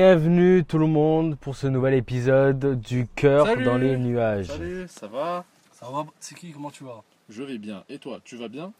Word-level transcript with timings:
Bienvenue 0.00 0.62
tout 0.62 0.76
le 0.76 0.86
monde 0.86 1.38
pour 1.38 1.56
ce 1.56 1.66
nouvel 1.66 1.94
épisode 1.94 2.78
du 2.78 3.06
cœur 3.14 3.46
Salut 3.46 3.64
dans 3.64 3.78
les 3.78 3.96
nuages. 3.96 4.48
Salut, 4.48 4.84
ça 4.88 5.06
va? 5.06 5.42
Ça 5.72 5.88
va 5.88 6.04
C'est 6.20 6.34
qui? 6.34 6.52
Comment 6.52 6.70
tu 6.70 6.84
vas? 6.84 7.02
Je 7.30 7.42
vais 7.42 7.56
bien. 7.56 7.82
Et 7.88 7.98
toi, 7.98 8.20
tu 8.22 8.36
vas 8.36 8.48
bien? 8.48 8.74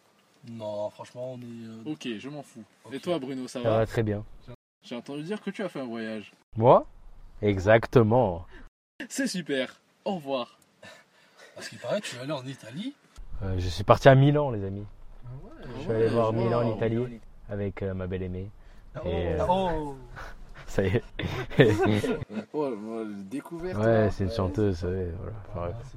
Non, 0.47 0.91
franchement, 0.91 1.33
on 1.33 1.39
est. 1.39 1.89
euh, 1.89 1.91
Ok, 1.91 2.07
je 2.19 2.29
m'en 2.29 2.43
fous. 2.43 2.63
Et 2.93 3.01
toi, 3.01 3.19
Bruno, 3.19 3.49
ça 3.49 3.63
Ça 3.63 3.71
va? 3.71 3.77
va 3.79 3.87
très 3.87 4.03
bien. 4.03 4.25
J'ai 4.83 4.95
entendu 4.95 5.23
dire 5.23 5.41
que 5.41 5.49
tu 5.49 5.63
as 5.63 5.71
fait 5.71 5.81
un 5.81 5.87
voyage. 5.87 6.33
Moi? 6.55 6.85
Exactement. 7.41 8.45
C'est 9.09 9.27
super. 9.27 9.81
Au 10.05 10.17
revoir. 10.17 10.59
Parce 11.55 11.71
qu'il 11.71 11.79
paraît, 11.79 12.03
tu 12.03 12.15
es 12.17 12.19
allé 12.19 12.33
en 12.33 12.45
Italie. 12.45 12.95
Euh, 13.43 13.55
je 13.59 13.69
suis 13.69 13.85
parti 13.85 14.11
à 14.11 14.15
Milan 14.15 14.51
les 14.51 14.63
amis. 14.67 14.85
Je 15.77 15.81
suis 15.81 15.91
allé 15.93 16.05
Ouais, 16.09 16.11
voir 16.11 16.35
Milan 16.35 16.61
en. 16.71 16.77
Italie 16.77 17.21
avec 17.49 17.83
euh, 17.83 17.95
ma 17.95 18.07
belle 18.07 18.23
aimée. 18.25 18.51
Et, 19.07 19.29
euh, 19.29 19.47
Oh 19.49 19.97
Ça 20.67 20.83
y 20.83 20.87
est. 20.89 21.03
Oh, 22.53 22.69
découverte. 23.25 23.79
ouais, 23.83 24.09
c'est 24.11 24.25
une 24.25 24.31
chanteuse, 24.33 24.75
vous 24.77 24.81
savez, 24.89 25.11
voilà. 25.19 25.33
Enfin, 25.51 25.61
bref. 25.75 25.97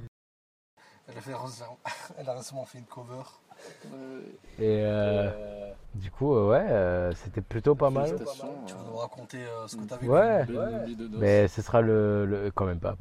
elle, 1.08 1.18
a 1.18 1.20
fait 1.20 1.34
récemment- 1.34 1.78
elle 2.18 2.28
a 2.28 2.34
récemment 2.34 2.64
fait 2.64 2.78
une 2.78 2.84
cover. 2.84 3.22
Et 4.58 4.80
euh, 4.84 5.70
du 5.94 6.10
coup, 6.10 6.34
euh, 6.34 6.48
ouais, 6.50 6.66
euh, 6.70 7.12
c'était 7.14 7.40
plutôt 7.42 7.74
pas 7.74 7.90
mal. 7.90 8.08
Tu 8.16 8.24
vas 8.74 8.80
nous 8.88 8.96
raconter 8.96 9.38
euh, 9.42 9.66
ce 9.66 9.76
que 9.76 9.84
tu 9.86 9.92
as 9.94 9.96
vécu? 9.98 10.10
Ouais. 10.10 10.46
Mais 11.18 11.48
ce 11.48 11.60
sera 11.60 11.80
le, 11.82 12.24
le- 12.26 12.50
quand 12.54 12.64
même 12.64 12.78
pas, 12.80 12.96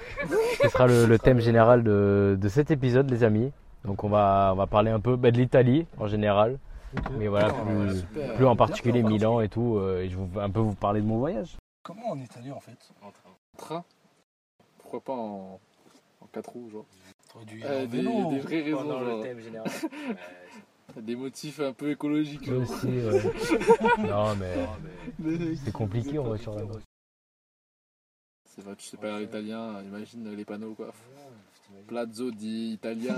ce 0.62 0.68
sera 0.68 0.86
le, 0.86 1.04
le 1.06 1.18
thème 1.18 1.40
général 1.40 1.82
de, 1.82 2.38
de 2.40 2.48
cet 2.48 2.70
épisode, 2.70 3.10
les 3.10 3.22
amis. 3.24 3.52
Donc 3.84 4.02
on 4.04 4.08
va, 4.08 4.50
on 4.52 4.56
va 4.56 4.66
parler 4.66 4.90
un 4.90 5.00
peu 5.00 5.16
bah, 5.16 5.30
de 5.30 5.36
l'Italie 5.36 5.86
en 5.98 6.06
général, 6.08 6.58
mais 7.18 7.28
voilà, 7.28 7.48
Ah, 7.54 8.34
plus, 8.34 8.46
en 8.46 8.56
particulier 8.56 9.02
Milan 9.02 9.40
et 9.40 9.48
tout. 9.48 9.76
euh, 9.78 10.02
et 10.02 10.08
je 10.08 10.16
vais 10.18 10.40
un 10.40 10.50
peu 10.50 10.60
vous 10.60 10.74
parler 10.74 11.00
de 11.00 11.06
mon 11.06 11.18
voyage. 11.18 11.56
Comment 11.82 12.10
en 12.10 12.18
Italie 12.18 12.52
en 12.52 12.60
fait? 12.60 12.90
En 13.02 13.10
train. 13.10 13.30
Train? 13.56 13.84
Pourquoi 14.78 15.00
pas 15.00 15.12
en, 15.12 15.60
en 16.20 16.26
4 16.32 16.48
roues, 16.50 16.70
genre? 16.70 16.86
Euh, 17.64 17.86
des, 17.86 17.98
vélo. 17.98 18.30
des 18.30 18.40
vraies 18.40 18.62
raisons, 18.62 18.88
genre. 19.04 19.22
général. 19.24 19.70
Des 20.96 21.14
motifs 21.16 21.60
un 21.60 21.74
peu 21.74 21.90
écologiques. 21.90 22.48
ouais. 22.48 22.64
Non, 23.98 24.34
mais 24.36 25.54
c'est 25.64 25.70
compliqué 25.72 26.18
en 26.18 26.24
voiture 26.24 26.54
là-bas. 26.54 26.78
C'est 28.46 28.64
vrai, 28.64 28.74
tu 28.74 28.86
sais 28.86 28.96
pas 28.96 29.20
l'italien, 29.20 29.82
imagine 29.82 30.34
les 30.34 30.44
panneaux 30.46 30.72
quoi. 30.74 30.90
Plazzo 31.86 32.30
di 32.30 32.72
italien. 32.72 33.14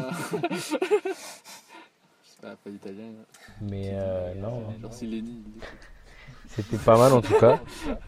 Sais 2.40 2.46
pas, 2.48 2.56
pas 2.56 2.70
italien. 2.70 3.12
Mais 3.60 3.90
euh, 3.92 4.34
non, 4.34 4.62
Genre 4.80 4.92
c'était 6.48 6.78
pas 6.78 6.98
mal 6.98 7.12
en 7.12 7.20
tout 7.20 7.38
cas. 7.38 7.60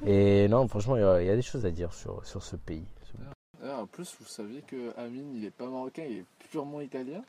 Et 0.07 0.49
non, 0.49 0.67
franchement, 0.69 0.97
il 0.97 1.01
y, 1.03 1.05
a- 1.05 1.23
il 1.23 1.27
y 1.27 1.31
a 1.31 1.37
des 1.37 1.43
choses 1.43 1.65
à 1.65 1.71
dire 1.71 1.93
sur, 1.95 2.25
sur 2.27 2.43
ce 2.43 2.57
pays. 2.57 2.85
Ah, 3.65 3.81
en 3.83 3.87
plus, 3.87 4.17
vous 4.19 4.27
saviez 4.27 4.63
que 4.63 4.93
Amine, 4.99 5.37
il 5.37 5.45
est 5.45 5.51
pas 5.53 5.67
marocain, 5.67 6.03
il 6.05 6.19
est 6.19 6.25
purement 6.51 6.81
italien. 6.81 7.23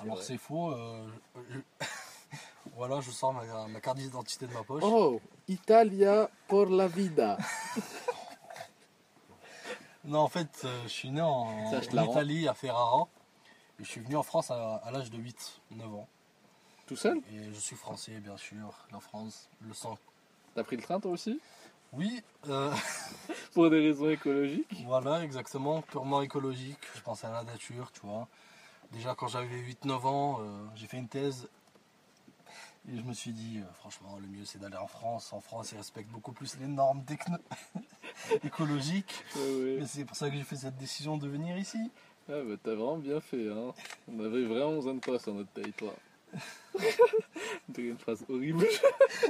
Alors 0.00 0.20
c'est 0.22 0.36
faux. 0.36 0.72
euh, 0.72 1.06
je- 1.50 1.86
voilà, 2.74 3.00
je 3.00 3.10
sors 3.12 3.32
ma, 3.32 3.68
ma 3.68 3.80
carte 3.80 3.98
d'identité 3.98 4.46
de 4.48 4.52
ma 4.52 4.64
poche. 4.64 4.82
Oh, 4.84 5.20
Italia 5.48 6.28
por 6.48 6.68
la 6.70 6.88
vida. 6.88 7.38
Non, 10.04 10.20
en 10.20 10.28
fait, 10.28 10.62
euh, 10.64 10.82
je 10.84 10.88
suis 10.88 11.10
né 11.10 11.20
en, 11.20 11.68
Ça, 11.68 11.80
je 11.80 11.88
te 11.88 11.92
en 11.94 11.96
la 11.96 12.02
rends. 12.02 12.12
Italie, 12.12 12.46
à 12.46 12.54
Ferrara. 12.54 13.08
Et 13.80 13.84
je 13.84 13.88
suis 13.88 14.00
venu 14.00 14.14
en 14.14 14.22
France 14.22 14.52
à, 14.52 14.76
à 14.76 14.90
l'âge 14.92 15.10
de 15.10 15.18
8, 15.18 15.60
9 15.72 15.94
ans. 15.94 16.08
Tout 16.86 16.96
seul 16.96 17.18
Et 17.32 17.52
je 17.52 17.58
suis 17.58 17.76
français, 17.76 18.20
bien 18.20 18.36
sûr. 18.36 18.86
La 18.92 19.00
France, 19.00 19.48
le 19.60 19.74
sang. 19.74 19.98
T'as 20.54 20.62
pris 20.64 20.76
le 20.76 20.82
train 20.82 21.00
toi 21.00 21.10
aussi 21.10 21.40
Oui, 21.92 22.22
euh, 22.48 22.72
Pour 23.54 23.70
des 23.70 23.80
raisons 23.80 24.08
écologiques 24.08 24.66
voilà, 24.86 25.22
exactement. 25.24 25.82
Purement 25.82 26.22
écologique. 26.22 26.78
Je 26.94 27.00
pense 27.00 27.24
à 27.24 27.30
la 27.32 27.42
nature, 27.42 27.90
tu 27.92 28.00
vois. 28.02 28.28
Déjà, 28.92 29.14
quand 29.16 29.26
j'avais 29.28 29.56
8-9 29.58 30.06
ans, 30.06 30.38
euh, 30.40 30.64
j'ai 30.76 30.86
fait 30.86 30.98
une 30.98 31.08
thèse. 31.08 31.48
Et 32.88 32.96
je 32.96 33.02
me 33.02 33.12
suis 33.12 33.32
dit, 33.32 33.58
euh, 33.58 33.72
franchement, 33.74 34.16
le 34.20 34.28
mieux, 34.28 34.44
c'est 34.44 34.60
d'aller 34.60 34.76
en 34.76 34.86
France. 34.86 35.32
En 35.32 35.40
France, 35.40 35.72
ils 35.72 35.76
respectent 35.76 36.10
beaucoup 36.10 36.30
plus 36.32 36.56
les 36.60 36.68
normes 36.68 37.04
techno- 37.04 37.38
écologiques. 38.44 39.24
Ouais, 39.34 39.60
ouais. 39.60 39.82
Et 39.82 39.86
c'est 39.86 40.04
pour 40.04 40.16
ça 40.16 40.30
que 40.30 40.36
j'ai 40.36 40.44
fait 40.44 40.54
cette 40.56 40.76
décision 40.76 41.16
de 41.18 41.26
venir 41.26 41.58
ici. 41.58 41.90
Ah, 42.28 42.42
bah 42.42 42.54
t'as 42.62 42.74
vraiment 42.74 42.98
bien 42.98 43.20
fait, 43.20 43.50
hein. 43.50 43.72
On 44.08 44.20
avait 44.20 44.44
vraiment 44.44 44.74
besoin 44.76 44.94
de 44.94 45.00
toi 45.00 45.18
sur 45.18 45.34
notre 45.34 45.50
territoire. 45.50 45.94
une 47.78 47.98
phrase 47.98 48.24
horrible. 48.28 48.66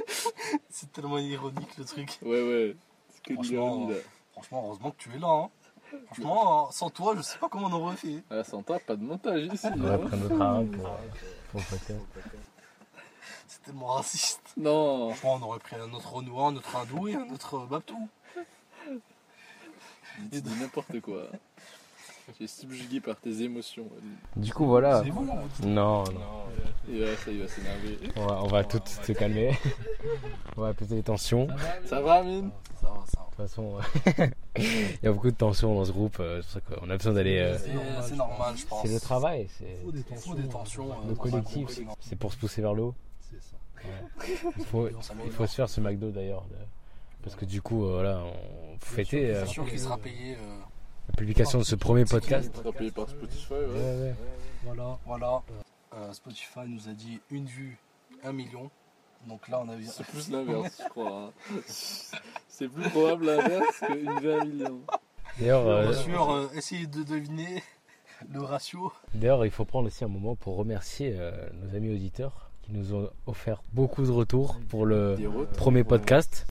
C'est 0.69 0.91
tellement 0.91 1.17
ironique 1.17 1.77
le 1.77 1.85
truc. 1.85 2.17
Ouais, 2.21 2.41
ouais. 2.41 2.75
C'est 3.09 3.23
que 3.23 3.33
Franchement, 3.33 3.89
là. 3.89 3.95
Franchement, 4.33 4.63
heureusement 4.65 4.91
que 4.91 4.97
tu 4.97 5.13
es 5.15 5.19
là. 5.19 5.27
hein. 5.27 5.49
Franchement, 6.07 6.71
sans 6.71 6.89
toi, 6.89 7.13
je 7.15 7.21
sais 7.21 7.37
pas 7.37 7.47
comment 7.49 7.67
on 7.67 7.73
aurait 7.73 7.95
fait. 7.95 8.21
Ah, 8.29 8.43
sans 8.43 8.61
toi, 8.61 8.77
pas 8.79 8.95
de 8.95 9.03
montage 9.03 9.45
ici. 9.53 9.67
On 9.73 9.79
va 9.79 9.97
prendre 9.97 10.17
notre 10.17 10.41
arabe 10.41 10.71
pour, 10.71 10.83
pour 11.51 11.59
le 11.61 11.65
podcast. 11.65 11.99
C'est 13.47 13.63
tellement 13.63 13.87
raciste. 13.87 14.41
Non. 14.57 15.09
Franchement, 15.13 15.39
on 15.41 15.49
aurait 15.49 15.59
pris 15.59 15.75
un 15.77 15.91
autre 15.93 16.11
Renoir, 16.13 16.47
un 16.47 16.55
autre 16.57 16.75
hindou 16.75 17.07
et 17.07 17.15
un 17.15 17.29
autre 17.29 17.59
Babtou. 17.65 18.07
Dis 20.19 20.41
n'importe 20.59 20.99
quoi. 21.01 21.23
Tu 22.37 22.43
es 22.43 22.47
subjugué 22.47 22.99
par 22.99 23.15
tes 23.15 23.41
émotions. 23.41 23.87
Du 24.35 24.53
coup, 24.53 24.65
voilà. 24.65 25.01
C'est 25.03 25.09
dites- 25.09 25.65
Non, 25.65 26.03
non. 26.03 26.43
Et 26.91 26.99
là, 26.99 27.07
ça, 27.17 27.31
il 27.31 27.39
va 27.41 27.47
s'énerver. 27.47 27.97
On 28.15 28.25
va, 28.25 28.43
on 28.43 28.47
va 28.47 28.63
tout 28.63 28.79
se 28.85 29.11
calmer. 29.13 29.57
on 30.57 30.61
va 30.61 30.67
apaiser 30.69 30.95
les 30.97 31.03
tensions. 31.03 31.45
De 31.45 31.87
Ça 31.87 32.01
va, 32.01 32.15
Amine? 32.15 32.51
Ça 32.81 32.87
va, 32.89 33.03
ça 33.07 33.19
va. 33.19 33.25
toute 33.25 33.35
façon, 33.37 33.77
euh, 33.77 34.27
il 34.57 34.99
y 35.03 35.07
a 35.07 35.11
beaucoup 35.11 35.31
de 35.31 35.35
tensions 35.35 35.73
dans 35.75 35.85
ce 35.85 35.91
groupe. 35.91 36.17
euh, 36.19 36.41
C'est 36.41 36.59
pour 36.61 36.69
ça 36.75 36.81
qu'on 36.81 36.89
a 36.89 36.97
besoin 36.97 37.13
d'aller. 37.13 37.37
euh, 37.39 37.57
C'est 37.57 37.71
c'est 38.09 38.15
normal, 38.15 38.55
je 38.57 38.65
pense. 38.65 38.85
C'est 38.85 38.93
le 38.93 38.99
travail, 38.99 39.47
c'est 39.57 39.65
Il 39.81 39.85
faut 39.85 39.91
des 40.35 40.47
tensions. 40.47 40.91
euh, 40.91 41.09
le 41.09 41.15
collectif. 41.15 41.79
C'est 42.01 42.15
pour 42.17 42.31
se 42.33 42.37
pousser 42.37 42.61
vers 42.61 42.73
le 42.73 42.83
haut. 42.83 42.95
Il 44.57 44.65
faut, 44.65 44.87
on 44.95 45.01
s'améliore. 45.01 45.27
il 45.27 45.33
faut 45.33 45.47
se 45.47 45.55
faire 45.55 45.69
ce 45.69 45.79
McDo 45.81 46.11
d'ailleurs. 46.11 46.43
de- 46.51 46.55
Parce 47.23 47.35
que 47.35 47.45
du 47.45 47.61
coup, 47.61 47.85
euh, 47.85 47.93
voilà, 47.93 48.21
on 48.23 48.77
fêtait 48.79 49.31
euh, 49.31 49.45
C'est 49.45 49.51
sûr 49.53 49.65
qu'il 49.67 49.79
sera 49.79 49.97
payé. 49.97 50.35
euh, 50.35 50.57
la 51.09 51.13
publication 51.15 51.59
de 51.59 51.63
ce 51.63 51.75
premier 51.75 52.05
podcast. 52.05 52.51
Payé 52.77 52.91
par 52.91 53.09
Spotify, 53.09 53.53
ouais. 53.53 53.59
Ouais, 53.59 54.01
ouais. 54.01 54.15
Voilà, 54.63 54.99
voilà. 55.05 55.41
Euh, 55.95 56.13
Spotify 56.13 56.59
nous 56.67 56.89
a 56.89 56.93
dit 56.93 57.19
une 57.31 57.45
vue, 57.45 57.77
un 58.23 58.33
million. 58.33 58.69
Donc 59.27 59.47
là, 59.47 59.61
on 59.63 59.69
a 59.69 59.75
vu. 59.75 59.85
C'est 59.85 60.05
plus 60.05 60.29
l'inverse, 60.29 60.81
je 60.83 60.89
crois. 60.89 61.11
hein. 61.23 61.31
C'est 61.67 62.67
plus 62.67 62.89
probable 62.89 63.25
l'inverse 63.27 63.79
qu'une 63.85 64.19
vie 64.19 64.29
à 64.31 64.41
un 64.41 64.45
million. 64.45 64.79
D'ailleurs, 65.39 65.67
euh, 65.67 65.91
Bien 65.91 66.01
sûr, 66.01 66.31
euh, 66.31 66.47
essayez 66.55 66.87
de 66.87 67.03
deviner 67.03 67.61
le 68.33 68.41
ratio. 68.41 68.91
D'ailleurs, 69.13 69.45
il 69.45 69.51
faut 69.51 69.65
prendre 69.65 69.87
aussi 69.87 70.03
un 70.03 70.07
moment 70.07 70.35
pour 70.35 70.55
remercier 70.55 71.15
euh, 71.17 71.31
nos 71.53 71.75
amis 71.75 71.93
auditeurs 71.93 72.49
qui 72.63 72.71
nous 72.73 72.93
ont 72.93 73.09
offert 73.27 73.61
beaucoup 73.73 74.03
de 74.03 74.11
retours 74.11 74.59
pour 74.69 74.85
le 74.85 75.17
premier 75.55 75.83
podcast. 75.83 76.47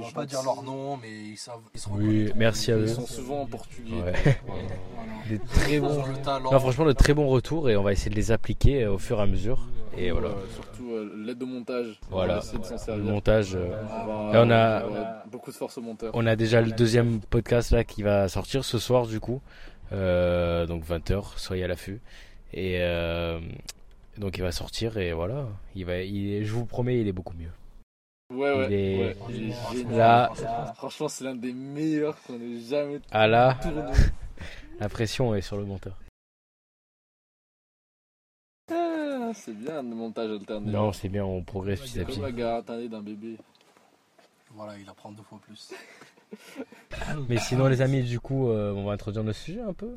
On 0.00 0.04
va 0.04 0.10
pas 0.12 0.26
dire 0.26 0.42
leur 0.42 0.62
nom, 0.62 0.96
mais 0.96 1.10
ils 1.10 1.36
savent. 1.36 1.60
Ils 1.74 1.80
se 1.80 1.88
Oui, 1.90 2.32
merci 2.36 2.72
à 2.72 2.76
Ils 2.76 2.82
eux. 2.82 2.86
sont 2.88 3.06
souvent 3.06 3.42
en 3.42 3.46
portugais. 3.46 3.92
Ouais. 3.94 4.12
Voilà. 4.46 4.62
Des 5.28 5.38
très 5.38 5.74
Ils 5.74 5.80
bons. 5.80 6.02
Non, 6.50 6.58
franchement, 6.60 6.84
de 6.84 6.92
très 6.92 7.14
bons 7.14 7.28
retours 7.28 7.68
et 7.70 7.76
on 7.76 7.82
va 7.82 7.92
essayer 7.92 8.10
de 8.10 8.16
les 8.16 8.32
appliquer 8.32 8.84
euh, 8.84 8.92
au 8.94 8.98
fur 8.98 9.18
et 9.18 9.22
à 9.22 9.26
mesure. 9.26 9.68
Et 9.96 10.10
voilà, 10.10 10.28
Euh, 10.28 10.46
surtout 10.54 10.90
euh, 10.92 11.12
l'aide 11.26 11.42
au 11.42 11.46
montage. 11.46 12.00
Voilà. 12.10 12.40
On 12.54 12.92
de 12.92 12.96
le 12.96 13.02
montage. 13.04 13.54
euh, 13.54 13.70
On 14.32 14.50
a- 14.50 14.84
on 14.86 15.28
beaucoup 15.30 15.50
de 15.50 15.56
force 15.56 15.76
au 15.78 15.82
monteur. 15.82 16.10
On 16.14 16.26
a 16.26 16.34
déjà 16.36 16.60
le 16.62 16.72
deuxième 16.72 17.20
podcast 17.20 17.70
là 17.72 17.84
qui 17.84 18.02
va 18.02 18.28
sortir 18.28 18.64
ce 18.64 18.78
soir 18.78 19.06
du 19.06 19.20
coup. 19.20 19.40
Euh, 19.92 20.64
donc 20.66 20.84
20h, 20.86 21.36
soyez 21.36 21.64
à 21.64 21.68
l'affût. 21.68 22.00
Et 22.54 22.78
euh, 22.80 23.38
donc 24.18 24.38
il 24.38 24.42
va 24.42 24.52
sortir 24.52 24.96
et 24.96 25.12
voilà. 25.12 25.46
Il 25.74 25.84
va, 25.84 25.98
il, 26.00 26.44
je 26.44 26.52
vous 26.52 26.64
promets, 26.64 26.98
il 27.00 27.06
est 27.08 27.12
beaucoup 27.12 27.34
mieux. 27.38 27.50
Ouais, 28.32 28.56
ouais. 28.56 28.66
Il 28.68 28.72
est- 28.72 28.98
ouais. 28.98 29.16
Il 29.30 29.50
est 29.50 29.72
génial. 29.72 29.96
Là, 29.96 30.72
Franchement, 30.76 31.08
c'est 31.08 31.24
l'un 31.24 31.34
des 31.34 31.52
meilleurs 31.52 32.20
qu'on 32.22 32.40
ait 32.40 32.60
jamais 32.60 33.00
ah 33.10 33.26
là, 33.26 33.58
tourné. 33.62 33.82
la 34.80 34.88
pression 34.88 35.34
est 35.34 35.42
sur 35.42 35.56
le 35.56 35.64
monteur. 35.64 35.98
Ah, 38.70 39.30
c'est 39.34 39.54
bien 39.54 39.82
le 39.82 39.94
montage 39.94 40.30
alterné. 40.30 40.70
Non, 40.70 40.92
c'est 40.92 41.08
bien, 41.08 41.24
on 41.24 41.42
progresse 41.42 41.80
petit 41.80 41.90
à 42.00 42.02
C'est 42.02 42.04
petit. 42.06 42.20
comme 42.20 42.36
la 42.36 42.62
d'un 42.62 43.02
bébé. 43.02 43.38
Voilà, 44.54 44.78
il 44.78 44.88
apprend 44.88 45.12
deux 45.12 45.22
fois 45.22 45.38
plus. 45.42 45.72
Mais 47.28 47.38
sinon, 47.38 47.66
les 47.66 47.80
amis, 47.80 48.02
du 48.02 48.20
coup, 48.20 48.48
euh, 48.48 48.72
on 48.72 48.84
va 48.84 48.92
introduire 48.92 49.24
nos 49.24 49.32
sujets 49.32 49.60
un 49.60 49.72
peu. 49.72 49.96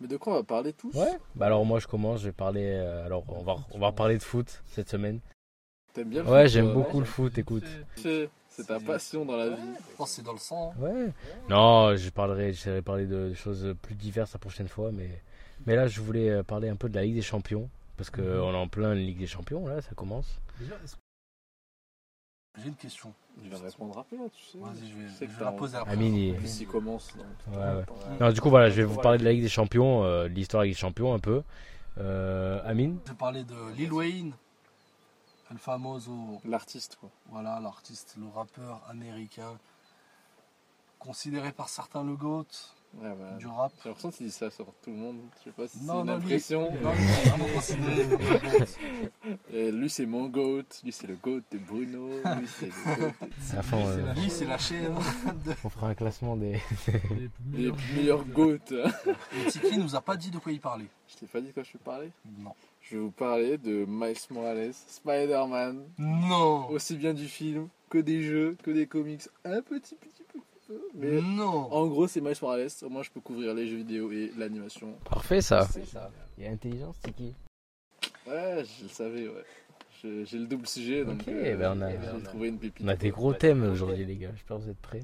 Mais 0.00 0.08
de 0.08 0.16
quoi 0.16 0.32
on 0.32 0.36
va 0.36 0.42
parler 0.44 0.72
tous? 0.72 0.94
Ouais. 0.94 1.18
Bah 1.34 1.46
alors 1.46 1.64
moi, 1.66 1.78
je 1.78 1.86
commence. 1.86 2.20
Je 2.20 2.26
vais 2.26 2.32
parler. 2.32 2.64
euh, 2.64 3.04
alors 3.04 3.24
on 3.28 3.42
va, 3.42 3.56
on 3.72 3.78
va 3.78 3.92
parler 3.92 4.16
de 4.16 4.22
foot 4.22 4.62
cette 4.66 4.88
semaine. 4.88 5.20
T'aimes 5.92 6.08
bien 6.08 6.22
le 6.22 6.28
Ouais, 6.30 6.42
foot, 6.44 6.52
j'aime 6.52 6.72
beaucoup 6.72 7.00
le 7.00 7.06
foot. 7.06 7.36
Écoute. 7.38 7.64
C'est 7.96 8.28
c'est 8.48 8.66
ta 8.66 8.78
passion 8.80 9.24
dans 9.24 9.36
la 9.36 9.48
vie. 9.50 9.56
Je 9.90 9.96
pense 9.96 10.10
que 10.10 10.16
c'est 10.16 10.22
dans 10.22 10.32
le 10.32 10.38
sang. 10.38 10.74
hein. 10.76 10.82
Ouais. 10.82 11.12
Non, 11.48 11.96
je 11.96 12.10
parlerai, 12.10 12.52
j'essaierai 12.52 12.76
de 12.76 12.84
parler 12.84 13.06
de 13.06 13.32
choses 13.34 13.74
plus 13.82 13.94
diverses 13.94 14.32
la 14.32 14.38
prochaine 14.38 14.68
fois, 14.68 14.90
mais 14.92 15.08
mais 15.66 15.76
là, 15.76 15.86
je 15.88 16.00
voulais 16.00 16.30
euh, 16.30 16.42
parler 16.42 16.68
un 16.68 16.76
peu 16.76 16.88
de 16.88 16.94
la 16.94 17.02
Ligue 17.04 17.14
des 17.14 17.22
Champions 17.22 17.68
parce 17.96 18.10
que 18.10 18.20
on 18.22 18.52
est 18.52 18.56
en 18.56 18.68
plein 18.68 18.94
Ligue 18.94 19.18
des 19.18 19.26
Champions 19.26 19.66
là, 19.66 19.80
ça 19.82 19.90
commence. 19.94 20.40
J'ai 22.60 22.68
une 22.68 22.74
question. 22.74 23.12
Il 23.42 23.48
va 23.48 23.58
répondre 23.58 23.96
après, 23.98 24.16
là, 24.16 24.24
tu 24.32 24.42
sais. 24.44 24.58
Vas-y, 24.58 24.90
je 24.90 24.96
vais, 24.96 25.08
Je 25.08 25.12
sais 25.14 25.26
que 25.26 25.32
je 25.32 25.36
vais 25.38 25.44
t'as 25.44 25.50
la 25.52 25.56
poser 25.56 25.76
après. 25.76 25.92
Amine, 25.92 26.14
il- 26.16 26.34
En 26.34 26.38
plus, 26.38 26.60
il 26.60 26.66
commence. 26.66 27.16
donc. 27.16 27.56
Ouais, 27.56 27.62
ouais. 27.62 27.84
Non, 28.20 28.32
du 28.32 28.40
coup, 28.40 28.50
voilà, 28.50 28.68
je 28.70 28.74
vais 28.76 28.82
vous 28.84 28.96
parler 29.00 29.18
de 29.18 29.24
la 29.24 29.32
Ligue 29.32 29.42
des 29.42 29.48
Champions, 29.48 30.04
euh, 30.04 30.24
de 30.28 30.34
l'histoire 30.34 30.62
de 30.62 30.64
la 30.64 30.66
Ligue 30.66 30.74
des 30.74 30.80
Champions 30.80 31.14
un 31.14 31.20
peu. 31.20 31.42
Euh, 31.98 32.60
Amine 32.64 32.98
Je 33.06 33.10
vais 33.12 33.16
parler 33.16 33.44
de 33.44 33.54
Lil 33.76 33.92
Wayne, 33.92 34.32
El 35.50 35.58
Famoso, 35.58 36.40
L'artiste, 36.44 36.96
quoi. 37.00 37.10
voilà, 37.26 37.58
l'artiste, 37.58 38.14
le 38.16 38.28
rappeur 38.28 38.82
américain, 38.88 39.58
considéré 41.00 41.50
par 41.52 41.68
certains 41.68 42.04
le 42.04 42.14
GOAT 42.14 42.46
Ouais, 42.98 43.08
bah, 43.18 43.36
du 43.38 43.46
rap. 43.46 43.72
J'ai 43.82 43.88
l'impression 43.88 44.10
qu'il 44.10 44.26
dit 44.26 44.32
ça 44.32 44.50
sur 44.50 44.66
tout 44.82 44.90
le 44.90 44.96
monde. 44.96 45.18
Je 45.38 45.44
sais 45.44 45.50
pas 45.56 45.66
si 45.68 45.78
c'est 45.78 45.84
Non, 45.86 46.00
une 46.00 46.06
non, 46.06 46.16
lui- 46.16 46.24
impression. 46.24 46.70
Non. 46.82 46.92
Et 49.52 49.70
lui, 49.70 49.88
c'est 49.88 50.06
mon 50.06 50.26
goat. 50.28 50.62
Lui, 50.84 50.92
c'est 50.92 51.06
le 51.06 51.16
goat 51.16 51.40
de 51.50 51.58
Bruno. 51.58 52.08
Lui, 52.08 52.48
c'est 52.48 52.66
le 52.66 52.96
goat 52.96 53.12
fin, 53.62 53.76
euh, 53.78 54.14
Lui, 54.14 54.30
c'est 54.30 54.46
la 54.46 54.58
chaîne. 54.58 54.94
de- 55.44 55.52
on 55.64 55.68
fera 55.68 55.88
un 55.88 55.94
classement 55.94 56.36
des. 56.36 56.60
des 57.38 57.72
meilleurs 57.94 58.24
goats. 58.24 58.56
Et 58.72 59.50
Tiki 59.50 59.78
nous 59.78 59.94
a 59.94 60.00
pas 60.00 60.16
dit 60.16 60.30
de 60.30 60.38
quoi 60.38 60.52
il 60.52 60.60
parlait. 60.60 60.86
Je 61.08 61.16
t'ai 61.16 61.26
pas 61.26 61.40
dit 61.40 61.52
quoi 61.52 61.62
je 61.62 61.72
vais 61.72 61.78
parler? 61.84 62.10
Non. 62.38 62.52
Je 62.82 62.96
vais 62.96 63.02
vous 63.02 63.10
parler 63.10 63.58
de 63.58 63.84
Miles 63.86 64.16
Morales, 64.30 64.72
Spider-Man, 64.88 65.82
Non 65.98 66.68
aussi 66.70 66.96
bien 66.96 67.14
du 67.14 67.28
film 67.28 67.68
que 67.88 67.98
des 67.98 68.22
jeux, 68.22 68.56
que 68.62 68.70
des 68.70 68.86
comics, 68.86 69.22
un 69.44 69.60
petit 69.62 69.94
petit 69.96 69.96
peu. 69.96 70.09
Mais 70.94 71.20
Non 71.20 71.68
en 71.72 71.86
gros, 71.86 72.06
c'est 72.06 72.20
Miles 72.20 72.34
Morales. 72.42 72.68
Au 72.82 72.88
moins, 72.88 73.02
je 73.02 73.10
peux 73.10 73.20
couvrir 73.20 73.54
les 73.54 73.66
jeux 73.66 73.76
vidéo 73.78 74.10
et 74.12 74.32
l'animation. 74.38 74.94
Parfait, 75.08 75.40
ça. 75.40 75.66
C'est 75.72 75.86
ça. 75.86 76.10
Il 76.38 76.44
y 76.44 76.46
a 76.46 76.50
intelligence, 76.50 76.96
Tiki. 77.02 77.34
Ouais, 78.26 78.64
je 78.78 78.84
le 78.84 78.88
savais, 78.88 79.28
ouais. 79.28 79.44
J'ai 80.02 80.38
le 80.38 80.46
double 80.46 80.66
sujet, 80.66 81.04
donc 81.04 81.20
Ok, 81.20 81.28
euh, 81.28 81.56
ben 81.56 81.74
on 81.76 81.82
a- 81.82 81.90
j'ai 81.90 82.22
trouvé 82.24 82.48
une 82.48 82.58
pépite. 82.58 82.84
On 82.86 82.88
a 82.88 82.96
des 82.96 83.10
gros 83.10 83.34
thèmes 83.34 83.62
aujourd'hui, 83.70 84.04
les 84.06 84.16
gars. 84.16 84.30
J'espère 84.34 84.56
que 84.56 84.62
vous 84.62 84.70
êtes 84.70 84.78
prêts. 84.80 85.02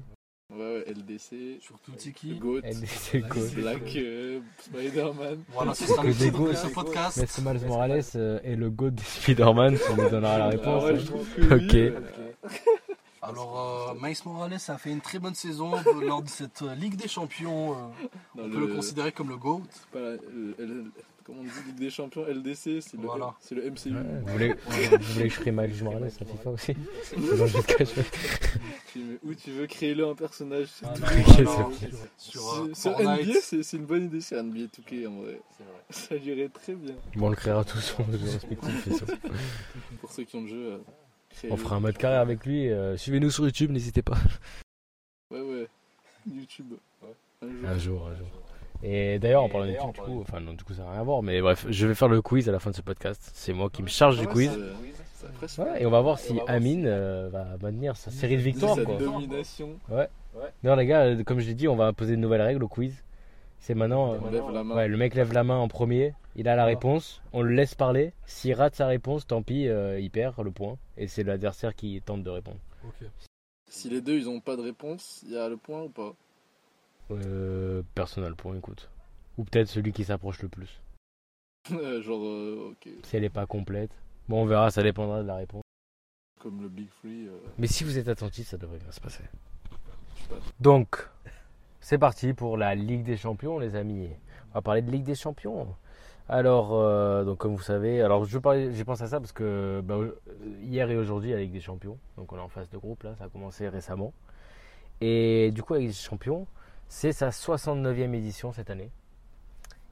Ouais, 0.51 0.57
ouais, 0.57 0.85
LDC, 0.87 1.59
Surtout 1.61 1.91
Tiki. 1.91 2.35
Goat, 2.39 2.61
LDC 2.63 3.19
Goat. 3.27 3.39
Black, 3.57 3.95
euh, 3.97 4.39
Spider-Man. 4.59 5.43
Voilà, 5.49 5.73
ce 5.75 5.85
sera 5.85 6.03
le 6.03 6.13
des 6.13 6.31
GOAT. 6.31 6.53
ce 6.55 6.67
podcast. 6.67 7.17
Mais 7.19 7.25
ce 7.27 7.41
Miles 7.41 7.67
Morales 7.67 8.01
euh, 8.15 8.39
est 8.43 8.55
le 8.55 8.69
GOAT 8.71 8.91
de 8.91 9.01
Spider-Man, 9.01 9.75
ça 9.77 9.95
nous 9.95 10.09
donnera 10.09 10.37
la 10.39 10.47
réponse. 10.47 10.83
Ah 10.83 10.85
ouais, 10.87 10.93
hein. 10.93 10.99
je 10.99 11.05
trouve 11.05 11.29
que 11.35 11.41
oui, 11.41 11.89
Ok. 11.93 12.51
Alors, 13.27 13.89
euh, 13.89 13.93
Miles 14.01 14.15
Morales 14.25 14.57
a 14.67 14.77
fait 14.77 14.91
une 14.91 15.01
très 15.01 15.19
bonne 15.19 15.35
saison 15.35 15.71
lors 16.01 16.21
de 16.21 16.29
cette 16.29 16.61
euh, 16.61 16.75
Ligue 16.75 16.95
des 16.95 17.07
Champions. 17.07 17.73
euh, 17.73 17.75
dans 18.35 18.43
on 18.43 18.49
peut 18.49 18.59
le 18.59 18.67
considérer 18.75 19.11
comme 19.11 19.29
le 19.29 19.37
GOAT. 19.37 19.61
c'est 19.71 19.85
pas 19.91 19.99
la- 19.99 20.15
le- 20.65 20.85
comment 21.25 21.39
on 21.41 21.43
dit 21.43 21.49
Ligue 21.67 21.75
des 21.79 21.89
Champions 21.89 22.25
LDC, 22.25 22.79
c'est 22.81 22.93
le, 22.95 23.03
Voilà. 23.03 23.33
le 23.51 23.69
MCU. 23.69 23.91
Ouais, 23.93 24.01
vous, 24.23 24.31
voulez, 24.31 24.53
vous 24.65 25.13
voulez 25.13 25.27
que 25.27 25.33
je 25.35 25.39
crée 25.41 25.51
Miles 25.51 25.83
Morales 25.83 26.05
à 26.05 26.09
FIFA 26.09 26.49
aussi 26.51 26.73
le 27.17 27.61
cache 27.63 27.89
Tu 28.93 28.99
mets- 28.99 29.19
Où 29.25 29.33
tu 29.33 29.51
veux 29.51 29.67
créer 29.67 29.93
le 29.93 30.07
un 30.07 30.15
personnage 30.15 30.67
sur 30.67 30.87
Voilà, 30.87 31.07
tous 31.07 31.15
les 31.15 31.21
Ok, 31.23 31.37
jeux. 31.37 31.43
voilà, 31.43 31.67
c'est 31.77 31.91
sur, 31.91 32.41
Sur, 32.41 32.53
euh, 32.63 32.73
sur. 32.73 32.99
NBA, 33.01 33.33
c'est 33.41 33.73
une 33.77 33.85
bonne 33.85 34.05
idée 34.05 34.21
sur 34.21 34.41
NBA 34.41 34.67
2K 34.67 35.07
en 35.07 35.21
vrai. 35.21 35.41
Ça 35.89 36.15
irait 36.15 36.49
très 36.49 36.73
bien. 36.75 36.93
Bon, 37.17 37.27
on 37.27 37.29
le 37.29 37.35
créera 37.35 37.63
tous 37.65 37.95
en 37.99 38.03
respectif. 38.09 39.03
Pour 39.99 40.11
ceux 40.13 40.23
qui 40.23 40.35
ont 40.37 40.41
le 40.43 40.47
jeu, 40.47 40.71
euh. 40.73 40.77
On 41.49 41.57
fera 41.57 41.75
un 41.75 41.79
mode 41.79 41.97
carrière 41.97 42.21
avec 42.21 42.45
lui. 42.45 42.69
euh, 42.71 42.97
Suivez-nous 42.97 43.31
sur 43.31 43.43
YouTube, 43.45 43.71
n'hésitez 43.71 44.01
pas. 44.01 44.17
Ouais, 45.31 45.41
ouais. 45.41 45.67
YouTube. 46.33 46.73
Un 47.41 47.47
jour. 47.47 47.69
Un 47.69 47.77
jour, 47.77 48.07
un 48.07 48.15
jour. 48.15 48.27
Et 48.81 49.19
d'ailleurs, 49.19 49.43
en 49.43 49.49
parlant 49.49 49.65
de 49.65 49.71
YouTube, 49.71 49.91
du 49.93 49.99
coup, 49.99 50.21
enfin, 50.21 50.39
non, 50.39 50.53
du 50.53 50.63
coup, 50.63 50.73
ça 50.73 50.83
n'a 50.83 50.91
rien 50.91 51.01
à 51.01 51.03
voir, 51.03 51.21
mais 51.21 51.41
bref, 51.41 51.65
je 51.69 51.85
vais 51.87 51.95
faire 51.95 52.07
le 52.07 52.21
quiz 52.21 52.47
à 52.47 52.51
la 52.53 52.59
fin 52.59 52.69
de 52.69 52.75
ce 52.75 52.81
podcast. 52.81 53.31
C'est 53.33 53.51
moi 53.51 53.69
qui 53.69 53.81
me 53.83 53.87
charge 53.87 54.19
du 54.19 54.25
Ouais, 54.27 54.31
quiz. 54.31 54.57
presse 55.37 55.57
Ouais, 55.57 55.81
et 55.81 55.85
on 55.85 55.89
va 55.89 55.99
voir 55.99 56.17
si 56.19 56.39
Amine 56.47 56.85
euh, 56.87 57.27
va 57.29 57.57
maintenir 57.61 57.97
sa 57.97 58.09
série 58.11 58.37
de 58.37 58.41
victoires, 58.41 58.75
Sa 58.75 58.83
quoi. 58.85 58.95
domination. 58.97 59.71
Non, 60.63 60.75
les 60.75 60.85
gars, 60.85 61.01
euh, 61.07 61.23
comme 61.23 61.39
je 61.41 61.47
l'ai 61.47 61.55
dit, 61.55 61.67
on 61.67 61.75
va 61.75 61.87
imposer 61.87 62.15
de 62.15 62.21
nouvelles 62.21 62.41
règles 62.43 62.63
au 62.63 62.67
quiz. 62.69 63.03
C'est 63.59 63.73
maintenant. 63.75 64.13
euh. 64.13 64.73
Ouais, 64.75 64.87
le 64.87 64.97
mec 64.97 65.13
lève 65.15 65.33
la 65.33 65.43
main 65.43 65.57
en 65.57 65.67
premier, 65.67 66.13
il 66.35 66.47
a 66.47 66.55
la 66.55 66.65
réponse, 66.65 67.21
on 67.33 67.41
le 67.41 67.53
laisse 67.53 67.75
parler. 67.75 68.13
S'il 68.25 68.53
rate 68.53 68.75
sa 68.75 68.87
réponse, 68.87 69.27
tant 69.27 69.41
pis, 69.41 69.67
euh, 69.67 69.99
il 69.99 70.09
perd 70.09 70.39
le 70.43 70.51
point. 70.51 70.77
Et 70.97 71.07
c'est 71.07 71.23
l'adversaire 71.23 71.75
qui 71.75 72.01
tente 72.01 72.23
de 72.23 72.29
répondre. 72.29 72.59
Si 73.69 73.89
les 73.89 74.01
deux 74.01 74.17
ils 74.17 74.29
ont 74.29 74.39
pas 74.39 74.55
de 74.55 74.61
réponse, 74.61 75.21
il 75.25 75.33
y 75.33 75.37
a 75.37 75.49
le 75.49 75.57
point 75.57 75.81
ou 75.83 75.89
pas? 75.89 76.13
Euh, 77.11 77.81
personne 77.95 78.23
n'a 78.23 78.29
le 78.29 78.35
point, 78.35 78.55
écoute. 78.55 78.89
Ou 79.37 79.43
peut-être 79.43 79.67
celui 79.67 79.91
qui 79.91 80.03
s'approche 80.05 80.41
le 80.41 80.49
plus. 80.49 80.81
Genre, 81.69 82.23
euh, 82.25 82.71
ok. 82.71 82.89
Si 83.03 83.15
elle 83.15 83.23
n'est 83.23 83.29
pas 83.29 83.45
complète. 83.45 83.91
Bon, 84.29 84.43
on 84.43 84.45
verra, 84.45 84.71
ça 84.71 84.83
dépendra 84.83 85.21
de 85.21 85.27
la 85.27 85.35
réponse. 85.35 85.61
Comme 86.39 86.61
le 86.61 86.69
Big 86.69 86.89
Free. 86.99 87.27
euh, 87.27 87.31
Mais 87.57 87.67
si 87.67 87.83
vous 87.83 87.97
êtes 87.97 88.07
attentif, 88.07 88.47
ça 88.47 88.57
devrait 88.57 88.77
bien 88.79 88.91
se 88.91 88.99
passer. 89.01 89.23
je 90.15 90.21
sais 90.23 90.29
pas. 90.29 90.35
Donc, 90.59 91.07
c'est 91.87 91.97
parti 91.97 92.33
pour 92.33 92.57
la 92.57 92.75
Ligue 92.75 93.03
des 93.03 93.15
Champions, 93.15 93.59
les 93.59 93.77
amis. 93.77 94.09
On 94.51 94.55
va 94.55 94.61
parler 94.61 94.81
de 94.81 94.91
Ligue 94.91 95.05
des 95.05 95.15
Champions. 95.15 95.73
Alors, 96.27 96.73
euh, 96.73 97.23
donc 97.23 97.37
comme 97.37 97.55
vous 97.55 97.61
savez, 97.61 98.01
alors 98.01 98.25
je 98.25 98.37
parlais- 98.39 98.73
j'ai 98.73 98.83
pensé 98.83 99.03
à 99.03 99.07
ça 99.07 99.21
parce 99.21 99.31
que 99.31 99.79
bah, 99.85 99.97
hier 100.63 100.91
et 100.91 100.97
aujourd'hui, 100.97 101.31
la 101.31 101.37
Ligue 101.37 101.53
des 101.53 101.61
Champions, 101.61 101.97
donc 102.17 102.33
on 102.33 102.35
est 102.35 102.41
en 102.41 102.49
phase 102.49 102.69
de 102.69 102.77
groupe 102.77 103.03
là, 103.03 103.15
ça 103.15 103.23
a 103.23 103.29
commencé 103.29 103.69
récemment. 103.69 104.11
Et 104.99 105.51
du 105.55 105.63
coup, 105.63 105.75
la 105.75 105.79
Ligue 105.79 105.91
des 105.91 105.95
Champions, 105.95 106.45
c'est 106.89 107.13
sa 107.13 107.29
69e 107.29 108.13
édition 108.15 108.51
cette 108.51 108.69
année. 108.69 108.91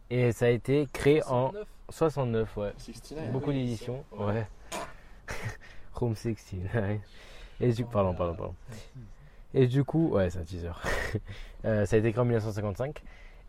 Et 0.10 0.34
ça 0.34 0.48
a 0.48 0.50
été 0.50 0.90
créé 0.92 1.24
en 1.30 1.54
69, 1.88 2.58
ouais. 2.58 2.74
69. 2.78 3.32
Beaucoup 3.32 3.54
d'éditions, 3.54 4.04
ouais. 4.20 4.46
Room 5.94 6.14
16, 6.14 6.36
ouais. 6.74 7.00
Et 7.62 7.72
du 7.72 7.86
pardon, 7.86 8.14
pardon, 8.14 8.36
pardon. 8.36 8.56
Et 9.54 9.68
du 9.68 9.86
coup, 9.86 10.10
ouais, 10.10 10.30
c'est 10.30 10.40
un 10.40 10.44
teaser. 10.44 10.74
Euh, 11.66 11.86
ça 11.86 11.96
a 11.96 12.00
été 12.00 12.12
créé 12.12 12.22
en 12.22 12.26
1955. 12.26 13.02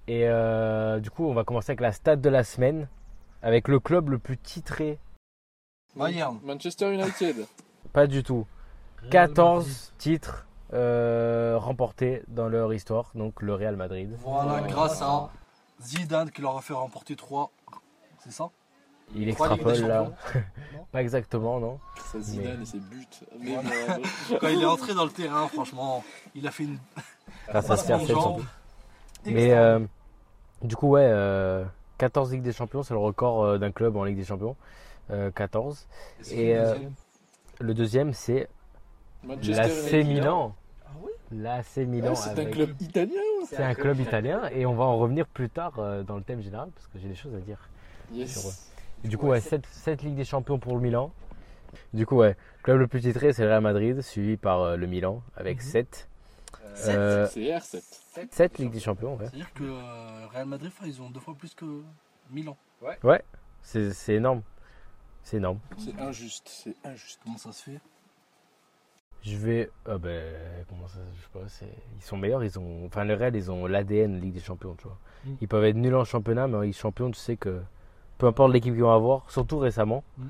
Et 0.09 0.29
euh, 0.29 1.01
du 1.01 1.11
coup, 1.11 1.27
on 1.27 1.35
va 1.35 1.45
commencer 1.45 1.71
avec 1.71 1.81
la 1.81 1.93
stade 1.93 2.21
de 2.21 2.29
la 2.29 2.45
semaine, 2.45 2.89
avec 3.43 3.69
le 3.69 3.81
club 3.81 4.09
le 4.11 4.19
plus 4.19 4.39
titré. 4.39 4.99
Bayern. 5.95 6.39
Manchester 6.45 6.93
United. 6.93 7.47
Pas 7.93 8.07
du 8.07 8.23
tout. 8.23 8.47
14 9.11 9.93
titres 9.99 10.47
euh, 10.73 11.57
remportés 11.59 12.23
dans 12.29 12.49
leur 12.49 12.73
histoire, 12.75 13.11
donc 13.15 13.43
le 13.43 13.55
Real 13.55 13.77
Madrid. 13.77 14.11
Voilà, 14.19 14.63
Ouais. 14.63 14.69
grâce 14.69 15.01
à 15.03 15.31
Zidane 15.81 16.31
qui 16.31 16.43
leur 16.43 16.57
a 16.57 16.61
fait 16.61 16.73
remporter 16.75 17.15
3. 17.17 17.51
C'est 18.19 18.33
ça? 18.33 18.49
Il 19.15 19.29
extrapole 19.29 19.79
là. 19.87 20.11
Pas 20.93 21.01
exactement, 21.01 21.61
non 21.61 21.79
Ça 22.13 22.19
Zidane 22.21 22.63
et 22.63 22.67
ses 22.67 22.81
buts. 22.81 23.07
Mais 23.39 23.55
Voilà. 23.55 23.99
bon, 24.31 24.39
Quand 24.41 24.49
il 24.49 24.61
est 24.63 24.67
entré 24.67 24.95
dans 24.95 25.05
le 25.05 25.13
terrain, 25.13 25.47
franchement, 25.47 26.03
il 26.35 26.47
a 26.47 26.51
fait 26.51 26.65
une 26.65 26.79
Grâce 27.49 27.65
à 27.67 27.69
passement 27.69 27.99
de 27.99 28.03
CR7 28.03 28.07
surtout. 28.07 28.23
jambes. 28.23 28.43
Mais 29.27 29.53
euh, 29.53 29.81
du 30.63 30.77
coup, 30.77 30.89
ouais, 30.91 31.05
euh, 31.05 31.65
14 31.99 32.33
Ligue 32.33 32.43
des 32.43 32.53
Champions, 32.53 32.83
c'est 32.83 32.95
le 32.95 33.01
record 33.01 33.43
euh, 33.45 33.59
d'un 33.59 33.73
club 33.73 33.97
en 33.97 34.05
Ligue 34.05 34.17
des 34.17 34.25
Champions. 34.25 34.57
Euh, 35.11 35.31
14. 35.31 35.87
c'est 36.21 36.37
et, 36.37 36.55
le 36.55 36.61
euh, 36.61 36.73
deuxième. 36.75 36.93
Le 37.61 37.75
deuxième, 37.75 38.13
c'est 38.13 38.49
l'AC. 39.29 39.93
Milan. 40.07 40.55
Ah 40.85 40.91
oui 41.03 41.11
L'AC 41.33 41.65
Ah, 41.77 41.81
Milan. 41.85 42.15
c'est 42.15 42.39
un 42.39 42.45
club 42.45 42.71
italien. 42.81 43.13
C'est 43.49 43.63
un 43.63 43.75
club 43.75 44.01
italien 44.01 44.43
et 44.53 44.67
on 44.67 44.75
va 44.75 44.85
en 44.85 44.97
revenir 44.99 45.27
plus 45.27 45.49
tard 45.49 45.75
euh, 45.79 46.03
dans 46.03 46.17
le 46.17 46.23
thème 46.23 46.43
général 46.43 46.69
parce 46.75 46.87
que 46.89 46.99
j'ai 46.99 47.09
des 47.09 47.15
choses 47.15 47.35
à 47.35 47.39
dire. 47.39 47.69
Yes. 48.13 48.33
Sur 48.41 48.49
eux. 48.51 48.53
Et 49.05 49.09
du 49.09 49.17
coup, 49.19 49.29
ouais, 49.29 49.41
7, 49.41 50.03
Ligues 50.03 50.17
des 50.17 50.25
Champions 50.25 50.59
pour 50.59 50.75
le 50.75 50.81
Milan. 50.81 51.13
Du 51.95 52.07
coup, 52.07 52.17
ouais, 52.17 52.37
club 52.63 52.79
le 52.79 52.87
plus 52.89 53.01
titré, 53.01 53.33
c'est 53.33 53.43
le 53.43 53.49
Real 53.49 53.61
Madrid, 53.63 54.01
suivi 54.03 54.37
par 54.37 54.61
euh, 54.63 54.77
le 54.77 54.87
Milan 54.87 55.23
avec 55.37 55.63
7. 55.63 56.09
Euh, 56.87 57.27
C'est 57.27 57.41
R7. 57.43 57.83
7 58.31 58.59
Ligues 58.59 58.73
des 58.73 58.81
Champions, 58.81 59.17
ouais. 59.17 59.27
C'est-à-dire 59.27 59.53
que 59.55 59.65
euh, 59.65 60.27
Real 60.33 60.47
Madrid, 60.47 60.71
enfin, 60.77 60.87
ils 60.87 61.01
ont 61.03 61.11
deux 61.11 61.21
fois 61.21 61.35
plus 61.35 61.55
que 61.55 61.83
Milan. 62.31 62.57
C'est 63.63 63.93
c'est 63.93 64.15
énorme. 64.15 64.43
C'est 65.23 65.39
énorme. 65.39 65.59
C'est 65.79 65.99
injuste. 66.01 66.49
C'est 66.49 66.75
injuste. 66.89 67.21
Comment 67.25 67.39
ça 67.39 67.53
se 67.53 67.63
fait? 67.71 67.81
Je 69.23 69.37
vais. 69.37 69.71
Ah 69.87 69.99
ben, 69.99 70.33
comment 70.69 70.87
ça 70.87 70.99
Je 71.17 71.23
sais 71.23 71.29
pas. 71.33 71.49
c'est- 71.49 71.73
Ils 71.97 72.03
sont 72.03 72.17
meilleurs. 72.17 72.45
Ils 72.45 72.59
ont. 72.61 72.87
Enfin, 72.87 73.05
le 73.05 73.15
Real, 73.15 73.35
ils 73.35 73.51
ont 73.51 73.67
l'ADN 73.67 74.21
Ligue 74.21 74.35
des 74.35 74.41
Champions, 74.41 74.77
tu 74.77 74.85
vois. 74.85 74.99
Mm. 75.25 75.35
Ils 75.41 75.49
peuvent 75.49 75.65
être 75.65 75.77
nuls 75.77 75.95
en 75.97 76.05
championnat, 76.05 76.47
mais 76.47 76.57
en 76.57 76.61
Ligue 76.61 76.75
des 76.75 76.79
Champions, 76.79 77.11
tu 77.11 77.19
sais 77.19 77.37
que. 77.37 77.61
Peu 78.19 78.27
importe 78.27 78.53
l'équipe 78.53 78.73
qu'ils 78.73 78.83
vont 78.85 78.93
avoir, 78.93 79.29
surtout 79.31 79.59
récemment. 79.59 80.05
Mm. 80.19 80.27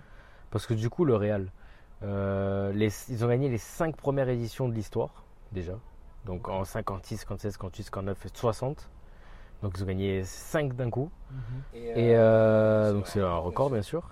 Parce 0.51 0.67
que 0.67 0.73
du 0.75 0.89
coup, 0.89 1.05
le 1.05 1.15
Real, 1.17 1.53
euh, 2.03 2.73
les, 2.73 2.91
ils 3.11 3.23
ont 3.25 3.29
gagné 3.29 3.49
les 3.51 3.59
5 3.59 3.97
premières 3.97 4.29
éditions 4.29 4.69
de 4.69 4.75
l'histoire, 4.75 5.25
déjà. 5.53 5.79
Donc 6.27 6.49
en 6.49 6.65
56, 6.65 7.19
56, 7.19 7.53
58, 7.53 7.83
59 7.85 8.27
et 8.27 8.29
60. 8.35 8.89
Donc 9.63 9.73
ils 9.77 9.83
ont 9.83 9.87
gagné 9.87 10.25
5 10.25 10.75
d'un 10.75 10.91
coup. 10.91 11.11
Et 11.75 12.15
euh, 12.17 12.93
donc 12.93 13.07
c'est 13.07 13.21
un 13.21 13.37
record 13.37 13.71
bien 13.71 13.83
sûr. 13.83 14.03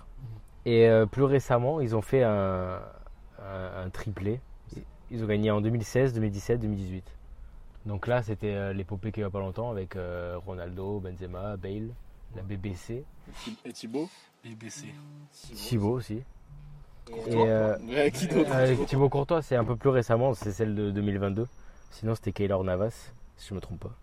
Et 0.65 0.87
euh, 0.89 1.05
plus 1.05 1.23
récemment, 1.23 1.81
ils 1.81 1.95
ont 1.95 2.01
fait 2.01 2.23
un, 2.23 2.79
un, 3.39 3.83
un 3.85 3.89
triplé. 3.91 4.39
Ils 5.11 5.23
ont 5.23 5.27
gagné 5.27 5.51
en 5.51 5.61
2016, 5.61 6.13
2017, 6.13 6.59
2018. 6.61 7.03
Donc 7.85 8.07
là, 8.07 8.23
c'était 8.23 8.55
euh, 8.55 8.73
l'épopée 8.73 9.11
qu'il 9.11 9.21
n'y 9.21 9.27
a 9.27 9.29
pas 9.29 9.39
longtemps 9.39 9.69
avec 9.69 9.95
euh, 9.95 10.39
Ronaldo, 10.43 10.99
Benzema, 10.99 11.55
Bale, 11.57 11.89
la 12.35 12.41
BBC, 12.41 13.03
Et 13.63 13.71
Thibaut? 13.73 14.09
BBC. 14.43 14.87
Thibaut 15.53 15.91
aussi. 15.91 16.23
Et 17.27 17.35
euh, 17.35 17.77
Ouais, 17.87 18.09
qui 18.09 18.27
d'autre? 18.27 18.49
euh, 18.51 18.75
Thibaut 18.87 19.09
Courtois, 19.09 19.43
c'est 19.43 19.55
un 19.55 19.63
peu 19.63 19.75
plus 19.75 19.89
récemment, 19.89 20.33
c'est 20.33 20.51
celle 20.51 20.73
de 20.73 20.89
2022. 20.89 21.45
Sinon, 21.91 22.15
c'était 22.15 22.31
Keylor 22.31 22.63
Navas, 22.63 23.11
si 23.37 23.49
je 23.49 23.53
me 23.53 23.61
trompe 23.61 23.79
pas. 23.79 23.95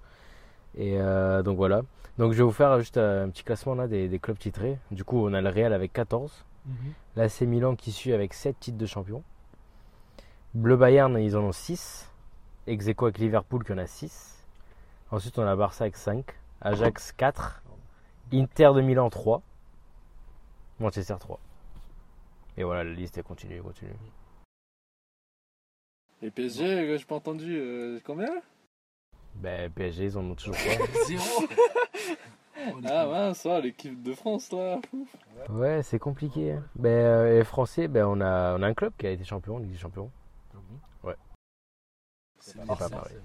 Et 0.77 1.01
euh, 1.01 1.43
donc 1.43 1.57
voilà. 1.57 1.83
Donc 2.19 2.33
je 2.33 2.39
vais 2.39 2.45
vous 2.45 2.53
faire 2.53 2.79
juste 2.79 2.99
un 2.99 3.29
petit 3.31 3.43
classement 3.43 3.75
là 3.75 3.89
des, 3.89 4.09
des 4.09 4.19
clubs 4.19 4.39
titrés. 4.39 4.79
Du 4.91 5.05
coup, 5.05 5.19
on 5.27 5.33
a 5.33 5.41
le 5.41 5.49
Real 5.49 5.73
avec 5.73 5.93
14. 5.93 6.45
L'AC 7.17 7.41
Milan 7.43 7.75
qui 7.75 7.93
suit 7.93 8.13
avec 8.13 8.35
7 8.35 8.59
titres 8.59 8.79
de 8.79 8.87
champion. 8.87 9.23
Bleu 10.55 10.77
Bayern, 10.77 11.19
ils 11.19 11.37
en 11.37 11.43
ont 11.43 11.53
6. 11.53 12.09
Ex 12.67 12.87
aequo 12.87 13.07
avec 13.07 13.19
Liverpool 13.19 13.65
qui 13.65 13.73
en 13.73 13.79
a 13.79 13.87
6. 13.87 14.45
Ensuite, 15.11 15.39
on 15.39 15.47
a 15.47 15.57
Barça 15.57 15.85
avec 15.85 15.97
5. 15.97 16.25
Ajax 16.61 17.13
4. 17.13 17.63
Inter 18.33 18.71
de 18.75 18.81
Milan 18.81 19.11
3. 19.11 19.43
Manchester 20.79 21.17
3. 21.19 21.39
Et 22.57 22.65
voilà, 22.65 22.85
la 22.85 22.93
liste 22.93 23.19
elle 23.19 23.25
continue, 23.25 23.61
continue. 23.63 23.93
Et 26.23 26.31
PSG, 26.31 26.65
euh, 26.65 26.97
j'ai 26.99 27.05
pas 27.05 27.17
entendu. 27.17 27.57
euh, 27.59 27.99
combien 28.05 28.29
Ben, 29.35 29.71
PSG, 29.71 30.05
ils 30.05 30.19
en 30.19 30.25
ont 30.31 30.35
toujours 30.35 30.55
pas. 30.79 31.03
Zéro 31.07 31.47
Ah 32.85 33.07
mince, 33.07 33.45
ouais, 33.45 33.61
l'équipe 33.61 34.01
de 34.03 34.13
France 34.15 34.53
là. 34.53 34.81
Ouais, 35.51 35.83
c'est 35.83 35.99
compliqué. 35.99 36.53
hein. 36.53 36.65
Ben, 36.77 36.89
euh, 36.91 37.39
les 37.39 37.45
Français, 37.45 37.89
ben, 37.89 38.07
on, 38.07 38.21
a, 38.21 38.57
on 38.57 38.63
a 38.63 38.67
un 38.69 38.75
club 38.75 38.93
qui 38.97 39.07
a 39.07 39.11
été 39.11 39.25
champion, 39.25 39.59
Ligue 39.59 39.73
des 39.73 39.79
Champions. 39.79 40.11
C'est 42.45 42.57
pas 42.57 42.65
Marseille. 42.65 42.91
pareil. 42.91 43.17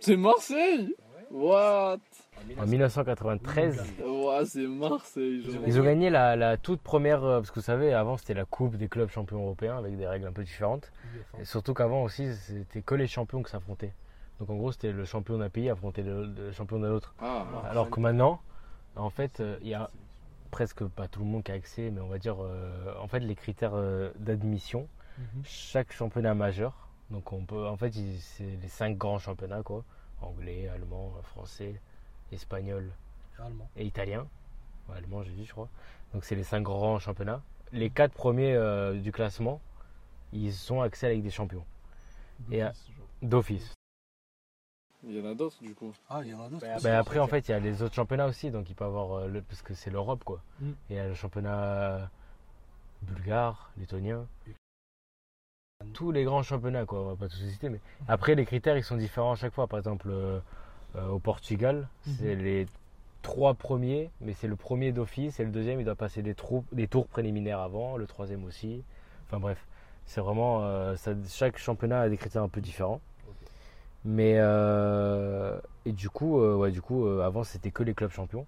C'est 0.00 0.16
Marseille? 0.18 0.94
What? 1.30 1.96
En 2.58 2.66
1993, 2.66 3.82
Ouais, 4.04 4.44
c'est 4.44 4.66
Marseille. 4.66 5.42
genre. 5.42 5.62
ils 5.66 5.80
ont 5.80 5.84
gagné 5.84 6.10
la, 6.10 6.36
la 6.36 6.58
toute 6.58 6.82
première. 6.82 7.24
euh, 7.24 7.38
Parce 7.38 7.50
que 7.50 7.60
vous 7.60 7.64
savez, 7.64 7.94
avant, 7.94 8.18
c'était 8.18 8.34
la 8.34 8.44
Coupe 8.44 8.76
des 8.76 8.88
clubs 8.88 9.08
champions 9.08 9.40
européens 9.42 9.78
avec 9.78 9.96
des 9.96 10.06
règles 10.06 10.26
un 10.26 10.32
peu 10.32 10.44
différentes. 10.44 10.92
Et 11.40 11.44
surtout 11.44 11.74
qu'avant 11.74 12.02
aussi, 12.02 12.34
c'était 12.34 12.82
que 12.82 12.94
les 12.94 13.06
champions 13.06 13.42
qui 13.42 13.50
s'affrontaient. 13.50 13.92
Donc 14.40 14.50
en 14.50 14.56
gros, 14.56 14.72
c'était 14.72 14.92
le 14.92 15.04
champion 15.04 15.38
d'un 15.38 15.50
pays 15.50 15.68
affronter 15.70 16.02
le, 16.02 16.26
le 16.26 16.52
champion 16.52 16.78
d'un 16.78 16.90
autre. 16.90 17.14
Ah, 17.20 17.44
Alors 17.70 17.90
que 17.90 18.00
maintenant, 18.00 18.40
en 18.96 19.10
fait, 19.10 19.40
euh, 19.40 19.56
il 19.62 19.68
y 19.68 19.74
a 19.74 19.88
presque 20.50 20.84
pas 20.84 21.08
tout 21.08 21.20
le 21.20 21.26
monde 21.26 21.42
qui 21.44 21.52
a 21.52 21.54
accès, 21.54 21.90
mais 21.90 22.00
on 22.00 22.08
va 22.08 22.18
dire, 22.18 22.36
euh, 22.40 22.94
en 23.00 23.06
fait, 23.06 23.20
les 23.20 23.34
critères 23.34 23.72
euh, 23.74 24.10
d'admission, 24.18 24.86
chaque 25.44 25.92
championnat 25.92 26.34
majeur. 26.34 26.72
Donc 27.10 27.32
on 27.32 27.44
peut, 27.44 27.66
en 27.66 27.76
fait, 27.76 27.92
c'est 27.92 28.44
les 28.62 28.68
cinq 28.68 28.96
grands 28.96 29.18
championnats 29.18 29.62
quoi, 29.62 29.84
anglais, 30.22 30.68
allemand, 30.68 31.12
français, 31.22 31.80
espagnol 32.32 32.90
Allemand. 33.38 33.68
et 33.76 33.84
italien. 33.84 34.26
Ouais, 34.88 34.96
allemand, 34.96 35.22
j'ai 35.22 35.32
dit, 35.32 35.44
je 35.44 35.52
crois. 35.52 35.68
Donc 36.14 36.24
c'est 36.24 36.34
les 36.34 36.42
cinq 36.44 36.62
grands 36.62 36.98
championnats. 36.98 37.42
Les 37.72 37.90
quatre 37.90 38.12
premiers 38.12 38.54
euh, 38.54 38.94
du 38.98 39.12
classement, 39.12 39.60
ils 40.32 40.72
ont 40.72 40.82
accès 40.82 41.06
à 41.06 41.08
la 41.10 41.14
Ligue 41.16 41.24
des 41.24 41.30
Champions 41.30 41.64
Et, 42.50 42.62
euh, 42.62 42.70
d'office. 43.22 43.74
il 45.04 45.18
y 45.18 45.20
en 45.20 45.30
a 45.30 45.34
d'autres 45.34 45.62
du 45.62 45.74
coup. 45.74 45.92
Ah, 46.08 46.20
il 46.24 46.30
y 46.30 46.34
en 46.34 46.42
a 46.42 46.48
d'autres. 46.48 46.66
Ben 46.82 46.94
après, 46.94 47.18
en 47.18 47.26
fait, 47.26 47.48
il 47.48 47.50
y 47.52 47.54
a 47.54 47.60
les 47.60 47.82
autres 47.82 47.94
championnats 47.94 48.26
aussi, 48.26 48.50
donc 48.50 48.68
il 48.70 48.74
peut 48.74 48.84
avoir 48.84 49.12
euh, 49.12 49.28
le, 49.28 49.42
parce 49.42 49.62
que 49.62 49.74
c'est 49.74 49.90
l'Europe 49.90 50.24
quoi. 50.24 50.42
Mm. 50.60 50.70
Et 50.70 50.74
il 50.90 50.96
y 50.96 51.00
a 51.00 51.08
le 51.08 51.14
championnat 51.14 52.10
bulgare, 53.02 53.72
lettonien, 53.78 54.26
tous 55.92 56.12
les 56.12 56.24
grands 56.24 56.42
championnats 56.42 56.86
quoi. 56.86 57.00
On 57.00 57.08
va 57.08 57.16
pas 57.16 57.28
tous 57.28 57.40
les 57.42 57.50
citer, 57.50 57.68
mais 57.68 57.80
après 58.08 58.34
les 58.34 58.44
critères 58.44 58.76
ils 58.76 58.84
sont 58.84 58.96
différents 58.96 59.32
à 59.32 59.36
chaque 59.36 59.52
fois. 59.52 59.66
Par 59.66 59.78
exemple, 59.78 60.08
euh, 60.10 60.40
euh, 60.96 61.08
au 61.08 61.18
Portugal, 61.18 61.88
c'est 62.18 62.34
les 62.34 62.66
trois 63.22 63.54
premiers, 63.54 64.10
mais 64.20 64.32
c'est 64.32 64.48
le 64.48 64.56
premier 64.56 64.92
d'office 64.92 65.38
et 65.40 65.44
le 65.44 65.50
deuxième 65.50 65.80
il 65.80 65.84
doit 65.84 65.94
passer 65.94 66.22
des, 66.22 66.34
trous, 66.34 66.64
des 66.72 66.88
tours 66.88 67.06
préliminaires 67.06 67.60
avant, 67.60 67.96
le 67.96 68.06
troisième 68.06 68.44
aussi. 68.44 68.82
Enfin 69.26 69.38
bref, 69.38 69.64
c'est 70.06 70.20
vraiment 70.20 70.60
euh, 70.62 70.96
ça, 70.96 71.12
chaque 71.28 71.58
championnat 71.58 72.00
a 72.02 72.08
des 72.08 72.16
critères 72.16 72.42
un 72.42 72.48
peu 72.48 72.60
différents. 72.60 73.00
Mais 74.04 74.34
euh, 74.38 75.58
et 75.84 75.92
du 75.92 76.10
coup, 76.10 76.40
euh, 76.40 76.56
ouais, 76.56 76.70
du 76.72 76.82
coup, 76.82 77.06
euh, 77.06 77.22
avant 77.22 77.44
c'était 77.44 77.70
que 77.70 77.82
les 77.82 77.94
clubs 77.94 78.10
champions. 78.10 78.46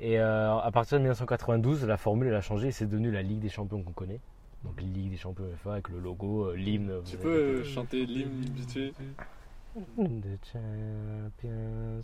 Et 0.00 0.18
euh, 0.18 0.56
à 0.56 0.70
partir 0.72 0.98
de 0.98 1.02
1992, 1.02 1.84
la 1.86 1.96
formule 1.96 2.28
elle 2.28 2.34
a 2.34 2.40
changé 2.40 2.68
et 2.68 2.72
c'est 2.72 2.86
devenu 2.86 3.10
la 3.10 3.22
Ligue 3.22 3.40
des 3.40 3.48
champions 3.48 3.82
qu'on 3.82 3.92
connaît. 3.92 4.20
Donc 4.64 4.80
Ligue 4.80 5.10
des 5.10 5.16
champions 5.16 5.44
FA 5.62 5.72
avec 5.74 5.88
le 5.90 6.00
logo, 6.00 6.46
euh, 6.46 6.54
l'hymne. 6.56 7.00
Tu 7.04 7.16
peux 7.16 7.28
euh, 7.28 7.64
chanter 7.64 8.06
l'hymne 8.06 8.40
vite 8.40 8.70
fait 8.70 8.92
The 9.76 10.38
champions. 10.52 12.02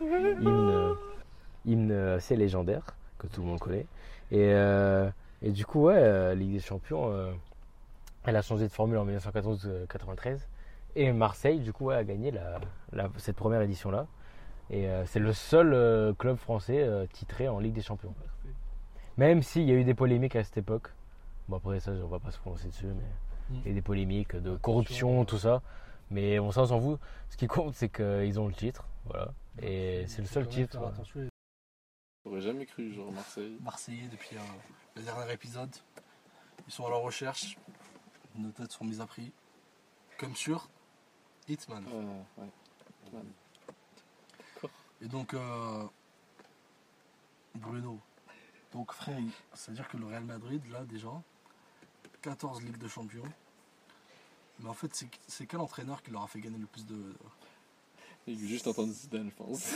Hymne, 0.00 0.96
hymne 1.66 1.92
assez 1.92 2.36
légendaire 2.36 2.82
que 3.18 3.26
tout 3.26 3.42
le 3.42 3.48
monde 3.48 3.58
connaît. 3.58 3.86
Et, 4.30 4.52
euh, 4.52 5.10
et 5.42 5.50
du 5.50 5.66
coup, 5.66 5.82
ouais, 5.84 5.96
euh, 5.98 6.34
Ligue 6.34 6.52
des 6.52 6.60
Champions, 6.60 7.10
euh, 7.10 7.32
elle 8.24 8.36
a 8.36 8.42
changé 8.42 8.64
de 8.66 8.72
formule 8.72 8.98
en 8.98 9.06
1914-93. 9.06 10.38
Et 10.96 11.12
Marseille, 11.12 11.60
du 11.60 11.72
coup, 11.72 11.86
ouais, 11.86 11.96
a 11.96 12.04
gagné 12.04 12.30
la, 12.30 12.58
la- 12.92 13.10
cette 13.18 13.36
première 13.36 13.60
édition-là. 13.60 14.06
Et 14.70 14.88
euh, 14.88 15.04
c'est 15.06 15.20
le 15.20 15.32
seul 15.32 15.72
euh, 15.74 16.12
club 16.14 16.36
français 16.36 16.82
euh, 16.82 17.06
titré 17.12 17.48
en 17.48 17.58
Ligue 17.60 17.74
des 17.74 17.82
Champions. 17.82 18.14
Même 19.16 19.42
s'il 19.42 19.62
y 19.64 19.70
a 19.70 19.74
eu 19.74 19.84
des 19.84 19.94
polémiques 19.94 20.36
à 20.36 20.42
cette 20.44 20.56
époque. 20.58 20.88
Bon, 21.48 21.56
après 21.58 21.78
ça, 21.80 21.92
on 21.92 22.08
va 22.08 22.18
pas 22.18 22.30
se 22.32 22.38
prononcer 22.38 22.68
dessus, 22.68 22.86
mais 22.86 23.04
il 23.64 23.68
y 23.68 23.70
a 23.70 23.74
des 23.74 23.82
polémiques 23.82 24.34
de 24.34 24.56
corruption, 24.56 25.24
tout 25.24 25.38
ça. 25.38 25.62
Mais 26.10 26.38
on 26.40 26.50
s'en 26.50 26.66
s'en 26.66 26.80
fout. 26.80 26.98
Ce 27.30 27.36
qui 27.36 27.46
compte, 27.46 27.74
c'est 27.74 27.88
qu'ils 27.88 28.40
ont 28.40 28.48
le 28.48 28.54
titre. 28.54 28.86
Voilà. 29.06 29.28
Et 29.62 30.04
c'est 30.08 30.22
le 30.22 30.26
seul 30.28 30.44
titre. 30.48 30.78
J'aurais 32.26 32.40
jamais 32.40 32.66
cru, 32.66 32.92
genre 32.92 33.12
Marseille. 33.12 33.56
Marseillais 33.62 34.08
depuis 34.08 34.36
euh, 34.36 34.40
le 34.96 35.02
dernier 35.02 35.32
épisode. 35.32 35.70
Ils 36.66 36.72
sont 36.72 36.84
à 36.84 36.90
la 36.90 36.96
recherche. 36.96 37.56
Nos 38.34 38.50
têtes 38.50 38.72
sont 38.72 38.84
mises 38.84 39.00
à 39.00 39.06
prix. 39.06 39.30
Comme 40.18 40.34
sur 40.34 40.68
Hitman. 41.46 41.84
Ah, 41.86 42.42
ouais. 43.12 43.20
Et 45.00 45.06
donc, 45.06 45.34
euh, 45.34 45.84
Bruno. 47.54 48.00
Donc, 48.72 48.92
frère, 48.92 49.20
c'est-à-dire 49.54 49.86
que 49.86 49.96
le 49.96 50.06
Real 50.06 50.24
Madrid, 50.24 50.60
là, 50.72 50.84
déjà, 50.84 51.12
14 52.22 52.60
Ligues 52.64 52.78
de 52.78 52.88
Champions. 52.88 53.32
Mais 54.58 54.68
en 54.68 54.74
fait, 54.74 55.06
c'est 55.28 55.46
quel 55.46 55.60
entraîneur 55.60 56.02
qui 56.02 56.10
leur 56.10 56.24
a 56.24 56.26
fait 56.26 56.40
gagner 56.40 56.58
le 56.58 56.66
plus 56.66 56.86
de. 56.86 57.14
Veut 58.26 58.34
juste 58.34 58.66
entendre 58.66 58.92
Zidane, 58.92 59.30
je 59.30 59.36
pense. 59.36 59.74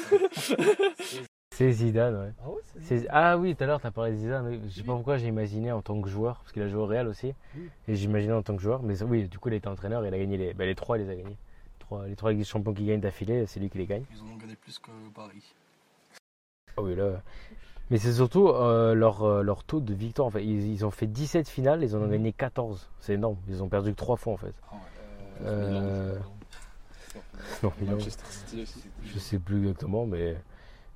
C'est 1.61 1.73
Zidane, 1.73 2.15
ouais. 2.17 2.33
Ah 2.43 2.49
ouais 2.49 2.61
C'est- 2.81 3.07
Ah 3.11 3.37
oui, 3.37 3.55
tout 3.55 3.65
à 3.65 3.67
l'heure, 3.67 3.83
tu 3.83 3.87
as 3.87 3.91
parlé 3.91 4.13
de 4.13 4.17
Zidane. 4.17 4.47
oui. 4.49 4.61
Je 4.65 4.71
sais 4.77 4.83
pas 4.83 4.95
pourquoi 4.95 5.19
j'ai 5.19 5.27
imaginé 5.27 5.71
en 5.73 5.83
tant 5.83 6.01
que 6.01 6.09
joueur, 6.09 6.39
parce 6.39 6.53
qu'il 6.53 6.63
a 6.63 6.69
joué 6.69 6.81
au 6.81 6.87
Real 6.87 7.07
aussi. 7.07 7.35
Oui. 7.55 7.69
Et 7.87 7.97
j'imaginais 7.97 8.33
en 8.33 8.41
tant 8.43 8.57
que 8.57 8.63
joueur. 8.63 8.83
Mais 8.83 9.03
oui, 9.03 9.29
du 9.29 9.39
coup, 9.39 9.49
il 9.51 9.55
était 9.57 9.69
entraîneur 9.69 10.03
et 10.07 10.09
il 10.09 10.15
a 10.15 10.19
gagné 10.19 10.39
les, 10.39 10.55
bah, 10.55 10.65
les 10.65 10.75
trois, 10.75 10.97
il 10.97 11.05
les 11.05 11.11
a 11.11 11.15
gagnés. 11.17 11.37
Trois, 11.79 12.07
les 12.07 12.17
trois 12.17 12.31
Ligues 12.31 12.39
des 12.39 12.45
champions 12.47 12.73
qui 12.73 12.87
gagnent 12.87 13.01
d'affilée, 13.03 13.45
c'est 13.45 13.61
lui 13.61 13.69
qui 13.69 13.77
les 13.77 13.85
gagne. 13.85 14.05
Ils 14.11 14.23
en 14.23 14.33
ont 14.35 14.39
gagné 14.39 14.57
plus 14.57 14.79
que 14.79 14.91
Paris. 15.15 15.55
Ah 16.79 16.83
oui, 16.83 16.95
là. 16.97 17.21
Mais 17.91 17.99
c'est 17.99 18.13
surtout 18.15 18.49
euh, 18.49 18.95
leur, 18.95 19.23
euh, 19.25 19.43
leur 19.43 19.63
taux 19.63 19.81
de 19.81 19.93
victoire. 19.93 20.29
En 20.29 20.31
fait. 20.31 20.43
ils, 20.43 20.67
ils 20.73 20.87
ont 20.87 20.91
fait 20.91 21.07
17 21.09 21.47
finales, 21.47 21.83
ils 21.83 21.95
en 21.95 21.99
ont 21.99 22.05
Mhm. 22.07 22.13
gagné 22.13 22.33
14. 22.33 22.89
C'est 23.01 23.13
énorme. 23.15 23.37
Ils 23.49 23.63
ont 23.63 23.69
perdu 23.69 23.91
que 23.91 23.97
3 23.99 24.17
fois 24.17 24.33
en 24.33 24.37
fait. 24.39 24.47
Ouais. 24.47 24.79
Euh, 25.43 26.17
Non, 27.63 27.71
Milan, 27.83 27.93
Manchester 27.97 28.25
City 28.31 28.63
aussi. 28.63 28.83
je 29.05 29.19
sais 29.19 29.39
plus 29.39 29.59
exactement, 29.59 30.07
mais, 30.07 30.37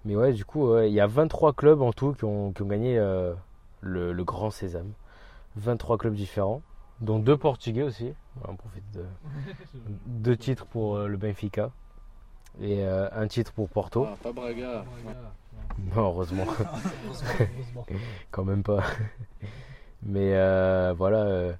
mais 0.04 0.16
ouais, 0.16 0.32
du 0.32 0.44
coup, 0.44 0.72
ouais, 0.72 0.90
il 0.90 0.94
y 0.94 1.00
a 1.00 1.06
23 1.06 1.52
clubs 1.52 1.82
en 1.82 1.92
tout 1.92 2.12
qui 2.14 2.24
ont, 2.24 2.52
qui 2.52 2.62
ont 2.62 2.66
gagné 2.66 2.98
euh, 2.98 3.34
le, 3.80 4.12
le 4.12 4.24
Grand 4.24 4.50
Sésame. 4.50 4.92
23 5.56 5.98
clubs 5.98 6.14
différents, 6.14 6.62
dont 7.00 7.18
deux 7.18 7.36
Portugais 7.36 7.82
aussi. 7.82 8.12
On 8.46 8.56
profite 8.56 8.84
de 8.92 9.04
deux 10.06 10.36
titres 10.36 10.66
pour 10.66 10.96
euh, 10.96 11.06
le 11.06 11.16
Benfica 11.16 11.70
et 12.60 12.84
euh, 12.84 13.08
un 13.12 13.26
titre 13.26 13.52
pour 13.52 13.68
Porto. 13.68 14.06
Ah, 14.08 14.16
pas 14.22 14.32
Braga. 14.32 14.84
Non, 15.94 16.02
heureusement. 16.10 16.46
Quand 18.30 18.44
même 18.44 18.62
pas. 18.62 18.82
Mais 20.02 20.34
euh, 20.34 20.94
voilà, 20.96 21.22
euh, 21.22 21.52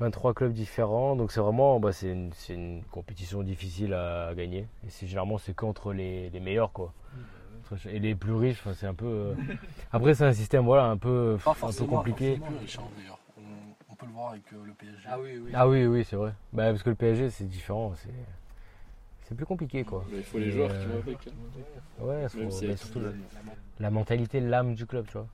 23 0.00 0.34
clubs 0.34 0.52
différents, 0.52 1.16
donc 1.16 1.32
c'est 1.32 1.40
vraiment, 1.40 1.78
bah, 1.78 1.92
c'est 1.92 2.10
une, 2.10 2.82
compétition 2.90 3.42
difficile 3.42 3.94
à, 3.94 4.28
à 4.28 4.34
gagner. 4.34 4.66
Et 4.86 4.90
c'est 4.90 5.06
généralement 5.06 5.38
c'est 5.38 5.54
qu'entre 5.54 5.92
les, 5.92 6.30
les 6.30 6.40
meilleurs 6.40 6.72
quoi. 6.72 6.92
Et 7.86 7.98
les 7.98 8.14
plus 8.14 8.32
riches, 8.34 8.62
c'est 8.74 8.86
un 8.86 8.94
peu. 8.94 9.06
euh, 9.06 9.34
Après 9.92 10.14
c'est 10.14 10.24
un 10.24 10.32
système 10.32 10.64
voilà 10.64 10.84
un 10.86 10.96
peu, 10.96 11.36
un 11.46 11.72
peu 11.72 11.86
compliqué. 11.86 12.40
hein, 12.44 12.82
d'ailleurs. 12.96 13.18
On, 13.38 13.92
on 13.92 13.94
peut 13.96 14.06
le 14.06 14.12
voir 14.12 14.30
avec 14.30 14.42
euh, 14.52 14.56
le 14.64 14.72
PSG. 14.72 14.96
Ah 15.06 15.18
oui, 15.20 15.30
oui. 15.44 15.50
Ah 15.54 15.68
oui 15.68 15.86
oui 15.86 16.04
c'est 16.08 16.16
vrai. 16.16 16.32
Bah, 16.52 16.70
parce 16.70 16.82
que 16.82 16.90
le 16.90 16.96
PSG 16.96 17.30
c'est 17.30 17.44
différent, 17.44 17.92
c'est 17.96 18.10
c'est 19.28 19.34
plus 19.34 19.46
compliqué 19.46 19.84
quoi. 19.84 20.04
Mais 20.10 20.18
il 20.18 20.24
faut 20.24 20.38
les 20.38 20.50
joueurs 20.50 20.70
euh, 20.72 20.80
qui 20.82 20.86
vont 20.88 20.98
avec. 21.00 21.18
hein. 21.26 21.30
Ouais, 22.04 22.28
faut- 22.28 22.50
si 22.50 22.66
bah, 22.66 22.76
surtout 22.76 23.00
la 23.80 23.90
mentalité, 23.90 24.40
l'âme 24.40 24.74
du 24.74 24.86
club, 24.86 25.06
tu 25.06 25.12
vois. 25.14 25.26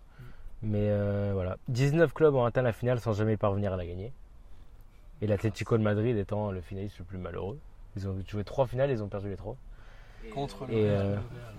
Mais 0.63 0.89
euh, 0.91 1.31
voilà. 1.35 1.57
19 1.69 2.13
clubs 2.13 2.35
ont 2.35 2.45
atteint 2.45 2.63
la 2.63 2.73
finale 2.73 3.01
sans 3.01 3.13
jamais 3.15 3.37
parvenir 3.37 3.73
à 3.73 3.77
la 3.77 3.87
gagner. 3.87 4.13
Et 5.23 5.27
l'Atlético 5.27 5.77
de 5.77 5.83
Madrid 5.83 6.17
étant 6.17 6.51
le 6.51 6.61
finaliste 6.61 6.99
le 6.99 7.05
plus 7.05 7.19
malheureux. 7.19 7.59
Ils 7.97 8.07
ont 8.09 8.17
joué 8.29 8.45
trois 8.45 8.67
finales, 8.67 8.91
ils 8.91 9.03
ont 9.03 9.09
perdu 9.09 9.29
les 9.29 9.37
trois. 9.37 9.57
Contre 10.33 10.71
Et, 10.71 10.89
euh, 10.91 11.17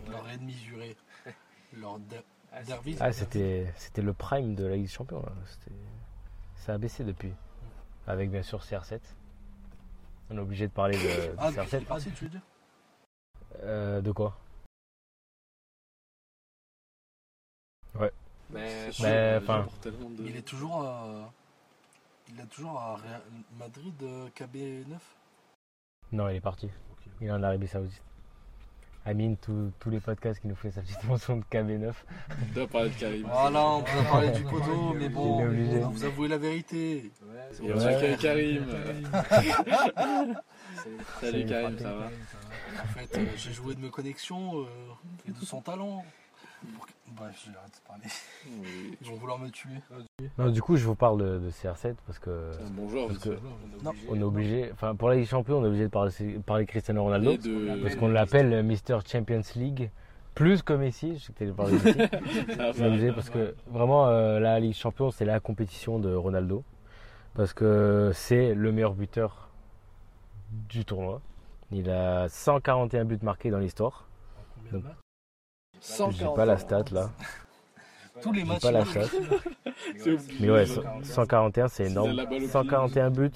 leur 0.10 0.28
ennemi 0.30 0.54
juré. 0.54 0.96
Leur 1.74 2.00
derby. 2.00 2.98
Ah, 3.00 3.14
c'était 3.14 3.72
c'était 3.78 4.02
le 4.02 4.12
prime 4.14 4.56
de 4.56 4.66
la 4.66 4.76
Ligue 4.76 4.84
des 4.86 4.92
Champions. 4.92 5.24
Ça 6.56 6.74
a 6.74 6.78
baissé 6.78 7.04
depuis. 7.06 7.34
Avec 8.08 8.30
bien 8.30 8.44
sûr 8.44 8.60
CR7. 8.60 9.00
On 10.30 10.38
est 10.38 10.42
obligé 10.42 10.68
de 10.68 10.74
parler 10.74 10.98
de, 10.98 11.04
de 11.32 11.36
Ah, 11.40 11.50
depuis 11.52 11.70
qu'il 11.70 11.80
CR7. 11.80 11.82
est 11.82 11.86
parti, 11.86 12.12
tu 12.12 12.24
veux 12.26 12.30
dire? 12.30 12.42
Euh, 13.64 14.02
de 14.02 14.12
quoi? 14.12 14.38
Mais 18.54 18.90
Mais, 19.02 19.38
enfin- 19.42 19.66
de- 19.84 19.94
Il 20.26 20.36
est 20.36 20.42
toujours 20.42 20.84
à. 20.84 21.32
Il 22.28 22.38
est 22.40 22.46
toujours 22.48 22.78
à 22.78 23.00
Madrid 23.58 23.94
euh, 24.04 24.28
KB9 24.36 24.98
Non, 26.12 26.28
il 26.28 26.36
est 26.36 26.42
parti. 26.42 26.70
Il 27.22 27.28
est 27.28 27.32
en 27.32 27.42
Arabie 27.44 27.68
Saoudite. 27.68 28.02
Amine, 29.06 29.36
tous- 29.38 29.72
tous 29.80 29.90
les 29.90 30.00
podcasts 30.00 30.40
qui 30.42 30.48
nous 30.48 30.56
fait 30.56 30.70
sa 30.72 30.82
petite 30.82 31.04
mention 31.08 31.38
de 31.38 31.44
KB9. 31.52 31.92
On 32.30 32.54
doit 32.54 32.68
parler 32.68 32.90
de 32.90 32.96
Karim. 32.96 33.28
Voilà, 33.28 33.66
on 33.68 33.82
peut 33.82 34.04
parler 34.10 34.30
du 34.32 34.44
poteau, 34.50 34.94
mais 34.94 35.10
bon, 35.10 35.44
obligé. 35.44 35.80
vous 35.80 36.04
avouez 36.04 36.28
la 36.28 36.38
vérité. 36.38 37.12
Ouais. 37.24 37.58
qu'il 37.58 38.10
y 38.10 38.14
a 38.14 38.18
Karim. 38.18 38.66
C'est 41.20 41.32
Salut 41.32 41.46
Karim, 41.46 41.78
ça 41.80 41.94
va 41.94 42.06
En 42.84 42.88
fait, 42.98 43.18
euh, 43.18 43.26
j'ai 43.36 43.52
joué 43.54 43.76
de 43.76 43.82
mes 43.82 43.90
connexions 43.90 44.62
euh, 44.62 44.66
et 45.28 45.32
de 45.32 45.46
son 45.46 45.62
talent. 45.62 46.04
Pour 46.76 46.86
que- 46.86 46.92
Bref, 47.14 47.46
j'arrête 47.54 47.72
de 47.72 47.88
parler. 47.88 48.04
Oui. 48.48 48.98
Ils 49.02 49.08
vont 49.08 49.16
vouloir 49.18 49.38
me 49.38 49.50
tuer. 49.50 49.70
Non, 50.38 50.50
du 50.50 50.62
coup, 50.62 50.78
je 50.78 50.86
vous 50.86 50.96
parle 50.96 51.20
de, 51.20 51.40
de 51.40 51.52
CR7 51.52 51.96
parce 52.08 52.20
que 52.20 52.50
C'est 52.54 52.64
un 52.64 52.70
bon 52.70 52.88
joueur. 52.90 53.08
Parce 53.08 53.20
que- 53.20 53.38
on 54.10 54.16
est 54.16 54.24
obligé. 54.24 54.72
Enfin, 54.72 54.96
pour 54.96 55.10
la 55.10 55.16
Ligue 55.16 55.26
des 55.26 55.30
Champions, 55.30 55.60
on 55.60 55.64
est 55.66 55.68
obligé 55.68 55.84
de 55.84 55.90
parler, 55.90 56.12
parler 56.46 56.64
de 56.66 56.70
Cristiano 56.70 57.04
Ronaldo. 57.04 57.36
De- 57.38 57.82
Parce 57.82 57.96
qu'on 57.96 58.08
l'appelle 58.08 58.64
Mister 58.64 58.98
Champions 59.06 59.42
League. 59.56 59.92
Plus 60.34 60.64
que 60.64 60.72
Messi, 60.72 61.18
je 61.18 61.24
sais 61.26 61.34
que 61.34 61.44
tu 61.44 61.52
parlé 61.52 61.78
de 61.78 61.84
Messi. 61.84 62.00
Ah, 62.60 62.72
On 62.80 62.84
est 62.84 62.88
obligé 62.88 63.12
parce 63.12 63.30
que 63.30 63.54
vraiment, 63.68 64.08
euh, 64.08 64.40
la 64.40 64.60
Ligue 64.62 64.72
des 64.72 64.78
Champions, 64.78 65.12
c'est 65.12 65.26
la 65.26 65.42
compétition 65.42 66.00
de 66.00 66.16
Ronaldo. 66.16 66.64
Parce 67.34 67.54
que 67.54 68.12
c'est 68.14 68.54
le 68.56 68.72
meilleur 68.72 68.94
buteur 68.94 69.50
du 70.70 70.86
tournoi. 70.86 71.22
Il 71.72 71.90
a 71.90 72.30
141 72.30 73.04
buts 73.06 73.20
marqués 73.22 73.50
dans 73.52 73.60
l'histoire. 73.60 74.08
Combien 74.56 74.72
de 74.72 74.78
Donc, 74.78 74.84
matchs 74.86 74.96
J'ai 76.12 76.26
pas 76.36 76.46
la 76.46 76.58
stat 76.58 76.84
là. 76.92 77.10
Tous 78.22 78.32
les 78.32 78.44
matchs. 78.44 78.62
pas 78.62 78.72
la 78.72 78.86
stat. 78.86 79.02
Mais 80.40 80.50
ouais, 80.52 80.66
so- 80.66 80.84
141 81.04 81.68
c'est 81.68 81.86
énorme. 81.86 82.12
de 82.12 82.18
la 82.18 82.26
balle 82.26 82.36
au 82.36 82.40
pied. 82.40 82.48
141 82.48 83.10
buts, 83.10 83.32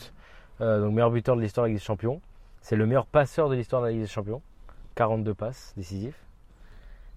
euh, 0.62 0.82
donc 0.82 0.94
meilleur 0.94 1.10
buteur 1.12 1.36
de 1.36 1.42
l'histoire 1.42 1.64
de 1.66 1.70
la 1.70 1.74
Ligue 1.74 1.80
des 1.82 1.86
Champions. 1.86 2.22
C'est 2.62 2.76
le 2.76 2.86
meilleur 2.86 3.06
passeur 3.08 3.50
de 3.50 3.56
l'histoire 3.56 3.82
de 3.82 3.88
la 3.88 3.92
Ligue 3.94 4.02
des 4.02 4.08
Champions. 4.08 4.42
42 4.96 5.34
passes 5.34 5.74
décisifs. 5.76 6.20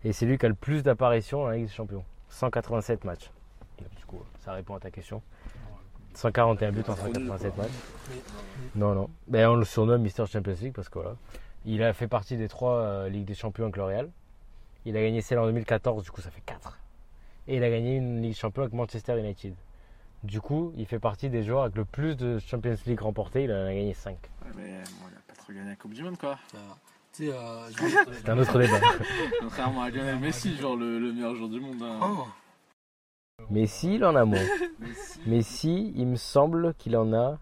Et 0.05 0.13
c'est 0.13 0.27
lui 0.27 0.39
qui 0.39 0.47
a 0.47 0.49
le 0.49 0.55
plus 0.55 0.83
d'apparitions 0.83 1.41
dans 1.43 1.49
la 1.49 1.57
Ligue 1.57 1.67
des 1.67 1.73
Champions. 1.73 2.05
187 2.31 3.05
matchs. 3.05 3.31
Du 3.99 4.05
coup, 4.07 4.23
ça 4.41 4.53
répond 4.53 4.75
à 4.75 4.81
ta 4.81 4.91
question. 4.91 5.23
141 6.15 6.73
buts 6.73 6.83
en 6.89 6.97
187 6.97 7.57
matchs. 7.57 7.69
Non, 8.75 8.95
non. 8.95 9.09
Ben, 9.29 9.47
on 9.49 9.57
le 9.57 9.65
surnomme 9.65 10.03
Mister 10.03 10.25
Champions 10.27 10.55
League 10.61 10.73
parce 10.75 10.89
que 10.89 10.99
voilà. 10.99 11.15
Il 11.65 11.83
a 11.83 11.93
fait 11.93 12.09
partie 12.09 12.37
des 12.37 12.49
trois 12.49 12.75
euh, 12.77 13.09
Ligues 13.09 13.27
des 13.27 13.35
Champions 13.35 13.65
avec 13.65 13.77
le 13.77 13.85
Real. 13.85 14.11
Il 14.89 14.97
a 14.97 15.03
gagné 15.03 15.21
celle 15.21 15.39
en 15.39 15.47
2014, 15.47 16.03
du 16.05 16.11
coup 16.11 16.21
ça 16.23 16.31
fait 16.31 16.41
4. 16.41 16.79
Et 17.47 17.57
il 17.57 17.63
a 17.65 17.71
gagné 17.71 17.97
une 17.97 18.23
Ligue 18.23 18.33
des 18.33 18.39
Champions 18.39 18.63
avec 18.63 18.75
Manchester 18.75 19.19
United. 19.19 19.55
Du 20.25 20.41
coup, 20.41 20.73
il 20.77 20.87
fait 20.87 20.99
partie 20.99 21.29
des 21.31 21.43
joueurs 21.45 21.63
avec 21.65 21.77
le 21.77 21.85
plus 21.85 22.17
de 22.17 22.39
Champions 22.39 22.75
League 22.87 23.01
remportés. 23.01 23.45
Il 23.45 23.53
en 23.53 23.67
a 23.67 23.75
gagné 23.75 23.93
5. 23.95 24.13
Ouais, 24.13 24.51
mais 24.57 24.63
bon, 25.01 25.07
il 25.11 25.17
a 25.17 25.21
pas 25.27 25.35
trop 25.35 25.53
gagné 25.53 25.69
la 25.71 25.77
Coupe 25.77 25.93
du 25.95 26.03
Monde, 26.03 26.19
quoi. 26.19 26.39
Euh, 26.55 26.59
sais, 27.13 27.29
euh, 27.31 27.69
je- 27.71 28.13
C'est 28.15 28.29
un 28.31 28.39
autre 28.39 28.59
débat. 28.59 28.81
Contrairement 29.41 29.83
à 29.83 29.91
Lionel 29.91 30.19
Messi, 30.19 30.57
genre 30.57 30.75
le, 30.77 30.99
le 30.99 31.13
meilleur 31.13 31.35
joueur 31.37 31.49
du 31.51 31.61
monde. 31.61 31.83
hein. 31.83 31.99
Oh, 32.03 32.27
Messi, 33.51 33.95
il 33.97 34.05
en 34.05 34.17
a 34.17 34.25
moins. 34.25 34.43
Messi, 35.27 35.93
il 35.97 36.07
me 36.07 36.17
semble 36.17 36.75
qu'il 36.75 36.97
en 36.97 37.13
a 37.13 37.39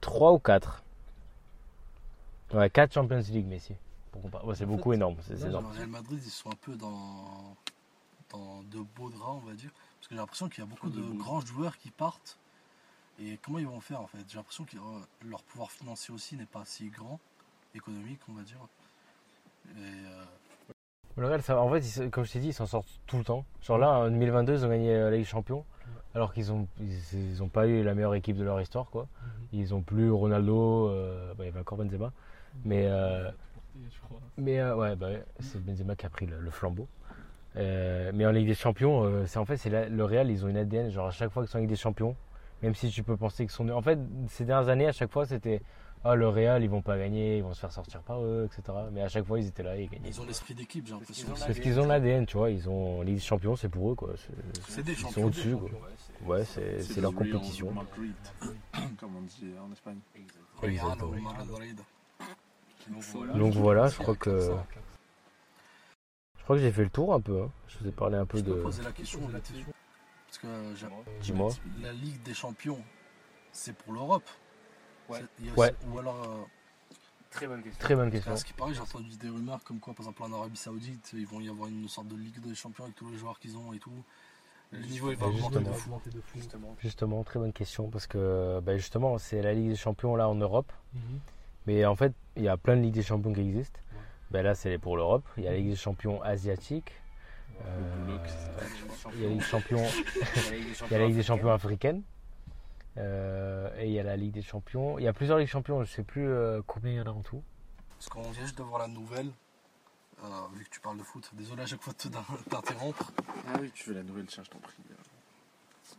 3 0.00 0.32
ou 0.32 0.38
4. 0.38 0.82
Ouais, 2.54 2.68
4 2.68 2.92
Champions 2.92 3.22
League, 3.30 3.46
Messi. 3.46 3.74
Pour 4.12 4.22
comparer. 4.22 4.46
Ouais, 4.46 4.54
c'est 4.54 4.66
beaucoup 4.66 4.90
fait, 4.90 4.96
énorme. 4.96 5.16
C'est 5.22 5.36
c'est 5.36 5.48
le. 5.48 5.56
Real 5.56 5.88
Madrid, 5.88 6.20
ils 6.22 6.30
sont 6.30 6.50
un 6.50 6.56
peu 6.60 6.76
dans, 6.76 7.56
dans 8.30 8.62
de 8.70 8.78
beaux 8.96 9.10
draps, 9.10 9.40
on 9.42 9.46
va 9.46 9.54
dire. 9.54 9.70
Parce 9.98 10.08
que 10.08 10.14
j'ai 10.14 10.20
l'impression 10.20 10.48
qu'il 10.48 10.62
y 10.62 10.66
a 10.66 10.70
beaucoup 10.70 10.90
De 10.90 11.02
grands 11.18 11.40
joueurs 11.40 11.78
qui 11.78 11.90
partent. 11.90 12.38
Et 13.18 13.38
comment 13.42 13.58
ils 13.58 13.66
vont 13.66 13.80
faire 13.80 14.00
en 14.00 14.06
fait? 14.06 14.18
J'ai 14.28 14.36
l'impression 14.36 14.64
que 14.64 14.76
euh, 14.76 14.80
leur 15.28 15.42
pouvoir 15.42 15.70
financier 15.70 16.14
aussi 16.14 16.36
n'est 16.36 16.46
pas 16.46 16.64
si 16.64 16.88
grand, 16.88 17.20
économique, 17.74 18.20
on 18.28 18.32
va 18.32 18.42
dire. 18.42 18.56
Et 19.76 19.78
euh, 19.78 20.24
Le 21.16 21.26
Real, 21.26 21.42
ça, 21.42 21.60
en 21.60 21.70
fait, 21.70 21.80
ils- 21.80 22.10
comme 22.10 22.24
je 22.24 22.32
t'ai 22.32 22.40
dit, 22.40 22.48
ils 22.48 22.54
s'en 22.54 22.66
sortent 22.66 22.88
tout 23.06 23.18
le 23.18 23.24
temps. 23.24 23.44
Genre 23.62 23.78
là, 23.78 23.90
en 23.98 24.10
2022, 24.10 24.54
ils 24.54 24.64
ont 24.64 24.68
gagné 24.68 24.94
euh, 24.94 25.04
la 25.04 25.10
Ligue 25.16 25.20
des 25.26 25.30
Champions. 25.30 25.64
Alors 26.14 26.34
qu'ils 26.34 26.52
ont, 26.52 26.66
ils, 26.80 26.98
ils 27.14 27.42
ont 27.42 27.48
pas 27.48 27.66
eu 27.66 27.82
la 27.82 27.94
meilleure 27.94 28.14
équipe 28.14 28.36
de 28.36 28.44
leur 28.44 28.60
histoire, 28.60 28.86
quoi. 28.90 29.06
Ils 29.52 29.74
ont 29.74 29.82
plus 29.82 30.10
Ronaldo, 30.10 30.88
euh, 30.88 31.32
bah, 31.34 31.44
il 31.44 31.46
y 31.46 31.50
avait 31.50 31.60
encore 31.60 31.78
Benzema. 31.78 32.12
Mais, 32.64 32.86
euh, 32.86 33.30
mais 34.36 34.60
euh, 34.60 34.76
ouais, 34.76 34.96
bah, 34.96 35.08
ouais, 35.08 35.24
c'est 35.40 35.62
Benzema 35.64 35.94
qui 35.96 36.06
a 36.06 36.10
pris 36.10 36.26
le, 36.26 36.38
le 36.40 36.50
flambeau. 36.50 36.86
Euh, 37.56 38.10
mais 38.14 38.24
en 38.26 38.30
Ligue 38.30 38.46
des 38.46 38.54
Champions, 38.54 39.04
euh, 39.04 39.26
c'est 39.26 39.38
en 39.38 39.44
fait, 39.44 39.56
c'est 39.58 39.68
la- 39.70 39.88
le 39.88 40.04
Real, 40.04 40.30
ils 40.30 40.44
ont 40.44 40.48
une 40.48 40.56
ADN. 40.56 40.90
Genre 40.90 41.06
à 41.08 41.10
chaque 41.10 41.30
fois 41.30 41.42
qu'ils 41.42 41.50
sont 41.50 41.58
en 41.58 41.60
Ligue 41.60 41.70
des 41.70 41.76
Champions, 41.76 42.16
même 42.62 42.74
si 42.74 42.88
tu 42.90 43.02
peux 43.02 43.16
penser 43.16 43.44
qu'ils 43.44 43.52
sont. 43.52 43.68
En 43.70 43.82
fait, 43.82 43.98
ces 44.28 44.44
dernières 44.44 44.68
années, 44.70 44.86
à 44.86 44.92
chaque 44.92 45.10
fois, 45.10 45.26
c'était 45.26 45.60
ah 46.04 46.14
le 46.16 46.28
Real, 46.28 46.62
ils 46.64 46.68
vont 46.70 46.82
pas 46.82 46.98
gagner, 46.98 47.36
ils 47.38 47.42
vont 47.44 47.52
se 47.54 47.60
faire 47.60 47.70
sortir 47.70 48.00
par 48.02 48.22
eux, 48.22 48.46
etc. 48.50 48.76
Mais 48.92 49.02
à 49.02 49.08
chaque 49.08 49.24
fois, 49.24 49.38
ils 49.38 49.46
étaient 49.46 49.62
là, 49.62 49.76
ils 49.76 49.88
gagnaient. 49.88 50.08
ils 50.08 50.20
ont 50.20 50.24
l'esprit 50.26 50.54
d'équipe, 50.54 50.84
j'ai 50.86 50.92
l'impression. 50.94 51.28
Parce 51.28 51.60
qu'ils 51.60 51.78
ont 51.78 51.86
l'ADN, 51.86 52.26
tu 52.26 52.36
vois, 52.38 52.50
ils 52.50 52.68
ont 52.68 53.02
Ligue 53.02 53.16
des 53.16 53.20
Champions, 53.20 53.54
c'est 53.54 53.68
pour 53.68 53.92
eux, 53.92 53.94
quoi. 53.94 54.14
C'est- 54.16 54.32
C'est 54.68 54.82
des 54.82 54.92
Ils 54.92 54.96
champions. 54.98 55.12
sont 55.22 55.26
au-dessus, 55.26 55.56
quoi. 55.56 55.68
Ouais, 56.26 56.44
c'est 56.44 56.82
c'est 56.82 57.00
leur 57.00 57.12
compétition. 57.14 57.70
Madrid, 57.72 58.14
comme 58.98 59.16
on 59.16 59.22
dit 59.22 59.52
en 59.62 59.70
Espagne. 59.72 59.98
Real 60.60 60.72
Exactement. 60.72 61.12
Donc 63.36 63.54
voilà, 63.54 63.88
je 63.88 63.98
crois 63.98 64.16
que 64.16 64.50
je 66.38 66.42
crois 66.44 66.56
que 66.56 66.62
j'ai 66.62 66.72
fait 66.72 66.84
le 66.84 66.90
tour 66.90 67.14
un 67.14 67.20
peu. 67.20 67.42
hein. 67.42 67.50
Je 67.68 67.78
vous 67.78 67.88
ai 67.88 67.92
parlé 67.92 68.16
un 68.16 68.26
peu 68.26 68.38
Je 68.38 68.42
de. 68.44 68.54
posais 68.54 68.82
la 68.82 68.92
question, 68.92 69.20
parce 69.30 70.38
que 70.38 70.46
euh, 70.46 70.74
j'ai- 70.74 70.86
Dis-moi. 71.20 71.50
la 71.80 71.92
Ligue 71.92 72.22
des 72.22 72.34
Champions, 72.34 72.82
c'est 73.52 73.74
pour 73.76 73.92
l'Europe. 73.92 74.28
Ouais. 75.08 75.20
A- 75.20 75.58
Ouais. 75.58 75.74
Ou 75.88 75.98
alors, 75.98 76.22
euh, 76.24 76.42
Très 77.30 77.46
bonne 77.46 77.62
question. 77.62 77.80
Très 77.80 77.94
bonne 77.94 78.10
question. 78.10 78.36
ce 78.36 78.44
qui 78.44 78.52
paraît, 78.52 78.74
j'ai 78.74 78.80
entendu 78.80 79.16
des 79.16 79.28
rumeurs 79.30 79.62
comme 79.64 79.80
quoi, 79.80 79.94
par 79.94 80.04
exemple, 80.04 80.22
en 80.24 80.32
Arabie 80.34 80.56
Saoudite, 80.56 81.12
ils 81.14 81.26
vont 81.26 81.40
y 81.40 81.48
avoir 81.48 81.68
une 81.68 81.88
sorte 81.88 82.08
de 82.08 82.16
Ligue 82.16 82.40
des 82.40 82.54
Champions 82.54 82.84
avec 82.84 82.96
tous 82.96 83.08
les 83.10 83.16
joueurs 83.16 83.38
qu'ils 83.38 83.56
ont 83.56 83.72
et 83.72 83.78
tout. 83.78 83.90
Le 84.70 84.80
niveau 84.80 85.10
il 85.10 85.16
va 85.16 85.26
Bah, 85.26 85.32
augmenter 85.32 85.60
de 85.60 85.64
justement. 85.64 85.98
fou. 86.02 86.38
Justement. 86.38 86.76
Justement, 86.80 87.24
très 87.24 87.38
bonne 87.38 87.52
question 87.52 87.88
parce 87.88 88.06
que 88.06 88.60
bah, 88.60 88.76
justement, 88.76 89.16
c'est 89.18 89.40
la 89.42 89.52
Ligue 89.54 89.68
des 89.68 89.76
Champions 89.76 90.14
là 90.16 90.28
en 90.28 90.34
Europe. 90.34 90.70
Mhm. 90.94 91.20
Mais 91.66 91.84
en 91.84 91.94
fait, 91.94 92.12
il 92.36 92.42
y 92.42 92.48
a 92.48 92.56
plein 92.56 92.76
de 92.76 92.82
Ligues 92.82 92.94
des 92.94 93.02
Champions 93.02 93.32
qui 93.32 93.40
existent. 93.40 93.78
Bah, 94.30 94.42
là, 94.42 94.54
c'est 94.54 94.78
pour 94.78 94.96
l'Europe. 94.96 95.24
Il 95.36 95.44
y 95.44 95.48
a 95.48 95.50
la 95.50 95.56
Ligue 95.58 95.70
des 95.70 95.76
Champions 95.76 96.22
asiatique. 96.22 96.92
Euh, 97.64 98.18
il 99.14 99.20
y 99.20 99.24
a 99.24 99.28
la 99.28 99.28
Ligue 99.28 99.38
des 99.38 99.44
Champions, 99.44 99.84
il 100.90 100.92
y 100.92 100.94
a 100.94 100.98
la 100.98 101.06
Ligue 101.06 101.16
des 101.16 101.22
Champions 101.30 101.52
africaine. 101.52 102.02
Euh, 102.98 103.70
et 103.78 103.86
il 103.86 103.92
y 103.92 104.00
a 104.00 104.02
la 104.02 104.16
Ligue 104.16 104.32
des 104.32 104.42
Champions. 104.42 104.98
Il 104.98 105.04
y 105.04 105.08
a 105.08 105.12
plusieurs 105.12 105.38
Ligues 105.38 105.46
des 105.48 105.52
Champions. 105.52 105.82
Je 105.84 105.90
sais 105.90 106.02
plus 106.02 106.26
euh, 106.28 106.60
combien 106.66 106.92
il 106.92 106.96
y 106.96 107.00
en 107.00 107.06
a 107.06 107.10
en 107.10 107.20
tout. 107.22 107.42
Parce 107.98 108.08
qu'on 108.08 108.22
vient 108.30 108.42
juste 108.42 108.58
de 108.58 108.62
voir 108.64 108.80
la 108.80 108.88
nouvelle, 108.88 109.30
euh, 110.24 110.26
vu 110.54 110.64
que 110.64 110.70
tu 110.70 110.80
parles 110.80 110.98
de 110.98 111.02
foot. 111.04 111.30
Désolé 111.34 111.62
à 111.62 111.66
chaque 111.66 111.82
fois 111.82 111.92
de 111.92 111.98
te- 111.98 112.48
t'interrompre. 112.50 113.12
Ah 113.48 113.58
oui, 113.60 113.70
tu 113.72 113.90
veux 113.90 113.94
la 113.94 114.02
nouvelle, 114.02 114.26
tiens, 114.26 114.42
je 114.44 114.50
t'en 114.50 114.58
prie. 114.58 114.74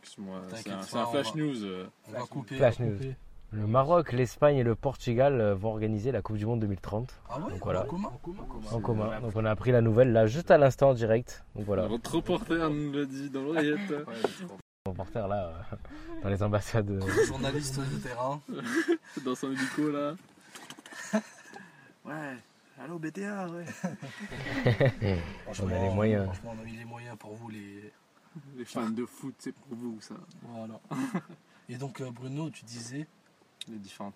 Excuse-moi, 0.02 0.42
c'est 0.54 0.70
un, 0.70 0.78
on 0.80 1.06
flash 1.12 1.32
va- 1.34 1.40
news. 1.40 1.86
On 2.08 2.12
va 2.12 2.20
couper. 2.26 2.56
Flash 2.56 2.78
news. 2.80 2.92
couper. 2.96 3.16
Le 3.54 3.66
Maroc, 3.68 4.12
l'Espagne 4.12 4.56
et 4.56 4.62
le 4.64 4.74
Portugal 4.74 5.40
euh, 5.40 5.54
vont 5.54 5.70
organiser 5.70 6.10
la 6.10 6.22
Coupe 6.22 6.36
du 6.36 6.44
Monde 6.44 6.58
2030 6.60 7.20
Ah 7.30 7.38
ouais 7.40 7.52
Donc 7.52 7.62
voilà. 7.62 7.82
En 7.82 7.86
commun 7.86 8.08
en 8.72 8.80
commun. 8.80 9.20
Donc 9.20 9.32
on 9.36 9.44
a 9.44 9.50
appris 9.50 9.70
la 9.70 9.80
nouvelle 9.80 10.12
là 10.12 10.26
juste 10.26 10.50
à 10.50 10.58
l'instant 10.58 10.90
en 10.90 10.94
direct. 10.94 11.44
Donc 11.54 11.64
voilà, 11.64 11.86
Notre 11.88 12.16
reporter 12.16 12.68
nous 12.68 12.92
l'a 12.92 13.04
dit 13.04 13.30
dans 13.30 13.42
l'oreillette. 13.44 13.94
reporter 14.86 15.28
là 15.28 15.52
euh, 15.72 15.76
dans 16.24 16.28
les 16.30 16.42
ambassades. 16.42 16.90
euh, 16.90 17.24
Journaliste 17.26 17.78
de 17.78 17.98
terrain. 17.98 18.40
dans 19.24 19.34
son 19.36 19.52
hélico 19.52 19.90
là. 19.90 20.14
Ouais, 22.04 22.36
allô 22.82 22.98
BTA, 22.98 23.48
ouais. 23.48 23.64
Franchement, 25.44 25.68
On 25.70 25.74
a 25.74 25.78
les 25.88 25.94
moyens. 25.94 26.24
Franchement, 26.26 26.54
on 26.58 26.60
a 26.60 26.64
mis 26.64 26.76
les 26.76 26.84
moyens 26.84 27.16
pour 27.16 27.34
vous. 27.34 27.48
les. 27.50 27.92
Les 28.56 28.64
fans 28.64 28.90
de 28.90 29.06
foot, 29.06 29.36
c'est 29.38 29.54
pour 29.54 29.76
vous 29.78 29.96
ça. 30.00 30.16
Voilà. 30.42 30.80
Et 31.68 31.76
donc, 31.76 32.02
Bruno, 32.02 32.50
tu 32.50 32.64
disais. 32.64 33.06
Les 33.68 33.78
différentes. 33.78 34.14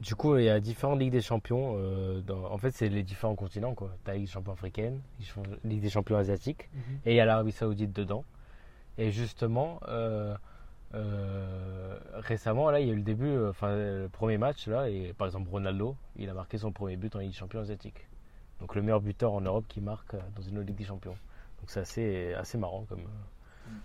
Du 0.00 0.14
coup, 0.14 0.36
il 0.38 0.44
y 0.44 0.48
a 0.48 0.60
différentes 0.60 0.98
ligues 0.98 1.12
des 1.12 1.20
champions. 1.20 1.74
euh, 1.76 2.20
dans- 2.22 2.50
En 2.50 2.56
fait, 2.56 2.70
c'est 2.70 2.88
les 2.88 3.02
différents 3.02 3.34
continents 3.34 3.74
quoi. 3.74 3.90
T'as 4.04 4.12
la 4.12 4.18
Ligue 4.18 4.26
des 4.26 4.32
champions 4.32 4.52
africaine, 4.52 5.00
Ligue 5.64 5.82
des 5.82 5.90
champions 5.90 6.16
asiatique, 6.16 6.70
et 7.04 7.12
il 7.12 7.16
y 7.16 7.20
a 7.20 7.26
l'Arabie 7.26 7.52
Saoudite 7.52 7.92
dedans. 7.92 8.24
Et 8.96 9.10
justement, 9.10 9.78
euh, 9.88 10.34
euh, 10.94 11.98
récemment, 12.14 12.70
là, 12.70 12.80
il 12.80 12.86
y 12.86 12.90
a 12.90 12.92
eu 12.92 12.96
le 12.96 13.02
début, 13.02 13.26
euh, 13.28 13.50
enfin, 13.50 13.74
le 13.76 14.08
premier 14.10 14.38
match, 14.38 14.66
là, 14.68 14.88
et 14.88 15.12
par 15.12 15.26
exemple, 15.26 15.50
Ronaldo, 15.50 15.96
il 16.16 16.28
a 16.28 16.34
marqué 16.34 16.58
son 16.58 16.72
premier 16.72 16.96
but 16.96 17.14
en 17.14 17.18
Ligue 17.20 17.30
des 17.30 17.36
Champions 17.36 17.60
asiatique. 17.60 18.06
Donc, 18.60 18.74
le 18.74 18.82
meilleur 18.82 19.00
buteur 19.00 19.32
en 19.32 19.40
Europe 19.40 19.64
qui 19.68 19.80
marque 19.80 20.14
dans 20.34 20.42
une 20.42 20.58
autre 20.58 20.66
Ligue 20.66 20.76
des 20.76 20.84
Champions. 20.84 21.16
Donc, 21.60 21.68
c'est 21.68 21.80
assez, 21.80 22.34
assez 22.34 22.58
marrant 22.58 22.84
comme. 22.88 23.04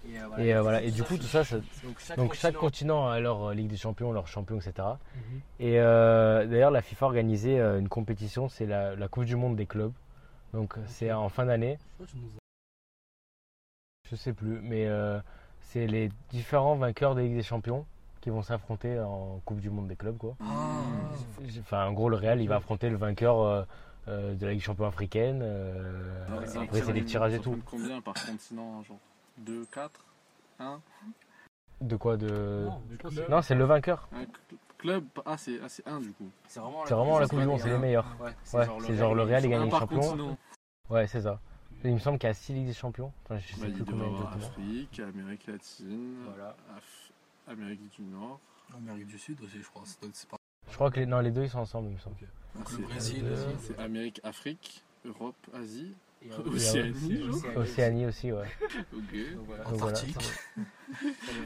Et, 0.08 0.20
euh, 0.20 0.38
Et, 0.38 0.54
euh, 0.54 0.62
voilà. 0.62 0.82
et 0.82 0.92
du 0.92 1.04
coup, 1.04 1.18
tout 1.18 1.24
ça, 1.24 1.44
ça- 1.44 1.58
Donc 1.58 2.00
chaque, 2.00 2.18
donc 2.18 2.34
chaque 2.34 2.54
continent- 2.56 3.02
continent 3.04 3.10
a 3.10 3.20
leur 3.20 3.54
Ligue 3.54 3.68
des 3.70 3.78
Champions, 3.78 4.12
leur 4.12 4.28
champion, 4.28 4.58
etc. 4.58 4.74
Mhm. 5.16 5.42
Et 5.60 5.80
euh, 5.80 6.46
d'ailleurs, 6.46 6.72
la 6.72 6.82
FIFA 6.82 7.06
a 7.06 7.10
organisé 7.10 7.60
une 7.60 7.90
compétition, 7.90 8.50
c'est 8.50 8.66
la, 8.66 8.96
la 8.96 9.08
Coupe 9.08 9.26
du 9.26 9.36
Monde 9.36 9.56
des 9.56 9.66
clubs. 9.66 9.94
Donc 10.54 10.76
c'est 10.88 11.12
en 11.12 11.28
fin 11.30 11.46
d'année, 11.46 11.78
Je 14.10 14.16
sais 14.16 14.34
plus, 14.34 14.60
mais 14.62 14.86
euh, 14.86 15.20
c'est 15.62 15.88
les 15.88 16.10
différents 16.30 16.76
vainqueurs 16.76 17.16
des 17.16 17.24
Ligue 17.24 17.36
des 17.38 17.44
Champions 17.44 17.86
qui 18.22 18.30
vont 18.30 18.42
s'affronter 18.44 19.00
en 19.00 19.42
Coupe 19.46 19.60
du 19.60 19.70
Monde 19.70 19.88
des 19.88 19.96
clubs, 19.96 20.18
quoi. 20.18 20.36
Ah, 20.42 20.46
Enfin, 21.60 21.86
en 21.88 21.94
gros, 21.94 22.10
le 22.10 22.16
Real, 22.16 22.42
il 22.42 22.48
va 22.48 22.56
affronter 22.58 22.90
le 22.90 22.98
vainqueur 22.98 23.40
euh, 23.40 23.64
euh, 24.08 24.34
de 24.36 24.46
la 24.46 24.52
Ligue 24.52 24.62
des 24.62 24.66
Champions 24.66 24.86
africaine. 24.88 25.40
euh, 25.42 26.26
ça 26.46 26.62
après, 26.62 26.80
c'est 26.82 26.94
des 26.94 27.00
représente- 27.02 27.06
tirages 27.06 27.34
et 27.34 27.40
tout. 27.40 27.60
Combien 27.66 28.00
par 28.02 28.14
continent 28.14 28.82
Genre? 28.84 28.98
2, 29.38 29.66
4 29.66 30.06
1 30.60 30.82
De 31.82 31.96
quoi 31.98 32.18
de... 32.18 32.66
non, 32.68 32.82
c'est- 33.12 33.30
Non, 33.30 33.42
c'est 33.42 33.56
le 33.56 33.66
vainqueur. 33.66 34.08
Un 34.14 34.24
cl- 34.24 34.58
club 34.78 35.06
Ah, 35.26 35.38
c'est 35.38 35.60
ah, 35.64 35.70
c'est 35.70 35.88
1 35.88 36.00
du 36.00 36.12
coup. 36.14 36.30
C'est 36.48 36.60
vraiment 36.60 36.86
C'est 36.86 36.94
vraiment 36.94 37.20
la 37.20 37.28
Coupe 37.28 37.40
du 37.40 37.46
Monde, 37.46 37.60
c'est 37.60 37.70
les 37.70 37.78
meilleurs. 37.78 38.06
Ouais, 38.20 38.28
Ouais, 38.54 38.68
c'est 38.82 38.96
genre 38.96 39.14
le 39.16 39.24
Real, 39.24 39.44
il 39.44 39.50
gagne 39.50 39.64
les 39.66 39.70
champions. 39.72 40.38
Ouais, 40.90 41.08
c'est 41.08 41.22
ça. 41.22 41.40
Il 41.84 41.94
me 41.94 42.00
semble 42.00 42.18
qu'il 42.18 42.28
y 42.28 42.32
a 42.32 42.34
6 42.34 42.54
Ligues 42.54 42.68
des 42.68 42.74
Champions. 42.74 43.12
Enfin, 43.26 43.38
je 43.38 43.54
sais 43.54 43.62
Bah, 43.68 43.72
plus 43.74 43.86
combien 43.86 44.06
avoir. 44.06 44.34
Afrique, 44.34 45.00
Amérique 45.00 45.46
latine, 45.46 46.16
Voilà. 46.26 46.56
Af- 46.76 47.12
Amérique 47.52 47.90
du 47.96 48.02
Nord. 48.04 48.40
Amérique 48.76 49.06
du 49.08 49.20
Sud 49.20 49.40
aussi, 49.44 49.62
je 49.62 49.68
crois. 49.70 49.84
C'est 49.86 50.28
pas- 50.28 50.38
Je 50.68 50.74
crois 50.74 50.90
que 50.90 51.00
les, 51.00 51.06
non, 51.06 51.20
les 51.20 51.30
deux 51.30 51.44
ils 51.44 51.50
sont 51.50 51.60
ensemble, 51.60 51.90
il 51.90 51.94
me 51.94 52.00
semble. 52.00 52.16
Ah, 52.22 52.58
Donc, 52.58 52.70
c'est- 52.70 52.78
le 52.78 52.84
Brésil, 52.88 53.24
euh. 53.28 53.54
C'est 53.60 53.78
Amérique, 53.80 54.20
Afrique, 54.24 54.84
Europe, 55.06 55.36
Asie, 55.54 55.94
Océanie. 57.56 58.06
aussi, 58.06 58.32
ouais. 58.32 58.46
Ok. 58.94 59.36
Donc 59.36 59.46
voilà. 59.48 59.68
Antarctique. 59.68 60.18
C'est 60.20 60.62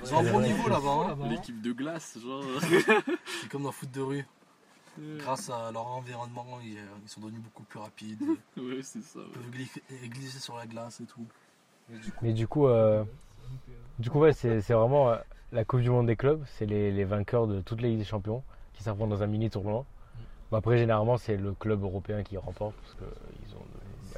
Ils 0.06 0.14
ont 0.14 0.20
un 0.20 0.32
bon 0.32 0.42
niveau 0.42 0.70
là-bas. 0.70 1.16
hein. 1.24 1.30
L'équipe 1.30 1.62
de 1.62 1.72
glace, 1.72 2.18
genre. 2.22 2.44
C'est 3.42 3.50
comme 3.50 3.64
dans 3.64 3.70
le 3.70 3.74
foot 3.74 3.92
de 3.92 4.02
rue. 4.02 4.26
Grâce 5.20 5.50
à 5.50 5.72
leur 5.72 5.88
environnement, 5.88 6.60
ils, 6.62 6.78
euh, 6.78 6.82
ils 7.04 7.10
sont 7.10 7.22
devenus 7.22 7.42
beaucoup 7.42 7.64
plus 7.64 7.80
rapides. 7.80 8.22
Ils 8.58 8.64
ouais, 8.76 8.82
c'est 8.84 9.02
ça. 9.02 9.20
ouais. 9.20 9.26
peuvent 9.34 9.50
gli- 9.50 10.10
glisser 10.10 10.40
sur 10.40 10.58
la 10.58 10.66
glace 10.68 11.00
et 11.00 11.06
tout. 11.06 11.26
Mais 12.22 12.34
du 12.34 12.48
coup, 12.48 12.68
euh, 12.68 13.04
du 13.98 14.10
coup 14.10 14.20
ouais, 14.20 14.34
c'est 14.34 14.62
c'est 14.62 14.74
vraiment 14.74 15.10
euh, 15.12 15.16
la 15.54 15.64
Coupe 15.64 15.80
du 15.82 15.90
Monde 15.90 16.08
des 16.08 16.16
clubs. 16.18 16.44
C'est 16.58 16.66
les, 16.66 16.92
les 16.92 17.06
vainqueurs 17.06 17.48
de 17.48 17.62
toutes 17.62 17.82
les 17.82 17.90
Ligues 17.90 18.00
des 18.00 18.06
Champions 18.06 18.44
qui 18.74 18.84
s'affrontent 18.84 19.10
dans 19.16 19.24
un 19.24 19.28
mini 19.28 19.50
tournoi. 19.50 19.86
Bon, 20.52 20.58
après, 20.58 20.78
généralement, 20.78 21.18
c'est 21.18 21.38
le 21.38 21.54
club 21.54 21.84
européen 21.84 22.24
qui 22.24 22.36
remporte 22.38 22.76
parce 22.76 22.96
que 22.96 23.06
ils 23.48 23.56
ont. 23.56 23.66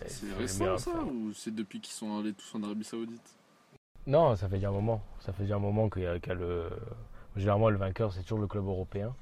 C'est 0.07 0.33
récent 0.33 0.77
ça 0.77 1.03
ou 1.03 1.33
c'est 1.33 1.53
depuis 1.53 1.79
qu'ils 1.81 1.93
sont 1.93 2.17
allés 2.19 2.33
tous 2.33 2.55
en 2.55 2.63
Arabie 2.63 2.83
Saoudite 2.83 3.37
Non, 4.07 4.35
ça 4.35 4.47
fait 4.49 4.55
déjà 4.55 4.69
un 4.69 4.73
moment. 4.73 5.01
Ça 5.19 5.33
fait 5.33 5.43
déjà 5.43 5.55
un 5.55 5.59
moment 5.59 5.89
qu'il 5.89 6.03
y 6.03 6.05
a, 6.07 6.17
le. 6.33 6.69
Généralement, 7.35 7.69
le 7.69 7.77
vainqueur, 7.77 8.11
c'est 8.11 8.23
toujours 8.23 8.39
le 8.39 8.47
club 8.47 8.65
européen. 8.65 9.13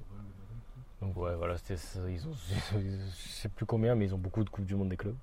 Donc, 1.02 1.16
ouais, 1.18 1.36
voilà, 1.36 1.58
c'était 1.58 1.78
ça. 1.78 2.00
Ils 2.10 2.28
ont, 2.28 2.34
je 2.34 3.30
sais 3.30 3.50
plus 3.50 3.66
combien, 3.66 3.96
mais 3.96 4.06
ils 4.06 4.14
ont 4.16 4.18
beaucoup 4.18 4.44
de 4.44 4.50
Coupes 4.50 4.66
du 4.66 4.76
Monde 4.76 4.90
des 4.90 4.98
clubs. 4.98 5.16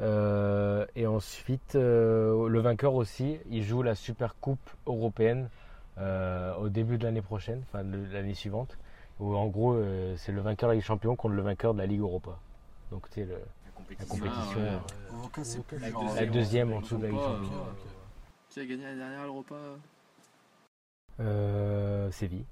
Euh, 0.00 0.84
et 0.94 1.06
ensuite, 1.06 1.74
euh, 1.74 2.48
le 2.48 2.60
vainqueur 2.60 2.94
aussi, 2.94 3.38
il 3.50 3.62
joue 3.62 3.82
la 3.82 3.94
Super 3.94 4.34
Coupe 4.40 4.70
européenne 4.86 5.48
euh, 5.98 6.54
au 6.56 6.68
début 6.68 6.98
de 6.98 7.04
l'année 7.04 7.22
prochaine, 7.22 7.62
enfin 7.68 7.84
de 7.84 7.98
l'année 8.12 8.34
suivante. 8.34 8.76
Où 9.20 9.34
en 9.34 9.46
gros, 9.46 9.80
c'est 10.18 10.32
le 10.32 10.42
vainqueur 10.42 10.68
de 10.68 10.72
la 10.72 10.76
Ligue 10.76 10.84
Champions 10.84 11.16
contre 11.16 11.34
le 11.34 11.40
vainqueur 11.42 11.72
de 11.72 11.78
la 11.78 11.86
Ligue 11.86 12.00
Europa. 12.00 12.38
Donc, 12.90 13.08
tu 13.08 13.20
sais, 13.20 13.24
le- 13.26 13.40
La 13.88 13.96
la 13.98 14.04
compétition. 14.04 14.60
ouais. 14.60 14.68
euh, 14.68 15.78
La 15.78 15.90
genre. 15.90 16.14
la 16.14 16.26
deuxième 16.26 16.72
en 16.72 16.80
dessous 16.80 16.96
de 16.98 17.02
la 17.04 17.08
Ligue 17.10 17.18
des 17.18 17.24
pas, 17.24 17.32
Champions. 17.38 17.56
euh. 17.66 17.72
Qui 18.50 18.60
a 18.60 18.66
gagné 18.66 18.82
l'année 18.84 18.96
dernière 18.98 19.22
l'Europa 19.24 19.56
Euh, 21.20 22.10
Séville. 22.10 22.44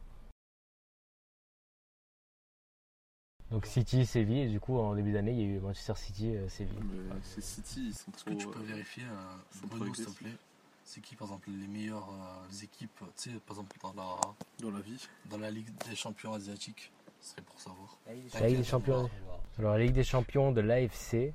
Donc 3.50 3.66
City, 3.66 4.04
Séville, 4.06 4.40
et 4.40 4.48
du 4.48 4.58
coup 4.58 4.78
en 4.78 4.94
début 4.94 5.12
d'année 5.12 5.32
il 5.32 5.38
y 5.38 5.42
a 5.42 5.46
eu 5.46 5.60
Manchester 5.60 5.94
City, 5.96 6.34
euh, 6.34 6.48
Séville. 6.48 6.78
C'est 7.22 7.42
City, 7.42 7.86
ils 7.88 7.94
sont 7.94 8.10
Est-ce 8.12 8.24
que 8.24 8.34
tu 8.34 8.46
peux 8.48 8.60
vérifier, 8.62 9.04
euh, 9.04 9.66
Bruno, 9.66 9.94
s'il 9.94 10.06
te 10.06 10.10
plaît 10.10 10.36
C'est 10.84 11.00
qui, 11.00 11.14
par 11.14 11.28
exemple, 11.28 11.50
les 11.50 11.68
meilleures 11.68 12.08
euh, 12.10 12.62
équipes, 12.64 12.98
tu 13.16 13.30
sais, 13.30 13.36
par 13.46 13.56
exemple, 13.56 13.76
dans 13.82 13.92
la, 13.92 14.20
dans 14.60 14.70
la 14.76 14.80
vie. 14.80 15.08
dans 15.30 15.38
la 15.38 15.50
Ligue 15.50 15.68
des 15.88 15.94
champions 15.94 16.32
asiatiques? 16.34 16.90
Ce 17.20 17.30
serait 17.32 17.42
pour 17.42 17.60
savoir. 17.60 17.96
La 18.06 18.14
Ligue 18.14 18.32
des 18.32 18.38
La 18.40 18.46
Ligue 18.48 18.56
des 18.58 18.64
Champions. 18.64 19.02
Champions. 19.08 19.40
Alors 19.58 19.72
la 19.72 19.78
Ligue 19.78 19.92
des 19.92 20.04
Champions 20.04 20.52
de 20.52 20.60
l'AFC. 20.60 21.32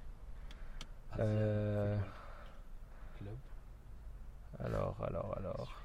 Euh, 1.19 1.97
alors, 4.63 4.97
alors, 5.07 5.35
alors. 5.37 5.81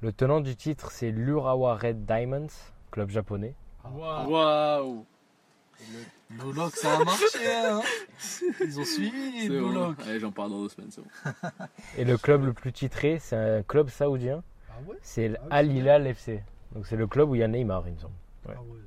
Le 0.00 0.12
tenant 0.12 0.40
du 0.40 0.56
titre 0.56 0.90
c'est 0.90 1.10
l'Urawa 1.12 1.76
Red 1.76 2.04
Diamonds, 2.04 2.48
club 2.90 3.10
japonais. 3.10 3.54
Waouh 3.84 5.06
Blue 6.30 6.52
Lock, 6.52 6.74
ça 6.76 6.96
a 6.98 7.04
marché, 7.04 7.38
hein 7.46 7.80
Ils 8.60 8.80
ont 8.80 8.84
suivi, 8.84 9.48
Blue 9.48 9.60
bon. 9.60 9.94
Allez, 10.04 10.20
j'en 10.20 10.30
parle 10.32 10.50
dans 10.50 10.62
deux 10.62 10.68
semaines, 10.68 10.90
c'est 10.90 11.02
bon. 11.02 11.32
Et 11.98 12.04
le 12.04 12.16
club 12.18 12.44
le 12.44 12.52
plus 12.52 12.72
titré 12.72 13.18
c'est 13.20 13.36
un 13.36 13.62
club 13.62 13.90
saoudien, 13.90 14.42
Ah 14.70 14.74
ouais? 14.88 14.96
C'est 15.02 15.32
Ah 15.36 15.40
oui, 15.42 15.48
Al 15.50 15.66
c'est 15.68 15.74
Hilal 15.74 16.06
FC. 16.08 16.42
Donc 16.74 16.86
c'est 16.86 16.96
le 16.96 17.06
club 17.06 17.30
où 17.30 17.34
il 17.36 17.38
y 17.38 17.44
a 17.44 17.48
Neymar 17.48 17.84
il 17.86 17.94
me 17.94 17.98
semble. 17.98 18.14
Ouais. 18.48 18.54
Ah 18.56 18.62
ouais. 18.62 18.78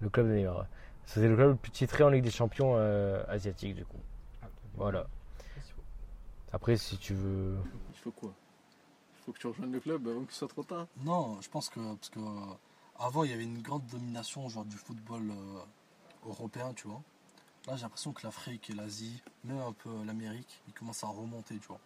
Le 0.00 0.08
club 0.08 0.28
de 0.28 0.34
Neymar. 0.34 0.66
C'est 1.06 1.26
le 1.26 1.34
club 1.34 1.50
le 1.50 1.56
plus 1.56 1.70
titré 1.70 2.04
en 2.04 2.10
Ligue 2.10 2.24
des 2.24 2.30
Champions 2.30 2.74
euh, 2.76 3.24
asiatique 3.28 3.74
du 3.74 3.84
coup. 3.84 4.00
Voilà. 4.74 5.06
Après 6.52 6.76
si 6.76 6.98
tu 6.98 7.14
veux... 7.14 7.56
Il 7.92 7.98
faut 7.98 8.10
quoi? 8.10 8.32
Il 9.18 9.24
faut 9.24 9.32
que 9.32 9.38
tu 9.38 9.46
rejoignes 9.46 9.72
le 9.72 9.80
club 9.80 10.06
avant 10.06 10.24
que 10.24 10.32
ce 10.32 10.40
soit 10.40 10.48
trop 10.48 10.62
tard? 10.62 10.86
Non, 10.98 11.40
je 11.40 11.48
pense 11.48 11.68
que 11.70 11.80
parce 11.94 12.10
que 12.10 12.20
avant 12.98 13.24
il 13.24 13.30
y 13.30 13.34
avait 13.34 13.44
une 13.44 13.62
grande 13.62 13.86
domination 13.86 14.48
genre 14.48 14.64
du 14.64 14.76
football 14.76 15.30
euh, 15.30 16.28
européen, 16.28 16.72
tu 16.74 16.86
vois. 16.86 17.02
Là, 17.66 17.74
j'ai 17.74 17.82
l'impression 17.82 18.12
que 18.12 18.24
l'Afrique 18.24 18.70
et 18.70 18.74
l'Asie, 18.74 19.22
même 19.42 19.58
un 19.58 19.72
peu 19.72 19.90
l'Amérique, 20.04 20.62
ils 20.68 20.72
commencent 20.72 21.02
à 21.02 21.08
remonter, 21.08 21.58
tu 21.58 21.66
vois. 21.66 21.80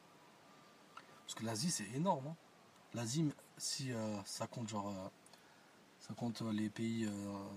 Parce 1.25 1.35
que 1.35 1.43
l'Asie, 1.43 1.71
c'est 1.71 1.89
énorme. 1.95 2.27
hein. 2.27 2.37
L'Asie, 2.93 3.33
si 3.57 3.91
euh, 3.91 4.23
ça 4.27 4.47
compte 4.47 4.69
genre 4.69 4.89
euh, 4.89 5.09
ça 6.11 6.17
compte 6.17 6.43
euh, 6.43 6.53
les 6.53 6.69
pays 6.69 7.07
euh, 7.07 7.11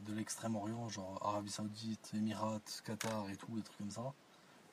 de 0.06 0.14
l'extrême-orient, 0.14 0.88
genre 0.88 1.20
Arabie 1.24 1.50
Saoudite, 1.50 2.12
Émirats, 2.16 2.60
Qatar 2.86 3.26
et 3.32 3.36
tout, 3.36 3.56
des 3.56 3.64
trucs 3.64 3.78
comme 3.80 3.90
ça, 3.90 4.14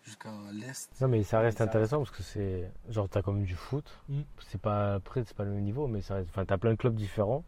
jusqu'à 0.02 0.28
l'est. 0.52 0.90
Non 1.00 1.08
mais 1.08 1.22
ça 1.22 1.40
reste 1.40 1.58
Ça 1.58 1.64
intéressant 1.64 1.98
parce 1.98 2.10
que 2.10 2.22
c'est 2.22 2.70
genre 2.90 3.08
t'as 3.08 3.22
comme 3.22 3.42
du 3.42 3.54
foot. 3.54 3.86
Mm. 4.08 4.20
C'est 4.40 4.60
pas 4.60 4.94
après 4.94 5.24
c'est 5.24 5.36
pas 5.36 5.44
le 5.44 5.52
même 5.52 5.64
niveau 5.64 5.86
mais 5.86 6.02
ça 6.02 6.16
reste... 6.16 6.28
enfin 6.28 6.44
t'as 6.44 6.58
plein 6.58 6.72
de 6.72 6.76
clubs 6.76 6.94
différents. 6.94 7.44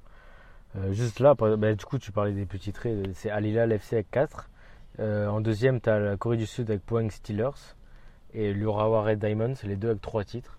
Euh, 0.77 0.93
juste 0.93 1.21
là 1.21 1.35
par- 1.35 1.59
bah, 1.59 1.75
du 1.75 1.85
coup 1.85 1.99
tu 1.99 2.13
parlais 2.13 2.33
des 2.33 2.47
petits 2.47 2.73
traits 2.73 3.11
c'est 3.15 3.29
Al 3.31 3.45
Hilal 3.45 3.71
FC 3.73 3.97
avec 3.97 4.11
4. 4.11 4.49
Euh, 5.01 5.29
en 5.29 5.43
deuxième 5.43 5.81
t'as 5.83 5.99
la 5.99 6.17
Corée 6.17 6.39
du 6.39 6.47
Sud 6.47 6.71
avec 6.71 6.83
Pohang 6.83 7.11
Steelers 7.11 7.77
et 8.33 8.55
l'Urawa 8.55 9.03
Red 9.03 9.19
Diamonds 9.19 9.55
les 9.65 9.77
deux 9.77 9.89
avec 9.91 10.01
trois 10.01 10.25
titres. 10.25 10.59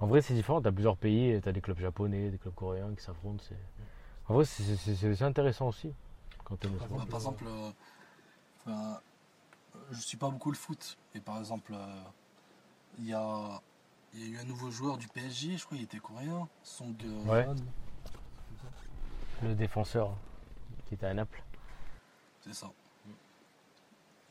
En 0.00 0.06
vrai 0.06 0.22
c'est 0.22 0.34
différent 0.34 0.62
t'as 0.62 0.72
plusieurs 0.72 0.96
pays 0.96 1.38
t'as 1.42 1.52
des 1.52 1.60
clubs 1.60 1.78
japonais 1.78 2.30
des 2.30 2.38
clubs 2.38 2.54
coréens 2.54 2.94
qui 2.96 3.02
s'affrontent 3.02 3.44
c'est 3.46 3.56
en 4.30 4.34
vrai 4.34 4.44
c'est- 4.44 5.22
intéressant 5.24 5.68
aussi 5.68 5.92
quand 6.44 6.56
t'aimes 6.56 6.72
le 6.74 6.78
Bah, 6.78 6.84
sport. 6.86 7.06
par 7.06 7.14
exemple, 7.16 7.44
euh, 8.68 8.94
je 9.90 10.00
suis 10.00 10.16
pas 10.16 10.30
beaucoup 10.30 10.50
le 10.52 10.56
foot, 10.56 10.96
mais 11.14 11.20
par 11.20 11.38
exemple, 11.38 11.72
euh, 11.74 12.02
il 12.98 13.06
y, 13.06 13.12
a, 13.12 13.60
il 14.14 14.20
y 14.20 14.22
a 14.24 14.26
eu 14.26 14.38
un 14.38 14.44
nouveau 14.44 14.70
joueur 14.70 14.98
du 14.98 15.08
PSG, 15.08 15.56
je 15.56 15.64
crois 15.64 15.76
qu'il 15.76 15.84
était 15.84 15.98
coréen, 15.98 16.48
Song 16.62 16.94
Ouais. 17.26 17.46
Le 19.42 19.54
défenseur 19.54 20.14
qui 20.86 20.94
était 20.94 21.06
à 21.06 21.14
Naples. 21.14 21.42
c'est 22.44 22.54
ça. 22.54 22.70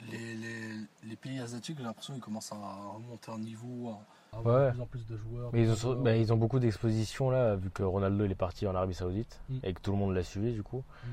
Les, 0.09 0.33
les, 0.35 0.77
les 1.03 1.15
pays 1.17 1.39
asiatiques, 1.39 1.77
j'ai 1.77 1.83
l'impression 1.83 2.13
qu'ils 2.13 2.23
commencent 2.23 2.53
à 2.53 2.55
remonter 2.93 3.31
un 3.31 3.37
niveau. 3.39 3.97
Avoir 4.33 4.55
Ouais. 4.57 4.67
de 4.67 4.71
plus 4.73 4.81
en 4.81 4.85
plus 4.85 5.07
de 5.07 5.17
joueurs. 5.17 5.49
Mais 5.53 5.61
ils 5.63 5.67
de 5.67 5.71
ont, 5.71 5.75
joueurs. 5.75 5.97
bah, 5.97 6.15
ils 6.15 6.31
ont 6.33 6.37
beaucoup 6.37 6.59
d'expositions 6.59 7.29
là, 7.29 7.55
vu 7.55 7.69
que 7.69 7.83
Ronaldo 7.83 8.25
il 8.25 8.31
est 8.31 8.35
parti 8.35 8.67
en 8.67 8.75
Arabie 8.75 8.93
Saoudite 8.93 9.41
Mm. 9.49 9.57
et 9.63 9.73
que 9.73 9.81
tout 9.81 9.91
le 9.91 9.97
monde 9.97 10.13
l'a 10.13 10.23
suivi 10.23 10.53
du 10.53 10.63
coup. 10.63 10.83
Mm. 11.03 11.07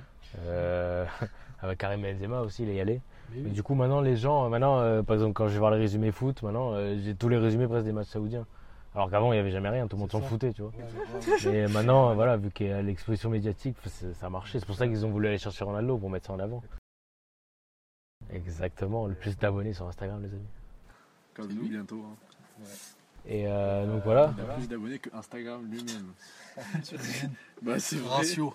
Euh, 0.46 1.04
avec 1.60 1.78
Karim 1.78 2.02
Benzema 2.02 2.40
aussi, 2.42 2.62
il 2.64 2.68
est 2.70 2.76
y 2.76 2.80
allé. 2.80 3.00
Mais 3.30 3.38
Mais 3.40 3.44
oui. 3.48 3.50
du 3.52 3.62
coup, 3.62 3.74
maintenant 3.74 4.00
les 4.00 4.16
gens, 4.16 4.48
maintenant, 4.48 4.78
euh, 4.80 5.02
par 5.02 5.14
exemple, 5.14 5.32
quand 5.32 5.48
je 5.48 5.54
vais 5.54 5.58
voir 5.58 5.70
les 5.72 5.78
résumés 5.78 6.12
foot, 6.12 6.42
maintenant 6.42 6.72
euh, 6.74 6.96
j'ai 7.02 7.14
tous 7.14 7.28
les 7.28 7.38
résumés 7.38 7.66
presque 7.66 7.84
des 7.86 7.92
matchs 7.92 8.08
saoudiens. 8.08 8.46
Alors 8.94 9.10
qu'avant 9.10 9.32
il 9.32 9.36
n'y 9.36 9.40
avait 9.40 9.50
jamais 9.50 9.68
rien, 9.68 9.86
tout 9.88 9.96
le 9.96 10.00
monde 10.00 10.10
s'en 10.12 10.22
foutait, 10.22 10.52
tu 10.54 10.62
vois. 10.62 10.70
Ouais. 10.70 11.36
Mais 11.52 11.66
maintenant, 11.68 12.10
euh, 12.10 12.14
voilà, 12.14 12.36
vu 12.36 12.50
qu'il 12.50 12.68
y 12.68 12.72
a 12.72 12.80
l'exposition 12.82 13.28
médiatique, 13.30 13.76
ça 13.86 14.26
a 14.26 14.30
marché. 14.30 14.58
C'est 14.58 14.64
pour 14.66 14.76
ça 14.76 14.86
qu'ils 14.86 15.04
ont 15.04 15.10
voulu 15.10 15.26
aller 15.28 15.38
chercher 15.38 15.64
Ronaldo 15.64 15.98
pour 15.98 16.08
mettre 16.08 16.26
ça 16.28 16.32
en 16.32 16.38
avant. 16.38 16.62
Exactement, 18.30 19.06
le 19.06 19.14
plus 19.14 19.36
d'abonnés 19.36 19.72
sur 19.72 19.86
Instagram, 19.86 20.22
les 20.22 20.32
amis. 20.32 20.46
Comme 21.34 21.52
nous 21.52 21.68
bientôt. 21.68 22.02
hein. 22.06 22.64
Et 23.28 23.46
euh, 23.46 23.86
donc 23.86 24.04
voilà. 24.04 24.32
Il 24.36 24.40
a 24.42 24.54
plus 24.54 24.68
d'abonnés 24.68 24.98
que 24.98 25.10
Instagram 25.14 25.66
lui-même. 25.70 26.12
bah, 27.62 27.78
c'est 27.78 27.96
vrai. 27.96 28.16
Ratio. 28.16 28.54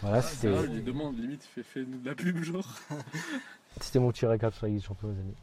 Voilà, 0.00 0.18
Ah, 0.18 0.22
c'était 0.22 0.54
je 0.56 0.66
lui 0.66 0.82
demande, 0.82 1.18
limite, 1.18 1.44
fais, 1.44 1.62
fais 1.62 1.84
nous 1.84 1.98
de 1.98 2.08
la 2.08 2.14
pub, 2.14 2.42
genre. 2.42 2.66
c'était 3.80 3.98
mon 3.98 4.10
petit 4.10 4.26
récap 4.26 4.54
sur 4.54 4.66
la 4.66 4.70
Ligue 4.70 4.80
des 4.80 4.86
Champions, 4.86 5.08
les 5.08 5.20
amis. 5.20 5.34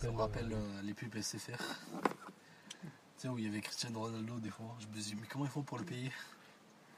Ça 0.00 0.10
me 0.10 0.16
rappelle 0.16 0.52
euh, 0.52 0.82
les 0.82 0.94
pubs 0.94 1.14
SFR. 1.20 1.56
Tu 2.80 2.88
sais, 3.16 3.28
où 3.28 3.38
il 3.38 3.44
y 3.44 3.48
avait 3.48 3.60
Cristiano 3.60 4.00
Ronaldo 4.00 4.38
des 4.40 4.50
fois. 4.50 4.74
Je 4.80 4.86
me 4.86 5.02
dis, 5.02 5.14
mais 5.20 5.26
comment 5.30 5.44
ils 5.44 5.50
font 5.50 5.62
pour 5.62 5.78
le 5.78 5.84
payer? 5.84 6.10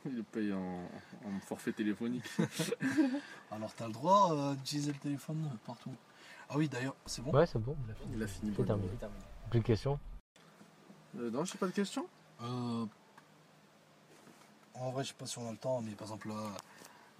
Il 0.07 0.17
le 0.17 0.23
paye 0.23 0.53
en, 0.53 0.59
en 1.27 1.41
forfait 1.41 1.73
téléphonique. 1.73 2.25
Alors, 3.51 3.73
t'as 3.75 3.87
le 3.87 3.93
droit 3.93 4.33
euh, 4.35 4.55
d'utiliser 4.55 4.93
le 4.93 4.99
téléphone 4.99 5.51
partout. 5.67 5.95
Ah 6.49 6.55
oui, 6.57 6.69
d'ailleurs, 6.69 6.95
c'est 7.07 7.23
bon? 7.23 7.33
Ouais, 7.33 7.47
c'est 7.47 7.59
bon. 7.59 7.75
Il 8.15 8.23
a 8.23 8.27
fini. 8.27 8.53
C'est 8.57 8.65
terminé. 8.65 8.89
Plus 9.55 9.61
de 9.61 9.67
questions? 9.67 10.01
Euh, 11.17 11.31
non, 11.31 11.45
j'ai 11.45 11.57
pas 11.59 11.67
de 11.67 11.71
questions. 11.71 12.07
Euh, 12.43 12.87
En 14.75 14.91
vrai, 14.91 15.05
je 15.05 15.11
sais 15.11 15.15
pas 15.17 15.27
si 15.27 15.39
on 15.39 15.47
a 15.49 15.53
le 15.53 15.57
temps, 15.57 15.81
mais 15.81 15.93
par 15.93 16.09
exemple, 16.09 16.27
là, 16.29 16.35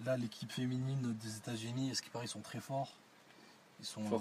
là, 0.05 0.17
l'équipe 0.17 0.51
féminine 0.51 1.15
des 1.23 1.37
États-Unis, 1.37 1.91
est-ce 1.91 2.01
qu'il 2.01 2.11
paraît, 2.11 2.25
ils 2.25 2.27
sont 2.27 2.41
très 2.41 2.59
forts? 2.59 2.91
Ils 3.79 3.85
sont 3.85 4.01
euh, 4.11 4.17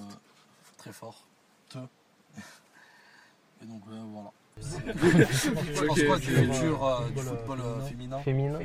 très 0.77 0.93
forts. 0.93 1.25
Te. 1.71 1.79
Et 3.63 3.67
donc, 3.67 3.83
euh, 3.91 4.01
voilà. 4.13 4.31
Tu 4.63 5.81
Ok, 5.81 5.87
penses 5.89 6.03
quoi 6.05 6.19
du 6.21 6.27
futur 6.27 6.85
euh, 6.85 7.09
du 7.11 7.19
football 7.19 7.61
euh, 7.63 7.81
féminin 7.81 8.19
Féminin 8.21 8.61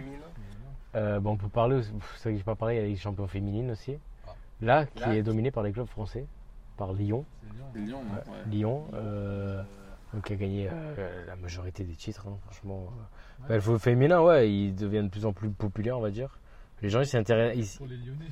euh, 0.93 1.19
bon, 1.19 1.31
On 1.31 1.37
peut 1.37 1.49
parler, 1.49 1.77
aussi- 1.77 1.89
c'est 2.17 2.23
vrai 2.25 2.33
que 2.33 2.37
j'ai 2.37 2.43
pas 2.43 2.53
parlé, 2.55 2.75
il 2.75 2.81
y 2.81 2.85
a 2.85 2.87
des 2.87 2.97
Champions 2.97 3.27
féminine 3.27 3.71
aussi. 3.71 3.97
Ah. 4.27 4.35
Là, 4.61 4.85
qui 4.85 5.09
est 5.09 5.23
dominée 5.23 5.49
par 5.49 5.63
les 5.63 5.71
clubs 5.71 5.87
français, 5.87 6.27
par 6.79 6.93
Lyon. 6.93 7.25
Lyon, 7.75 7.97
Ouais, 7.99 8.33
Ouais. 8.33 8.39
Lyon, 8.49 8.85
euh, 8.95 9.61
donc 10.13 10.23
qui 10.25 10.33
a 10.33 10.35
gagné 10.37 10.69
euh, 10.71 11.25
la 11.27 11.35
majorité 11.35 11.83
des 11.83 11.93
titres, 11.93 12.25
hein, 12.27 12.37
franchement. 12.45 12.87
euh. 12.87 13.47
Bah, 13.47 13.55
le 13.55 13.61
foot 13.61 13.79
féminin, 13.79 14.21
ouais, 14.21 14.51
il 14.51 14.73
devient 14.75 15.03
de 15.03 15.09
plus 15.09 15.25
en 15.25 15.33
plus 15.33 15.49
populaire, 15.51 15.97
on 15.97 16.01
va 16.01 16.09
dire. 16.09 16.39
Les 16.81 16.89
gens, 16.89 17.01
ils 17.01 17.05
s'intéressent. 17.07 17.75
ils- 17.75 17.77
Pour 17.77 17.87
les 17.87 17.97
Lyonnais. 17.97 18.25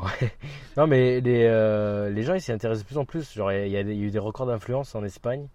Ouais. 0.00 0.32
Non, 0.76 0.86
mais 0.86 1.20
les, 1.20 1.44
euh, 1.46 2.08
les 2.10 2.22
gens, 2.22 2.34
ils 2.34 2.40
s'y 2.40 2.52
intéressent 2.52 2.84
de 2.84 2.88
plus 2.88 2.98
en 2.98 3.04
plus. 3.04 3.32
Genre, 3.34 3.50
il 3.52 3.68
y, 3.68 3.76
a 3.76 3.80
y 3.82 4.00
eu 4.00 4.10
des 4.10 4.18
records 4.20 4.46
d'influence 4.46 4.94
en 4.94 5.02
Espagne. 5.04 5.48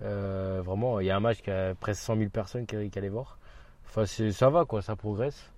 Vraiment, 0.00 1.00
il 1.00 1.06
y 1.06 1.10
a 1.10 1.16
un 1.16 1.20
match 1.20 1.40
qui 1.42 1.50
a 1.50 1.74
presque 1.74 2.02
100 2.02 2.16
000 2.16 2.30
personnes 2.30 2.66
qui, 2.66 2.90
qui 2.90 2.98
allaient 2.98 3.08
voir. 3.08 3.38
Enfin, 3.86 4.04
c'est- 4.04 4.32
ça 4.32 4.50
va, 4.50 4.64
quoi, 4.64 4.82
ça 4.82 4.96
progresse. 4.96 5.50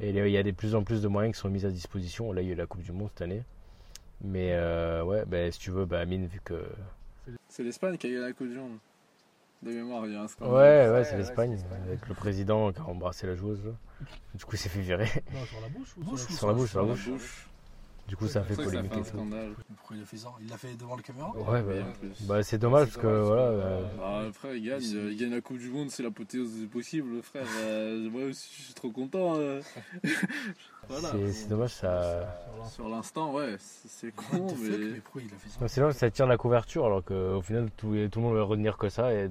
Et 0.00 0.10
il 0.10 0.28
y 0.30 0.38
a 0.38 0.42
de 0.42 0.50
plus 0.52 0.74
en 0.74 0.82
plus 0.84 1.02
de 1.02 1.08
moyens 1.08 1.34
qui 1.36 1.40
sont 1.40 1.50
mis 1.50 1.66
à 1.66 1.70
disposition. 1.70 2.32
Là, 2.32 2.40
il 2.40 2.46
y 2.48 2.50
a 2.50 2.54
eu 2.54 2.56
la 2.56 2.66
Coupe 2.66 2.82
du 2.82 2.92
Monde 2.92 3.08
cette 3.12 3.22
année. 3.22 3.42
Mais 4.24 4.52
ouais, 4.54 5.00
ouais, 5.02 5.24
ben, 5.26 5.50
si 5.50 5.58
tu 5.58 5.70
veux, 5.70 5.84
bah, 5.84 6.00
Amine, 6.00 6.26
vu 6.26 6.40
que. 6.44 6.64
C'est 7.48 7.62
l'Espagne 7.62 7.96
qui 7.96 8.06
a 8.06 8.10
gagné 8.10 8.22
la 8.22 8.32
Coupe 8.32 8.48
du 8.48 8.56
Monde. 8.56 8.78
De 9.62 9.70
mémoire, 9.70 10.04
il 10.06 10.12
y 10.12 10.16
a 10.16 10.22
un 10.22 10.28
scandale. 10.28 10.54
Ouais, 10.54 10.92
ouais, 10.92 11.04
c'est 11.04 11.16
l'Espagne, 11.16 11.56
avec 11.86 12.08
le 12.08 12.14
président 12.14 12.72
qui 12.72 12.80
a 12.80 12.84
embrassé 12.84 13.28
la 13.28 13.36
joueuse. 13.36 13.64
là. 13.64 13.72
Du 14.34 14.44
coup, 14.44 14.56
il 14.56 14.58
s'est 14.58 14.68
fait 14.68 14.80
virer. 14.80 15.08
Non, 15.32 15.44
sur 15.44 15.60
la 15.60 15.68
bouche 15.68 15.96
ou 15.96 16.16
sur 16.16 16.30
Sur 16.36 16.48
la 16.48 16.54
bouche, 16.54 16.70
sur 16.70 16.82
la 16.82 16.94
bouche. 16.94 17.48
Du 18.08 18.16
coup, 18.16 18.26
ça 18.28 18.40
a 18.40 18.42
fait 18.42 18.54
C'est 18.56 18.62
ça 18.64 18.68
polémique 18.70 18.92
fait 18.92 19.00
et 19.00 19.04
tout. 19.04 19.26
Pourquoi 19.76 19.96
il 19.96 20.02
a 20.02 20.04
fait 20.04 20.16
ça? 20.18 20.28
Il 20.40 20.48
l'a 20.50 20.58
fait 20.58 20.74
devant 20.76 20.96
la 20.96 21.02
caméra? 21.02 21.30
Ouais, 21.34 21.62
bah, 21.62 21.72
Oui, 21.72 21.82
en 21.82 21.92
plus. 21.92 22.26
bah, 22.26 22.42
c'est 22.42 22.58
dommage 22.58 22.86
parce 22.88 22.96
que 22.98 23.06
voilà. 23.06 23.42
euh, 23.42 23.82
Ah, 24.02 24.22
le 24.26 24.32
frère, 24.32 24.54
il 24.54 24.64
gagne, 24.64 24.82
euh, 24.96 25.12
il 25.12 25.16
gagne 25.18 25.30
la 25.30 25.40
Coupe 25.40 25.58
du 25.58 25.70
Monde, 25.70 25.88
c'est 25.90 26.02
l'apothéose 26.02 26.66
possible, 26.70 27.14
le 27.14 27.22
frère. 27.22 27.46
Euh, 27.60 28.10
moi 28.10 28.24
aussi, 28.24 28.52
je 28.58 28.62
suis 28.64 28.74
trop 28.74 28.90
content. 28.90 29.36
euh. 29.36 29.62
voilà. 30.88 31.10
c'est 31.12 31.32
c'est 31.32 31.48
dommage, 31.48 31.70
ça. 31.74 32.44
Sur 32.70 32.88
l'instant, 32.88 33.32
ouais, 33.32 33.56
c'est 33.58 33.88
c'est 33.88 34.12
con, 34.14 34.46
mais. 34.60 34.68
mais 34.78 34.98
pourquoi 35.00 35.22
il 35.22 35.32
a 35.32 35.36
fait 35.38 35.48
ça? 35.48 35.58
Non, 35.60 35.68
Sinon, 35.68 35.92
ça 35.92 36.10
tire 36.10 36.26
la 36.26 36.36
couverture 36.36 36.84
alors 36.86 37.04
qu'au 37.04 37.40
final, 37.40 37.70
tout, 37.76 37.94
tout 38.10 38.20
le 38.20 38.26
monde 38.26 38.34
va 38.36 38.42
retenir 38.42 38.76
que 38.76 38.88
ça 38.88 39.12
et 39.14 39.30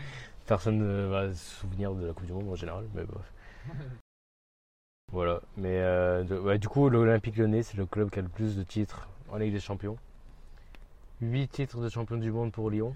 personne 0.46 0.78
ne 0.78 1.06
va 1.08 1.32
se 1.32 1.60
souvenir 1.62 1.94
de 1.94 2.06
la 2.06 2.12
Coupe 2.12 2.26
du 2.26 2.32
Monde 2.32 2.48
en 2.50 2.54
général. 2.54 2.84
Mais 2.94 3.02
bref. 3.04 3.32
Voilà. 5.12 5.40
Mais 5.56 5.78
euh, 5.80 6.22
de- 6.24 6.38
ouais, 6.38 6.58
du 6.58 6.68
coup, 6.68 6.88
l'Olympique 6.88 7.36
Lyonnais, 7.36 7.62
c'est 7.62 7.76
le 7.76 7.86
club 7.86 8.10
qui 8.10 8.18
a 8.18 8.22
le 8.22 8.28
plus 8.28 8.56
de 8.56 8.62
titres 8.62 9.08
en 9.30 9.36
Ligue 9.36 9.52
des 9.52 9.60
Champions. 9.60 9.96
8 11.20 11.48
titres 11.48 11.80
de 11.82 11.88
champion 11.88 12.16
du 12.16 12.30
monde 12.32 12.50
pour 12.52 12.70
Lyon. 12.70 12.94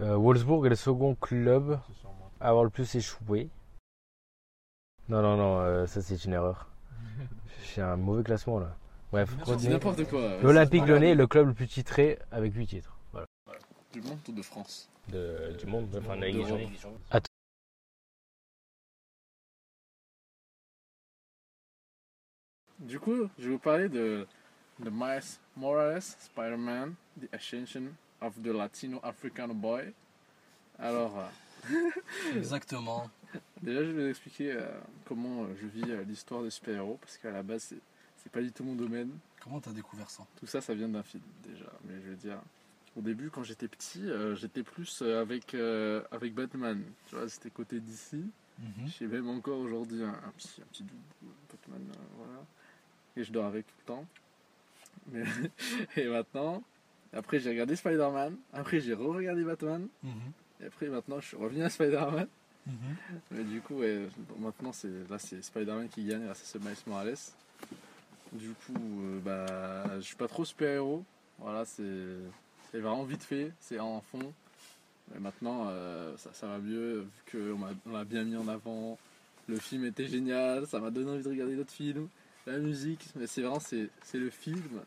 Euh, 0.00 0.16
Wolfsburg 0.16 0.66
est 0.66 0.70
le 0.70 0.76
second 0.76 1.14
club 1.14 1.78
à 2.40 2.48
avoir 2.48 2.64
le 2.64 2.70
plus 2.70 2.94
échoué. 2.94 3.48
Non, 5.08 5.22
non, 5.22 5.36
non, 5.36 5.58
euh, 5.60 5.86
ça 5.86 6.00
c'est 6.02 6.24
une 6.24 6.32
erreur. 6.32 6.68
J'ai 7.74 7.82
un 7.82 7.96
mauvais 7.96 8.22
classement 8.24 8.58
là. 8.58 8.74
Bref, 9.12 9.30
n'importe 9.68 10.08
quoi. 10.08 10.40
L'Olympique 10.42 10.86
Lyonnais 10.86 11.10
est 11.10 11.14
le 11.14 11.26
club 11.28 11.46
le 11.48 11.54
plus 11.54 11.68
titré 11.68 12.18
avec 12.32 12.52
8 12.54 12.66
titres. 12.66 12.96
Voilà. 13.12 13.26
Du 13.92 14.00
monde 14.00 14.18
ou 14.28 14.32
de 14.32 14.42
France 14.42 14.88
De- 15.08 15.54
du 15.58 15.66
monde, 15.66 15.86
enfin 15.96 16.16
de 16.16 16.20
la 16.22 16.26
Ligue 16.28 16.42
des. 16.44 16.48
Champions. 16.76 17.00
Du 22.78 22.98
coup, 22.98 23.28
je 23.38 23.44
vais 23.44 23.50
vous 23.50 23.58
parler 23.58 23.88
de, 23.88 24.26
de 24.80 24.90
Miles 24.90 25.22
Morales, 25.56 26.02
Spider-Man, 26.02 26.94
The 27.20 27.32
Ascension 27.32 27.84
of 28.20 28.40
the 28.42 28.48
Latino 28.48 29.00
African 29.02 29.48
Boy. 29.48 29.92
Alors, 30.78 31.18
euh, 31.18 31.90
Exactement. 32.36 33.08
déjà, 33.62 33.84
je 33.84 33.90
vais 33.90 34.02
vous 34.04 34.10
expliquer 34.10 34.52
euh, 34.52 34.66
comment 35.04 35.44
euh, 35.44 35.54
je 35.60 35.66
vis 35.66 35.90
euh, 35.90 36.02
l'histoire 36.04 36.42
de 36.42 36.50
super-héros, 36.50 36.98
parce 37.00 37.16
qu'à 37.16 37.30
la 37.30 37.42
base, 37.42 37.62
c'est, 37.62 37.78
c'est 38.22 38.32
pas 38.32 38.42
du 38.42 38.50
tout 38.52 38.64
mon 38.64 38.74
domaine. 38.74 39.10
Comment 39.42 39.60
t'as 39.60 39.72
découvert 39.72 40.10
ça? 40.10 40.26
Tout 40.38 40.46
ça, 40.46 40.60
ça 40.60 40.74
vient 40.74 40.88
d'un 40.88 41.02
film, 41.02 41.22
déjà. 41.42 41.70
Mais 41.84 41.94
je 42.02 42.10
veux 42.10 42.16
dire, 42.16 42.40
au 42.96 43.00
début, 43.02 43.30
quand 43.30 43.44
j'étais 43.44 43.68
petit, 43.68 44.04
j'étais 44.36 44.62
plus 44.62 45.02
avec, 45.02 45.54
avec 46.10 46.32
Batman. 46.34 46.82
Tu 47.06 47.14
vois, 47.14 47.28
c'était 47.28 47.50
côté 47.50 47.78
d'ici. 47.80 48.24
J'ai 48.86 49.06
même 49.06 49.28
encore 49.28 49.58
aujourd'hui 49.58 50.02
un, 50.02 50.08
un 50.08 50.32
petit, 50.36 50.62
un 50.62 50.66
petit 50.72 50.84
Batman, 51.50 51.82
voilà. 52.16 52.40
Et 53.16 53.24
je 53.24 53.32
dors 53.32 53.44
avec 53.46 53.66
tout 53.66 53.74
le 53.80 53.84
temps. 53.84 54.06
Mais, 55.12 55.24
et 55.96 56.06
maintenant, 56.08 56.62
après 57.12 57.38
j'ai 57.40 57.50
regardé 57.50 57.76
Spider-Man, 57.76 58.36
après 58.52 58.80
j'ai 58.80 58.94
re-regardé 58.94 59.44
Batman, 59.44 59.86
Mhm. 60.02 60.12
et 60.62 60.66
après 60.66 60.88
maintenant 60.88 61.20
je 61.20 61.26
suis 61.28 61.36
revenu 61.36 61.62
à 61.62 61.70
Spider-Man. 61.70 62.26
Mhm. 62.66 62.74
Mais 63.32 63.44
du 63.44 63.60
coup, 63.60 63.74
ouais, 63.80 64.08
maintenant 64.38 64.72
c'est 64.72 64.88
là 65.10 65.18
c'est 65.18 65.42
Spider-Man 65.42 65.88
qui 65.90 66.04
gagne 66.04 66.24
grâce 66.24 66.42
à 66.42 66.44
ce 66.46 66.58
Miles 66.58 66.76
Morales. 66.86 67.14
Du 68.32 68.48
coup, 68.50 68.72
euh, 69.02 69.20
bah, 69.20 69.96
je 69.96 70.00
suis 70.00 70.16
pas 70.16 70.26
trop 70.26 70.44
super-héros. 70.44 71.04
Voilà, 71.38 71.64
c'est 71.64 71.82
vraiment 72.72 73.04
vite 73.04 73.22
fait, 73.22 73.52
c'est 73.60 73.78
en 73.78 74.00
fond. 74.00 74.32
Mais 75.12 75.20
maintenant, 75.20 75.66
euh, 75.68 76.16
ça, 76.16 76.30
ça 76.32 76.46
va 76.48 76.58
mieux, 76.58 77.00
vu 77.32 77.54
qu'on 77.84 77.92
l'a 77.92 78.04
bien 78.04 78.24
mis 78.24 78.36
en 78.36 78.48
avant. 78.48 78.98
Le 79.46 79.56
film 79.58 79.84
était 79.84 80.06
génial, 80.06 80.66
ça 80.66 80.80
m'a 80.80 80.90
donné 80.90 81.10
envie 81.12 81.22
de 81.22 81.28
regarder 81.28 81.54
d'autres 81.56 81.72
films. 81.72 82.08
La 82.46 82.58
musique, 82.58 83.08
mais 83.16 83.26
c'est 83.26 83.40
vraiment, 83.42 83.60
c'est 83.60 83.88
c'est 84.02 84.18
le 84.18 84.30
film. 84.30 84.80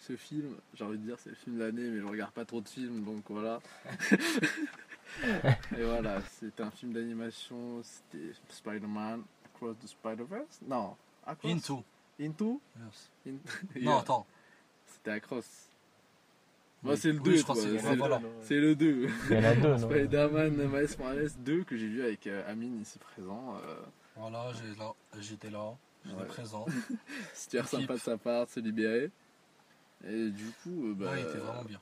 Ce 0.00 0.16
film, 0.16 0.54
j'ai 0.74 0.84
envie 0.84 0.98
de 0.98 1.04
dire, 1.06 1.16
c'est 1.18 1.30
le 1.30 1.34
film 1.36 1.56
de 1.58 1.64
l'année, 1.64 1.88
mais 1.88 1.98
je 2.00 2.04
regarde 2.06 2.32
pas 2.32 2.44
trop 2.44 2.60
de 2.60 2.68
films, 2.68 3.04
donc 3.04 3.22
voilà. 3.28 3.60
Et 5.76 5.82
voilà, 5.82 6.20
c'était 6.38 6.62
un 6.62 6.70
film 6.70 6.92
d'animation, 6.92 7.82
c'était 7.82 8.32
Spider-Man 8.48 9.22
Across 9.46 9.76
the 9.82 9.86
Spider-Verse? 9.86 10.60
Non, 10.66 10.96
Across? 11.26 11.50
Into. 11.52 11.84
Into? 12.20 12.60
Yes. 12.78 13.10
In- 13.26 13.80
Non, 13.82 13.98
attends. 14.00 14.26
C'était 14.86 15.12
Across. 15.12 15.46
Moi, 16.82 16.96
c'est 16.98 17.12
le 17.12 17.18
Oui, 17.20 17.30
2, 17.30 17.36
je 17.38 17.42
crois 17.44 17.54
que 17.54 17.60
c'est- 17.62 17.78
c'est 17.78 17.96
le, 17.96 18.02
c'est 18.42 18.60
le 18.60 18.74
2. 18.76 19.08
Il 19.30 19.36
y 19.36 19.38
en 19.38 19.44
a 19.44 19.54
deux, 19.54 19.68
non? 19.76 19.78
Spider-Man 19.78 20.50
Miles 20.68 20.88
Morales 20.98 21.30
2 21.38 21.64
que 21.64 21.76
j'ai 21.78 21.86
vu 21.88 22.02
avec 22.02 22.26
euh, 22.26 22.42
Amine 22.50 22.82
ici 22.82 22.98
présent. 22.98 23.56
Euh, 23.64 23.76
Voilà, 24.16 24.52
j'étais 25.20 25.48
là, 25.50 25.74
j'étais 26.04 26.16
Ouais. 26.20 26.26
présent. 26.26 26.66
Sympa 27.34 27.94
de 27.94 27.98
sa 28.00 28.16
part, 28.18 28.48
se 28.48 28.60
libérer. 28.60 29.10
Et 30.06 30.30
du 30.30 30.46
coup, 30.62 30.88
euh, 30.90 30.94
bah, 30.94 31.12
Ouais, 31.12 31.22
il 31.22 31.28
était 31.28 31.38
vraiment 31.38 31.64
bien. 31.64 31.80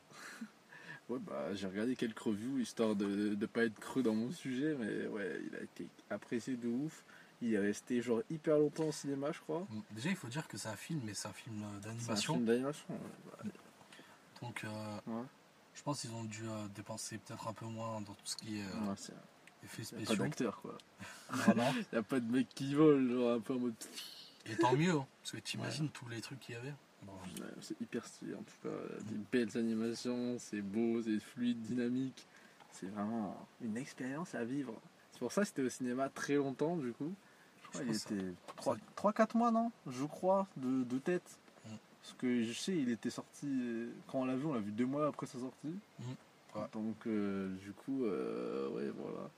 ouais, 1.08 1.18
bah, 1.20 1.54
j'ai 1.54 1.66
regardé 1.66 1.96
quelques 1.96 2.18
reviews 2.20 2.58
histoire 2.58 2.94
de 2.94 3.34
ne 3.34 3.46
pas 3.46 3.64
être 3.64 3.78
creux 3.80 4.02
dans 4.02 4.14
mon 4.14 4.30
sujet, 4.30 4.76
mais 4.78 5.06
ouais, 5.08 5.40
il 5.46 5.56
a 5.56 5.62
été 5.62 5.88
apprécié 6.10 6.56
de 6.56 6.68
ouf. 6.68 7.04
Il 7.40 7.52
est 7.54 7.58
resté 7.58 8.00
genre 8.00 8.22
hyper 8.30 8.58
longtemps 8.58 8.84
au 8.86 8.92
cinéma, 8.92 9.32
je 9.32 9.40
crois. 9.40 9.66
Déjà, 9.90 10.10
il 10.10 10.16
faut 10.16 10.28
dire 10.28 10.46
que 10.46 10.56
c'est 10.56 10.68
un 10.68 10.76
film, 10.76 11.00
mais 11.04 11.14
c'est 11.14 11.26
un 11.26 11.32
film 11.32 11.62
euh, 11.64 11.80
C'est 11.80 11.86
un 11.88 11.90
d'animation. 11.94 12.34
film 12.34 12.44
d'animation. 12.46 12.86
ouais. 12.90 13.50
Donc, 14.40 14.62
euh, 14.64 14.68
Ouais. 15.08 15.24
je 15.74 15.82
pense 15.82 16.00
qu'ils 16.02 16.12
ont 16.12 16.22
dû 16.24 16.42
euh, 16.48 16.68
dépenser 16.76 17.18
peut-être 17.18 17.48
un 17.48 17.52
peu 17.52 17.66
moins 17.66 18.00
dans 18.00 18.14
tout 18.14 18.26
ce 18.26 18.36
qui 18.36 18.60
est 18.60 18.64
Ouais, 18.64 18.94
effets 19.64 19.82
y 19.82 19.86
a 19.86 19.98
pas 19.98 20.04
spéciaux. 20.04 20.16
d'acteur 20.24 20.60
quoi. 20.62 20.78
Voilà. 21.30 21.70
Il 21.92 21.98
a 21.98 22.02
pas 22.02 22.20
de 22.20 22.30
mec 22.30 22.48
qui 22.54 22.74
vole, 22.74 23.10
genre 23.10 23.32
un 23.32 23.40
peu 23.40 23.54
en 23.54 23.58
mode. 23.58 23.74
Et 24.46 24.56
tant 24.56 24.74
mieux, 24.76 24.92
hein, 24.92 25.06
parce 25.22 25.32
que 25.32 25.38
tu 25.38 25.56
imagines 25.56 25.88
tous 25.88 26.08
les 26.08 26.20
trucs 26.20 26.40
qu'il 26.40 26.54
y 26.54 26.58
avait. 26.58 26.74
Bon, 27.04 27.12
Ouais, 27.40 27.48
C'est 27.60 27.80
hyper 27.80 28.04
stylé 28.06 28.34
en 28.34 28.42
tout 28.42 28.54
cas. 28.62 28.74
Des 29.10 29.16
belles 29.32 29.56
animations, 29.58 30.36
c'est 30.38 30.60
beau, 30.62 31.00
c'est 31.02 31.18
fluide, 31.20 31.60
dynamique. 31.62 32.26
C'est 32.72 32.86
vraiment 32.86 33.36
une 33.60 33.76
expérience 33.76 34.34
à 34.34 34.44
vivre. 34.44 34.74
C'est 35.12 35.18
pour 35.18 35.30
ça 35.32 35.42
que 35.42 35.48
c'était 35.48 35.62
au 35.62 35.68
cinéma 35.68 36.08
très 36.08 36.34
longtemps 36.36 36.76
du 36.76 36.92
coup. 36.92 37.12
Je 37.62 37.68
crois 37.78 37.84
qu'il 37.84 37.96
était 37.96 38.34
3-4 39.26 39.36
mois, 39.38 39.50
non 39.50 39.70
Je 39.86 40.04
crois, 40.04 40.46
de, 40.56 40.84
de 40.84 40.98
tête. 40.98 41.38
Mm. 41.66 41.70
Ce 42.02 42.14
que 42.14 42.42
je 42.42 42.52
sais, 42.52 42.76
il 42.76 42.90
était 42.90 43.10
sorti. 43.10 43.46
euh, 43.46 43.90
Quand 44.08 44.20
on 44.20 44.24
l'a 44.26 44.36
vu, 44.36 44.44
on 44.46 44.52
l'a 44.54 44.60
vu 44.60 44.72
deux 44.72 44.84
mois 44.86 45.06
après 45.06 45.26
sa 45.26 45.38
sortie. 45.38 45.74
Ouais. 46.54 46.60
Donc, 46.72 47.06
euh, 47.06 47.48
du 47.62 47.72
coup, 47.72 48.04
euh, 48.04 48.68
ouais, 48.70 48.90
voilà. 48.90 49.30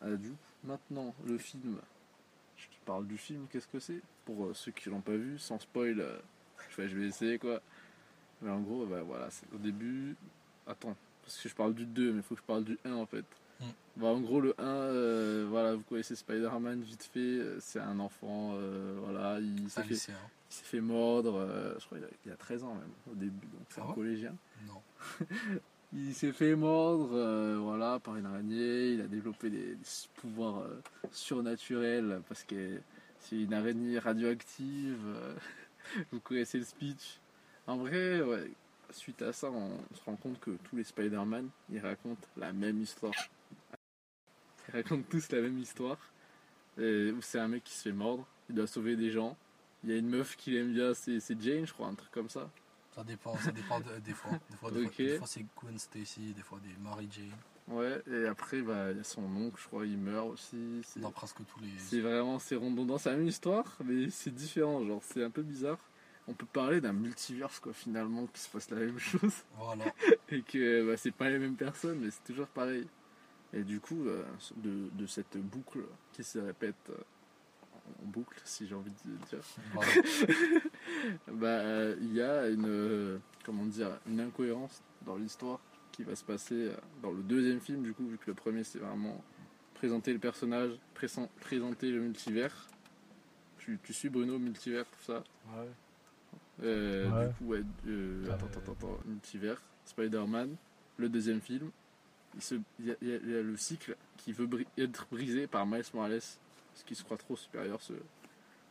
Ah, 0.00 0.10
du 0.10 0.30
coup, 0.30 0.36
maintenant, 0.64 1.14
le 1.26 1.38
film. 1.38 1.78
Je 2.56 2.66
te 2.66 2.84
parle 2.86 3.06
du 3.06 3.18
film, 3.18 3.46
qu'est-ce 3.50 3.68
que 3.68 3.80
c'est? 3.80 4.00
Pour 4.24 4.46
euh, 4.46 4.54
ceux 4.54 4.72
qui 4.72 4.88
l'ont 4.88 5.00
pas 5.00 5.16
vu, 5.16 5.38
sans 5.38 5.58
spoil, 5.58 6.00
euh, 6.00 6.18
je 6.78 6.82
vais- 6.82 7.06
essayer 7.06 7.38
quoi. 7.38 7.60
Mais 8.42 8.50
en 8.50 8.60
gros, 8.60 8.86
bah, 8.86 9.02
voilà, 9.02 9.30
c'est 9.30 9.46
au 9.54 9.58
début. 9.58 10.16
Attends, 10.66 10.96
parce 11.22 11.40
que 11.40 11.48
je 11.48 11.54
parle 11.54 11.74
du 11.74 11.86
2, 11.86 12.12
mais 12.12 12.18
il 12.18 12.22
faut 12.22 12.34
que 12.34 12.40
je 12.40 12.46
parle 12.46 12.64
du 12.64 12.78
1 12.84 12.92
en 12.94 13.06
fait. 13.06 13.24
Mhm. 13.60 13.66
Bah, 13.96 14.06
en 14.08 14.20
gros, 14.20 14.40
le 14.40 14.54
1, 14.58 14.64
euh, 14.64 15.46
voilà, 15.48 15.74
vous 15.74 15.82
connaissez 15.82 16.14
Spider-Man 16.16 16.82
vite 16.82 17.04
fait, 17.04 17.40
c'est 17.60 17.80
un 17.80 17.98
enfant, 17.98 18.54
voilà, 19.02 19.40
il 19.40 19.70
s'est 19.70 19.82
fait, 19.84 19.94
lycéen. 19.94 20.14
il 20.50 20.54
s'est 20.54 20.64
fait 20.64 20.80
mordre, 20.82 21.74
je 21.78 21.86
crois 21.86 21.98
qu'il 21.98 22.06
a, 22.06 22.10
il 22.26 22.32
a 22.32 22.36
13 22.36 22.62
ans 22.64 22.74
même, 22.74 22.90
au 23.10 23.14
début, 23.14 23.46
donc 23.46 23.62
c'est 23.70 23.80
Ah 23.80 23.84
un 23.84 23.88
ouais? 23.88 23.94
collégien. 23.94 24.34
Non. 24.66 24.82
Il 25.98 26.14
s'est 26.14 26.32
fait 26.32 26.54
mordre 26.54 27.08
euh, 27.14 27.56
voilà, 27.58 27.98
par 27.98 28.16
une 28.16 28.26
araignée, 28.26 28.92
il 28.92 29.00
a 29.00 29.06
développé 29.06 29.48
des, 29.48 29.78
pouvoirs 30.16 30.58
euh, 30.58 30.82
surnaturels 31.10 32.20
parce 32.28 32.44
que 32.44 32.78
c'est 33.18 33.36
une 33.36 33.54
araignée 33.54 33.98
radioactive. 33.98 35.00
euh, 35.06 35.34
vous 36.12 36.20
connaissez 36.20 36.58
le 36.58 36.64
speech? 36.64 37.18
En 37.66 37.78
vrai, 37.78 38.20
suite 38.90 39.22
à 39.22 39.32
ça, 39.32 39.50
on 39.50 39.78
se 39.94 40.02
rend 40.04 40.16
compte 40.16 40.38
que 40.38 40.50
tous 40.64 40.76
les 40.76 40.84
Spider-Man, 40.84 41.48
ils 41.70 41.80
racontent 41.80 42.28
la 42.36 42.52
même 42.52 42.82
histoire. 42.82 43.14
Ils 44.68 44.72
racontent 44.72 45.06
tous 45.08 45.32
la 45.32 45.40
même 45.40 45.58
histoire. 45.58 45.98
C'est 46.76 47.38
un 47.38 47.48
mec 47.48 47.64
qui 47.64 47.72
se 47.72 47.88
fait 47.88 47.92
mordre, 47.92 48.26
il 48.50 48.54
doit 48.54 48.66
sauver 48.66 48.96
des 48.96 49.10
gens. 49.10 49.34
Il 49.82 49.90
y 49.90 49.94
a 49.94 49.96
une 49.96 50.10
meuf 50.10 50.36
qu'il 50.36 50.56
aime 50.56 50.74
bien, 50.74 50.92
c'est 50.92 51.40
Jane, 51.40 51.66
je 51.66 51.72
crois, 51.72 51.86
un 51.86 51.94
truc 51.94 52.10
comme 52.10 52.28
ça. 52.28 52.50
Ça 52.96 53.04
dépend, 53.04 53.36
ça 53.36 53.52
dépend 53.52 53.78
de- 53.80 53.98
des 54.00 54.12
fois. 54.14 54.30
Des 54.50 54.56
fois, 54.56 54.70
des 54.70 54.78
fois- 54.80 54.86
Ok. 54.88 54.96
des 54.96 55.18
fois, 55.18 55.26
c'est 55.26 55.44
Gwen 55.60 55.78
Stacy, 55.78 56.32
des 56.32 56.42
fois 56.42 56.58
des 56.60 56.74
Mary 56.82 57.06
Jane. 57.10 57.30
Ouais, 57.68 58.00
et 58.10 58.26
après, 58.26 58.62
bah, 58.62 58.90
il 58.92 58.96
y 58.96 59.00
a 59.00 59.04
son 59.04 59.22
oncle, 59.36 59.60
je 59.60 59.66
crois, 59.66 59.84
il 59.84 59.98
meurt 59.98 60.28
aussi. 60.28 60.80
C'est- 60.82 61.00
Dans 61.00 61.10
presque 61.10 61.38
tous 61.46 61.60
les. 61.60 61.68
C'est 61.78 62.00
vraiment, 62.00 62.38
c'est 62.38 62.54
redondant, 62.54 62.96
c'est 62.96 63.10
la 63.10 63.16
même 63.16 63.26
histoire, 63.28 63.76
mais 63.84 64.08
c'est 64.08 64.30
différent, 64.34 64.82
genre, 64.86 65.02
c'est 65.02 65.22
un 65.22 65.30
peu 65.30 65.42
bizarre. 65.42 65.78
On 66.28 66.32
peut 66.32 66.46
parler 66.46 66.80
d'un 66.80 66.92
multiverse, 66.94 67.60
quoi, 67.60 67.72
finalement, 67.74 68.26
qui 68.28 68.40
se 68.40 68.48
passe 68.48 68.70
la 68.70 68.78
même 68.78 68.98
chose, 68.98 69.44
Voilà. 69.58 69.84
et 70.30 70.42
que 70.42 70.86
bah, 70.88 70.96
c'est 70.96 71.10
pas 71.12 71.28
les 71.28 71.38
mêmes 71.38 71.54
personnes, 71.56 71.98
mais 72.00 72.10
c'est 72.10 72.24
toujours 72.24 72.48
pareil. 72.48 72.86
Et 73.52 73.62
du 73.62 73.78
coup, 73.78 74.06
euh, 74.06 74.24
de, 74.56 74.88
de 74.94 75.06
cette 75.06 75.36
boucle 75.36 75.80
qui 76.12 76.24
se 76.24 76.38
répète 76.38 76.74
euh, 76.90 76.96
en 78.02 78.06
boucle, 78.06 78.40
si 78.44 78.66
j'ai 78.66 78.74
envie 78.74 78.90
de 79.04 79.26
dire, 79.26 79.40
bah, 81.32 81.90
il 82.00 82.12
y 82.14 82.20
a 82.22 82.48
une, 82.48 82.66
euh, 82.66 83.18
comment 83.44 83.64
dire, 83.66 83.98
une 84.06 84.20
incohérence 84.20 84.82
dans 85.04 85.16
l'histoire 85.16 85.60
qui 85.92 86.02
va 86.02 86.14
se 86.14 86.24
passer 86.24 86.68
euh, 86.68 86.76
dans 87.02 87.10
le 87.10 87.22
deuxième 87.22 87.60
film, 87.60 87.82
du 87.82 87.92
coup, 87.94 88.06
vu 88.06 88.18
que 88.18 88.24
le 88.26 88.34
premier 88.34 88.64
c'est 88.64 88.78
vraiment 88.78 89.22
présenter 89.74 90.12
le 90.12 90.18
personnage, 90.18 90.70
présen- 90.94 91.28
présenter 91.40 91.90
le 91.90 92.00
multivers. 92.00 92.68
Tu, 93.58 93.78
tu 93.82 93.92
suis 93.92 94.08
Bruno, 94.08 94.38
multivers, 94.38 94.84
tout 94.86 95.02
ça. 95.02 95.24
Ouais. 95.56 95.68
Euh, 96.62 97.10
Ouais. 97.10 97.28
Du 97.28 97.34
coup, 97.34 97.44
ouais, 97.46 97.62
euh, 97.86 98.24
attends, 98.32 98.46
attends, 98.46 98.72
attends, 98.72 98.98
multivers, 99.06 99.60
Spider-Man, 99.84 100.56
le 100.96 101.08
deuxième 101.08 101.40
film. 101.40 101.70
Il, 102.34 102.42
se- 102.42 102.54
y, 102.80 102.90
a, 102.90 102.94
il 103.02 103.08
y 103.08 103.12
a- 103.12 103.16
il 103.16 103.30
y 103.30 103.36
a 103.36 103.42
le 103.42 103.56
cycle 103.56 103.96
qui 104.16 104.32
veut 104.32 104.46
bri- 104.46 104.66
être 104.78 105.06
brisé 105.10 105.46
par 105.46 105.66
Miles 105.66 105.84
Morales, 105.94 106.20
parce 106.76 106.84
qu'il 106.84 106.96
se 106.96 107.04
croit 107.04 107.16
trop 107.16 107.36
supérieur, 107.36 107.80
ce, 107.80 107.94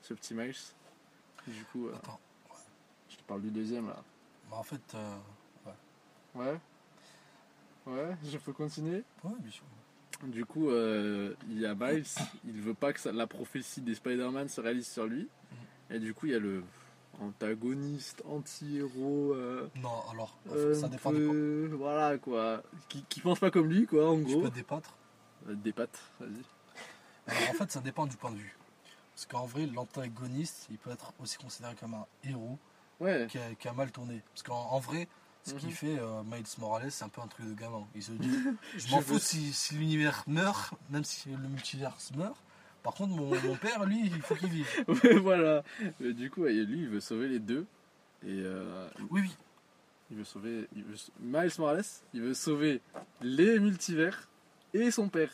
ce 0.04 0.13
petit 0.13 0.36
Miles. 0.36 0.54
Du 1.48 1.63
coup, 1.72 1.88
euh, 1.88 1.96
Attends. 1.96 2.20
je 3.10 3.15
te 3.15 3.24
parle 3.24 3.41
du 3.41 3.50
deuxième 3.50 3.88
là. 3.88 3.98
Bah, 4.52 4.58
en 4.58 4.63
fait, 4.63 4.82
euh, 4.94 5.15
Ouais. 6.36 6.60
Ouais, 7.88 8.15
je 8.24 8.38
peux 8.38 8.52
continuer? 8.54 9.04
Ouais, 9.24 9.32
bien 9.39 9.52
sûr. 9.52 9.63
Du 10.24 10.46
coup, 10.46 10.70
euh, 10.70 11.34
il 11.50 11.60
y 11.60 11.65
a 11.65 11.74
Miles, 11.74 12.06
il 12.46 12.62
veut 12.62 12.74
pas 12.74 12.94
que 12.94 13.00
ça- 13.00 13.12
la 13.12 13.26
prophétie 13.26 13.82
des 13.82 13.96
Spider-Man 13.96 14.50
se 14.50 14.60
réalise 14.62 14.88
sur 14.88 15.06
lui. 15.06 15.28
Et 15.89 15.98
du 16.00 16.13
coup, 16.13 16.26
il 16.28 16.34
y 16.34 16.36
a 16.36 16.39
le 16.39 16.63
antagoniste, 17.22 18.22
anti-héros. 18.28 19.34
Non, 19.78 20.02
alors, 20.12 20.38
ça 20.74 20.88
dépend 20.89 21.12
de 21.13 21.68
quoi. 21.70 21.78
Voilà 21.78 22.18
quoi. 22.18 22.63
Qui, 22.89 23.04
qui 23.08 23.22
pense 23.22 23.39
pas 23.39 23.50
comme 23.52 23.68
lui 23.70 23.86
quoi, 23.88 24.10
en 24.12 24.18
Tu 24.18 24.24
gros. 24.26 24.41
peux 24.41 24.50
débattre. 24.52 24.94
Des 25.48 25.72
pattes, 25.74 26.02
vas-y. 26.20 26.44
Alors, 27.28 27.50
en 27.50 27.54
fait, 27.54 27.72
ça 27.72 27.80
dépend 27.82 28.06
du 28.06 28.18
point 28.18 28.32
de 28.32 28.38
vue. 28.38 28.56
Parce 29.14 29.26
qu'en 29.28 29.46
vrai, 29.46 29.66
l'antagoniste, 29.68 30.68
il 30.70 30.78
peut 30.78 30.92
être 30.92 31.14
aussi 31.20 31.38
considéré 31.38 31.74
comme 31.76 31.94
un 31.94 32.06
héros 32.24 32.58
Ouais, 33.00 33.28
qui 33.30 33.38
a, 33.38 33.54
qui 33.56 33.68
a 33.68 33.74
mal 33.74 33.92
tourné. 33.92 34.22
Parce 34.34 34.44
qu'en 34.44 34.56
en 34.72 34.80
vrai, 34.80 35.08
ce 35.44 35.54
Mhm. 35.54 35.60
qu'il 35.60 35.72
fait, 35.74 36.00
euh, 36.00 36.24
Miles 36.24 36.46
Morales, 36.60 36.92
c'est 36.92 37.04
un 37.04 37.10
peu 37.10 37.22
un 37.22 37.28
truc 37.28 37.46
de 37.48 37.54
gamin. 37.54 37.86
Il 37.96 38.04
se 38.04 38.12
dit 38.14 38.30
Je 38.78 38.90
m'en 38.92 39.02
fous 39.02 39.20
si, 39.20 39.54
si 39.54 39.76
l'univers 39.76 40.24
meurt, 40.28 40.74
même 40.90 41.04
si 41.04 41.30
le 41.30 41.38
multivers 41.48 41.96
meurt. 42.16 42.38
Par 42.84 42.94
contre, 42.94 43.16
mon, 43.16 43.40
mon 43.42 43.56
père, 43.56 43.86
lui, 43.86 44.02
il 44.06 44.22
faut 44.22 44.36
qu'il 44.36 44.50
vive. 44.50 44.68
ouais, 45.04 45.16
voilà. 45.18 45.64
Mais 46.00 46.14
du 46.14 46.30
coup, 46.30 46.44
lui, 46.46 46.82
il 46.82 46.90
veut 46.90 47.00
sauver 47.00 47.28
les 47.28 47.40
deux. 47.40 47.66
Et 48.24 48.28
euh, 48.44 48.88
Oui, 49.10 49.22
oui. 49.22 49.36
il 50.12 50.18
veut 50.18 50.24
sauver. 50.24 50.68
Il 50.76 50.84
veut, 50.84 50.96
Miles 51.20 51.52
Morales, 51.58 51.84
il 52.14 52.22
veut 52.22 52.34
sauver 52.34 52.82
les 53.22 53.60
multivers 53.60 54.30
et 54.74 54.92
son 54.92 55.10
père. 55.10 55.32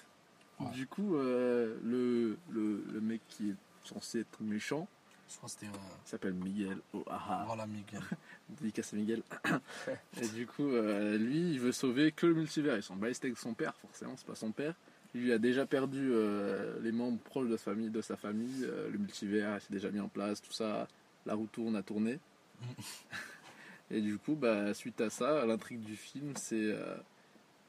Ouais. 0.65 0.71
Du 0.71 0.88
coup, 0.88 1.15
euh, 1.15 1.78
le, 1.84 2.38
le, 2.52 2.84
le 2.91 3.02
mec 3.02 3.21
qui 3.30 3.50
est 3.52 3.56
censé 3.86 4.19
être 4.21 4.41
méchant, 4.41 4.88
Je 5.30 5.38
crois 5.38 5.47
que 5.47 5.54
c'était. 5.54 5.67
euh, 5.67 5.80
il 6.06 6.10
s'appelle 6.10 6.34
Miguel 6.34 6.78
O'Hara. 6.93 7.45
voilà, 7.45 7.65
Miguel. 7.67 8.02
Dédicace 8.50 8.93
à 8.93 8.97
Miguel. 8.97 9.24
et 10.21 10.28
du 10.30 10.45
coup, 10.47 10.69
euh, 10.69 11.17
lui, 11.17 11.52
il 11.54 11.60
veut 11.60 11.71
sauver 11.71 12.12
que 12.12 12.26
le 12.28 12.34
multivers. 12.36 12.76
Ils 12.78 12.84
sont 12.84 12.95
balèzes 12.95 13.19
avec 13.24 13.38
son 13.38 13.54
père, 13.54 13.76
forcément, 13.78 14.13
c'est 14.17 14.28
pas 14.28 14.36
son 14.36 14.52
père. 14.52 14.76
Lui 15.13 15.26
il 15.28 15.32
a 15.34 15.38
déjà 15.39 15.65
perdu 15.65 16.10
euh, 16.13 16.80
les 16.82 16.93
membres 16.93 17.19
proches 17.19 17.50
de 17.50 17.58
sa 17.58 17.71
famille. 17.71 17.89
De 17.89 18.02
sa 18.02 18.15
famille. 18.15 18.63
Euh, 18.63 18.89
le 18.89 18.97
multivers 18.97 19.56
il 19.58 19.62
s'est 19.62 19.74
déjà 19.74 19.91
mis 19.91 20.00
en 20.00 20.08
place, 20.08 20.41
tout 20.41 20.54
ça. 20.54 20.88
La 21.26 21.34
roue 21.36 21.47
tourne, 21.52 21.76
a 21.76 21.84
tourné. 21.84 22.17
et 23.91 24.02
du 24.02 24.17
coup, 24.17 24.36
bah, 24.36 24.74
suite 24.74 25.02
à 25.02 25.10
ça, 25.10 25.45
l'intrigue 25.45 25.82
du 25.82 25.95
film, 25.95 26.34
c'est. 26.36 26.56
euh, 26.56 26.95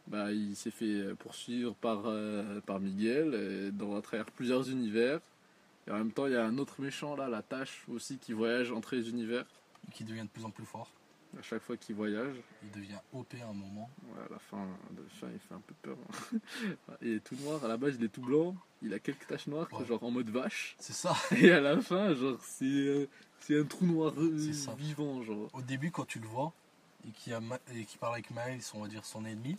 bah, 0.09 0.33
il 0.33 0.57
s'est 0.57 0.71
fait 0.71 1.15
poursuivre 1.19 1.75
par, 1.75 2.03
euh, 2.07 2.61
par 2.61 2.81
Miguel 2.81 3.35
et 3.35 3.71
dans, 3.71 3.97
à 3.97 4.03
travers 4.03 4.27
plusieurs 4.27 4.69
univers. 4.71 5.21
Et 5.87 5.91
en 5.91 5.99
même 5.99 6.13
temps, 6.13 6.27
il 6.27 6.33
y 6.33 6.37
a 6.37 6.45
un 6.45 6.59
autre 6.59 6.81
méchant 6.81 7.17
là, 7.17 7.29
la 7.29 7.43
tâche 7.43 7.85
aussi, 7.93 8.19
qui 8.19 8.33
voyage 8.33 8.71
entre 8.73 8.95
les 8.95 9.09
univers. 9.09 9.45
Qui 9.93 10.05
devient 10.05 10.23
de 10.23 10.29
plus 10.29 10.45
en 10.45 10.51
plus 10.51 10.65
fort. 10.65 10.89
À 11.39 11.43
chaque 11.43 11.63
fois 11.63 11.77
qu'il 11.77 11.97
voyage, 11.97 12.37
Il 12.63 12.71
devient 12.71 12.99
OP 13.15 13.35
à 13.43 13.49
un 13.49 13.53
moment. 13.55 13.89
Ouais, 14.05 14.21
à 14.29 14.33
la 14.33 14.39
fin, 14.39 14.65
de 14.91 15.03
fin, 15.19 15.27
il 15.33 15.39
fait 15.41 15.55
un 15.55 15.63
peu 15.67 15.75
peur. 15.83 15.97
il 17.03 17.15
est 17.15 17.21
tout 17.25 17.35
noir, 17.37 17.65
à 17.65 17.69
la 17.69 17.77
base 17.79 17.97
il 17.99 18.05
est 18.05 18.09
tout 18.11 18.21
blanc, 18.21 18.55
il 18.83 18.93
a 18.93 18.99
quelques 18.99 19.27
taches 19.27 19.47
noires, 19.47 19.67
Ouais. 19.73 19.87
genre 19.87 20.03
en 20.05 20.11
mode 20.11 20.29
vache. 20.29 20.77
C'est 20.79 20.93
ça. 20.93 21.15
Et 21.37 21.51
à 21.51 21.61
la 21.61 21.81
fin, 21.81 22.15
genre 22.15 22.39
c'est 22.43 22.65
euh, 22.67 23.09
c'est 23.41 23.59
un 23.59 23.65
trou 23.65 23.87
noir 23.87 24.13
euh, 24.19 24.37
vivant, 24.77 25.23
genre. 25.23 25.49
Au 25.55 25.63
début, 25.63 25.91
quand 25.91 26.05
tu 26.05 26.21
le 26.21 26.27
vois, 26.29 26.53
et 27.09 27.11
qui, 27.11 27.33
a, 27.33 27.41
et 27.75 27.85
qui 27.87 27.97
parle 27.99 28.13
avec 28.15 28.31
Miles, 28.31 28.63
on 28.75 28.83
va 28.83 28.89
dire 28.89 29.05
son 29.05 29.25
ennemi, 29.25 29.57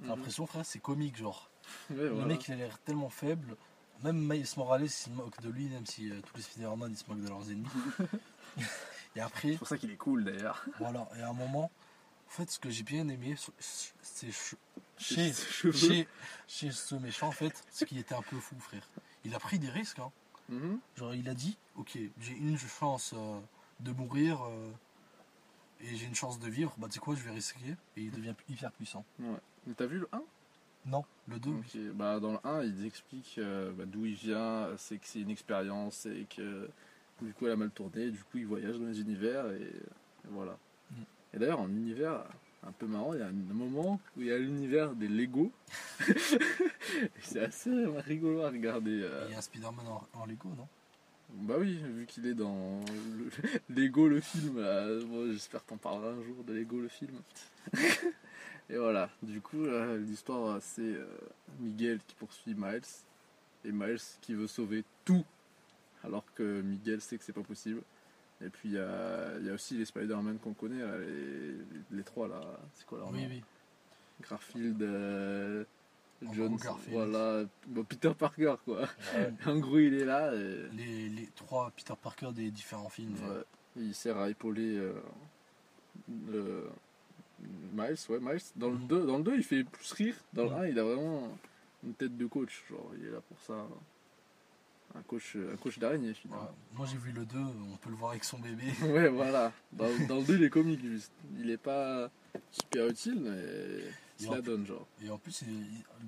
t'as 0.00 0.04
Mhm. 0.04 0.10
l'impression, 0.10 0.46
frère, 0.46 0.64
c'est 0.66 0.78
comique, 0.80 1.16
genre. 1.16 1.50
Ouais, 1.90 1.96
Le 1.96 2.08
voilà. 2.10 2.26
mec, 2.28 2.46
il 2.48 2.52
a 2.52 2.56
l'air 2.56 2.78
tellement 2.80 3.10
faible. 3.10 3.56
Même 4.02 4.16
Miles 4.18 4.46
Morales, 4.56 4.84
il 4.84 4.90
se 4.90 5.10
moque 5.10 5.40
de 5.40 5.48
lui, 5.50 5.68
même 5.68 5.84
si 5.86 6.10
euh, 6.10 6.20
tous 6.20 6.36
les 6.36 6.42
Spider-Man, 6.42 6.92
ils 6.92 6.96
se 6.96 7.04
moquent 7.08 7.22
de 7.22 7.28
leurs 7.28 7.50
ennemis. 7.50 7.66
et 9.16 9.20
après, 9.20 9.52
C'est 9.52 9.58
pour 9.58 9.68
ça 9.68 9.78
qu'il 9.78 9.90
est 9.90 9.96
cool 9.96 10.24
d'ailleurs. 10.24 10.64
voilà, 10.78 11.08
et 11.18 11.22
à 11.22 11.28
un 11.30 11.32
moment, 11.32 11.70
en 12.26 12.30
fait, 12.30 12.50
ce 12.50 12.58
que 12.58 12.70
j'ai 12.70 12.84
bien 12.84 13.08
aimé, 13.08 13.34
c'est 13.58 14.30
chez, 14.98 15.32
chez, 15.72 16.08
chez 16.46 16.70
ce 16.70 16.94
méchant, 16.96 17.28
en 17.28 17.32
fait, 17.32 17.64
ce 17.72 17.84
qui 17.84 17.98
était 17.98 18.14
un 18.14 18.22
peu 18.22 18.38
fou, 18.38 18.56
frère. 18.60 18.86
Il 19.24 19.34
a 19.34 19.38
pris 19.40 19.58
des 19.58 19.70
risques, 19.70 19.98
hein. 19.98 20.12
Mhm. 20.48 20.78
Genre, 20.96 21.14
il 21.14 21.28
a 21.28 21.34
dit, 21.34 21.58
ok, 21.76 21.98
j'ai 22.20 22.32
une 22.34 22.56
chance 22.58 23.12
euh, 23.16 23.40
de 23.80 23.92
mourir 23.92 24.42
euh, 24.44 24.70
et 25.80 25.94
j'ai 25.96 26.06
une 26.06 26.14
chance 26.14 26.38
de 26.38 26.48
vivre, 26.48 26.74
bah 26.78 26.86
tu 26.88 26.94
sais 26.94 27.00
quoi, 27.00 27.14
je 27.14 27.22
vais 27.22 27.30
risquer. 27.32 27.76
Et 27.96 28.02
il 28.02 28.10
devient 28.10 28.34
hyper 28.48 28.72
puissant. 28.72 29.04
Ouais. 29.18 29.36
Mais 29.68 29.74
t'as 29.74 29.86
vu 29.86 29.98
le 29.98 30.08
1 30.12 30.22
Non, 30.86 31.04
le 31.28 31.38
2, 31.38 31.50
oui. 31.50 31.56
Ok, 31.58 31.80
bah, 31.94 32.18
Dans 32.18 32.32
le 32.32 32.38
1, 32.42 32.62
il 32.64 32.86
explique 32.86 33.36
euh, 33.38 33.70
bah, 33.72 33.84
d'où 33.86 34.04
il 34.06 34.14
vient, 34.14 34.68
c'est 34.78 34.96
que 34.98 35.06
c'est 35.06 35.20
une 35.20 35.30
expérience 35.30 36.06
et 36.06 36.26
que 36.34 36.68
du 37.22 37.32
coup 37.34 37.46
elle 37.46 37.52
a 37.52 37.56
mal 37.56 37.70
tourné, 37.70 38.10
du 38.10 38.18
coup 38.24 38.38
il 38.38 38.46
voyage 38.46 38.78
dans 38.78 38.86
les 38.86 39.00
univers 39.00 39.46
et, 39.52 39.60
et 39.62 40.28
voilà. 40.30 40.56
Mm. 40.90 40.94
Et 41.34 41.38
d'ailleurs, 41.38 41.60
en 41.60 41.68
univers 41.68 42.24
un 42.66 42.72
peu 42.72 42.86
marrant, 42.86 43.12
il 43.14 43.20
y 43.20 43.22
a 43.22 43.26
un 43.26 43.32
moment 43.32 44.00
où 44.16 44.20
il 44.22 44.26
y 44.28 44.32
a 44.32 44.38
l'univers 44.38 44.94
des 44.94 45.06
Lego. 45.08 45.52
C'est 47.22 47.40
assez 47.44 47.70
rigolo 47.98 48.42
à 48.42 48.50
regarder. 48.50 49.02
euh. 49.02 49.24
Il 49.28 49.32
y 49.32 49.34
a 49.34 49.38
un 49.38 49.42
Spider-Man 49.42 49.86
en, 49.86 50.06
en 50.20 50.26
Lego, 50.26 50.48
non? 50.56 50.66
Bah 51.30 51.56
oui, 51.58 51.78
vu 51.84 52.06
qu'il 52.06 52.26
est 52.26 52.34
dans 52.34 52.80
le- 53.18 53.30
Lego 53.68 54.08
le 54.08 54.20
film, 54.20 54.60
là, 54.60 54.86
bon, 55.04 55.30
j'espère 55.30 55.62
t'en 55.62 55.76
parleras 55.76 56.12
un 56.12 56.22
jour 56.22 56.42
de 56.44 56.54
Lego 56.54 56.80
le 56.80 56.88
film. 56.88 57.12
et 58.70 58.76
voilà, 58.76 59.10
du 59.22 59.40
coup, 59.40 59.64
euh, 59.64 59.98
l'histoire 59.98 60.58
c'est 60.60 60.82
euh, 60.82 61.06
Miguel 61.60 62.00
qui 62.06 62.14
poursuit 62.16 62.54
Miles 62.56 62.82
et 63.64 63.72
Miles 63.72 63.98
qui 64.20 64.34
veut 64.34 64.46
sauver 64.46 64.84
tout, 65.04 65.24
alors 66.04 66.24
que 66.34 66.60
Miguel 66.62 67.00
sait 67.00 67.16
que 67.18 67.24
c'est 67.24 67.32
pas 67.32 67.42
possible. 67.42 67.82
Et 68.40 68.50
puis 68.50 68.68
il 68.68 68.74
y 68.74 68.78
a, 68.78 69.38
y 69.40 69.50
a 69.50 69.52
aussi 69.54 69.76
les 69.76 69.84
Spider-Man 69.84 70.38
qu'on 70.38 70.52
connaît, 70.54 70.78
là, 70.82 70.96
les, 70.98 71.54
les 71.96 72.02
trois 72.04 72.28
là. 72.28 72.40
C'est 72.74 72.86
quoi 72.86 72.98
leur 72.98 73.10
Oui, 73.10 73.22
nom? 73.22 73.28
oui. 73.30 73.42
Garfield, 74.28 74.82
euh, 74.82 75.64
Jones, 76.32 76.56
Garfield. 76.56 76.92
voilà. 76.92 77.44
Bon, 77.66 77.84
Peter 77.84 78.12
Parker 78.16 78.54
quoi. 78.64 78.82
Ouais. 79.14 79.32
En 79.46 79.58
gros, 79.58 79.78
il 79.78 79.94
est 79.94 80.04
là 80.04 80.32
et 80.34 80.68
Les, 80.76 81.08
les 81.08 81.26
trois 81.34 81.70
Peter 81.76 81.94
Parker 82.00 82.30
des 82.32 82.50
différents 82.50 82.88
films. 82.88 83.14
ouais, 83.14 83.42
il 83.76 83.94
sert 83.94 84.18
à 84.18 84.28
épauler 84.30 84.76
euh, 84.76 84.92
le- 86.28 86.68
Miles, 87.72 87.96
ouais, 88.08 88.18
Miles. 88.20 88.40
Dans 88.56 88.68
le 88.70 88.76
Mhm. 88.78 88.86
2, 88.88 89.06
dans 89.06 89.18
le 89.18 89.22
2, 89.24 89.36
il 89.36 89.42
fait 89.44 89.64
plus 89.64 89.92
rire. 89.92 90.14
Dans 90.32 90.44
le 90.44 90.50
Mhm. 90.50 90.56
1, 90.56 90.66
il 90.66 90.78
a 90.78 90.84
vraiment 90.84 91.28
une 91.84 91.94
tête 91.94 92.16
de 92.16 92.26
coach. 92.26 92.64
Genre, 92.68 92.90
il 92.98 93.06
est 93.06 93.10
là 93.10 93.20
pour 93.20 93.38
ça. 93.40 93.66
Un 94.94 95.02
coach, 95.02 95.36
un 95.36 95.56
coach 95.56 95.78
d'araignée 95.78 96.08
Ouais. 96.08 96.14
finalement. 96.14 96.50
Moi 96.72 96.86
j'ai 96.90 96.96
vu 96.96 97.12
le 97.12 97.26
2, 97.26 97.38
on 97.38 97.76
peut 97.76 97.90
le 97.90 97.96
voir 97.96 98.12
avec 98.12 98.24
son 98.24 98.38
bébé. 98.38 98.64
Ouais, 98.82 99.08
voilà. 99.08 99.52
Dans, 99.72 99.84
dans 100.08 100.16
le 100.16 100.24
2, 100.24 100.36
il 100.36 100.44
est 100.44 100.50
comique 100.50 100.80
juste. 100.80 101.12
Il 101.38 101.50
est 101.50 101.58
pas 101.58 102.10
super 102.50 102.88
utile, 102.88 103.20
mais 103.20 103.84
il 104.18 104.26
Et 104.26 104.30
la 104.30 104.40
donne, 104.40 104.66
genre. 104.66 104.86
Et 105.04 105.10
en 105.10 105.18
plus, 105.18 105.44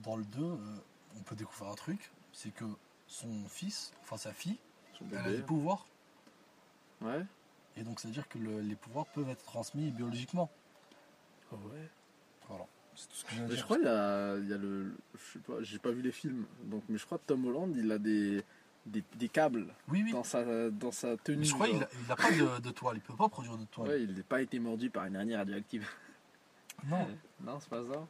dans 0.02 0.16
le 0.16 0.24
2, 0.24 0.42
euh, 0.42 0.56
on 1.18 1.22
peut 1.22 1.36
découvrir 1.36 1.70
un 1.70 1.74
truc, 1.74 2.10
c'est 2.32 2.52
que 2.54 2.64
son 3.06 3.28
fils, 3.48 3.92
enfin 4.02 4.16
sa 4.16 4.32
fille, 4.32 4.56
Son 4.98 5.04
elle 5.12 5.18
a 5.18 5.30
des 5.36 5.42
pouvoirs. 5.42 5.86
Ouais. 7.02 7.22
Et 7.76 7.82
donc 7.82 8.00
ça 8.00 8.08
veut 8.08 8.14
dire 8.14 8.28
que 8.28 8.38
le- 8.38 8.60
les 8.62 8.74
pouvoirs 8.76 9.06
peuvent 9.06 9.28
être 9.28 9.44
transmis 9.44 9.90
biologiquement. 9.90 10.50
Ah 11.53 11.55
ouais. 11.72 11.88
Voilà. 12.48 12.64
C'est 12.94 13.09
tout 13.09 13.14
ce 13.16 13.24
que 13.24 13.30
j'ai 13.34 13.38
à 13.38 13.42
Mais 13.42 13.48
dire. 13.48 13.59
je 13.59 13.64
crois 13.64 13.76
qu'il 13.76 13.86
y 13.86 13.88
a, 13.88 14.36
il 14.38 14.48
y 14.48 14.53
a 14.53 14.57
le. 14.59 14.92
Je 15.14 15.32
sais 15.32 15.38
pas, 15.40 15.55
j'ai 15.62 15.78
pas 15.78 15.90
vu 15.90 16.03
les 16.03 16.12
films. 16.12 16.44
Donc, 16.64 16.82
mais 16.88 16.98
je 16.98 17.07
crois 17.07 17.18
que 17.18 17.24
Tom 17.26 17.44
Holland, 17.46 17.72
il 17.76 17.90
a 17.92 17.98
des, 17.98 18.42
des, 18.86 19.03
des 19.16 19.28
câbles 19.28 19.66
Oui, 19.88 20.03
oui. 20.05 20.12
dans 20.12 20.24
sa, 20.24 20.70
dans 20.70 20.90
sa 20.92 21.16
tenue. 21.16 21.38
Mais 21.38 21.44
je 21.44 21.55
crois 21.55 21.66
qu'il 21.68 21.76
genre. 21.78 21.84
a, 21.84 21.88
il 22.07 22.12
a 22.12 22.16
pas 22.16 22.30
de, 22.30 22.61
de 22.62 22.70
toile, 22.70 22.96
il 22.96 23.01
peut 23.03 23.14
pas 23.16 23.28
produire 23.28 23.57
de 23.57 23.64
toile. 23.66 23.88
Ouais, 23.88 24.03
il 24.03 24.14
n'a 24.14 24.22
pas 24.22 24.42
été 24.42 24.59
mordu 24.59 24.90
par 24.90 25.05
une 25.07 25.16
araignée 25.16 25.36
radioactive. 25.36 25.88
Non. 26.86 27.07
Non, 27.42 27.59
c'est 27.59 27.70
pas 27.70 27.82
ça. 27.82 28.07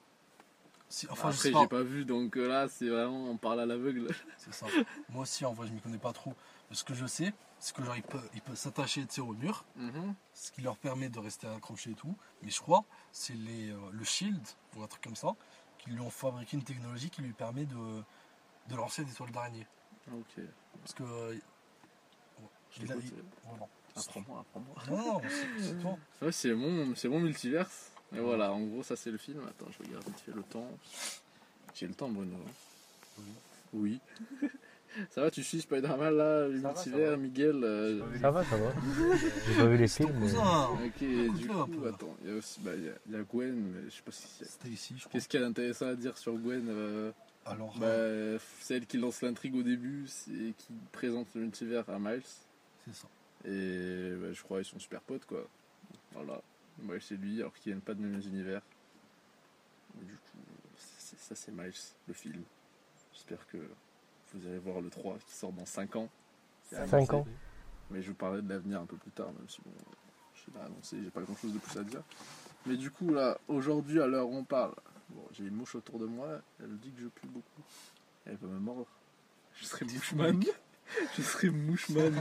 Si- 0.89 1.07
enfin, 1.09 1.31
je 1.31 1.37
Après, 1.37 1.49
sais 1.49 1.53
pas. 1.53 1.61
j'ai 1.61 1.69
pas 1.69 1.83
vu, 1.85 2.05
donc 2.05 2.37
euh, 2.37 2.49
là, 2.49 2.67
c'est 2.69 2.89
vraiment, 2.89 3.31
on 3.31 3.37
parle 3.37 3.61
à 3.61 3.67
l'aveugle. 3.67 4.09
C'est 4.39 4.53
ça. 4.53 4.67
Moi 5.11 5.23
aussi, 5.23 5.45
en 5.45 5.53
vrai, 5.53 5.69
je 5.69 5.73
m'y 5.73 5.81
connais 5.81 5.99
pas 5.99 6.13
trop. 6.13 6.35
Ce 6.73 6.85
que 6.85 6.95
je 6.95 7.07
sais, 7.07 7.33
c'est 7.59 7.75
que 7.75 7.83
genre, 7.85 7.97
il 7.97 8.03
peut, 8.03 8.21
il 8.35 8.41
peut 8.43 8.55
s'attacher 8.55 9.05
au 9.19 9.33
mur, 9.35 9.65
Mhm. 9.77 10.15
ce 10.35 10.53
qui 10.53 10.63
leur 10.63 10.77
permet 10.77 11.09
de 11.09 11.19
rester 11.19 11.47
accroché 11.49 11.91
et 11.91 11.95
tout. 11.95 12.15
Mais 12.43 12.51
je 12.51 12.61
crois, 12.61 12.85
c'est 13.13 13.35
euh, 13.37 13.77
le 13.93 14.05
Shield, 14.05 14.41
ou 14.77 14.83
un 14.83 14.87
truc 14.87 15.03
comme 15.03 15.17
ça, 15.17 15.35
qui 15.79 15.91
lui 15.91 16.01
ont 16.01 16.11
fabriqué 16.11 16.57
une 16.57 16.63
technologie 16.63 17.11
qui 17.11 17.23
lui 17.23 17.33
permet 17.33 17.65
de, 17.67 18.03
de 18.69 18.77
lancer 18.77 19.05
des 19.05 19.13
toiles 19.13 19.33
d'araignée. 19.33 19.67
Ok. 20.13 20.45
Parce 20.81 20.95
que. 20.95 21.03
euh, 21.03 21.37
Je 22.73 22.83
il- 22.83 22.87
voilà. 23.45 23.67
Apprends-moi, 23.97 24.41
apprends-moi. 24.41 24.75
Non, 24.89 25.15
non, 25.15 25.21
c'est 25.61 25.81
toi. 25.83 25.99
Ouais, 26.23 26.31
c'est 26.33 26.55
mon, 26.55 26.95
c'est 26.95 27.09
mon 27.09 27.19
multiverse. 27.19 27.91
Et 28.15 28.21
voilà, 28.21 28.53
en 28.53 28.61
gros, 28.61 28.83
ça 28.85 28.95
c'est 28.95 29.11
le 29.11 29.19
film. 29.19 29.41
Attends, 29.49 29.71
je 29.73 29.85
regarde 29.85 30.05
vite 30.07 30.21
fait 30.21 30.33
le 30.33 30.43
temps. 30.45 30.69
J'ai 31.75 31.89
le 31.89 31.95
temps, 31.95 32.09
Bruno. 32.09 32.37
Oui. 33.73 34.01
ça 35.11 35.23
va, 35.23 35.31
tu 35.31 35.43
suis 35.43 35.61
Spider-Man 35.61 36.17
là, 36.17 36.49
le 36.49 36.59
multivers. 36.59 37.17
Miguel 37.19 37.63
euh, 37.63 38.01
Ça 38.21 38.31
va, 38.31 38.45
ça 38.45 38.57
va. 38.57 38.73
J'ai 39.47 39.57
pas 39.57 39.67
vu 39.67 39.77
les 39.77 39.89
films. 39.89 40.13
mais-. 40.19 40.33
Ok, 40.35 41.37
du 41.37 41.47
coup, 41.47 41.67
peu. 41.67 41.89
attends, 41.89 42.17
il 42.23 42.31
y 42.31 42.33
a 42.33 42.37
aussi, 42.37 42.61
bah, 42.61 42.73
il 42.77 42.85
y 42.85 42.89
a, 42.89 42.93
il 43.07 43.13
y 43.13 43.17
a 43.17 43.23
Gwen, 43.23 43.55
mais 43.55 43.91
je 43.91 43.97
sais 43.97 44.03
pas 44.03 44.13
si 44.13 44.27
c'est. 44.27 44.45
C'était 44.47 44.69
ici, 44.69 44.95
je 44.97 45.01
crois. 45.01 45.13
Qu'est-ce 45.13 45.29
qu'il 45.29 45.41
y 45.41 45.43
a 45.43 45.47
d'intéressant 45.47 45.87
à 45.87 45.95
dire 45.95 46.19
sur 46.19 46.35
Gwen 46.35 46.67
euh, 46.69 47.13
Alors, 47.47 47.77
bah, 47.79 47.87
euh, 47.87 48.39
Celle 48.61 48.87
qui 48.87 48.99
lance 48.99 49.23
l'intrigue 49.23 49.55
au 49.55 49.63
début, 49.63 50.05
c'est 50.09 50.55
qui 50.59 50.73
présente 50.93 51.29
le 51.35 51.43
multivers 51.43 51.89
à 51.89 51.99
Miles. 51.99 52.23
c'est 52.87 52.95
ça. 52.95 53.09
Et 53.45 54.13
bah, 54.21 54.33
je 54.33 54.43
crois 54.43 54.59
qu'ils 54.59 54.73
sont 54.73 54.79
super 54.79 55.01
potes 55.01 55.25
quoi. 55.25 55.47
Voilà. 56.13 56.43
Miles 56.83 57.01
c'est 57.01 57.17
lui 57.17 57.41
alors 57.41 57.55
qu'ils 57.55 57.73
viennent 57.73 57.83
pas 57.83 57.95
de 57.95 58.01
mêmes 58.01 58.21
univers. 58.21 58.63
Et 60.01 60.05
du 60.05 60.15
coup, 60.15 60.39
ça 60.77 61.35
c'est 61.35 61.53
Miles, 61.53 61.73
le 62.07 62.15
film. 62.15 62.43
J'espère 63.13 63.47
que 63.47 63.59
vous 64.35 64.47
allez 64.47 64.59
voir 64.59 64.81
le 64.81 64.91
3 64.91 65.19
qui 65.27 65.35
sort 65.35 65.53
dans 65.53 65.67
5 65.67 65.97
ans. 65.97 66.09
C'est 66.65 66.77
Cinq 66.87 66.95
annoncé. 67.13 67.15
ans. 67.15 67.27
Mais 67.91 68.03
je 68.03 68.09
vous 68.09 68.15
parlerai 68.15 68.43
de 68.43 68.49
l'avenir 68.49 68.81
un 68.81 68.87
peu 68.87 68.97
plus 68.97 69.11
tard, 69.11 69.33
même 69.33 69.49
si 69.49 69.61
bon, 69.65 69.73
je 70.35 70.53
l'ai 70.55 70.61
annoncé, 70.65 70.99
j'ai 71.03 71.11
pas 71.11 71.23
grand 71.23 71.35
chose 71.37 71.53
de 71.53 71.59
plus 71.59 71.79
à 71.79 71.83
dire. 71.83 72.03
Mais 72.67 72.77
du 72.77 72.91
coup 72.91 73.13
là, 73.13 73.39
aujourd'hui 73.49 74.01
à 74.01 74.07
l'heure 74.07 74.29
où 74.29 74.35
on 74.37 74.45
parle, 74.45 74.75
bon, 75.09 75.23
j'ai 75.33 75.45
une 75.45 75.55
mouche 75.57 75.75
autour 75.75 75.99
de 75.99 76.07
moi, 76.07 76.41
elle 76.63 76.77
dit 76.79 76.93
que 76.93 77.01
je 77.03 77.09
pue 77.09 77.27
beaucoup. 77.27 77.63
Elle 78.27 78.37
veut 78.37 78.49
me 78.49 78.59
mordre. 78.61 78.87
Je 79.57 79.65
serai 79.65 79.85
mouchman. 79.87 80.41
je 81.17 81.23
serai 81.23 81.51
mouchman. 81.51 82.13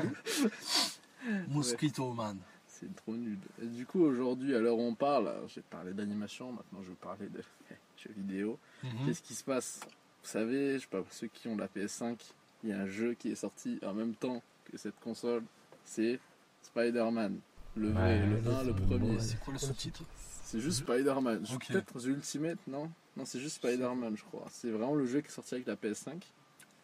Mosquito 1.49 2.13
Man. 2.13 2.37
C'est 2.67 2.93
trop 2.95 3.13
nul. 3.15 3.37
Et 3.61 3.65
du 3.65 3.85
coup, 3.85 4.01
aujourd'hui, 4.01 4.55
à 4.55 4.59
l'heure 4.59 4.77
où 4.77 4.81
on 4.81 4.95
parle, 4.95 5.31
j'ai 5.47 5.61
parlé 5.61 5.93
d'animation, 5.93 6.51
maintenant 6.53 6.79
je 6.81 6.89
vais 6.89 6.95
parler 6.95 7.27
de 7.27 7.41
jeux 7.97 8.13
vidéo. 8.15 8.57
Mhm. 8.83 9.05
Qu'est-ce 9.05 9.21
qui 9.21 9.33
se 9.35 9.43
passe? 9.43 9.81
Vous 10.23 10.29
savez, 10.29 10.75
je 10.75 10.79
sais 10.79 10.87
pas, 10.87 11.01
pour 11.01 11.13
ceux 11.13 11.27
qui 11.27 11.47
ont 11.47 11.55
la 11.57 11.67
PS5, 11.67 12.17
il 12.63 12.69
y 12.69 12.73
a 12.73 12.79
un 12.79 12.87
jeu 12.87 13.13
qui 13.13 13.31
est 13.31 13.35
sorti 13.35 13.79
en 13.85 13.93
même 13.93 14.13
temps 14.15 14.41
que 14.65 14.77
cette 14.77 14.99
console, 14.99 15.43
c'est 15.85 16.19
Spider-Man. 16.61 17.39
Le 17.75 17.91
vrai, 17.91 18.19
Ouais, 18.19 18.25
le 18.25 18.39
le 18.41 18.51
1, 18.51 18.63
le 18.63 18.73
premier. 18.73 19.15
ouais. 19.15 19.19
C'est 19.21 19.39
quoi 19.39 19.53
le 19.53 19.59
sous-titre 19.59 20.03
C'est 20.43 20.59
juste 20.59 20.79
Spider-Man. 20.79 21.43
Peut-être 21.67 21.99
The 21.99 22.05
Ultimate, 22.05 22.59
non? 22.67 22.91
Non, 23.15 23.25
c'est 23.25 23.39
juste 23.39 23.55
Spider-Man, 23.57 24.15
je 24.17 24.23
crois. 24.23 24.45
C'est 24.51 24.69
vraiment 24.71 24.95
le 24.95 25.05
jeu 25.05 25.21
qui 25.21 25.27
est 25.27 25.31
sorti 25.31 25.55
avec 25.55 25.67
la 25.67 25.75
PS5. 25.75 26.21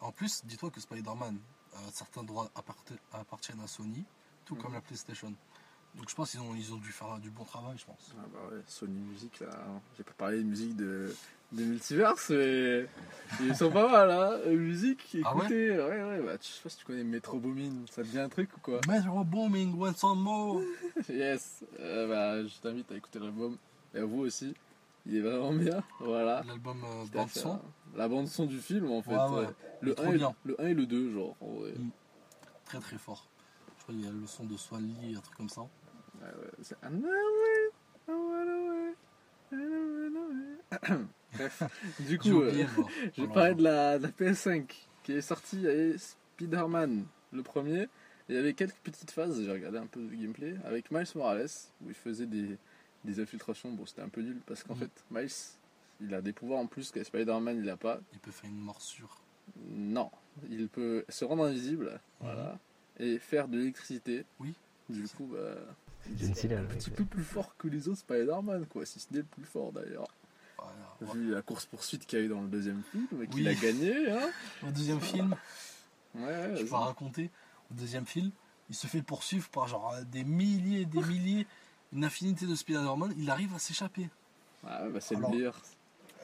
En 0.00 0.12
plus, 0.12 0.44
dis-toi 0.44 0.70
que 0.70 0.80
Spider-Man, 0.80 1.38
euh, 1.74 1.78
certains 1.92 2.22
droits 2.24 2.50
appartiennent 3.12 3.60
à 3.60 3.66
Sony, 3.66 4.04
tout 4.44 4.54
Mhm. 4.54 4.62
comme 4.62 4.72
la 4.74 4.80
PlayStation. 4.80 5.32
Donc 5.94 6.10
je 6.10 6.14
pense 6.14 6.30
qu'ils 6.30 6.40
ont, 6.40 6.54
ils 6.54 6.72
ont 6.74 6.76
dû 6.78 6.92
faire 6.92 7.18
du 7.18 7.30
bon 7.30 7.44
travail, 7.44 7.76
je 7.78 7.84
pense. 7.86 8.14
Ah 8.18 8.24
bah 8.32 8.38
ouais, 8.54 8.62
Sony 8.66 8.98
Music 9.00 9.40
là, 9.40 9.48
j'ai 9.96 10.04
pas 10.04 10.12
parlé 10.12 10.38
de 10.38 10.42
musique 10.48 10.76
de, 10.76 11.14
de 11.52 11.64
Multiverse, 11.64 12.30
mais 12.30 12.86
ils 13.40 13.54
sont 13.54 13.70
pas 13.70 13.88
mal 13.90 14.10
hein, 14.10 14.50
musique, 14.50 15.16
Ah 15.24 15.34
ouais 15.34 15.40
écoutez, 15.44 15.70
ouais 15.72 16.02
ouais, 16.04 16.20
bah 16.22 16.38
tu- 16.38 16.48
je 16.50 16.54
sais 16.56 16.62
pas 16.64 16.68
si 16.68 16.76
tu 16.78 16.84
connais 16.84 17.04
Metro 17.04 17.38
Boomin, 17.38 17.72
ça 17.90 18.02
dit 18.02 18.18
un 18.18 18.28
truc 18.28 18.50
ou 18.56 18.60
quoi 18.60 18.80
Metro 18.88 19.22
Booming, 19.24 19.74
When 19.76 19.94
Some 19.94 20.20
More 20.20 20.60
Yes, 21.08 21.64
Euh, 21.80 22.08
bah 22.08 22.46
je 22.46 22.58
t'invite 22.60 22.90
à 22.92 22.96
écouter 22.96 23.18
l'album, 23.20 23.56
et 23.94 23.98
à 23.98 24.04
vous 24.04 24.20
aussi, 24.22 24.54
il 25.06 25.16
est 25.16 25.20
vraiment 25.20 25.52
bien, 25.52 25.82
voilà. 26.00 26.42
L'album 26.46 26.82
euh, 26.84 27.04
bande 27.12 27.30
son. 27.30 27.52
hein. 27.52 27.62
La 27.94 28.08
bande 28.08 28.26
son 28.28 28.44
du 28.46 28.58
film 28.58 28.90
en 28.90 29.00
fait, 29.02 29.14
Ouais, 29.16 29.46
le, 29.80 29.94
Trop 29.94 30.06
1 30.06 30.12
et, 30.14 30.18
le 30.44 30.60
1 30.60 30.66
et 30.66 30.74
le 30.74 30.86
2 30.86 31.12
genre, 31.12 31.36
en 31.40 31.46
vrai. 31.60 31.72
Mm. 31.78 31.90
Très 32.66 32.80
très 32.80 32.98
fort. 32.98 33.26
Je 33.78 33.82
crois 33.84 33.94
qu'il 33.94 34.04
y 34.04 34.08
a 34.08 34.10
le 34.10 34.26
son 34.26 34.44
de 34.44 34.56
Swan 34.56 34.82
Lee, 35.00 35.14
un 35.16 35.20
truc 35.20 35.36
comme 35.36 35.48
ça. 35.48 35.60
Ouais, 35.62 35.68
ouais, 36.26 36.50
c'est 36.62 36.76
Bref, 41.36 41.62
du 42.00 42.18
coup... 42.18 42.40
euh. 42.42 42.64
Je 43.16 43.22
vais 43.22 43.28
parler 43.28 43.54
de 43.54 43.62
la, 43.62 43.98
de 43.98 44.04
la 44.04 44.10
PS5 44.10 44.64
qui 45.02 45.12
est 45.12 45.20
sortie, 45.20 45.56
il 45.56 45.62
y 45.62 45.68
avait 45.68 45.94
Spider-Man 45.98 47.04
le 47.32 47.42
premier, 47.42 47.82
et 47.82 47.88
il 48.30 48.34
y 48.34 48.38
avait 48.38 48.54
quelques 48.54 48.76
petites 48.82 49.10
phases, 49.10 49.40
j'ai 49.42 49.50
regardé 49.52 49.78
un 49.78 49.86
peu 49.86 50.00
de 50.00 50.14
gameplay, 50.14 50.54
avec 50.64 50.90
Miles 50.90 51.06
Morales, 51.14 51.48
où 51.84 51.88
il 51.88 51.94
faisait 51.94 52.26
des, 52.26 52.56
des 53.04 53.20
infiltrations, 53.20 53.70
bon 53.72 53.86
c'était 53.86 54.02
un 54.02 54.08
peu 54.08 54.20
nul, 54.22 54.40
parce 54.46 54.62
qu'en 54.64 54.74
Mhm. 54.74 54.80
fait 54.80 55.04
Miles, 55.10 55.30
il 56.00 56.14
a 56.14 56.20
des 56.20 56.32
pouvoirs 56.32 56.58
en 56.60 56.66
plus 56.66 56.90
que 56.90 57.02
Spider-Man 57.04 57.58
il 57.62 57.70
a 57.70 57.76
pas, 57.76 58.00
Il 58.12 58.18
peut 58.18 58.30
faire 58.32 58.50
une 58.50 58.58
morsure. 58.60 59.16
non, 59.70 60.10
il 60.50 60.68
peut 60.68 61.04
se 61.08 61.24
rendre 61.24 61.44
invisible, 61.44 62.00
voilà, 62.20 62.58
et 62.98 63.18
faire 63.18 63.46
de 63.48 63.58
l'électricité, 63.58 64.24
Oui. 64.40 64.54
du 64.88 65.06
coup 65.08 65.26
bah... 65.32 65.54
C'est 66.18 66.26
une 66.26 66.34
stylée, 66.34 66.54
un 66.56 66.64
petit 66.64 66.90
peu 66.90 67.04
plus 67.04 67.24
fort 67.24 67.56
que 67.56 67.66
les 67.68 67.88
autres 67.88 67.98
Spider-Man, 67.98 68.66
quoi, 68.66 68.86
si 68.86 69.00
ce 69.00 69.06
n'est 69.12 69.18
le 69.20 69.24
plus 69.24 69.44
fort 69.44 69.72
d'ailleurs. 69.72 70.06
Vu 71.12 71.30
la 71.30 71.42
course-poursuite 71.42 72.06
qu'il 72.06 72.18
y 72.18 72.22
a 72.22 72.24
eu 72.24 72.28
dans 72.28 72.40
le 72.40 72.48
deuxième 72.48 72.82
film, 72.90 73.06
et 73.22 73.26
qu'il 73.28 73.42
Oui. 73.42 73.48
a 73.48 73.54
gagné, 73.54 74.10
hein. 74.10 74.30
Au 74.66 74.70
deuxième 74.70 75.00
film, 75.00 75.36
Ouais, 76.14 76.56
je 76.56 76.64
peux 76.64 76.74
raconter, 76.74 77.30
au 77.70 77.74
deuxième 77.74 78.06
film, 78.06 78.30
il 78.70 78.74
se 78.74 78.86
fait 78.86 79.02
poursuivre 79.02 79.48
par 79.50 79.68
genre 79.68 79.94
des 80.10 80.24
milliers 80.24 80.80
et 80.82 80.86
des 80.86 81.02
milliers, 81.02 81.46
une 81.92 82.04
infinité 82.04 82.46
de 82.46 82.54
Spider-Man, 82.54 83.12
il 83.18 83.28
arrive 83.30 83.54
à 83.54 83.58
s'échapper. 83.58 84.08
Ah 84.66 84.84
ouais, 84.84 84.90
bah 84.90 85.00
c'est 85.02 85.14
le 85.16 85.28
meilleur. 85.28 85.60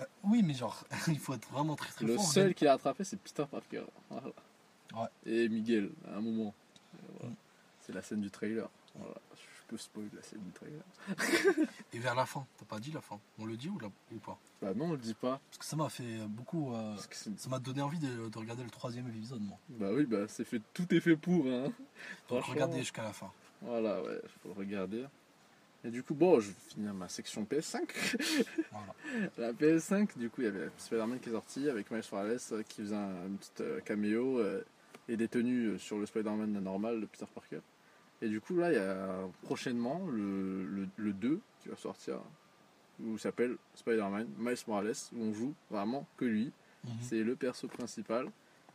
Euh, 0.01 0.05
oui, 0.25 0.43
mais 0.43 0.55
genre, 0.55 0.85
il 1.09 1.19
faut 1.19 1.35
être 1.35 1.49
vraiment 1.51 1.77
très 1.77 1.91
très 1.93 2.07
Le 2.07 2.15
fort. 2.17 2.25
seul 2.25 2.55
qui 2.55 2.65
l'a 2.65 2.73
attrapé, 2.73 3.05
c'est 3.05 3.19
Peter 3.19 3.45
Parker. 3.51 3.85
Voilà. 4.09 4.29
Ouais. 4.95 5.09
Et 5.27 5.49
Miguel, 5.51 5.91
à 6.11 6.17
un 6.17 6.21
moment. 6.23 6.55
Voilà. 7.19 7.31
Mm. 7.33 7.37
C'est 7.81 7.93
la 7.93 8.01
scène 8.03 8.23
du 8.23 8.31
trailer. 8.31 8.69
Voilà. 8.95 9.15
Je 9.35 9.52
spoil 9.77 10.09
la 10.15 10.23
scène 10.23 10.41
du 10.41 10.51
trailer. 10.53 10.81
Et 11.93 11.99
vers 11.99 12.15
la 12.15 12.27
fin, 12.27 12.47
t'as 12.59 12.65
pas 12.65 12.79
dit 12.79 12.91
la 12.93 13.01
fin? 13.01 13.19
On 13.39 13.45
le 13.47 13.57
dit 13.57 13.69
ou, 13.69 13.79
la- 13.79 13.89
ou 14.13 14.19
pas? 14.19 14.39
Bah 14.61 14.73
non, 14.75 14.87
on 14.87 14.93
le 14.93 14.99
dit 14.99 15.15
pas. 15.15 15.41
Parce 15.51 15.59
que 15.59 15.65
ça 15.65 15.77
m'a 15.77 15.89
fait 15.89 16.27
beaucoup. 16.29 16.73
euh, 16.75 16.97
que 17.09 17.17
c'est- 17.17 17.39
ça 17.39 17.49
m'a 17.49 17.59
donné 17.59 17.83
envie 17.83 17.99
de, 17.99 18.29
de 18.29 18.39
regarder 18.39 18.63
le 18.65 18.71
troisième 18.71 19.09
épisode, 19.09 19.41
moi. 19.43 19.59
bah 19.69 19.91
oui, 19.93 20.05
bah 20.07 20.27
c'est 20.29 20.45
fait, 20.45 20.61
tout 20.75 20.93
est 20.95 21.01
fait 21.01 21.17
pour. 21.17 21.47
Hein. 21.47 21.73
Donc 22.29 22.45
regardez 22.45 22.79
jusqu'à 22.81 23.03
la 23.03 23.13
fin. 23.13 23.31
Voilà, 23.61 24.03
ouais, 24.03 24.21
faut 24.43 24.49
le 24.49 24.55
regarder. 24.55 25.05
Et 25.85 25.91
du 25.91 26.03
coup, 26.05 26.15
bon, 26.15 26.39
je 26.39 26.49
vais 26.49 26.55
finir 26.69 26.95
ma 26.95 27.09
section 27.09 27.45
PS5. 27.45 27.83
Voilà. 28.71 28.95
La 29.39 29.53
PS5, 29.53 30.17
du 30.17 30.31
coup, 30.31 30.43
il 30.43 30.45
y 30.45 30.47
avait 30.49 30.69
Spider-Man 30.79 31.19
qui 31.19 31.29
est 31.29 31.33
sorti 31.33 31.69
avec 31.69 31.91
Miles 31.91 32.03
Morales 32.13 32.39
euh, 32.53 32.63
qui 32.63 32.83
faisait 32.83 32.95
un, 32.95 33.25
un 33.27 33.31
petit 33.37 33.51
euh, 33.63 33.81
caméo 33.81 34.39
euh, 34.39 34.63
et 35.09 35.17
des 35.17 35.27
tenues 35.27 35.71
euh, 35.71 35.79
sur 35.79 35.99
le 35.99 36.07
Spider-Man 36.07 36.53
normal 36.61 37.01
de 37.01 37.07
Peter 37.07 37.27
Parker. 37.35 37.61
Et 38.23 38.29
du 38.29 38.41
coup, 38.41 38.57
là, 38.57 38.71
il 38.71 38.77
y 38.77 38.79
a 38.79 39.29
prochainement 39.43 40.07
le, 40.07 40.65
le, 40.65 40.89
le 40.97 41.13
2 41.13 41.41
qui 41.61 41.69
va 41.69 41.77
sortir, 41.77 42.21
où 43.01 43.15
il 43.15 43.19
s'appelle 43.19 43.57
Spider-Man 43.75 44.29
Miles 44.39 44.57
Morales, 44.69 44.95
où 45.13 45.23
on 45.23 45.33
joue 45.35 45.55
vraiment 45.71 46.07
que 46.17 46.25
lui. 46.25 46.53
Mhm. 46.85 46.93
C'est 47.01 47.23
le 47.23 47.35
perso 47.35 47.67
principal. 47.67 48.31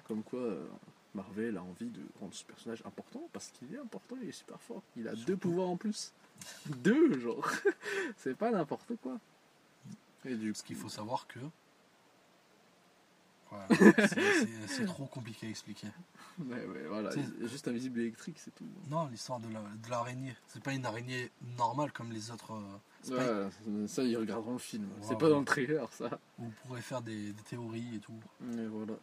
Comme 0.05 0.21
quoi, 0.21 0.39
euh, 0.39 0.67
Marvel 1.13 1.57
a 1.57 1.63
envie 1.63 1.89
de 1.89 2.01
rendre 2.19 2.33
ce 2.33 2.43
personnage 2.43 2.81
important 2.85 3.27
parce 3.33 3.49
qu'il 3.51 3.73
est 3.73 3.79
important, 3.79 4.15
il 4.21 4.29
est 4.29 4.33
super 4.33 4.61
fort. 4.61 4.83
Il 4.95 5.07
a 5.07 5.15
deux 5.15 5.37
pouvoirs 5.37 5.69
en 5.69 5.77
plus. 5.77 6.13
deux, 6.83 7.19
genre. 7.19 7.49
c'est 8.17 8.35
pas 8.35 8.51
n'importe 8.51 8.93
quoi. 9.01 9.17
Et 10.25 10.35
du 10.35 10.51
Parce 10.51 10.61
qu'il 10.61 10.75
faut 10.75 10.89
savoir 10.89 11.25
que. 11.27 11.39
Ouais, 13.51 13.67
c'est- 14.67 14.85
trop 14.85 15.05
compliqué 15.05 15.47
à 15.47 15.49
expliquer. 15.49 15.87
Ouais, 16.39 16.65
ouais, 16.65 16.85
voilà. 16.87 17.09
Juste 17.43 17.67
invisible 17.67 17.99
électrique, 18.01 18.37
c'est 18.39 18.53
tout. 18.53 18.65
Non, 18.89 19.07
l'histoire 19.07 19.39
de 19.39 19.47
la- 19.53 19.61
de 19.61 19.89
l'araignée. 19.89 20.35
c'est 20.47 20.61
pas 20.61 20.73
une 20.73 20.85
araignée 20.85 21.31
normale 21.57 21.91
comme 21.91 22.11
les 22.11 22.29
autres. 22.31 22.51
euh, 22.53 22.77
c'est 23.01 23.15
pas- 23.15 23.45
Ouais, 23.45 23.87
ça, 23.87 24.03
ils 24.03 24.17
regarderont 24.17 24.53
le 24.53 24.57
film. 24.59 24.83
Ouais, 24.85 24.89
c'est 25.07 25.17
pas 25.17 25.29
dans 25.29 25.39
le 25.39 25.45
trailer, 25.45 25.91
ça. 25.93 26.19
Vous 26.37 26.51
pourrez 26.65 26.81
faire 26.81 27.01
des, 27.01 27.31
des 27.33 27.43
théories 27.43 27.95
et 27.95 27.99
tout. 27.99 28.19
Et 28.57 28.65
voilà. 28.67 28.93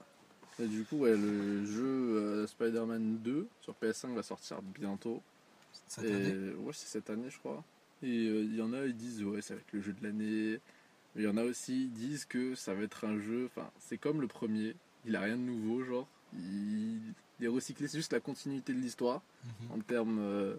Et 0.60 0.66
du 0.68 0.84
coup, 0.84 0.98
ouais, 0.98 1.16
le 1.16 1.64
jeu 1.66 1.82
euh, 1.84 2.46
Spider-Man 2.46 3.18
2 3.18 3.48
sur 3.60 3.74
PS5 3.74 4.14
va 4.14 4.22
sortir 4.22 4.60
bientôt. 4.62 5.20
Cette 5.88 6.04
et 6.04 6.14
année. 6.14 6.52
ouais, 6.54 6.72
c'est 6.72 6.86
cette 6.86 7.10
année, 7.10 7.28
je 7.30 7.38
crois. 7.38 7.64
Et 8.02 8.28
euh, 8.28 8.42
il 8.44 8.54
y 8.54 8.62
en 8.62 8.72
a, 8.72 8.84
ils 8.84 8.94
disent 8.96 9.22
ouais, 9.24 9.40
ça 9.42 9.54
va 9.54 9.60
être 9.60 9.72
le 9.72 9.80
jeu 9.80 9.92
de 9.92 10.02
l'année. 10.04 10.60
Mais 11.14 11.22
il 11.22 11.24
y 11.24 11.28
en 11.28 11.36
a 11.36 11.44
aussi, 11.44 11.84
ils 11.84 11.92
disent 11.92 12.24
que 12.24 12.54
ça 12.54 12.74
va 12.74 12.82
être 12.82 13.04
un 13.04 13.18
jeu. 13.18 13.46
Enfin, 13.46 13.70
c'est 13.78 13.98
comme 13.98 14.20
le 14.20 14.26
premier. 14.28 14.74
Il 15.04 15.14
a 15.16 15.20
rien 15.20 15.36
de 15.36 15.42
nouveau, 15.42 15.84
genre. 15.84 16.08
Il, 16.34 17.00
il 17.38 17.44
est 17.44 17.48
recyclé, 17.48 17.86
c'est 17.88 17.98
juste 17.98 18.12
la 18.12 18.20
continuité 18.20 18.72
de 18.72 18.78
l'histoire 18.80 19.22
Mhm. 19.44 19.72
en 19.72 19.80
termes 19.80 20.18
euh, 20.20 20.56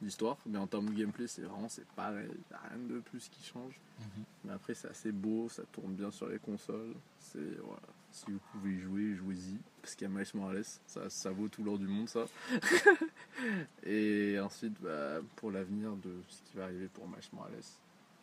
d'histoire. 0.00 0.38
Mais 0.46 0.58
en 0.58 0.66
termes 0.66 0.88
de 0.88 0.94
gameplay, 0.94 1.26
c'est 1.26 1.42
vraiment 1.42 1.68
c'est 1.68 1.86
pareil. 1.88 2.26
Il 2.30 2.38
n'y 2.50 2.56
a 2.56 2.60
rien 2.68 2.78
de 2.88 3.00
plus 3.00 3.28
qui 3.28 3.44
change. 3.44 3.78
Mhm. 4.00 4.24
Mais 4.44 4.52
après, 4.52 4.74
c'est 4.74 4.88
assez 4.88 5.12
beau, 5.12 5.48
ça 5.48 5.62
tourne 5.72 5.92
bien 5.94 6.10
sur 6.10 6.28
les 6.28 6.38
consoles. 6.38 6.94
C'est 7.18 7.58
voilà. 7.62 7.82
Si 8.10 8.26
vous 8.30 8.38
pouvez 8.52 8.70
y 8.74 8.78
jouer, 8.80 9.14
jouez-y. 9.16 9.58
Parce 9.82 9.94
qu'il 9.96 10.08
y 10.08 10.10
a 10.10 10.14
Miles 10.14 10.26
Morales, 10.34 10.64
ça, 10.86 11.10
ça 11.10 11.30
vaut 11.32 11.48
tout 11.48 11.64
l'or 11.64 11.78
du 11.78 11.86
monde, 11.88 12.08
ça. 12.08 12.26
Et 13.84 14.38
ensuite, 14.40 14.80
bah, 14.80 15.18
pour 15.36 15.50
l'avenir 15.50 15.92
de 15.96 16.14
ce 16.28 16.42
qui 16.42 16.56
va 16.56 16.64
arriver 16.64 16.88
pour 16.88 17.06
Miles 17.08 17.18
Morales, 17.32 17.52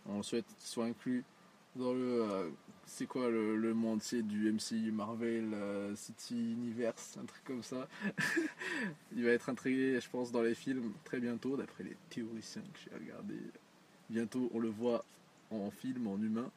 on 0.05 0.23
souhaite 0.23 0.45
qu'il 0.57 0.67
soit 0.69 0.85
inclus 0.85 1.23
dans 1.75 1.93
le. 1.93 2.21
euh, 2.23 2.49
c'est 2.85 3.05
quoi 3.05 3.29
le, 3.29 3.55
le 3.55 3.73
monde 3.73 3.97
entier 3.97 4.21
du 4.21 4.51
MCU 4.51 4.91
Marvel 4.91 5.53
euh, 5.53 5.95
City 5.95 6.35
Universe, 6.53 7.17
un 7.21 7.25
truc 7.25 7.43
comme 7.45 7.63
ça. 7.63 7.87
Il 9.15 9.23
va 9.23 9.31
être 9.31 9.49
intégré, 9.49 9.99
je 10.01 10.09
pense, 10.09 10.31
dans 10.31 10.41
les 10.41 10.55
films 10.55 10.91
très 11.05 11.19
bientôt, 11.19 11.55
d'après 11.55 11.83
les 11.85 11.95
théoriciens 12.09 12.63
que 12.73 12.79
j'ai 12.83 12.93
regardés. 12.97 13.39
Bientôt, 14.09 14.49
on 14.53 14.59
le 14.59 14.67
voit 14.69 15.05
en 15.51 15.71
film, 15.71 16.07
en 16.07 16.17
humain. 16.17 16.51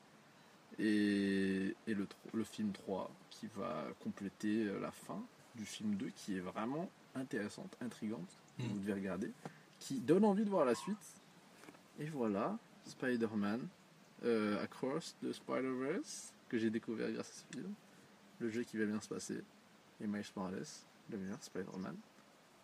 Et, 0.81 1.75
et 1.87 1.95
le, 1.95 2.09
le 2.33 2.43
film 2.43 2.73
3 2.73 3.09
qui 3.31 3.47
va 3.57 3.87
compléter 4.03 4.67
euh, 4.67 4.81
la 4.81 4.91
fin 4.91 5.23
du 5.55 5.65
film 5.65 5.95
2 5.95 6.09
qui 6.17 6.37
est 6.37 6.41
vraiment 6.41 6.91
intéressante, 7.15 7.77
intrigante, 7.81 8.29
que 8.59 8.63
Mm. 8.65 8.67
vous 8.69 8.79
devez 8.81 8.93
regarder, 8.95 9.31
qui 9.79 9.99
donne 10.01 10.25
envie 10.25 10.45
de 10.45 10.51
voir 10.51 10.65
la 10.65 10.75
suite. 10.75 10.97
Et 12.01 12.07
voilà, 12.07 12.57
Spider-Man 12.87 13.61
euh, 14.25 14.63
Across 14.63 15.17
the 15.23 15.33
Spider-Verse 15.33 16.33
que 16.49 16.59
j'ai 16.59 16.71
découvert 16.71 17.11
grâce 17.13 17.29
à 17.31 17.33
ce 17.33 17.57
film. 17.57 17.73
Le 18.41 18.51
jeu 18.51 18.63
qui 18.63 18.77
va 18.79 18.85
bien 18.87 19.01
se 19.01 19.09
passer. 19.09 19.43
Et 20.01 20.07
Miles 20.07 20.25
Morales, 20.37 20.65
le 21.11 21.19
meilleur 21.19 21.43
Spider-Man 21.43 21.97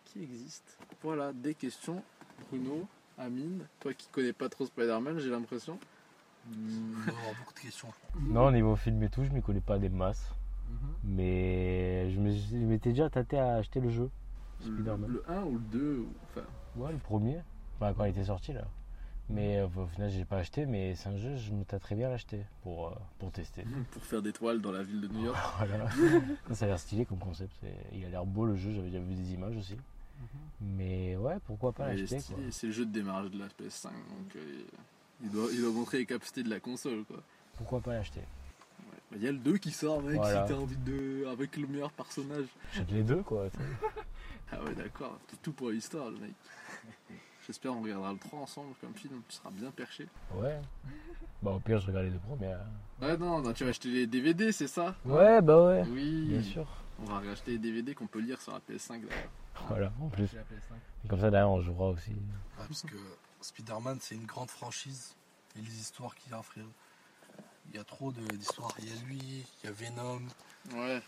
qui 0.04 0.22
existe. 0.22 0.78
Voilà, 1.02 1.32
des 1.32 1.54
questions. 1.54 2.02
Bruno, 2.48 2.86
Amine, 3.18 3.66
toi 3.78 3.92
qui 3.94 4.08
connais 4.08 4.32
pas 4.32 4.48
trop 4.48 4.66
Spider-Man, 4.66 5.18
j'ai 5.18 5.30
l'impression. 5.30 5.78
Il 6.50 6.94
va 7.06 7.12
y 7.12 7.16
avoir 7.16 7.34
beaucoup 7.38 7.54
de 7.54 7.58
questions. 7.60 7.88
Non, 8.18 8.46
au 8.46 8.50
niveau 8.50 8.74
film 8.76 9.02
et 9.02 9.08
tout, 9.10 9.22
je 9.24 9.30
m'y 9.30 9.42
connais 9.42 9.60
pas 9.60 9.78
des 9.78 9.88
masses. 9.90 10.32
Mhm. 10.68 10.94
Mais 11.04 12.10
je 12.10 12.18
m'étais 12.20 12.90
déjà 12.90 13.10
tâté 13.10 13.38
à 13.38 13.56
acheter 13.56 13.80
le 13.80 13.90
jeu. 13.90 14.10
Le, 14.60 14.66
Spider-Man. 14.66 15.10
le 15.10 15.30
1 15.30 15.42
ou 15.44 15.52
le 15.54 15.58
2, 15.70 15.98
ou- 16.00 16.12
enfin, 16.24 16.46
Ouais, 16.76 16.92
le 16.92 16.98
premier. 16.98 17.40
Enfin, 17.76 17.92
quand 17.94 18.04
il 18.04 18.10
était 18.10 18.24
sorti 18.24 18.52
là. 18.52 18.66
Mais 19.32 19.58
euh, 19.58 19.66
au 19.76 19.86
final, 19.86 20.10
j'ai 20.10 20.24
pas 20.24 20.38
acheté, 20.38 20.66
mais 20.66 20.94
c'est 20.96 21.08
un 21.08 21.16
jeu, 21.16 21.36
je 21.36 21.52
me 21.52 21.64
tâterais 21.64 21.94
bien 21.94 22.08
l'acheter 22.08 22.44
pour, 22.62 22.88
euh, 22.88 22.94
pour 23.18 23.30
tester. 23.30 23.64
pour 23.92 24.04
faire 24.04 24.22
des 24.22 24.32
toiles 24.32 24.60
dans 24.60 24.72
la 24.72 24.82
ville 24.82 25.00
de 25.00 25.08
New 25.08 25.24
York. 25.26 25.38
Voilà. 25.58 25.88
ça 26.54 26.64
a 26.64 26.68
l'air 26.68 26.78
stylé 26.80 27.04
comme 27.04 27.18
concept. 27.18 27.52
Il 27.92 28.04
a 28.04 28.08
l'air 28.08 28.24
beau 28.26 28.44
le 28.44 28.56
jeu, 28.56 28.72
j'avais 28.72 28.90
déjà 28.90 29.02
vu 29.02 29.14
des 29.14 29.32
images 29.32 29.56
aussi. 29.56 29.76
Mais 30.60 31.16
ouais, 31.16 31.36
pourquoi 31.46 31.72
pas 31.72 31.88
l'acheter. 31.88 32.18
C'est 32.50 32.66
le 32.66 32.72
jeu 32.72 32.84
de 32.84 32.92
démarrage 32.92 33.30
de 33.30 33.38
la 33.38 33.46
PS5, 33.46 33.84
donc 33.84 34.36
euh, 34.36 34.62
il, 35.22 35.30
doit, 35.30 35.48
il 35.52 35.60
doit 35.60 35.72
montrer 35.72 35.98
les 35.98 36.06
capacités 36.06 36.42
de 36.42 36.50
la 36.50 36.60
console. 36.60 37.04
quoi. 37.04 37.22
Pourquoi 37.56 37.80
pas 37.80 37.94
l'acheter 37.94 38.20
Ouais. 38.20 38.98
Bah, 39.10 39.16
Il 39.16 39.22
y 39.22 39.28
a 39.28 39.32
le 39.32 39.38
2 39.38 39.56
qui 39.58 39.70
sort, 39.70 40.02
mec, 40.02 40.16
Voilà. 40.16 40.46
si 40.46 40.52
t'as 40.52 40.58
envie 40.58 40.76
de. 40.76 41.26
avec 41.30 41.56
le 41.56 41.66
meilleur 41.66 41.90
personnage. 41.92 42.46
J'achète 42.72 42.90
les 42.90 43.02
deux 43.02 43.22
quoi. 43.22 43.46
Ah 44.52 44.60
ouais, 44.64 44.74
d'accord, 44.74 45.16
c'est 45.28 45.40
tout 45.40 45.52
pour 45.52 45.70
l'histoire, 45.70 46.10
le 46.10 46.18
mec. 46.18 46.32
J'espère 47.50 47.76
on 47.76 47.82
regardera 47.82 48.12
le 48.12 48.18
3 48.20 48.38
ensemble 48.38 48.74
comme 48.80 48.94
film, 48.94 49.22
tu 49.28 49.34
seras 49.34 49.50
bien 49.50 49.72
perché. 49.72 50.06
Ouais. 50.34 50.60
Bah 51.42 51.50
au 51.52 51.58
pire, 51.58 51.80
je 51.80 51.86
regarde 51.88 52.04
les 52.04 52.12
deux 52.12 52.18
premières. 52.18 52.60
Ouais, 53.00 53.16
non, 53.16 53.40
non, 53.40 53.52
tu 53.54 53.64
vas 53.64 53.70
acheter 53.70 53.88
les 53.88 54.06
DVD, 54.06 54.52
c'est 54.52 54.68
ça? 54.68 54.94
Ouais, 55.06 55.40
bah 55.40 55.64
ouais. 55.64 55.84
Oui, 55.88 56.26
Bien 56.28 56.42
sûr. 56.42 56.68
On 57.00 57.06
va 57.06 57.18
racheter 57.18 57.52
les 57.52 57.58
DVD 57.58 57.94
qu'on 57.94 58.06
peut 58.06 58.20
lire 58.20 58.40
sur 58.40 58.52
la 58.52 58.60
PS5 58.60 59.00
d'ailleurs. 59.00 59.30
Voilà, 59.68 59.90
en 60.00 60.08
plus. 60.08 60.28
J'ai 60.28 60.36
la 60.36 60.42
PS5. 60.42 60.74
Et 61.04 61.08
comme 61.08 61.18
ça, 61.18 61.30
derrière, 61.30 61.50
on 61.50 61.60
jouera 61.60 61.88
aussi. 61.88 62.10
Ouais, 62.10 62.66
parce 62.68 62.82
que 62.82 62.96
Spider-Man, 63.40 63.98
c'est 64.00 64.14
une 64.14 64.26
grande 64.26 64.50
franchise. 64.50 65.16
Et 65.56 65.62
les 65.62 65.80
histoires 65.80 66.14
qu'il 66.14 66.30
y 66.30 66.34
a, 66.34 66.42
frère. 66.42 66.64
Il 67.70 67.76
y 67.76 67.80
a 67.80 67.84
trop 67.84 68.12
d'histoires. 68.12 68.76
Il 68.78 68.88
y 68.88 68.92
a 68.92 69.02
lui, 69.06 69.46
il 69.64 69.66
y 69.66 69.68
a 69.68 69.72
Venom. 69.72 70.20
Ouais. 70.76 71.00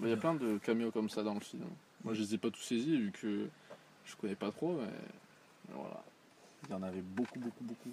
Bah, 0.00 0.06
Il 0.06 0.10
y 0.10 0.12
a 0.12 0.16
plein 0.16 0.34
de 0.34 0.58
caméos 0.58 0.90
comme 0.90 1.08
ça 1.08 1.22
dans 1.22 1.34
le 1.34 1.40
film. 1.40 1.64
Moi, 2.04 2.12
je 2.12 2.20
les 2.20 2.34
ai 2.34 2.38
pas 2.38 2.50
tous 2.50 2.62
saisis 2.62 2.98
vu 2.98 3.12
que 3.12 3.48
je 4.04 4.16
connais 4.16 4.36
pas 4.36 4.50
trop, 4.50 4.80
mais 4.80 4.90
voilà. 5.72 6.02
Il 6.64 6.70
y 6.70 6.74
en 6.74 6.82
avait 6.82 7.02
beaucoup, 7.02 7.38
beaucoup, 7.38 7.64
beaucoup. 7.64 7.92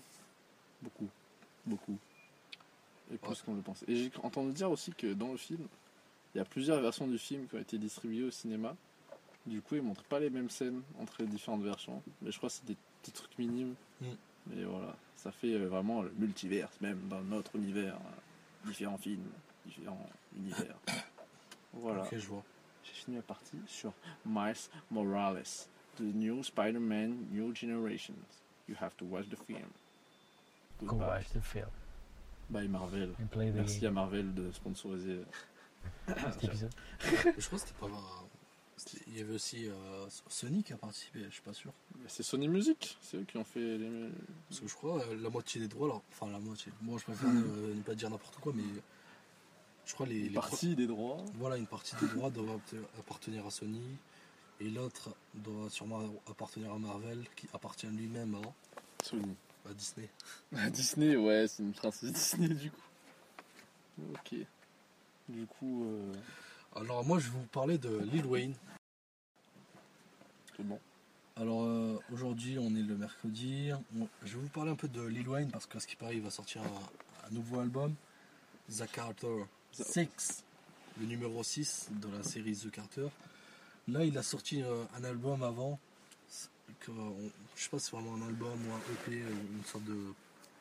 Beaucoup. 0.82 1.10
Beaucoup. 1.66 1.98
Et 3.14 3.18
plus 3.18 3.30
Ouais. 3.30 3.36
qu'on 3.46 3.54
le 3.56 3.62
pensait. 3.62 3.86
Et 3.90 3.96
j'ai 3.96 4.12
entendu 4.24 4.54
dire 4.54 4.72
aussi 4.72 4.92
que 4.94 5.14
dans 5.14 5.32
le 5.32 5.38
film, 5.38 5.68
il 6.34 6.38
y 6.38 6.42
a 6.42 6.46
plusieurs 6.46 6.82
versions 6.82 7.08
du 7.08 7.18
film 7.18 7.48
qui 7.48 7.56
ont 7.56 7.60
été 7.60 7.78
distribuées 7.78 8.24
au 8.24 8.32
cinéma. 8.32 8.76
Du 9.46 9.62
coup, 9.62 9.76
ils 9.76 9.82
montrent 9.82 10.04
pas 10.06 10.20
les 10.20 10.30
mêmes 10.30 10.50
scènes 10.50 10.82
entre 11.00 11.16
les 11.22 11.28
différentes 11.28 11.62
versions. 11.64 12.02
Mais 12.22 12.32
je 12.32 12.38
crois 12.38 12.50
que 12.50 12.56
c'est 12.56 12.66
des 12.66 12.78
petits 13.02 13.12
trucs 13.12 13.38
minimes. 13.38 13.76
Mm. 14.02 14.06
Mais 14.48 14.64
voilà, 14.64 14.96
ça 15.18 15.32
fait 15.32 15.54
euh, 15.54 15.68
vraiment 15.68 16.02
le 16.02 16.12
multiverse, 16.18 16.80
même 16.82 17.00
dans 17.10 17.22
notre 17.22 17.56
univers. 17.56 17.96
euh, 17.96 18.68
Différents 18.68 18.98
films, 18.98 19.26
différents 19.66 20.10
univers. 20.38 20.76
Voilà. 21.74 22.04
Ok, 22.04 22.10
je 22.18 22.28
vois. 22.28 22.44
J'ai 22.84 22.94
fini 22.94 23.16
ma 23.18 23.24
partie 23.24 23.58
sur 23.66 23.94
Miles 24.26 24.54
Morales, 24.92 25.44
The 25.98 26.02
New 26.16 26.44
Spider-Man 26.44 27.28
New 27.32 27.54
Generations. 27.54 28.16
You 28.68 28.76
have 28.82 28.96
to 28.98 29.06
watch 29.06 29.26
the 29.30 29.36
film. 29.48 29.70
Goodbye. 30.82 31.18
acheter 31.20 31.36
le 31.36 31.42
faire. 31.42 31.68
Bye 32.50 32.68
Marvel. 32.68 33.10
And 33.22 33.28
play 33.28 33.52
the 33.52 33.56
Merci 33.56 33.78
à 33.78 33.82
game. 33.82 33.94
Marvel 33.94 34.34
de 34.34 34.52
sponsoriser. 34.52 35.20
Cet 36.08 36.44
épisode. 36.46 36.72
Je 37.38 37.46
crois 37.48 37.60
que 37.60 37.66
c'était 37.66 37.80
pas. 37.80 37.88
c'était- 38.78 39.04
Il 39.08 39.18
y 39.18 39.22
avait 39.22 39.34
aussi 39.34 39.68
euh, 39.68 40.06
Sony 40.28 40.64
qui 40.64 40.74
a 40.74 40.78
participé, 40.78 41.20
je 41.26 41.30
suis 41.30 41.42
pas 41.42 41.54
sûr. 41.54 41.72
C'est 42.08 42.24
Sony 42.24 42.48
Music, 42.48 42.98
c'est 43.02 43.18
eux 43.18 43.24
qui 43.24 43.38
ont 43.38 43.44
fait 43.44 43.78
les. 43.78 44.10
Parce 44.50 44.62
que 44.62 44.68
je 44.68 44.74
crois 44.74 45.00
euh, 45.02 45.16
la 45.22 45.30
moitié 45.30 45.62
des 45.62 45.68
droits, 45.68 45.88
là, 45.88 46.02
enfin 46.12 46.32
la 46.32 46.40
moitié. 46.40 46.72
Moi, 46.82 46.98
je 47.00 47.04
préfère 47.04 47.30
ne, 47.30 47.74
ne 47.76 47.82
pas 47.82 47.96
dire 47.96 48.10
n'importe 48.10 48.38
quoi, 48.38 48.52
mais 48.56 48.64
je 49.86 49.94
crois 49.94 50.06
les, 50.08 50.14
les 50.16 50.30
les 50.30 50.36
parties 50.36 50.76
des 50.76 50.88
droits. 50.88 51.24
Voilà, 51.36 51.58
une 51.58 51.68
partie 51.68 51.96
des 52.02 52.08
droits 52.08 52.30
doit 52.30 52.60
appartenir 53.00 53.46
à 53.46 53.52
Sony 53.52 53.82
et 54.60 54.70
l'autre 54.70 55.10
doit 55.34 55.70
sûrement 55.70 56.02
appartenir 56.30 56.72
à 56.74 56.78
Marvel, 56.80 57.26
qui 57.36 57.48
appartient 57.54 57.88
lui-même 57.88 58.36
à, 58.36 59.04
Sony. 59.04 59.36
à 59.70 59.74
Disney. 59.74 60.10
Disney, 60.72 61.16
ouais, 61.16 61.48
c'est 61.48 61.64
une 61.64 61.74
princesse 61.74 62.12
Disney 62.14 62.50
du 62.54 62.72
coup. 62.72 62.82
Ok. 64.14 64.36
Du 65.30 65.46
coup, 65.46 65.86
euh, 65.86 66.14
Alors 66.76 67.04
moi, 67.06 67.20
je 67.20 67.26
vais 67.30 67.38
vous 67.40 67.46
parler 67.48 67.78
de 67.78 67.98
Lil 68.00 68.26
Wayne. 68.26 68.56
c'est 70.56 70.64
bon. 70.64 70.80
Alors 71.36 71.64
euh, 71.64 72.00
aujourd'hui, 72.12 72.58
on 72.60 72.76
est 72.76 72.82
le 72.84 72.96
mercredi. 72.96 73.72
On- 74.00 74.08
je 74.24 74.36
vais 74.38 74.42
vous 74.44 74.50
parler 74.50 74.72
un 74.72 74.76
peu 74.76 74.88
de 74.88 75.02
Lil 75.02 75.28
Wayne 75.28 75.50
parce 75.52 75.66
qu'à 75.66 75.80
ce 75.80 75.88
qui 75.88 75.96
paraît, 75.96 76.16
il 76.16 76.22
va 76.22 76.30
sortir 76.30 76.62
un, 76.62 77.28
un 77.28 77.30
nouveau 77.32 77.60
album, 77.60 77.96
The 78.70 78.86
Carter 78.92 79.46
6, 79.72 80.44
le 81.00 81.06
numéro 81.08 81.42
6 81.44 81.88
de 81.92 82.08
la 82.16 82.22
série 82.24 82.56
The 82.56 82.70
Carter. 82.70 83.08
Là, 83.88 84.06
il 84.06 84.18
a 84.18 84.24
sorti 84.24 84.62
euh, 84.62 84.84
un 84.98 85.04
album 85.04 85.44
avant. 85.44 85.80
C'est 86.30 86.50
que, 86.80 86.92
on- 86.92 87.32
je 87.56 87.64
sais 87.64 87.70
pas 87.70 87.80
si 87.80 87.86
c'est 87.86 87.96
vraiment 87.96 88.16
un 88.16 88.28
album 88.28 88.58
ou 88.68 88.74
un 88.74 88.80
EP, 88.94 89.22
euh, 89.22 89.30
une 89.58 89.64
sorte 89.66 89.84
de 89.86 90.14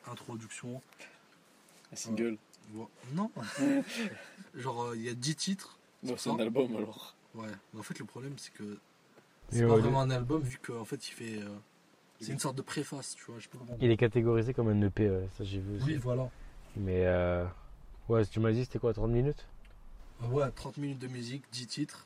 introduction. 0.07 0.81
Un 1.91 1.95
single. 1.95 2.37
Vo- 2.73 2.89
Non, 3.13 3.31
genre 4.55 4.83
euh, 4.83 4.95
il 4.97 5.03
y 5.03 5.09
a 5.09 5.13
10 5.13 5.35
titres. 5.35 5.77
Non, 6.01 6.15
c'est 6.17 6.29
un 6.29 6.39
album 6.39 6.75
alors. 6.75 7.15
Ouais, 7.35 7.47
mais 7.73 7.79
en 7.79 7.83
fait 7.83 7.97
le 7.99 8.05
problème 8.05 8.33
c'est 8.37 8.53
que 8.53 8.77
C'est 9.49 9.65
pas 9.65 9.73
ouais, 9.75 9.81
vraiment 9.81 10.01
un 10.01 10.09
album 10.11 10.41
vu 10.43 10.59
qu'en 10.59 10.85
fait 10.85 11.07
il 11.07 11.11
fait. 11.13 11.37
euh, 11.41 11.49
c'est 12.19 12.31
une 12.31 12.39
sorte 12.39 12.55
de 12.55 12.61
préface, 12.61 13.15
tu 13.15 13.23
vois. 13.25 13.35
Je 13.39 13.43
sais 13.43 13.49
pas 13.49 13.57
comment. 13.57 13.77
Il 13.81 13.89
est 13.91 13.97
catégorisé 13.97 14.53
comme 14.53 14.69
un 14.69 14.81
EP, 14.81 15.09
ouais, 15.09 15.27
ça 15.37 15.43
j'ai 15.43 15.59
vu 15.59 15.75
aussi. 15.77 15.85
Oui, 15.85 15.95
voilà. 15.97 16.29
Mais 16.77 17.05
euh, 17.05 17.45
ouais, 18.09 18.25
tu 18.25 18.39
m'as 18.39 18.51
dit 18.51 18.63
c'était 18.65 18.79
quoi, 18.79 18.93
30 18.93 19.11
minutes? 19.11 19.45
Ouais, 20.21 20.49
30 20.51 20.77
minutes 20.77 20.99
de 20.99 21.07
musique, 21.07 21.43
10 21.51 21.67
titres. 21.67 22.05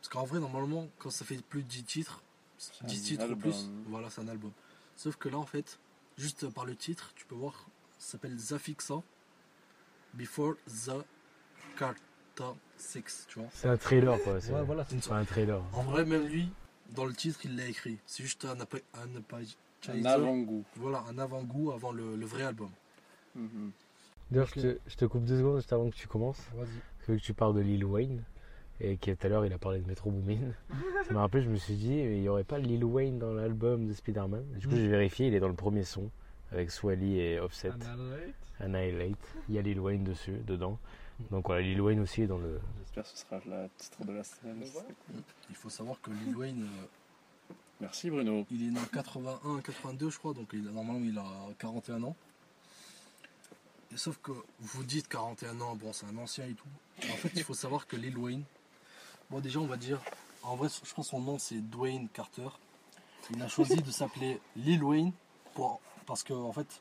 Parce 0.00 0.08
qu'en 0.08 0.24
vrai, 0.24 0.40
normalement, 0.40 0.88
quand 0.98 1.10
ça 1.10 1.24
fait 1.24 1.42
plus 1.42 1.62
de 1.62 1.68
10 1.68 1.84
titres, 1.84 2.22
10 2.84 2.98
un 2.98 3.04
titres 3.04 3.30
ou 3.30 3.36
plus, 3.36 3.68
voilà, 3.86 4.10
c'est 4.10 4.20
un 4.20 4.28
album. 4.28 4.52
Sauf 4.96 5.16
que 5.16 5.28
là, 5.28 5.38
en 5.38 5.46
fait, 5.46 5.78
juste 6.16 6.48
par 6.48 6.64
le 6.64 6.74
titre, 6.76 7.12
tu 7.14 7.24
peux 7.26 7.34
voir, 7.34 7.68
ça 7.98 8.12
s'appelle 8.12 8.36
Zafixa 8.38 9.02
Before 10.14 10.54
the 10.66 11.04
Carta 11.76 12.54
6, 12.76 13.26
tu 13.28 13.38
vois. 13.40 13.48
C'est 13.52 13.68
un 13.68 13.76
trailer 13.76 14.20
quoi. 14.22 14.40
C'est 14.40 14.52
Ouais, 14.52 14.62
voilà, 14.64 14.84
c'est 14.84 14.94
une 14.94 15.14
un 15.14 15.24
trailer. 15.24 15.62
En 15.72 15.82
vrai, 15.82 16.04
même 16.04 16.26
lui, 16.26 16.50
dans 16.90 17.04
le 17.04 17.14
titre, 17.14 17.40
il 17.44 17.56
l'a 17.56 17.66
écrit. 17.66 17.98
C'est 18.06 18.22
juste 18.22 18.44
un, 18.44 18.58
un. 18.60 18.66
Un 19.88 20.04
avant-goût. 20.04 20.64
Voilà, 20.76 21.04
un 21.08 21.18
avant-goût 21.18 21.70
avant 21.70 21.92
le, 21.92 22.16
le 22.16 22.26
vrai 22.26 22.42
album. 22.42 22.70
Mhm. 23.36 23.70
D'ailleurs, 24.30 24.48
je 24.48 24.60
te, 24.60 24.78
je 24.86 24.96
te 24.96 25.04
coupe 25.04 25.24
deux 25.24 25.38
secondes 25.38 25.56
juste 25.56 25.72
avant 25.72 25.88
que 25.88 25.94
tu 25.94 26.08
commences. 26.08 26.40
Vas-y. 26.54 26.66
Parce 26.98 27.06
que 27.06 27.24
tu 27.24 27.32
parles 27.32 27.54
de 27.54 27.60
Lil 27.60 27.84
Wayne? 27.84 28.24
Et 28.80 28.96
qui 28.96 29.14
tout 29.16 29.26
à 29.26 29.28
l'heure 29.30 29.44
il 29.44 29.52
a 29.52 29.58
parlé 29.58 29.80
de 29.80 29.86
Metro 29.86 30.10
Boomin. 30.10 30.52
ça 31.06 31.12
m'a 31.12 31.20
rappelé, 31.20 31.42
je 31.42 31.48
me 31.50 31.56
suis 31.56 31.74
dit, 31.74 31.94
il 31.98 32.20
n'y 32.20 32.28
aurait 32.28 32.44
pas 32.44 32.58
Lil 32.58 32.84
Wayne 32.84 33.18
dans 33.18 33.32
l'album 33.32 33.86
de 33.88 33.92
Spider-Man? 33.92 34.44
Du 34.58 34.68
coup, 34.68 34.74
Mm. 34.74 34.78
j'ai 34.78 34.88
vérifié, 34.88 35.26
il 35.28 35.34
est 35.34 35.40
dans 35.40 35.48
le 35.48 35.54
premier 35.54 35.84
son. 35.84 36.10
Avec 36.52 36.70
Swally 36.70 37.18
et 37.20 37.40
Offset. 37.40 37.72
Annihilate. 38.60 39.18
Il 39.48 39.54
y 39.54 39.58
a 39.58 39.62
Lil 39.62 39.78
Wayne 39.80 40.04
dessus, 40.04 40.38
dedans. 40.46 40.78
Donc 41.30 41.46
voilà, 41.48 41.60
Lil 41.62 41.80
Wayne 41.80 42.00
aussi 42.00 42.22
est 42.22 42.26
dans 42.26 42.38
le. 42.38 42.58
J'espère 42.78 43.02
que 43.02 43.08
ce 43.10 43.16
sera 43.18 43.40
le 43.44 43.68
titre 43.76 44.04
de 44.04 44.12
la 44.12 44.24
semaine. 44.24 44.62
Il 45.50 45.56
faut 45.56 45.68
savoir 45.68 46.00
que 46.00 46.10
Lil 46.10 46.34
Wayne, 46.36 46.62
euh, 46.62 47.54
Merci 47.80 48.08
Bruno. 48.10 48.46
il 48.50 48.68
est 48.68 48.70
né 48.70 48.80
en 48.80 48.84
81, 48.84 49.60
82, 49.60 50.10
je 50.10 50.18
crois, 50.18 50.32
donc 50.32 50.48
il, 50.52 50.62
normalement 50.62 51.04
il 51.04 51.18
a 51.18 51.24
41 51.58 52.02
ans. 52.04 52.16
Et 53.92 53.96
sauf 53.96 54.18
que 54.22 54.32
vous 54.60 54.84
dites 54.84 55.08
41 55.08 55.60
ans, 55.60 55.76
bon, 55.76 55.92
c'est 55.92 56.06
un 56.06 56.16
ancien 56.18 56.46
et 56.46 56.54
tout. 56.54 56.68
En 57.12 57.16
fait, 57.16 57.30
il 57.34 57.42
faut 57.42 57.54
savoir 57.54 57.86
que 57.86 57.96
Lil 57.96 58.16
Wayne, 58.18 58.42
bon, 59.30 59.40
déjà, 59.40 59.58
on 59.60 59.66
va 59.66 59.76
dire, 59.76 60.00
en 60.42 60.56
vrai, 60.56 60.68
je 60.68 60.78
pense 60.94 61.06
que 61.06 61.10
son 61.10 61.20
nom 61.20 61.38
c'est 61.38 61.60
Dwayne 61.60 62.08
Carter. 62.08 62.48
Il 63.30 63.42
a 63.42 63.48
choisi 63.48 63.76
de 63.76 63.90
s'appeler 63.90 64.40
Lil 64.56 64.82
Wayne 64.82 65.12
pour, 65.54 65.80
parce 66.06 66.22
que, 66.22 66.32
en 66.32 66.52
fait, 66.52 66.80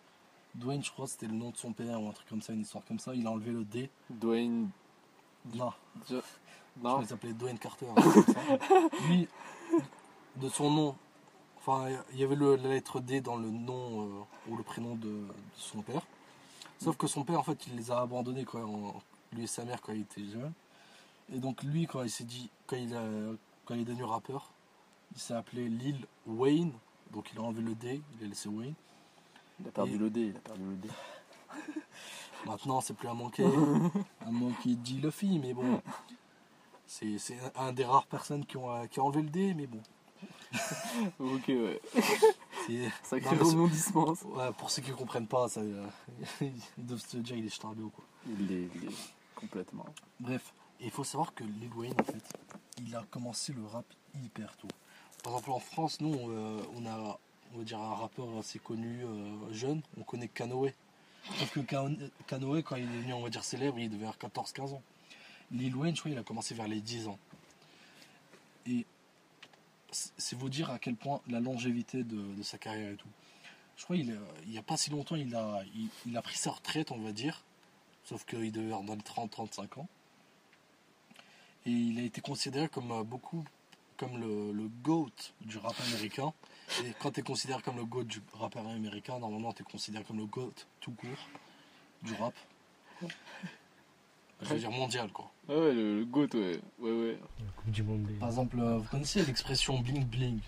Dwayne, 0.56 0.84
je 0.84 0.92
crois, 0.92 1.08
c'était 1.08 1.28
le 1.28 1.34
nom 1.34 1.50
de 1.52 1.58
son 1.58 1.74
père 1.74 2.02
ou 2.02 2.08
un 2.08 2.12
truc 2.14 2.28
comme 2.30 2.42
ça, 2.42 2.54
une 2.54 2.62
histoire 2.62 2.84
comme 2.86 3.00
ça. 3.00 3.14
Il 3.14 3.28
a 3.28 3.32
enlevé 3.32 3.52
le 3.52 3.64
D. 3.66 3.90
Dwayne. 4.10 4.70
Non, 5.54 5.72
Je- 6.10 6.16
je 6.16 6.22
Non. 6.82 7.00
qu'il 7.00 7.08
s'appelait 7.08 7.34
Dwayne 7.34 7.60
Carter. 7.60 7.88
Lui, 9.10 9.28
de 10.38 10.50
son 10.50 10.72
nom, 10.72 10.96
enfin, 11.58 11.88
il 12.14 12.20
y 12.20 12.24
avait 12.24 12.36
le- 12.36 12.56
la 12.56 12.70
lettre 12.70 13.00
D 13.00 13.22
dans 13.22 13.36
le 13.36 13.50
nom 13.50 14.04
euh, 14.06 14.22
ou 14.52 14.56
le 14.58 14.64
prénom 14.64 14.96
de, 14.96 15.08
de 15.08 15.28
son 15.58 15.82
père. 15.82 16.02
Sauf 16.80 16.96
que 16.98 17.08
son 17.08 17.24
père, 17.24 17.40
en 17.40 17.44
fait, 17.44 17.68
il 17.68 17.76
les 17.76 17.92
a 17.92 18.00
abandonnés 18.02 18.46
en- 18.54 18.94
lui 19.34 19.44
et 19.44 19.48
sa 19.48 19.66
mère 19.66 19.82
quand 19.82 19.94
il 19.94 20.02
était 20.02 20.24
jeune. 20.26 20.54
Et 21.34 21.40
donc 21.40 21.64
lui, 21.64 21.88
quand 21.88 22.04
il 22.04 22.10
s'est 22.10 22.24
dit, 22.24 22.50
quand 22.68 22.76
il, 22.78 22.96
a, 22.96 23.04
quand 23.66 23.76
il 23.76 23.82
est 23.82 23.86
devenu 23.86 24.04
rappeur, 24.04 24.52
il 25.16 25.20
s'est 25.20 25.34
appelé 25.34 25.68
Lil 25.68 26.06
Wayne. 26.26 26.72
Donc 27.12 27.30
il 27.34 27.40
a 27.40 27.42
enlevé 27.42 27.62
le 27.62 27.76
D, 27.76 28.02
il 28.20 28.26
a 28.26 28.30
laissé 28.30 28.50
Wayne. 28.50 28.74
Il 29.60 29.68
a 29.68 29.72
perdu 29.72 29.96
Et- 29.96 29.98
le 29.98 30.10
dé. 30.10 30.22
Il 30.28 30.36
a 30.38 30.40
perdu 30.40 30.64
le 30.64 30.76
dé. 30.76 30.90
Maintenant, 32.46 32.82
c'est 32.82 32.94
plus 32.94 33.08
un 33.08 33.14
monkey, 33.14 33.44
un 33.44 34.32
monkey 34.32 34.76
dit 34.76 35.00
Luffy, 35.02 35.40
mais 35.40 35.54
bon, 35.54 35.82
c'est 36.86 37.18
c'est 37.18 37.38
un 37.56 37.74
des 37.74 37.84
rares 37.84 38.06
personnes 38.06 38.46
qui 38.46 38.58
ont, 38.58 38.88
qui 38.88 39.00
a 39.00 39.04
enlevé 39.04 39.24
le 39.24 39.30
D, 39.30 39.54
mais 39.56 39.68
bon. 39.68 39.82
Ok, 41.20 41.48
ouais. 41.50 41.82
c'est- 42.66 42.90
Sacré 43.04 43.36
Non, 43.36 43.44
rebondissement. 43.44 44.14
Ouais, 44.26 44.52
pour 44.58 44.70
ceux 44.70 44.82
qui 44.82 44.92
comprennent 44.92 45.28
pas, 45.28 45.48
ça, 45.50 45.62
euh, 45.62 45.86
ils 46.42 46.52
doivent 46.86 47.06
se 47.06 47.18
dire 47.18 47.36
il 47.38 47.46
est 47.46 47.50
starbio 47.50 47.90
quoi. 47.90 48.06
Il 48.28 48.52
est, 48.52 48.70
il 48.76 48.86
est 48.86 48.96
complètement. 49.36 49.86
Bref, 50.20 50.54
et 50.80 50.86
il 50.86 50.92
faut 50.92 51.04
savoir 51.04 51.34
que 51.34 51.44
Lil 51.44 51.74
Wayne 51.76 51.94
en 52.00 52.04
fait, 52.04 52.24
il 52.80 52.96
a 52.96 53.04
commencé 53.10 53.54
le 53.54 53.66
rap 53.66 53.86
hyper 54.24 54.56
tôt. 54.58 54.68
Par 55.24 55.34
exemple 55.34 55.52
en 55.52 55.60
France, 55.60 56.00
nous 56.02 56.30
euh, 56.30 56.62
on 56.76 56.86
a 56.86 57.20
va 57.56 57.64
dire 57.64 57.80
un 57.80 57.96
rappeur 57.96 58.38
assez 58.38 58.60
connu 58.60 59.04
euh, 59.04 59.54
jeune, 59.54 59.82
on 59.98 60.04
connaît 60.04 60.28
Kanoé. 60.28 60.74
Sauf 61.40 61.52
que 61.52 61.60
Kan- 61.62 61.96
Kanoé 62.28 62.62
quand 62.64 62.76
il 62.76 62.84
est 62.84 62.98
devenu 62.98 63.14
on 63.14 63.24
va 63.24 63.30
dire 63.30 63.44
célèbre, 63.44 63.80
il 63.80 63.90
devait 63.90 64.06
avoir 64.06 64.18
14-15 64.18 64.74
ans. 64.74 64.84
Lil 65.52 65.76
Wayne, 65.76 65.96
je 65.96 66.02
crois, 66.02 66.12
il 66.12 66.18
a 66.18 66.24
commencé 66.24 66.54
vers 66.54 66.68
les 66.68 66.82
10 66.82 67.08
ans. 67.08 67.18
Et 68.66 68.86
c'est 69.92 70.38
vous 70.38 70.50
dire 70.50 70.70
à 70.70 70.78
quel 70.80 70.96
point 70.96 71.22
la 71.30 71.40
longévité 71.40 72.04
de, 72.04 72.44
sa 72.44 72.58
carrière 72.58 72.92
et 72.92 72.98
tout. 72.98 73.08
Je 73.78 73.84
crois 73.86 73.96
qu'il 73.96 74.20
il 74.46 74.52
n'y 74.52 74.58
a 74.58 74.64
pas 74.64 74.76
si 74.76 74.90
longtemps, 74.90 75.16
il 75.16 75.34
a, 75.36 75.62
il 76.06 76.18
a 76.18 76.22
pris 76.22 76.36
sa 76.36 76.52
retraite, 76.52 76.92
on 76.92 77.00
va 77.00 77.14
dire. 77.14 77.44
Sauf 78.04 78.26
qu'il 78.26 78.52
devait 78.52 78.66
avoir 78.66 78.84
dans 78.84 78.96
les 78.96 79.02
30-35 79.02 79.80
ans. 79.80 79.88
Et 81.68 81.72
il 81.72 82.00
a 82.00 82.04
été 82.04 82.22
considéré 82.22 82.68
comme 82.70 82.92
euh, 82.92 83.04
beaucoup 83.04 83.44
comme 83.98 84.18
le, 84.20 84.52
le 84.52 84.68
GOAT 84.84 85.12
du 85.42 85.58
rap 85.58 85.76
américain. 85.88 86.32
Et 86.84 86.94
quand 87.00 87.12
tu 87.12 87.20
es 87.20 87.24
considéré 87.24 87.62
comme 87.62 87.76
le 87.78 87.86
GOAT 87.86 88.04
du 88.06 88.22
rap 88.34 88.56
américain, 88.58 89.20
normalement 89.20 89.54
tu 89.54 89.62
es 89.64 89.66
considéré 89.66 90.04
comme 90.04 90.18
le 90.18 90.26
GOAT 90.28 90.54
tout 90.82 90.92
court 90.92 91.30
du 92.04 92.14
rap. 92.16 92.34
Je 94.42 94.46
veux 94.54 94.60
dire 94.60 94.72
mondial 94.72 95.12
quoi. 95.12 95.32
Ah 95.50 95.54
ouais, 95.54 95.74
le, 95.74 96.00
le 96.00 96.06
goat, 96.06 96.28
ouais. 96.36 96.60
Ouais, 96.80 96.92
ouais. 96.92 97.20
La 97.40 97.52
Coupe 97.54 97.72
du 97.72 97.84
Monde 97.84 98.04
des. 98.04 98.14
Par 98.16 98.30
exemple, 98.30 98.60
euh, 98.60 98.78
vous 98.78 98.88
connaissez 98.90 99.26
l'expression 99.26 99.80
bling 99.80 100.06
bling? 100.06 100.40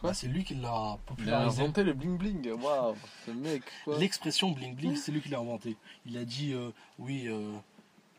Quoi? 0.00 0.10
Bah, 0.10 0.14
C'est 0.14 0.26
lui 0.26 0.42
qui 0.44 0.54
l'a 0.56 0.62
Il 0.62 0.66
a 0.66 0.98
popularisé. 1.06 1.62
inventé 1.62 1.84
le 1.84 1.92
bling 1.92 2.16
bling. 2.18 2.50
Waouh, 2.50 2.96
ce 3.24 3.30
mec, 3.30 3.62
quoi. 3.84 3.98
L'expression 3.98 4.50
bling 4.50 4.74
bling, 4.74 4.96
c'est 4.96 5.12
lui 5.12 5.20
qui 5.20 5.28
l'a 5.28 5.38
inventé. 5.38 5.76
Il 6.06 6.16
a 6.18 6.24
dit 6.24 6.54
euh, 6.54 6.70
oui, 6.98 7.28
euh, 7.28 7.52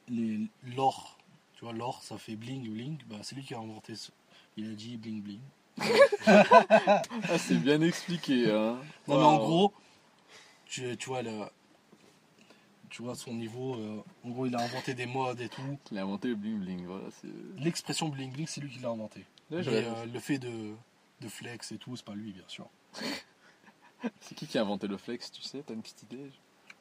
les 0.07 0.39
l'or, 0.75 1.16
tu 1.57 1.65
vois, 1.65 1.73
l'or 1.73 2.01
ça 2.03 2.17
fait 2.17 2.35
bling 2.35 2.69
bling. 2.69 2.97
Bah, 3.07 3.17
c'est 3.23 3.35
lui 3.35 3.43
qui 3.43 3.53
a 3.53 3.59
inventé. 3.59 3.95
ce- 3.95 4.11
Il 4.55 4.71
a 4.71 4.75
dit 4.75 4.95
bling 4.97 5.21
bling. 5.21 5.41
Ah, 6.25 7.37
c'est 7.37 7.57
bien 7.57 7.81
expliqué, 7.81 8.49
hein. 8.51 8.77
Non, 9.07 9.17
mais 9.17 9.23
en 9.25 9.37
gros, 9.37 9.73
tu, 10.65 10.95
tu 10.97 11.09
vois 11.09 11.21
le, 11.21 11.45
tu 12.89 13.01
vois 13.01 13.15
son 13.15 13.33
niveau. 13.33 13.75
euh, 13.75 14.03
en 14.23 14.29
gros, 14.29 14.45
il 14.45 14.55
a 14.55 14.59
inventé 14.63 14.93
des 14.93 15.05
modes 15.05 15.41
et 15.41 15.49
tout. 15.49 15.77
Il 15.91 15.97
a 15.97 16.03
inventé 16.03 16.29
le 16.29 16.35
bling 16.35 16.59
bling, 16.59 16.85
voilà. 16.85 17.07
L'expression 17.57 18.09
bling 18.09 18.31
bling, 18.31 18.47
c'est 18.47 18.61
lui 18.61 18.71
qui 18.71 18.79
l'a 18.79 18.89
inventé. 18.89 19.25
Là, 19.51 19.61
j'aurais- 19.61 19.85
euh, 19.85 20.05
le 20.05 20.19
fait 20.19 20.39
de, 20.39 20.73
de 21.21 21.27
flex 21.27 21.71
et 21.71 21.77
tout, 21.77 21.95
c'est 21.95 22.05
pas 22.05 22.15
lui, 22.15 22.33
bien 22.33 22.43
sûr. 22.47 22.67
C'est 24.21 24.35
qui 24.35 24.45
qui 24.45 24.57
a 24.59 24.61
inventé 24.61 24.87
le 24.87 24.95
flex, 24.97 25.31
tu 25.31 25.41
sais? 25.41 25.63
T'as 25.65 25.73
une 25.73 25.81
petite 25.81 26.03
idée? 26.03 26.29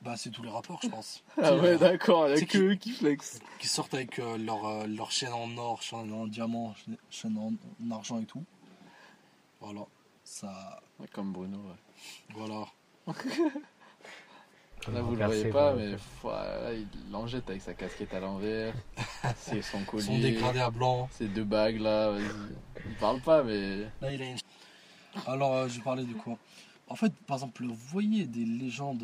Bah, 0.07 0.15
c'est 0.17 0.31
tous 0.31 0.43
les 0.45 0.51
rappeurs, 0.51 0.79
je 0.83 0.89
pense. 0.89 1.23
Ah 1.43 1.55
ouais, 1.57 1.71
euh, 1.75 1.79
d'accord, 1.79 2.29
il 2.29 2.39
y 2.39 2.43
a 2.43 2.47
que 2.47 2.59
eux 2.59 2.75
qui 2.77 2.93
flex. 2.93 3.41
qui 3.59 3.67
sortent 3.67 3.93
avec 3.95 4.19
euh, 4.21 4.39
leur, 4.39 4.65
euh, 4.65 4.87
leur 4.87 5.11
chaîne 5.11 5.33
en 5.33 5.55
or, 5.59 5.83
chaîne 5.83 6.13
en 6.13 6.27
diamant, 6.29 6.75
chaîne- 7.11 7.37
en, 7.37 7.53
en 7.85 7.91
argent 7.91 8.21
et 8.21 8.25
tout. 8.25 8.45
Voilà, 9.61 9.81
ça, 10.25 10.81
Ouais, 11.01 11.09
Comme 11.13 11.33
Bruno, 11.33 11.59
ouais. 11.59 12.35
voilà. 12.35 12.67
Là, 14.93 15.01
vous 15.03 15.11
le 15.11 15.15
Regarde, 15.17 15.33
voyez 15.33 15.51
pas, 15.51 15.75
mais 15.75 15.93
pff, 15.93 16.25
là, 16.25 16.73
il 16.73 16.87
l'enjette 17.11 17.51
avec 17.51 17.61
sa 17.61 17.75
casquette 17.75 18.15
à 18.15 18.21
l'envers. 18.21 18.73
C'est 19.37 19.61
son 19.63 19.81
Son 19.81 19.85
collier. 19.85 20.21
dégradé 20.21 20.61
à 20.61 20.71
blanc. 20.71 21.09
Ces 21.13 21.27
deux 21.27 21.43
bagues 21.43 21.81
là, 21.81 22.11
vas-y. 22.13 22.23
Il 22.89 22.95
parle 22.95 23.21
pas, 23.21 23.43
mais. 23.43 23.79
Là, 24.01 24.13
il 24.13 24.23
a 24.23 24.27
une. 24.31 24.39
Alors, 25.27 25.55
euh, 25.55 25.69
je 25.69 25.81
parlais 25.81 26.05
de 26.05 26.13
quoi? 26.13 26.39
En 26.89 26.95
fait, 26.95 27.13
par 27.27 27.39
exemple, 27.39 27.65
vous 27.65 27.75
voyez 27.75 28.27
des 28.27 28.45
légendes 28.45 29.03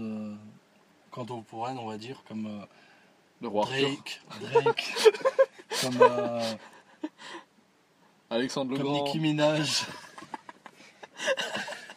euh, 1.12 1.14
contemporaines, 1.14 1.78
on 1.78 1.86
va 1.86 1.98
dire, 1.98 2.22
comme 2.28 2.46
euh, 2.46 2.64
Le 3.40 3.48
roi. 3.48 3.66
Drake, 3.66 4.20
Drake, 4.40 4.94
comme, 5.82 5.98
euh, 6.00 6.54
Alexandre 8.30 8.72
le 8.72 8.76
comme 8.78 8.86
Grand. 8.86 9.04
Nicki 9.04 9.18
Minaj. 9.20 9.84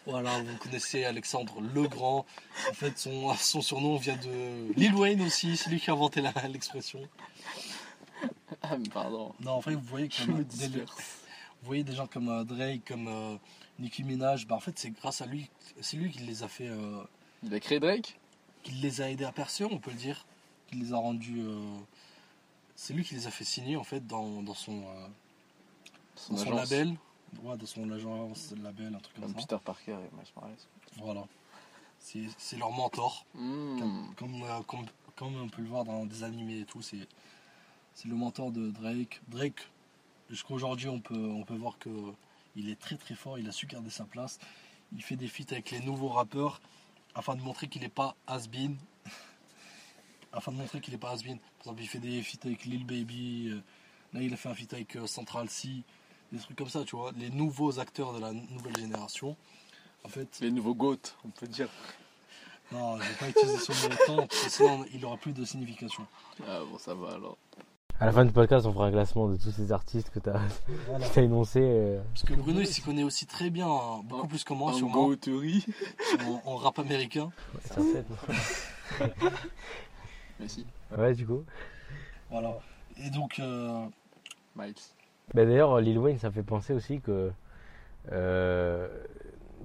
Voilà, 0.07 0.39
vous 0.39 0.55
connaissez 0.57 1.03
Alexandre 1.03 1.59
le 1.73 1.87
Grand. 1.87 2.27
En 2.69 2.73
fait, 2.73 2.95
son, 2.95 3.33
son 3.33 3.61
surnom 3.63 3.97
vient 3.97 4.17
de 4.17 4.71
Lil 4.75 4.93
Wayne 4.93 5.19
aussi, 5.23 5.57
c'est 5.57 5.71
lui 5.71 5.79
qui 5.79 5.89
a 5.89 5.93
inventé 5.93 6.21
la- 6.21 6.31
l'expression. 6.47 7.01
Ah, 8.61 8.77
mais 8.77 8.87
pardon. 8.89 9.33
Non, 9.39 9.53
en 9.53 9.61
fait, 9.61 9.73
vous 9.73 9.81
voyez, 9.81 10.07
comme 10.09 10.37
me 10.37 10.43
des, 10.43 10.67
vous 10.67 10.83
voyez 11.63 11.83
des 11.83 11.95
gens 11.95 12.05
comme 12.05 12.29
euh, 12.29 12.43
Drake, 12.43 12.85
comme 12.87 13.07
euh, 13.07 13.35
Nicki 13.79 14.03
Minaj. 14.03 14.45
Bah, 14.45 14.53
en 14.53 14.59
fait, 14.59 14.77
c'est 14.77 14.91
grâce 14.91 15.21
à 15.21 15.25
lui, 15.25 15.49
c'est 15.81 15.97
lui 15.97 16.11
qui 16.11 16.19
les 16.19 16.43
a 16.43 16.47
fait, 16.47 16.67
euh, 16.67 17.01
Il 17.41 17.51
a 17.55 17.59
créé 17.59 17.79
Drake? 17.79 18.19
Qui 18.65 18.71
les 18.73 18.99
a 19.01 19.09
aidés 19.11 19.23
à 19.25 19.31
percer, 19.31 19.63
on 19.63 19.77
peut 19.77 19.91
le 19.91 19.97
dire, 19.97 20.25
qui 20.67 20.75
les 20.77 20.91
a 20.91 20.97
rendus. 20.97 21.39
euh, 21.41 21.77
c'est 22.75 22.93
lui 22.93 23.03
qui 23.05 23.13
les 23.15 23.27
a 23.27 23.31
fait 23.31 23.43
signer 23.45 23.77
en 23.77 23.83
fait 23.83 24.05
dans, 24.05 24.41
dans 24.41 24.53
son, 24.55 24.81
euh, 24.81 25.07
Son 26.15 26.33
dans 26.33 26.39
son 26.39 26.51
agence. 26.57 26.71
label, 26.71 26.95
ouais, 27.43 27.57
dans 27.57 27.65
son 27.65 27.91
agence, 27.91 28.53
label, 28.61 28.95
un 28.95 28.99
truc 28.99 29.15
comme 29.15 29.23
Comme 29.25 29.33
ça. 29.39 29.47
Peter 29.47 29.57
Parker 29.63 29.91
et 29.93 30.15
Miles 30.15 30.25
Morales. 30.35 30.55
Voilà, 30.97 31.23
c'est 31.99 32.57
leur 32.57 32.71
mentor. 32.71 33.25
Hmm. 33.35 33.79
Comme, 33.79 34.13
comme, 34.17 34.43
euh, 34.43 34.61
comme- 34.67 34.85
comme 35.15 35.35
on 35.41 35.47
peut 35.47 35.61
le 35.61 35.69
voir 35.69 35.85
dans 35.85 36.05
des 36.05 36.23
animés 36.23 36.59
et 36.61 36.65
tout, 36.65 36.81
c'est 36.81 37.07
c'est 37.93 38.09
le 38.09 38.15
mentor 38.15 38.51
de 38.51 38.71
Drake. 38.71 39.21
Drake, 39.29 39.69
jusqu'à 40.29 40.53
aujourd'hui, 40.53 40.89
on 40.89 40.99
peut, 40.99 41.15
on 41.29 41.43
peut 41.43 41.55
voir 41.55 41.77
que 41.79 41.89
Il 42.57 42.69
est 42.69 42.79
très 42.79 42.95
très 42.97 43.15
fort, 43.15 43.37
il 43.37 43.47
a 43.49 43.51
su 43.51 43.65
garder 43.67 43.89
sa 43.89 44.05
place. 44.05 44.39
Il 44.93 45.01
fait 45.03 45.17
des 45.17 45.27
feats 45.27 45.51
avec 45.51 45.71
les 45.71 45.81
nouveaux 45.81 46.07
rappeurs 46.07 46.61
afin 47.15 47.35
de 47.35 47.41
montrer 47.41 47.67
qu'il 47.67 47.81
n'est 47.81 47.89
pas 47.89 48.15
has-been. 48.27 48.77
afin 50.33 50.51
de 50.51 50.57
montrer 50.57 50.81
qu'il 50.81 50.93
n'est 50.93 50.99
pas 50.99 51.11
has-been. 51.11 51.39
Par 51.39 51.61
exemple, 51.73 51.81
il 51.81 51.87
fait 51.87 51.99
des 51.99 52.21
feats 52.21 52.45
avec 52.45 52.65
Lil 52.65 52.85
Baby. 52.85 53.49
euh, 53.51 53.61
Là, 54.13 54.21
il 54.21 54.33
a 54.33 54.37
fait 54.37 54.49
un 54.49 54.53
feat 54.55 54.73
avec 54.73 54.95
euh, 54.95 55.07
Central 55.07 55.49
C. 55.49 55.69
Des 56.31 56.39
trucs 56.39 56.57
comme 56.57 56.69
ça, 56.69 56.83
tu 56.83 56.95
vois. 56.95 57.11
Les 57.17 57.29
nouveaux 57.29 57.79
acteurs 57.79 58.13
de 58.13 58.19
la 58.19 58.31
nouvelle 58.33 58.77
génération. 58.77 59.35
En 60.03 60.09
fait, 60.09 60.39
Les 60.41 60.51
nouveaux 60.51 60.75
GOAT, 60.75 60.99
on 61.23 61.29
peut 61.29 61.47
dire. 61.47 61.69
non, 62.71 62.97
je 62.99 63.03
vais 63.07 63.13
pas 63.15 63.29
utiliser 63.29 63.57
ce 63.57 63.71
mot 63.71 63.93
autant, 63.93 64.27
parce 64.27 64.43
que 64.43 64.49
sinon 64.49 64.85
il 64.93 65.03
aura 65.05 65.17
plus 65.17 65.33
de 65.33 65.43
signification. 65.45 66.05
Ah 66.47 66.59
bon, 66.69 66.77
ça 66.77 66.93
va 66.93 67.13
alors. 67.15 67.37
À 67.99 68.05
la 68.07 68.11
fin 68.11 68.25
du 68.25 68.31
podcast, 68.33 68.65
on 68.65 68.73
fera 68.73 68.87
un 68.87 68.91
classement 68.91 69.29
de 69.29 69.37
tous 69.37 69.51
ces 69.51 69.71
artistes 69.71 70.09
que 70.09 70.19
t'as 70.19 70.39
Voilà. 70.89 71.07
que 71.07 71.13
t'as 71.13 71.21
énoncés. 71.23 71.61
euh. 71.63 72.01
Parce 72.13 72.23
que 72.23 72.33
Bruno, 72.33 72.59
il 72.59 72.67
s'y 72.67 72.81
connaît 72.81 73.03
aussi 73.03 73.25
très 73.25 73.49
bien, 73.49 73.67
hein, 73.67 74.01
beaucoup 74.03 74.27
plus 74.27 74.43
que 74.43 74.53
moi, 74.53 74.71
en 74.71 74.73
sûrement, 74.73 75.09
en, 75.09 76.41
en 76.51 76.55
rap 76.57 76.77
américain. 76.79 77.31
Ça 77.63 77.75
fait, 77.81 78.05
Merci. 80.39 80.65
Ouais, 80.97 81.13
du 81.13 81.25
coup. 81.25 81.43
Voilà. 82.29 82.57
Et 82.97 83.09
donc, 83.09 83.39
euh, 83.39 83.85
Miles. 84.57 84.73
Bah, 85.33 85.45
D'ailleurs, 85.45 85.79
Lil 85.79 85.97
Wayne, 85.97 86.19
ça 86.19 86.31
fait 86.31 86.43
penser 86.43 86.73
aussi 86.73 86.99
que. 86.99 87.31
euh, 88.11 88.87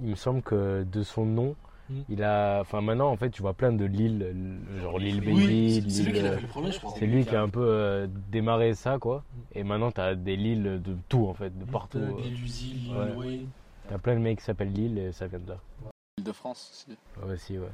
il 0.03 0.11
me 0.11 0.15
semble 0.15 0.41
que 0.43 0.85
de 0.85 1.03
son 1.03 1.27
nom, 1.27 1.57
Mm. 1.91 2.01
il 2.09 2.23
a. 2.23 2.61
Enfin, 2.61 2.81
maintenant, 2.81 3.11
en 3.11 3.17
fait, 3.17 3.31
tu 3.31 3.43
vois 3.43 3.53
plein 3.55 3.73
de 3.73 3.85
Lil, 3.85 4.23
euh, 4.23 4.81
genre 4.81 4.99
Lil 4.99 5.21
Baby, 5.21 5.33
oui, 5.33 5.83
c'est- 5.83 5.91
c'est 5.91 6.03
lui 6.05 6.13
qui 6.13 6.21
a 6.21 6.23
euh, 6.25 6.37
fait 6.37 6.43
le 6.43 6.47
premier, 6.49 6.73
je 6.73 6.79
crois. 6.79 6.95
C'est 6.99 7.07
lui 7.07 7.25
qui 7.27 7.35
a 7.35 7.43
un 7.43 7.49
peu 7.49 7.65
euh, 7.65 8.07
démarré 8.31 8.75
ça, 8.75 8.99
quoi. 8.99 9.25
Et 9.55 9.65
maintenant, 9.65 9.91
t'as 9.91 10.15
des 10.15 10.37
Lil 10.37 10.63
de 10.83 10.97
tout, 11.09 11.27
en 11.27 11.35
fait, 11.35 11.57
de 11.59 11.65
partout. 11.65 11.99
Euh, 11.99 12.13
euh. 12.17 12.21
Lil 12.23 12.45
Uzi, 12.45 12.73
Lil 12.75 12.97
Ouais. 12.97 13.13
Wayne. 13.17 13.49
T'as 13.89 13.99
plein 13.99 14.15
de 14.15 14.21
mecs 14.21 14.39
qui 14.39 14.45
s'appellent 14.45 14.73
Lil 14.73 14.99
et 14.99 15.13
ça 15.13 15.27
vient 15.27 15.41
de 15.41 15.49
là. 15.51 15.59
Île 16.19 16.25
de 16.25 16.33
France 16.33 16.71
aussi. 16.89 16.97
Ouais, 17.27 17.35
aussi, 17.35 17.59
ouais. 17.59 17.67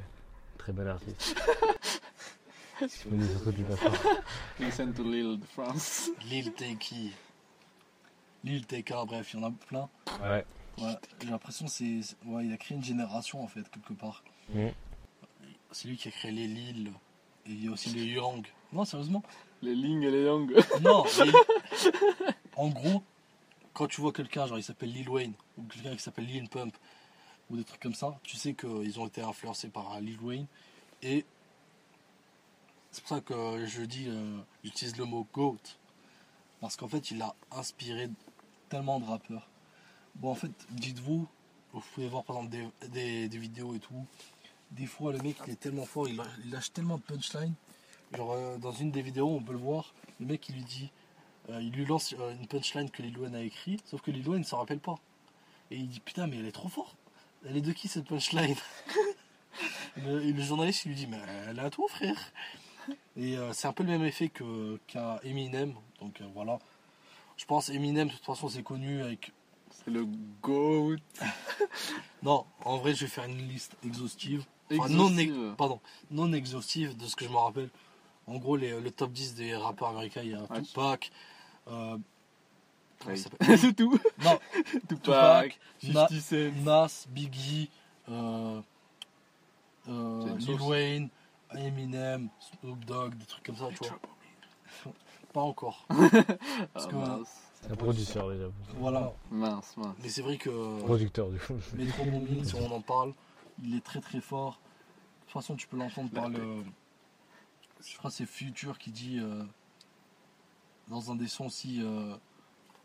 Très 0.57 0.73
bon 0.73 0.87
artiste. 0.87 1.35
Je 2.79 3.09
me 3.09 3.17
dis 3.21 3.27
surtout 3.29 3.51
du 3.51 3.63
passé. 3.63 3.85
Listen 4.59 4.93
to 4.93 5.03
l'île 5.03 5.39
de 5.39 5.45
France. 5.45 6.09
Lil 6.29 6.51
Teki. 6.53 7.11
Lil 8.43 8.65
TK, 8.65 8.93
bref, 9.07 9.33
il 9.33 9.39
y 9.39 9.43
en 9.43 9.47
a 9.47 9.51
plein. 9.67 9.89
Ouais. 10.21 10.45
Ouais, 10.77 10.95
j'ai 11.21 11.29
l'impression 11.29 11.67
c'est. 11.67 11.99
Ouais, 12.25 12.45
il 12.45 12.53
a 12.53 12.57
créé 12.57 12.77
une 12.77 12.83
génération 12.83 13.43
en 13.43 13.47
fait, 13.47 13.67
quelque 13.69 13.93
part. 13.93 14.23
Mm. 14.53 14.67
C'est 15.71 15.87
lui 15.87 15.97
qui 15.97 16.07
a 16.07 16.11
créé 16.11 16.31
les 16.31 16.47
Lil. 16.47 16.91
Et 17.45 17.51
il 17.51 17.65
y 17.65 17.67
a 17.67 17.71
aussi 17.71 17.89
les 17.89 18.05
Yang. 18.05 18.45
Non, 18.73 18.83
sérieusement 18.85 19.23
Les 19.61 19.73
Ling 19.73 20.03
et 20.03 20.11
les 20.11 20.23
Yang. 20.25 20.51
Non, 20.81 21.03
les- 21.25 21.31
en 22.55 22.67
gros, 22.69 23.01
quand 23.73 23.87
tu 23.87 24.01
vois 24.01 24.11
quelqu'un, 24.11 24.45
genre 24.47 24.57
il 24.57 24.63
s'appelle 24.63 24.91
Lil 24.91 25.09
Wayne, 25.09 25.33
ou 25.57 25.63
quelqu'un 25.63 25.95
qui 25.95 26.01
s'appelle 26.01 26.25
Lil 26.25 26.49
Pump, 26.49 26.75
ou 27.49 27.55
des 27.57 27.63
trucs 27.63 27.81
comme 27.81 27.93
ça, 27.93 28.19
tu 28.23 28.35
sais 28.35 28.53
qu'ils 28.53 28.99
ont 28.99 29.07
été 29.07 29.21
influencés 29.21 29.69
par 29.69 29.99
Lil 30.01 30.19
Wayne. 30.19 30.47
Et 31.01 31.25
c'est 32.91 33.01
pour 33.03 33.15
ça 33.17 33.21
que 33.21 33.65
je 33.65 33.81
dis, 33.83 34.05
euh, 34.07 34.37
j'utilise 34.63 34.97
le 34.97 35.05
mot 35.05 35.25
GOAT. 35.33 35.57
Parce 36.59 36.75
qu'en 36.75 36.87
fait, 36.87 37.11
il 37.11 37.21
a 37.21 37.35
inspiré 37.51 38.09
tellement 38.69 38.99
de 38.99 39.05
rappeurs. 39.05 39.47
Bon, 40.17 40.31
en 40.31 40.35
fait, 40.35 40.51
dites-vous, 40.71 41.27
vous 41.73 41.83
pouvez 41.93 42.07
voir 42.07 42.23
par 42.23 42.37
exemple 42.37 42.71
des, 42.89 43.27
des- 43.29 43.37
vidéos 43.37 43.75
et 43.75 43.79
tout. 43.79 44.05
Des 44.71 44.87
fois, 44.87 45.13
le 45.13 45.19
mec, 45.19 45.37
il 45.45 45.53
est 45.53 45.59
tellement 45.59 45.85
fort, 45.85 46.07
il, 46.09 46.19
lâche 46.49 46.73
tellement 46.73 46.97
de 46.97 47.03
punchline. 47.03 47.53
Genre, 48.15 48.31
euh, 48.31 48.57
dans 48.57 48.71
une 48.71 48.89
des 48.89 49.03
vidéos, 49.03 49.29
on 49.29 49.41
peut 49.41 49.51
le 49.53 49.59
voir, 49.59 49.93
le 50.19 50.25
mec, 50.25 50.49
il 50.49 50.55
lui 50.55 50.63
dit, 50.63 50.89
euh, 51.49 51.61
il 51.61 51.71
lui 51.71 51.85
lance 51.85 52.15
euh, 52.19 52.33
une 52.33 52.47
punchline 52.47 52.89
que 52.89 53.03
Lil 53.03 53.15
a 53.35 53.41
écrit, 53.41 53.79
sauf 53.85 54.01
que 54.01 54.09
Lil 54.09 54.27
ne 54.27 54.43
s'en 54.43 54.57
rappelle 54.57 54.79
pas. 54.79 54.95
Et 55.69 55.75
il 55.75 55.87
dit, 55.87 55.99
putain, 55.99 56.25
mais 56.25 56.37
elle 56.37 56.47
est 56.47 56.51
trop 56.51 56.69
forte. 56.69 56.97
Elle 57.45 57.57
est 57.57 57.61
de 57.61 57.71
qui 57.71 57.87
cette 57.87 58.05
punchline? 58.05 58.55
Et, 59.97 60.31
le, 60.31 60.41
journaliste, 60.43 60.85
il 60.85 60.89
lui 60.89 60.95
dit, 60.95 61.07
mais 61.07 61.19
elle 61.47 61.57
est 61.59 61.61
à 61.61 61.69
toi, 61.69 61.85
frère. 61.89 62.31
Et 63.15 63.35
c'est 63.53 63.67
un 63.67 63.73
peu 63.73 63.83
le 63.83 63.89
même 63.89 64.03
effet 64.03 64.29
que- 64.29 64.79
qu'à 64.87 65.19
Eminem. 65.23 65.73
Donc 65.99 66.21
voilà. 66.33 66.59
Je 67.35 67.45
pense 67.45 67.69
Eminem, 67.69 68.07
de 68.07 68.13
toute 68.13 68.25
façon, 68.25 68.47
c'est 68.49 68.61
connu 68.63 69.01
avec. 69.01 69.31
Le 69.87 70.05
GOAT. 70.41 70.97
Non, 72.23 72.45
en 72.65 72.77
vrai, 72.77 72.93
je 72.95 73.01
vais 73.01 73.07
faire 73.11 73.25
une 73.25 73.37
liste 73.47 73.75
exhaustive. 73.85 74.43
Enfin, 74.73 74.89
non, 74.89 75.07
Exhaustive. 75.07 75.55
pardon, 75.55 75.79
non 76.11 76.33
exhaustive 76.33 76.97
de 76.97 77.05
ce 77.05 77.15
que 77.15 77.23
je 77.25 77.29
me 77.29 77.37
rappelle. 77.37 77.69
En 78.25 78.37
gros, 78.37 78.57
les- 78.57 78.77
le 78.81 78.91
top 78.91 79.11
10 79.11 79.35
des 79.35 79.55
rappeurs 79.55 79.89
américains, 79.89 80.21
il 80.23 80.31
y 80.31 80.33
a 80.33 80.41
Ouais. 80.51 80.61
Tupac. 80.63 81.11
euh, 81.67 81.97
c'est 83.15 83.29
tout. 83.77 83.97
Non, 84.25 84.39
Tupac, 84.89 85.59
Na- 85.83 86.07
50 86.07 86.19
Cent. 86.21 86.63
Nas, 86.65 87.05
Biggie, 87.09 87.69
euh, 88.09 88.59
euh, 89.87 90.37
Lil. 90.37 90.61
Wayne, 90.61 91.09
Eminem, 91.55 92.29
Snoop 92.39 92.83
Dogg, 92.83 93.15
des 93.15 93.25
trucs 93.25 93.45
comme 93.45 93.55
ça, 93.57 93.67
tu 93.79 93.87
vois. 93.87 93.99
Pas 95.33 95.41
encore. 95.41 95.85
Ah, 95.89 95.95
que- 96.89 96.95
mince. 96.95 97.29
C'est 97.67 97.73
un 97.73 97.75
producteur 97.75 98.29
déjà. 98.31 98.45
Voilà. 98.77 99.13
Mince, 99.31 99.75
mince. 99.77 99.95
Mais 100.01 100.09
c'est 100.09 100.21
vrai 100.21 100.37
que 100.37 100.79
Producteur 100.83 101.29
du 101.29 101.37
coup. 101.39 101.53
Metro 101.75 102.05
Boomin, 102.05 102.43
si 102.43 102.55
on 102.55 102.71
en 102.71 102.81
parle, 102.81 103.13
il 103.63 103.75
est 103.75 103.83
très 103.83 103.99
très 104.01 104.21
fort. 104.21 104.53
De 104.53 105.23
toute 105.25 105.33
façon, 105.33 105.55
tu 105.55 105.67
peux 105.67 105.77
l'entendre 105.77 106.09
par 106.11 106.29
le. 106.29 106.63
Je 107.85 107.97
crois 107.97 108.09
que 108.09 108.15
c'est 108.15 108.25
Future 108.25 108.77
qui 108.79 108.91
dit 108.91 109.19
euh, 109.19 109.43
dans 110.87 111.11
un 111.11 111.15
des 111.15 111.27
sons 111.27 111.49
si. 111.49 111.81
euh, 111.83 112.15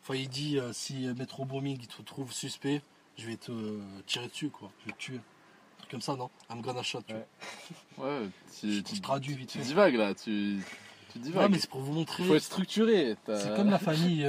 Enfin, 0.03 0.17
il 0.17 0.29
dit 0.29 0.59
euh, 0.59 0.73
si 0.73 1.07
euh, 1.07 1.15
Metro 1.15 1.45
Boomin 1.45 1.77
il 1.81 1.87
te 1.87 2.03
trouve 2.03 2.33
suspect, 2.33 2.83
je 3.17 3.25
vais 3.27 3.37
te 3.37 3.53
euh, 3.53 3.81
tirer 4.07 4.27
dessus 4.27 4.51
quoi. 4.51 4.71
Je 4.81 4.87
vais 4.87 4.93
te 4.93 4.99
tuer. 4.99 5.17
Un 5.17 5.79
truc 5.79 5.91
comme 5.93 6.01
ça, 6.01 6.17
non? 6.17 6.29
I'm 6.51 6.61
gonna 6.61 6.83
shot. 6.83 7.03
tu 7.07 7.15
Ouais. 7.15 7.27
Ouais, 7.99 8.29
tu, 8.59 8.73
Je 8.73 8.81
tu, 8.81 9.01
traduis 9.01 9.35
vite 9.35 9.51
tu 9.51 9.59
fait. 9.59 9.65
divagues 9.65 9.95
là. 9.95 10.13
Tu, 10.15 10.61
tu 11.13 11.19
Ouais, 11.31 11.49
mais 11.49 11.59
c'est 11.61 11.71
pour 11.71 11.81
vous 11.83 11.93
montrer. 11.93 12.25
Faut 12.25 12.35
être 12.35 12.43
structuré. 12.43 13.17
C'est 13.27 13.55
comme 13.55 13.71
la 13.71 13.79
famille. 13.79 14.29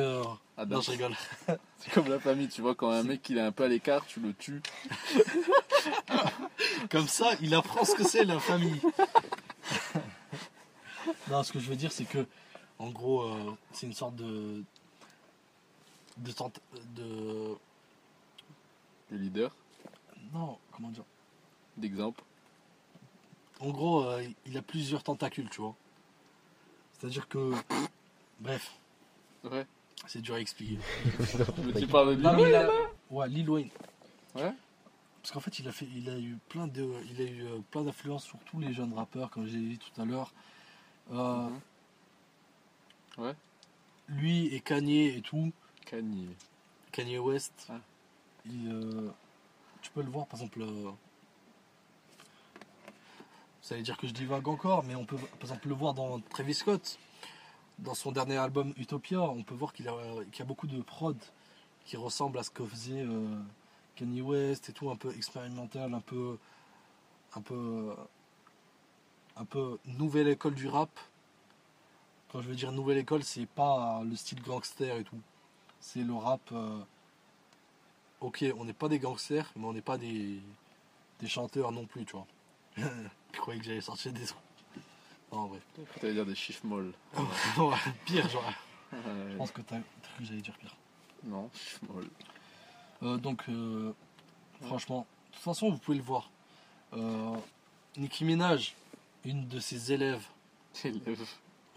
Ah, 0.58 0.66
Non, 0.66 0.82
je 0.82 0.92
rigole. 0.92 1.16
C'est 1.80 1.92
comme 1.94 2.08
la 2.08 2.20
famille, 2.20 2.48
tu 2.48 2.62
vois, 2.62 2.76
quand 2.76 2.90
un 2.92 3.04
mec 3.04 3.28
il 3.30 3.38
est 3.38 3.42
un 3.42 3.52
peu 3.52 3.64
à 3.64 3.68
l'écart, 3.68 4.06
tu 4.06 4.20
le 4.20 4.34
tues. 4.34 4.62
Comme 6.92 7.08
ça, 7.08 7.32
il 7.42 7.54
apprend 7.56 7.84
ce 7.86 7.96
que 7.96 8.04
c'est 8.04 8.24
la 8.24 8.40
famille. 8.40 8.80
non, 11.30 11.44
ce 11.44 11.52
que 11.52 11.60
je 11.60 11.70
veux 11.70 11.76
dire, 11.76 11.92
c'est 11.92 12.06
que, 12.06 12.26
en 12.80 12.90
gros, 12.90 13.24
euh, 13.24 13.58
c'est 13.72 13.88
une 13.88 13.94
sorte 13.94 14.16
de. 14.16 14.64
de, 16.18 16.32
tente- 16.32 16.60
de 16.96 17.56
Le 19.12 19.18
leader, 19.18 19.52
Non, 20.34 20.58
comment 20.72 20.90
dire? 20.90 21.04
D'exemple. 21.78 22.24
En 23.60 23.70
gros, 23.70 24.04
euh, 24.06 24.24
il 24.46 24.58
a 24.58 24.62
plusieurs 24.62 25.04
tentacules, 25.04 25.50
tu 25.50 25.62
vois. 25.62 25.76
C'est-à-dire 27.00 27.28
que. 27.28 27.54
Bref, 28.40 28.72
Ouais. 29.44 29.66
C'est 30.08 30.22
dur 30.22 30.36
à 30.36 30.40
expliquer. 30.40 30.78
De 31.34 32.16
Non, 32.22 32.34
lui 32.36 32.44
mais 32.44 32.50
il 32.50 32.56
a- 32.56 32.70
Ouais, 33.10 33.28
Lil 33.30 33.50
Wayne. 33.50 33.70
Ouais. 34.36 34.52
Parce 35.22 35.32
qu'en 35.32 35.40
fait, 35.40 35.60
il 35.60 35.68
a, 35.68 35.72
fait, 35.72 35.88
il 35.96 36.10
a 36.10 36.18
eu 36.18 36.38
plein 36.50 36.68
de, 36.68 36.90
il 37.10 37.22
a 37.22 37.24
eu 37.26 37.44
euh, 37.46 37.60
plein 37.72 37.84
d'influence 37.84 38.24
sur 38.26 38.38
tous 38.40 38.60
les 38.60 38.74
jeunes 38.74 38.94
rappeurs, 38.94 39.30
comme 39.30 39.46
j'ai 39.46 39.58
dit 39.60 39.78
tout 39.80 40.02
à 40.02 40.06
l'heure. 40.06 40.34
Euh, 41.12 41.48
Mhm. 41.48 41.60
Ouais. 43.26 43.36
Lui 44.10 44.48
et 44.54 44.60
Kanye 44.60 45.16
et 45.18 45.22
tout, 45.22 45.52
Kanye. 45.86 46.28
Kanye 46.92 47.20
West, 47.20 47.68
Ah. 47.70 47.80
il, 48.46 48.70
euh, 48.72 49.10
tu 49.82 49.92
peux 49.92 50.02
le 50.02 50.10
voir 50.10 50.26
par 50.28 50.40
exemple. 50.42 50.62
euh, 50.62 50.92
ça 53.62 53.76
veut 53.76 53.82
dire 53.82 53.98
que 53.98 54.08
je 54.08 54.14
divague 54.14 54.48
encore, 54.48 54.84
mais 54.84 54.96
on 54.96 55.06
peut 55.06 55.16
par 55.18 55.42
exemple 55.42 55.68
le 55.70 55.76
voir 55.76 55.94
dans 55.94 56.20
Travis 56.20 56.54
Scott. 56.54 56.98
Dans 57.84 57.94
son 57.96 58.14
dernier 58.14 58.38
album 58.38 58.74
Utopia, 58.78 59.22
on 59.22 59.44
peut 59.44 59.56
voir 59.56 59.74
qu'il 59.74 59.90
a, 59.90 59.94
y 60.38 60.42
a 60.42 60.46
beaucoup 60.46 60.68
de 60.68 60.82
prod 60.82 61.18
qui 61.84 61.98
ressemble 61.98 62.38
à 62.38 62.44
ce 62.44 62.50
que 62.50 62.66
faisait 62.66 63.02
euh, 63.02 63.38
Kanye 63.98 64.22
West 64.22 64.70
et 64.70 64.74
tout, 64.74 64.90
un 64.90 64.96
peu 64.96 65.14
expérimental, 65.14 65.94
un 65.94 66.00
peu, 66.00 66.38
un 67.36 67.42
peu, 67.42 67.94
un 69.36 69.44
peu 69.44 69.80
nouvelle 69.86 70.30
école 70.30 70.56
du 70.56 70.70
rap. 70.70 70.90
Quand 72.32 72.42
je 72.42 72.48
veux 72.48 72.56
dire 72.56 72.72
nouvelle 72.72 73.00
école, 73.00 73.24
c'est 73.24 73.46
pas 73.46 74.02
le 74.06 74.16
style 74.16 74.42
gangster 74.42 74.96
et 74.96 75.04
tout. 75.04 75.20
C'est 75.82 76.04
le 76.04 76.14
rap. 76.14 76.42
euh, 76.54 76.80
ok, 78.22 78.46
on 78.58 78.64
n'est 78.64 78.72
pas 78.74 78.88
des 78.88 79.00
gangsters, 79.00 79.52
mais 79.58 79.66
on 79.66 79.74
n'est 79.74 79.82
pas 79.82 79.98
des, 79.98 80.42
des 81.20 81.28
chanteurs 81.28 81.74
non 81.74 81.86
plus, 81.86 82.06
tu 82.06 82.14
vois. 82.14 82.28
je 82.78 83.40
croyais 83.40 83.60
que 83.60 83.66
j'allais 83.66 83.82
sortir 83.82 84.14
des 84.14 84.26
trucs. 84.26 84.43
Non, 85.34 85.40
en 85.40 85.48
vrai. 85.48 85.60
T'allais 86.00 86.14
dire 86.14 86.26
des 86.26 86.36
chiffres 86.36 86.66
molles. 86.66 86.94
Ouais, 87.58 87.76
pire, 88.06 88.30
genre. 88.30 88.54
Je 88.92 89.36
pense 89.38 89.52
que 89.52 89.62
t'as 89.62 89.78
cru 89.78 90.20
que 90.20 90.26
j'allais 90.26 90.42
dire 90.42 90.56
pire. 90.58 90.76
non, 91.24 91.50
chiffres 91.54 91.82
molles. 91.92 92.10
Euh, 93.02 93.18
donc, 93.18 93.44
euh, 93.50 93.92
franchement, 94.62 95.08
de 95.30 95.36
toute 95.36 95.44
façon, 95.44 95.72
vous 95.72 95.78
pouvez 95.78 95.98
le 95.98 96.04
voir. 96.04 96.30
Euh, 96.94 97.36
Nicki 97.98 98.24
Minaj, 98.26 98.76
une 99.26 99.48
de 99.48 99.60
ses 99.60 99.92
élèves, 99.92 100.24
Élève. 100.84 101.28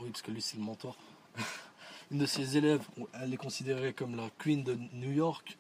oui, 0.00 0.10
parce 0.10 0.22
que 0.22 0.30
lui, 0.30 0.42
c'est 0.42 0.58
le 0.58 0.62
mentor. 0.62 0.96
une 2.10 2.18
de 2.18 2.26
ses 2.26 2.56
élèves, 2.58 2.86
elle 3.14 3.32
est 3.32 3.38
considérée 3.38 3.92
comme 3.94 4.14
la 4.16 4.28
queen 4.38 4.62
de 4.62 4.74
New 4.92 5.12
York. 5.12 5.56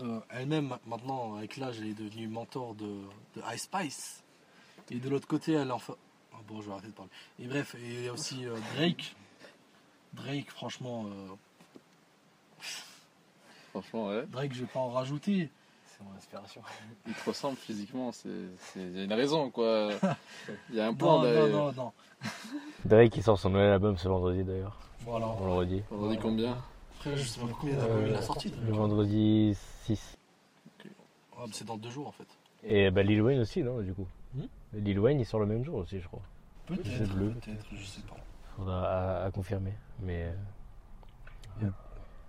euh, 0.00 0.20
elle-même, 0.30 0.78
maintenant, 0.86 1.36
avec 1.36 1.58
l'âge, 1.58 1.76
elle 1.80 1.88
est 1.88 1.94
devenue 1.94 2.26
mentor 2.28 2.74
de, 2.74 3.02
de 3.36 3.42
Ice 3.54 3.64
Spice. 3.64 4.22
Et 4.90 4.96
de 4.96 5.08
l'autre 5.10 5.28
côté, 5.28 5.52
elle 5.52 5.68
est 5.68 5.72
enfin. 5.72 5.94
Ah 6.40 6.44
bon, 6.48 6.60
je 6.60 6.66
vais 6.66 6.72
arrêter 6.72 6.88
de 6.88 6.92
parler. 6.92 7.10
Et 7.38 7.46
bref, 7.46 7.74
et 7.76 7.78
il 7.86 8.04
y 8.04 8.08
a 8.08 8.12
aussi 8.12 8.46
euh, 8.46 8.56
Drake. 8.76 9.14
Drake, 10.14 10.50
franchement, 10.50 11.04
euh, 11.06 11.34
Franchement, 13.70 14.08
ouais. 14.08 14.26
Drake, 14.26 14.52
je 14.54 14.60
vais 14.62 14.66
pas 14.66 14.80
en 14.80 14.90
rajouter. 14.90 15.48
C'est 15.86 16.02
mon 16.04 16.16
inspiration. 16.16 16.60
Il 17.06 17.14
te 17.14 17.24
ressemble 17.28 17.56
physiquement. 17.56 18.10
c'est 18.12 18.28
c'est- 18.58 18.80
Il 18.80 18.96
y 18.98 19.00
a 19.00 19.04
une 19.04 19.12
raison, 19.12 19.50
quoi. 19.50 19.90
Il 20.70 20.76
y 20.76 20.80
a 20.80 20.88
un 20.88 20.94
point. 20.94 21.22
Non, 21.22 21.48
non, 21.48 21.48
non, 21.48 21.72
non. 21.72 21.92
Drake 22.84 23.12
qui 23.12 23.22
sort 23.22 23.38
son 23.38 23.50
nouvel 23.50 23.70
album 23.70 23.96
ce 23.96 24.08
vendredi 24.08 24.42
d'ailleurs. 24.44 24.76
Voilà. 25.00 25.28
On 25.28 25.46
le 25.46 25.52
redit. 25.52 25.82
On 25.90 26.08
dit 26.10 26.18
combien 26.18 26.56
Après, 26.98 27.16
je 27.16 27.22
sais 27.22 27.40
pas 27.40 27.46
combien 27.58 27.78
Euh, 27.78 28.06
il 28.08 28.14
a 28.14 28.22
sorti. 28.22 28.52
Le 28.66 28.72
vendredi 28.72 29.56
6. 29.84 30.16
Ouais, 30.84 30.90
mais 31.46 31.52
c'est 31.52 31.64
dans 31.64 31.76
deux 31.78 31.90
jours 31.90 32.08
en 32.08 32.12
fait. 32.12 32.26
Et 32.64 32.90
bah 32.90 33.02
Lil 33.02 33.22
Wayne 33.22 33.40
aussi, 33.40 33.62
non, 33.62 33.80
du 33.80 33.94
coup 33.94 34.06
Lil 34.72 34.98
Wayne, 35.00 35.20
il 35.20 35.26
sort 35.26 35.40
le 35.40 35.46
même 35.46 35.64
jour 35.64 35.76
aussi, 35.76 36.00
je 36.00 36.06
crois. 36.06 36.22
Peut-être, 36.66 36.86
C'est 36.86 37.08
bleu. 37.08 37.30
peut-être, 37.32 37.66
je 37.74 37.84
sais 37.84 38.02
pas. 38.02 38.16
Faudra 38.56 38.86
à, 38.88 39.24
à 39.26 39.30
confirmer. 39.30 39.72
Mais. 40.00 40.32
euh, 41.62 41.66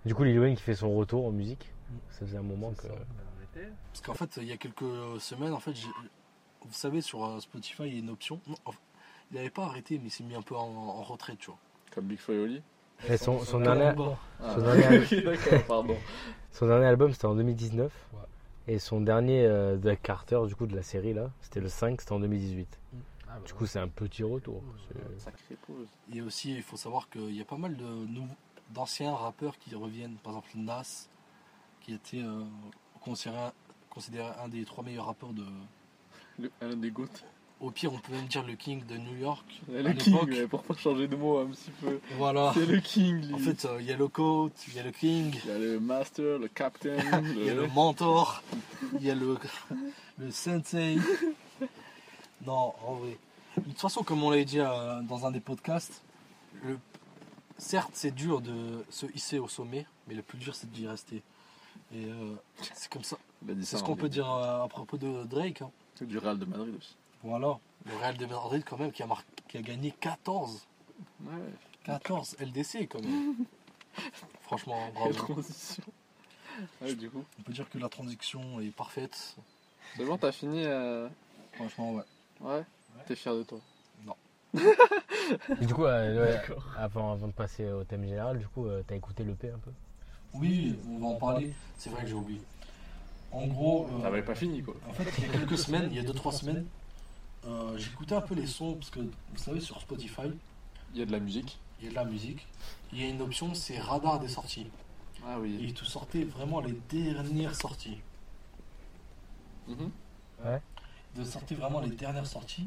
Du 0.04 0.14
coup, 0.14 0.24
Lil 0.24 0.38
Wayne 0.40 0.56
qui 0.56 0.62
fait 0.62 0.74
son 0.74 0.94
retour 0.96 1.26
en 1.26 1.30
musique. 1.30 1.72
Hmm. 1.90 1.96
Ça 2.10 2.18
faisait 2.26 2.38
un 2.38 2.42
moment 2.42 2.72
que. 2.72 2.86
Parce 3.92 4.00
qu'en 4.02 4.14
fait, 4.14 4.38
il 4.38 4.48
y 4.48 4.52
a 4.52 4.56
quelques 4.56 5.20
semaines, 5.20 5.52
en 5.52 5.60
fait, 5.60 5.74
j'ai- 5.74 5.86
vous 6.64 6.72
savez, 6.72 7.00
sur 7.02 7.24
euh, 7.24 7.38
Spotify, 7.40 7.82
il 7.86 7.92
y 7.92 7.96
a 7.96 7.98
une 7.98 8.10
option. 8.10 8.40
Non, 8.46 8.54
en 8.64 8.72
fait, 8.72 8.78
il 9.30 9.36
n'avait 9.36 9.50
pas 9.50 9.64
arrêté, 9.64 9.98
mais 9.98 10.06
il 10.06 10.10
s'est 10.10 10.24
mis 10.24 10.34
un 10.34 10.42
peu 10.42 10.56
en, 10.56 10.62
en 10.68 11.02
retraite, 11.02 11.38
tu 11.38 11.46
vois. 11.50 11.58
Comme 11.94 12.06
Big 12.06 12.18
Flo 12.18 12.34
et 12.34 12.38
Oli 12.38 12.62
Et 13.08 13.16
son, 13.18 13.38
son, 13.40 13.44
Son 13.44 13.60
dernier, 13.60 13.82
album. 13.82 14.14
Ah. 14.40 14.54
Son 14.54 14.62
dernier- 14.62 14.98
Ok, 15.00 15.24
d'accord, 15.24 15.64
pardon. 15.68 15.96
son 16.50 16.66
dernier 16.66 16.86
album, 16.86 17.12
c'était 17.12 17.26
en 17.26 17.34
2019. 17.34 17.92
Ouais. 18.14 18.18
Et 18.68 18.78
son 18.78 19.00
dernier 19.00 19.44
euh, 19.44 19.76
de 19.76 19.92
Carter, 19.94 20.40
du 20.46 20.54
coup, 20.54 20.66
de 20.66 20.76
la 20.76 20.82
série, 20.82 21.12
là, 21.12 21.30
c'était 21.40 21.60
le 21.60 21.68
5, 21.68 22.00
c'était 22.00 22.12
en 22.12 22.20
2018. 22.20 22.78
Ah, 22.92 23.34
bah, 23.34 23.40
Du 23.44 23.52
coup, 23.54 23.66
c'est 23.66 23.80
un 23.80 23.88
petit 23.88 24.22
retour. 24.22 24.62
Sacré 25.18 25.56
pause. 25.66 25.88
Et 26.14 26.22
aussi, 26.22 26.54
il 26.54 26.62
faut 26.62 26.76
savoir 26.76 27.08
qu'il 27.08 27.34
y 27.34 27.40
a 27.40 27.44
pas 27.44 27.56
mal 27.56 27.76
d'anciens 28.70 29.14
rappeurs 29.14 29.58
qui 29.58 29.74
reviennent. 29.74 30.16
Par 30.22 30.32
exemple, 30.32 30.50
Nas, 30.56 31.08
qui 31.80 31.94
était 31.94 32.22
euh, 32.22 32.44
considéré, 33.00 33.50
considéré 33.90 34.28
un 34.42 34.48
des 34.48 34.64
trois 34.64 34.84
meilleurs 34.84 35.06
rappeurs 35.06 35.32
de. 35.32 35.44
Le, 36.38 36.50
un 36.60 36.76
des 36.76 36.90
gouttes. 36.90 37.24
Au 37.62 37.70
pire, 37.70 37.92
on 37.92 37.98
peut 37.98 38.12
même 38.12 38.26
dire 38.26 38.42
le 38.44 38.54
King 38.54 38.84
de 38.86 38.96
New 38.96 39.16
York. 39.16 39.44
Le 39.70 39.92
King, 39.92 40.14
l'époque. 40.14 40.28
mais 40.30 40.46
pourquoi 40.48 40.76
changer 40.76 41.06
de 41.06 41.14
mot 41.16 41.38
un 41.38 41.46
petit 41.46 41.70
peu 41.80 42.00
Voilà. 42.18 42.50
C'est 42.54 42.66
le 42.66 42.80
King, 42.80 43.24
lui. 43.26 43.34
En 43.34 43.38
fait, 43.38 43.64
euh, 43.64 43.76
il 43.80 43.86
y 43.86 43.92
a 43.92 43.96
le 43.96 44.08
Coat, 44.08 44.50
il 44.66 44.74
y 44.74 44.80
a 44.80 44.82
le 44.82 44.90
King, 44.90 45.32
il 45.44 45.48
y 45.48 45.52
a 45.54 45.58
le 45.58 45.78
Master, 45.78 46.38
le 46.40 46.48
Captain, 46.48 46.96
il 47.36 47.44
y 47.44 47.50
a 47.50 47.54
le 47.54 47.68
Mentor, 47.68 48.42
il 48.98 49.06
y 49.06 49.10
a 49.10 49.14
le, 49.14 49.38
le 50.18 50.30
Sensei. 50.32 50.98
Non, 52.44 52.74
en 52.84 52.94
vrai. 52.94 53.16
De 53.56 53.62
toute 53.62 53.80
façon, 53.80 54.02
comme 54.02 54.24
on 54.24 54.30
l'avait 54.30 54.44
dit 54.44 54.58
euh, 54.58 55.00
dans 55.02 55.24
un 55.26 55.30
des 55.30 55.40
podcasts, 55.40 56.02
le... 56.64 56.78
certes, 57.58 57.92
c'est 57.94 58.14
dur 58.14 58.40
de 58.40 58.84
se 58.90 59.06
hisser 59.14 59.38
au 59.38 59.46
sommet, 59.46 59.86
mais 60.08 60.14
le 60.14 60.22
plus 60.22 60.38
dur, 60.38 60.54
c'est 60.54 60.70
d'y 60.72 60.88
rester. 60.88 61.22
Et 61.94 62.06
euh, 62.06 62.34
c'est 62.74 62.90
comme 62.90 63.04
ça. 63.04 63.18
Dit 63.42 63.64
C'est 63.64 63.76
ce 63.76 63.84
qu'on 63.84 63.96
peut 63.96 64.08
dire 64.08 64.28
euh, 64.30 64.64
à 64.64 64.68
propos 64.68 64.96
de 64.96 65.24
Drake. 65.24 65.62
hein. 65.62 65.70
C'est 65.94 66.06
du 66.08 66.18
Real 66.18 66.38
de 66.38 66.44
Madrid 66.44 66.74
aussi. 66.76 66.96
Voilà. 67.22 67.58
Le 67.86 67.96
Real 67.96 68.16
de 68.16 68.26
Madrid, 68.26 68.64
quand 68.68 68.78
même, 68.78 68.92
qui 68.92 69.02
a, 69.02 69.06
mar- 69.06 69.24
qui 69.48 69.56
a 69.58 69.62
gagné 69.62 69.92
14. 70.00 70.66
Ouais, 71.24 71.30
14 71.84 72.36
LDC, 72.40 72.88
quand 72.88 73.02
même. 73.02 73.34
Franchement, 74.42 74.78
bravo. 74.94 75.12
transition. 75.12 75.82
Ouais, 76.80 76.94
du 76.94 77.10
coup. 77.10 77.24
On 77.38 77.42
peut 77.42 77.52
dire 77.52 77.68
que 77.68 77.78
la 77.78 77.88
transition 77.88 78.60
est 78.60 78.70
parfaite. 78.70 79.36
C'est 79.96 80.04
bon, 80.04 80.16
t'as 80.18 80.32
fini 80.32 80.64
euh, 80.64 81.08
Franchement, 81.54 81.94
ouais. 81.94 82.02
Ouais 82.40 82.64
T'es 83.06 83.14
fier 83.16 83.34
de 83.34 83.42
toi 83.42 83.58
Et 85.60 85.64
du 85.66 85.72
coup, 85.74 85.84
euh, 85.84 86.24
ouais, 86.26 86.40
avant, 86.76 87.12
avant 87.12 87.26
de 87.26 87.32
passer 87.32 87.70
au 87.70 87.84
thème 87.84 88.04
général, 88.04 88.38
du 88.38 88.46
coup, 88.48 88.66
euh, 88.66 88.82
t'as 88.86 88.96
écouté 88.96 89.24
l'EP 89.24 89.50
un 89.50 89.58
peu? 89.58 89.70
Oui, 90.34 90.78
on 90.88 90.98
va 90.98 91.06
en 91.06 91.14
parler. 91.14 91.52
C'est 91.78 91.90
vrai 91.90 92.02
que 92.02 92.08
j'ai 92.08 92.14
oublié. 92.14 92.40
En 93.30 93.46
gros, 93.46 93.88
euh, 93.90 94.02
T'avais 94.02 94.22
pas 94.22 94.34
fini, 94.34 94.62
quoi. 94.62 94.74
en 94.88 94.92
fait, 94.92 95.04
il 95.18 95.24
y 95.24 95.28
a 95.28 95.32
quelques 95.32 95.56
semaines, 95.66 95.88
il 95.90 95.96
y 95.96 96.00
a 96.06 96.10
2-3 96.10 96.32
semaines, 96.32 96.66
euh, 97.46 97.76
j'écoutais 97.78 98.14
un 98.14 98.20
peu 98.20 98.34
les 98.34 98.46
sons 98.46 98.74
parce 98.74 98.90
que 98.90 99.00
vous 99.00 99.36
savez, 99.38 99.60
sur 99.60 99.80
Spotify, 99.80 100.30
Il 100.94 101.00
y 101.00 101.02
a 101.02 101.06
de 101.06 101.12
la 101.12 101.20
musique. 101.20 101.58
il 101.80 101.84
y 101.86 101.88
a 101.88 101.90
de 101.90 101.94
la 101.96 102.04
musique. 102.04 102.46
Il 102.92 103.00
y 103.00 103.04
a 103.04 103.08
une 103.08 103.20
option, 103.22 103.54
c'est 103.54 103.78
radar 103.78 104.20
des 104.20 104.28
sorties. 104.28 104.66
Ah 105.26 105.36
Et 105.36 105.40
oui. 105.40 105.58
il 105.60 105.74
te 105.74 105.84
sortait 105.84 106.24
vraiment 106.24 106.60
les 106.60 106.72
dernières 106.88 107.54
sorties. 107.54 107.98
Mhm. 109.68 109.90
Il 111.16 111.22
te 111.22 111.28
sortait 111.28 111.54
vraiment 111.54 111.80
les 111.80 111.90
dernières 111.90 112.26
sorties. 112.26 112.66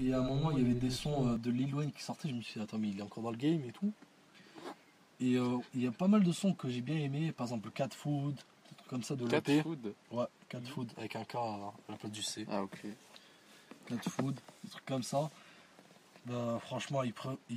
Et 0.00 0.12
à 0.12 0.18
un 0.20 0.22
moment, 0.22 0.50
il 0.50 0.58
y 0.58 0.64
avait 0.64 0.74
des 0.78 0.90
sons 0.90 1.26
euh, 1.28 1.38
de 1.38 1.50
Lil 1.50 1.74
Wayne 1.74 1.90
qui 1.92 2.02
sortaient. 2.02 2.28
Je 2.28 2.34
me 2.34 2.42
suis 2.42 2.54
dit, 2.60 2.60
attends, 2.64 2.78
mais 2.78 2.88
il 2.90 2.98
est 2.98 3.02
encore 3.02 3.22
dans 3.24 3.30
le 3.30 3.36
game 3.36 3.62
et 3.66 3.72
tout. 3.72 3.92
Et 5.20 5.36
euh, 5.36 5.56
il 5.74 5.82
y 5.82 5.86
a 5.86 5.90
pas 5.92 6.06
mal 6.08 6.22
de 6.22 6.32
sons 6.32 6.52
que 6.52 6.68
j'ai 6.68 6.82
bien 6.82 6.96
aimés. 6.98 7.32
Par 7.32 7.46
exemple, 7.46 7.70
Cat 7.70 7.88
Food, 7.92 8.34
des 8.34 8.74
trucs 8.76 8.88
comme 8.88 9.02
ça 9.02 9.16
de 9.16 9.26
Cat. 9.26 9.40
Food. 9.62 9.94
Ouais, 10.10 10.26
Cat 10.50 10.60
Food 10.66 10.92
avec 10.98 11.16
un 11.16 11.24
K 11.24 11.34
à 11.36 11.72
la 11.88 11.96
place 11.96 12.12
du 12.12 12.22
C. 12.22 12.46
Ah 12.50 12.62
ok. 12.62 12.84
Cat 13.86 14.10
Food, 14.10 14.38
des 14.64 14.70
trucs 14.70 14.84
comme 14.86 15.02
ça. 15.02 15.30
Bah, 16.26 16.58
franchement, 16.60 17.02
il, 17.02 17.12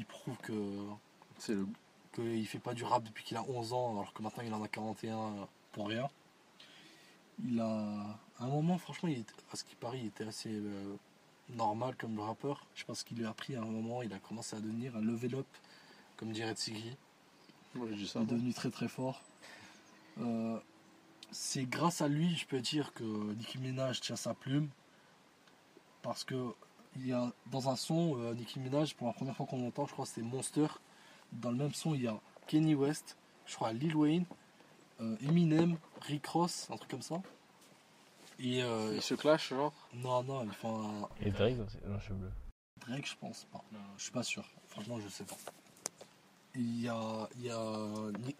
prouve 0.05 0.37
que 0.37 0.53
C'est 1.37 1.55
le. 1.55 1.67
qu'il 2.13 2.45
fait 2.47 2.59
pas 2.59 2.73
du 2.73 2.83
rap 2.83 3.03
depuis 3.03 3.23
qu'il 3.23 3.37
a 3.37 3.43
11 3.43 3.73
ans, 3.73 3.91
alors 3.97 4.13
que 4.13 4.21
maintenant 4.21 4.43
il 4.45 4.53
en 4.53 4.63
a 4.63 4.67
41 4.67 5.47
pour 5.71 5.87
rien. 5.87 6.07
Il 7.43 7.59
a. 7.59 8.19
À 8.39 8.43
un 8.43 8.47
moment, 8.47 8.77
franchement, 8.77 9.09
il 9.09 9.19
était- 9.19 9.33
à 9.51 9.55
ce 9.55 9.63
qui 9.63 9.75
paraît, 9.75 9.99
il 9.99 10.05
était 10.07 10.25
assez 10.25 10.51
euh, 10.51 10.95
normal 11.49 11.95
comme 11.97 12.19
rappeur. 12.19 12.65
Je 12.75 12.85
pense 12.85 13.03
qu'il 13.03 13.17
lui 13.17 13.25
a 13.25 13.29
appris 13.29 13.55
à 13.55 13.61
un 13.61 13.65
moment, 13.65 14.01
il 14.01 14.13
a 14.13 14.19
commencé 14.19 14.55
à 14.55 14.59
devenir 14.59 14.95
un 14.95 15.01
level 15.01 15.35
up, 15.35 15.47
comme 16.15 16.31
dirait 16.31 16.55
ça. 16.55 16.71
Il 17.75 18.23
est 18.23 18.25
devenu 18.25 18.53
très 18.53 18.69
très 18.69 18.87
fort. 18.87 19.21
Euh, 20.19 20.59
c'est 21.31 21.65
grâce 21.65 22.01
à 22.01 22.07
lui, 22.07 22.35
je 22.35 22.45
peux 22.45 22.61
dire 22.61 22.93
que 22.93 23.03
Nicki 23.03 23.57
Minaj 23.57 24.01
tient 24.01 24.15
sa 24.15 24.33
plume. 24.33 24.69
Parce 26.01 26.23
que 26.23 26.53
il 26.95 27.07
y 27.07 27.13
a, 27.13 27.31
dans 27.47 27.69
un 27.69 27.75
son, 27.75 28.17
euh, 28.19 28.33
Nicki 28.33 28.59
Minaj, 28.59 28.95
pour 28.95 29.07
la 29.07 29.13
première 29.13 29.35
fois 29.35 29.45
qu'on 29.45 29.65
entend, 29.67 29.85
je 29.85 29.93
crois 29.93 30.05
que 30.05 30.09
c'était 30.09 30.21
Monster. 30.27 30.67
Dans 31.31 31.51
le 31.51 31.57
même 31.57 31.73
son, 31.73 31.93
il 31.93 32.01
y 32.03 32.07
a 32.07 32.19
Kenny 32.47 32.73
West, 32.73 33.15
je 33.45 33.55
crois 33.55 33.71
Lil 33.73 33.95
Wayne, 33.95 34.25
euh, 35.01 35.15
Eminem, 35.21 35.77
Rick 36.01 36.25
Ross, 36.27 36.67
un 36.71 36.77
truc 36.77 36.89
comme 36.89 37.01
ça. 37.01 37.21
Et 38.39 38.63
euh, 38.63 38.93
Il 38.95 39.01
se 39.01 39.13
clash, 39.13 39.49
genre. 39.49 39.73
non, 39.93 40.23
non, 40.23 40.43
ils 40.45 40.51
font 40.53 41.03
un 41.03 41.09
Et 41.21 41.29
Drake 41.29 41.59
aussi 41.59 41.77
Non, 41.85 41.99
je 41.99 42.13
bleu. 42.13 42.31
Drake, 42.87 43.05
je 43.07 43.15
pense 43.17 43.45
pas. 43.51 43.63
Je 43.97 44.03
suis 44.03 44.11
pas 44.11 44.23
sûr. 44.23 44.43
Franchement, 44.67 44.99
je 44.99 45.09
sais 45.09 45.25
pas. 45.25 45.35
Il 46.55 46.81
y 46.81 46.87
a, 46.89 47.29
il 47.35 47.45
y 47.45 47.51
a 47.51 47.85
Ni- 48.19 48.35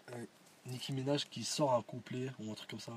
Nicki 0.66 0.92
Minaj 0.92 1.26
qui 1.28 1.44
sort 1.44 1.74
un 1.74 1.82
couplet 1.82 2.32
ou 2.40 2.50
un 2.50 2.54
truc 2.54 2.70
comme 2.70 2.80
ça. 2.80 2.92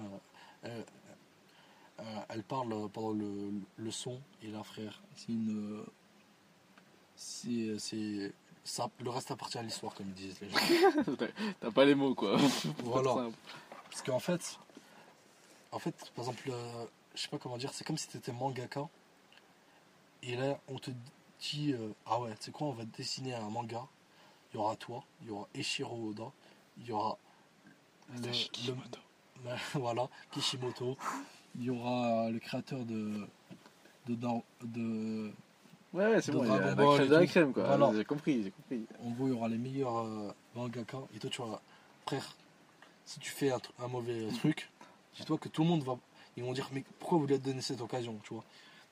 Elle- 1.97 2.25
elle 2.29 2.43
parle 2.43 2.89
pendant 2.89 3.11
le, 3.13 3.51
le 3.77 3.91
son 3.91 4.19
et 4.41 4.47
là, 4.47 4.63
frère, 4.63 5.01
c'est 5.15 5.29
une. 5.31 5.83
C'est. 7.15 7.77
c'est 7.79 8.33
ça, 8.65 8.89
le 9.01 9.09
reste 9.09 9.29
appartient 9.29 9.57
à 9.57 9.61
l'histoire, 9.61 9.93
comme 9.93 10.07
ils 10.07 10.13
disent 10.13 10.39
les 10.39 10.49
gens. 10.49 11.15
T'as- 11.59 11.71
pas 11.71 11.83
les 11.85 11.95
mots, 11.95 12.15
quoi. 12.15 12.37
Voilà. 12.83 13.29
Parce 13.89 14.01
qu'en 14.01 14.19
fait, 14.19 14.57
en 15.71 15.79
fait, 15.79 15.93
par 16.15 16.25
exemple, 16.25 16.49
euh, 16.49 16.85
je 17.13 17.21
sais 17.21 17.27
pas 17.27 17.37
comment 17.37 17.57
dire, 17.57 17.71
c'est 17.73 17.83
comme 17.85 17.97
si 17.97 18.07
tu 18.07 18.17
étais 18.17 18.31
mangaka. 18.31 18.87
Et 20.23 20.35
là, 20.37 20.57
on 20.69 20.79
te 20.79 20.91
dit, 21.41 21.73
euh, 21.73 21.89
ah 22.05 22.19
ouais, 22.21 22.33
tu 22.37 22.43
sais 22.45 22.51
quoi, 22.51 22.67
on 22.67 22.71
va 22.71 22.85
dessiner 22.85 23.33
un 23.35 23.49
manga. 23.49 23.85
Il 24.51 24.55
y 24.55 24.59
aura 24.59 24.75
toi, 24.77 25.03
il 25.21 25.27
y 25.27 25.31
aura 25.31 25.47
Eshiro 25.53 26.09
Oda, 26.11 26.31
il 26.77 26.87
y 26.87 26.91
aura 26.93 27.17
le, 28.13 28.31
voilà, 29.73 30.07
Kishimoto, 30.31 30.95
il 31.55 31.63
y 31.63 31.69
aura 31.69 32.29
le 32.29 32.39
créateur 32.39 32.85
de 32.85 33.27
de, 34.07 34.15
de 34.63 35.31
Ouais, 35.93 36.07
ouais, 36.07 36.21
c'est 36.21 36.31
bon. 36.31 36.43
Dragon 36.43 36.73
Ball 36.73 37.07
la 37.07 37.27
crème, 37.27 37.53
quoi. 37.53 37.63
Voilà. 37.65 37.91
J'ai 37.95 38.03
compris, 38.03 38.43
j'ai 38.43 38.51
compris. 38.51 38.85
en 39.03 39.11
gros, 39.11 39.27
il 39.27 39.33
y 39.33 39.35
aura 39.35 39.47
les 39.47 39.59
meilleurs 39.59 39.99
euh, 39.99 40.31
mangaka. 40.55 40.97
Et 41.15 41.19
toi, 41.19 41.29
tu 41.29 41.41
vois, 41.41 41.61
frère, 42.07 42.35
si 43.05 43.19
tu 43.19 43.29
fais 43.29 43.51
un, 43.51 43.87
mauvais 43.87 44.27
truc, 44.39 44.71
dis-toi 45.15 45.37
que 45.37 45.49
tout 45.49 45.61
le 45.61 45.69
monde 45.69 45.83
va. 45.83 45.97
Ils 46.35 46.43
vont 46.43 46.53
dire, 46.53 46.67
mais 46.73 46.83
pourquoi 46.97 47.19
vous 47.19 47.27
lui 47.27 47.35
avez 47.35 47.43
donné 47.43 47.61
cette 47.61 47.79
occasion, 47.79 48.19
tu 48.23 48.33
vois? 48.33 48.43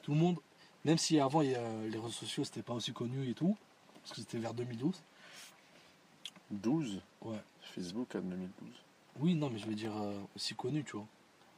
Tout 0.03 0.11
le 0.11 0.17
monde, 0.17 0.37
même 0.85 0.99
si 0.99 1.19
avant, 1.19 1.41
il 1.41 1.49
les 1.49 1.97
réseaux 1.97 2.09
sociaux, 2.09 2.43
c'était 2.43 2.61
pas 2.61 2.73
aussi 2.73 2.93
connu 2.93 3.27
et 3.27 3.33
tout, 3.33 3.57
parce 4.03 4.11
que 4.11 4.17
c'était 4.17 4.37
vers 4.37 4.53
2012. 4.53 5.01
12 6.51 7.01
Ouais. 7.23 7.37
Facebook 7.61 8.15
en 8.15 8.21
2012. 8.21 8.69
Oui, 9.19 9.33
non, 9.33 9.49
mais 9.49 9.57
je 9.57 9.65
veux 9.65 9.73
dire 9.73 9.95
euh, 9.95 10.13
aussi 10.35 10.53
connu, 10.53 10.83
tu 10.83 10.97
vois. 10.97 11.07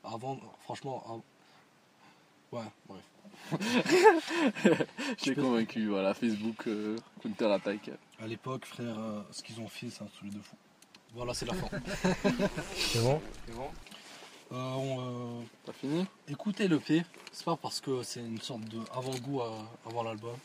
Avant, 0.03 0.39
franchement, 0.61 1.03
av- 1.07 2.59
ouais, 2.59 2.67
bref. 2.87 3.03
Je 5.23 5.29
l'ai 5.29 5.35
convaincu, 5.35 5.87
voilà. 5.87 6.13
Facebook, 6.13 6.67
euh, 6.67 6.97
Counter 7.21 7.51
Attack. 7.51 7.91
À 8.19 8.27
l'époque, 8.27 8.65
frère, 8.65 8.97
euh, 8.99 9.21
ce 9.31 9.41
qu'ils 9.43 9.59
ont 9.61 9.67
fait, 9.67 9.89
c'est 9.89 10.03
un 10.03 10.07
truc 10.07 10.29
de 10.31 10.39
fou. 10.39 10.55
Voilà, 11.13 11.33
c'est 11.33 11.45
la 11.45 11.53
fin. 11.53 11.69
C'est 12.75 13.01
bon 13.01 13.21
C'est 13.45 13.53
bon 13.55 13.69
Euh, 14.51 14.55
on, 14.73 15.39
euh, 15.41 15.43
T'as 15.65 15.73
fini? 15.73 16.05
écoutez 16.27 16.67
le 16.67 16.79
P, 16.79 17.03
c'est 17.31 17.45
pas 17.45 17.55
parce 17.55 17.79
que 17.81 18.01
c'est 18.03 18.19
une 18.19 18.41
sorte 18.41 18.61
de 18.65 18.79
avant-goût 18.95 19.41
à- 19.41 19.65
avant 19.85 20.03
l'album. 20.03 20.35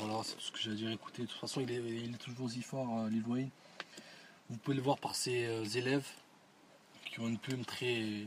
Voilà, 0.00 0.22
c'est 0.24 0.34
tout 0.34 0.40
ce 0.42 0.52
que 0.52 0.58
j'ai 0.58 0.70
à 0.72 0.74
dire. 0.74 0.90
Écoutez, 0.90 1.22
de 1.22 1.26
toute 1.28 1.40
façon, 1.40 1.60
il 1.60 1.70
est, 1.70 1.76
il 1.76 2.14
est 2.14 2.18
toujours 2.18 2.46
aussi 2.46 2.62
fort, 2.62 2.86
euh, 3.00 3.08
Lil 3.10 3.24
Wayne. 3.26 3.50
Vous 4.50 4.56
pouvez 4.58 4.76
le 4.76 4.82
voir 4.82 4.98
par 4.98 5.14
ses 5.16 5.44
euh, 5.46 5.64
élèves 5.64 6.06
qui 7.10 7.20
ont 7.20 7.28
une 7.28 7.38
plume 7.38 7.64
très. 7.64 8.24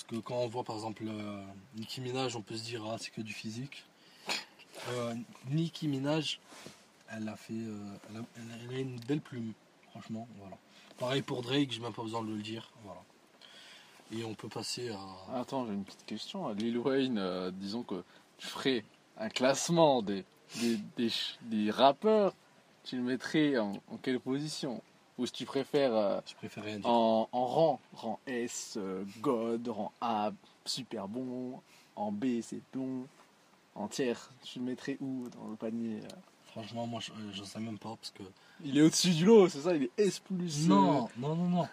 Parce 0.00 0.16
que 0.18 0.26
quand 0.26 0.36
on 0.36 0.48
voit 0.48 0.64
par 0.64 0.76
exemple 0.76 1.02
euh, 1.06 1.44
Nicki 1.76 2.00
Minaj, 2.00 2.34
on 2.34 2.40
peut 2.40 2.56
se 2.56 2.64
dire 2.64 2.82
ah 2.86 2.96
c'est 2.98 3.10
que 3.10 3.20
du 3.20 3.34
physique. 3.34 3.84
Euh, 4.88 5.14
Nicki 5.50 5.88
Minaj, 5.88 6.40
elle 7.10 7.28
a 7.28 7.36
fait, 7.36 7.52
euh, 7.52 7.76
elle, 8.08 8.74
a, 8.74 8.78
une 8.78 8.98
belle 9.00 9.20
plume, 9.20 9.52
franchement. 9.90 10.26
Voilà. 10.38 10.56
Pareil 10.96 11.20
pour 11.20 11.42
Drake, 11.42 11.70
j'ai 11.70 11.80
même 11.80 11.92
pas 11.92 12.02
besoin 12.02 12.22
de 12.22 12.32
le 12.32 12.40
dire. 12.40 12.70
Voilà. 12.82 13.02
Et 14.10 14.24
on 14.24 14.32
peut 14.32 14.48
passer 14.48 14.88
à. 14.88 15.38
Attends, 15.38 15.66
j'ai 15.66 15.74
une 15.74 15.84
petite 15.84 16.06
question. 16.06 16.48
Lil 16.54 16.78
Wayne, 16.78 17.50
disons 17.52 17.82
que 17.82 18.02
tu 18.38 18.46
ferais 18.46 18.84
un 19.18 19.28
classement 19.28 20.00
des, 20.00 20.24
des, 20.96 21.70
rappeurs, 21.70 22.32
tu 22.84 22.96
le 22.96 23.02
mettrais 23.02 23.58
en 23.58 23.74
quelle 24.02 24.18
position? 24.18 24.82
Ou 25.20 25.26
si 25.26 25.32
tu 25.32 25.44
préfères 25.44 25.94
euh, 25.94 26.20
Je 26.26 26.34
préfère 26.34 26.64
rien 26.64 26.78
dire. 26.78 26.88
en, 26.88 27.28
en 27.30 27.46
rang 27.46 27.80
Rang 27.92 28.18
S, 28.26 28.74
euh, 28.78 29.04
God, 29.20 29.68
rang 29.68 29.92
A, 30.00 30.32
super 30.64 31.06
bon, 31.08 31.60
en 31.94 32.10
B, 32.10 32.40
c'est 32.42 32.62
bon, 32.74 33.06
en 33.74 33.86
tiers, 33.86 34.30
tu 34.42 34.58
le 34.60 34.64
mettrais 34.64 34.96
où 35.00 35.28
dans 35.38 35.48
le 35.48 35.56
panier 35.56 36.00
euh 36.02 36.08
Franchement, 36.52 36.86
moi 36.86 37.00
je, 37.00 37.12
euh, 37.12 37.44
sais 37.44 37.60
même 37.60 37.78
pas 37.78 37.90
parce 37.96 38.10
que. 38.10 38.22
Il 38.64 38.76
est 38.78 38.82
au-dessus 38.82 39.10
du 39.10 39.24
lot, 39.26 39.48
c'est 39.48 39.60
ça 39.60 39.76
Il 39.76 39.84
est 39.84 39.90
S 39.98 40.18
plus. 40.18 40.64
euh, 40.64 40.68
Non, 40.68 41.08
non, 41.18 41.36
non, 41.36 41.48
non. 41.48 41.68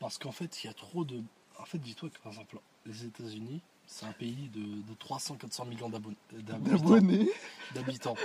Parce 0.00 0.18
qu'en 0.18 0.32
fait, 0.32 0.64
il 0.64 0.66
y 0.66 0.70
a 0.70 0.72
trop 0.72 1.04
de. 1.04 1.22
En 1.60 1.64
fait, 1.64 1.78
dis-toi 1.78 2.08
que 2.08 2.18
par 2.18 2.32
exemple, 2.32 2.56
les 2.86 3.04
États-Unis, 3.04 3.60
c'est 3.86 4.04
un 4.06 4.12
pays 4.12 4.50
de, 4.52 4.60
de 4.60 4.94
300-400 4.98 5.68
millions 5.68 5.88
d'abon- 5.88 6.14
d'habitants. 6.32 6.76
d'abonnés. 6.76 7.28
d'habitants. 7.74 8.16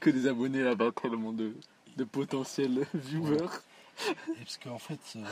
Que 0.00 0.10
des 0.10 0.26
abonnés 0.26 0.62
là-bas, 0.64 0.90
tellement 0.92 1.32
de, 1.32 1.54
de 1.96 2.04
potentiels 2.04 2.86
viewers. 2.94 3.46
Et 4.06 4.38
parce 4.44 4.56
qu'en 4.58 4.78
fait, 4.78 5.00
euh, 5.16 5.22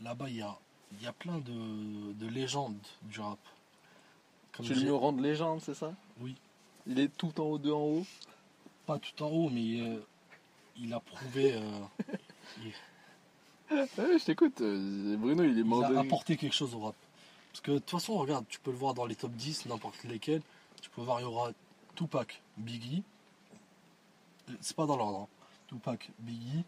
là-bas, 0.00 0.28
il 0.28 0.36
y 0.36 0.42
a, 0.42 0.56
il 0.92 1.02
y 1.02 1.06
a 1.06 1.12
plein 1.12 1.38
de, 1.38 2.12
de 2.12 2.26
légendes 2.26 2.78
du 3.02 3.20
rap. 3.20 3.38
Comme 4.52 4.66
Tu 4.66 4.74
le 4.74 4.80
j'ai- 4.80 4.90
au 4.90 4.98
rang 4.98 5.12
de 5.12 5.22
légende, 5.22 5.60
c'est 5.60 5.74
ça? 5.74 5.92
Oui. 6.20 6.34
Il 6.86 6.98
est 6.98 7.08
tout 7.16 7.40
en 7.40 7.44
haut, 7.44 7.58
deux 7.58 7.72
en 7.72 7.80
haut? 7.82 8.06
Pas 8.86 8.98
tout 8.98 9.22
en 9.22 9.28
haut, 9.28 9.48
mais 9.50 9.80
euh, 9.80 10.02
il 10.76 10.92
a 10.92 11.00
prouvé. 11.00 11.54
euh, 11.54 11.80
Ouais, 13.70 13.86
je 14.18 14.24
t'écoute. 14.24 14.60
euh, 14.60 15.16
Bruno, 15.16 15.44
il 15.44 15.50
est 15.50 15.60
il 15.60 15.64
mort 15.64 15.80
de 15.80 15.84
a 15.86 15.88
rire. 15.90 16.00
apporté 16.00 16.36
quelque 16.36 16.54
chose 16.54 16.74
au 16.74 16.80
rap. 16.80 16.96
Parce 17.52 17.60
que 17.60 17.72
de 17.72 17.78
toute 17.78 17.90
façon, 17.90 18.16
regarde, 18.16 18.46
tu 18.48 18.58
peux 18.60 18.70
le 18.70 18.76
voir 18.76 18.94
dans 18.94 19.06
les 19.06 19.14
top 19.16 19.32
10, 19.32 19.66
n'importe 19.66 20.02
lesquels. 20.04 20.42
Tu 20.82 20.90
peux 20.90 21.02
voir, 21.02 21.20
il 21.20 21.24
y 21.24 21.26
aura 21.26 21.50
Tupac, 21.94 22.40
Biggie. 22.56 23.02
Euh, 24.48 24.54
C'est 24.60 24.76
pas 24.76 24.86
dans 24.86 24.96
l'ordre. 24.96 25.20
hein. 25.22 25.28
Tupac, 25.68 26.10
Biggie, 26.20 26.64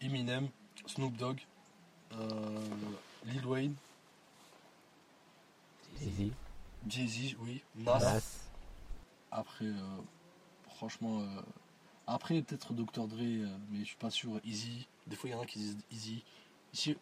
Eminem, 0.00 0.48
Snoop 0.86 1.16
Dogg, 1.16 1.38
euh, 2.12 2.60
Lil 3.26 3.44
Wayne, 3.46 3.74
Jay-Z, 6.88 7.36
oui, 7.40 7.62
Nas. 7.76 7.98
Nas. 7.98 8.22
Après, 9.30 9.64
euh, 9.66 9.96
franchement, 10.76 11.20
euh, 11.20 11.40
après 12.06 12.40
peut-être 12.42 12.72
Dr. 12.72 13.06
Dre, 13.08 13.16
mais 13.70 13.80
je 13.80 13.84
suis 13.84 13.96
pas 13.96 14.10
sûr. 14.10 14.40
Easy, 14.44 14.86
des 15.06 15.16
fois 15.16 15.28
il 15.28 15.32
y 15.32 15.36
en 15.36 15.40
a 15.42 15.46
qui 15.46 15.58
disent 15.58 15.76
Easy. 15.90 16.22
Ici, 16.72 16.96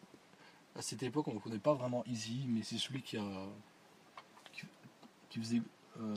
à 0.74 0.82
cette 0.82 1.02
époque, 1.02 1.28
on 1.28 1.34
ne 1.34 1.38
connaît 1.38 1.58
pas 1.58 1.74
vraiment 1.74 2.04
Easy, 2.06 2.44
mais 2.48 2.62
c'est 2.62 2.78
celui 2.78 3.02
qui 3.02 3.16
a. 3.16 3.46
qui, 4.52 4.62
qui 5.30 5.38
faisait. 5.38 5.62
euh, 6.00 6.16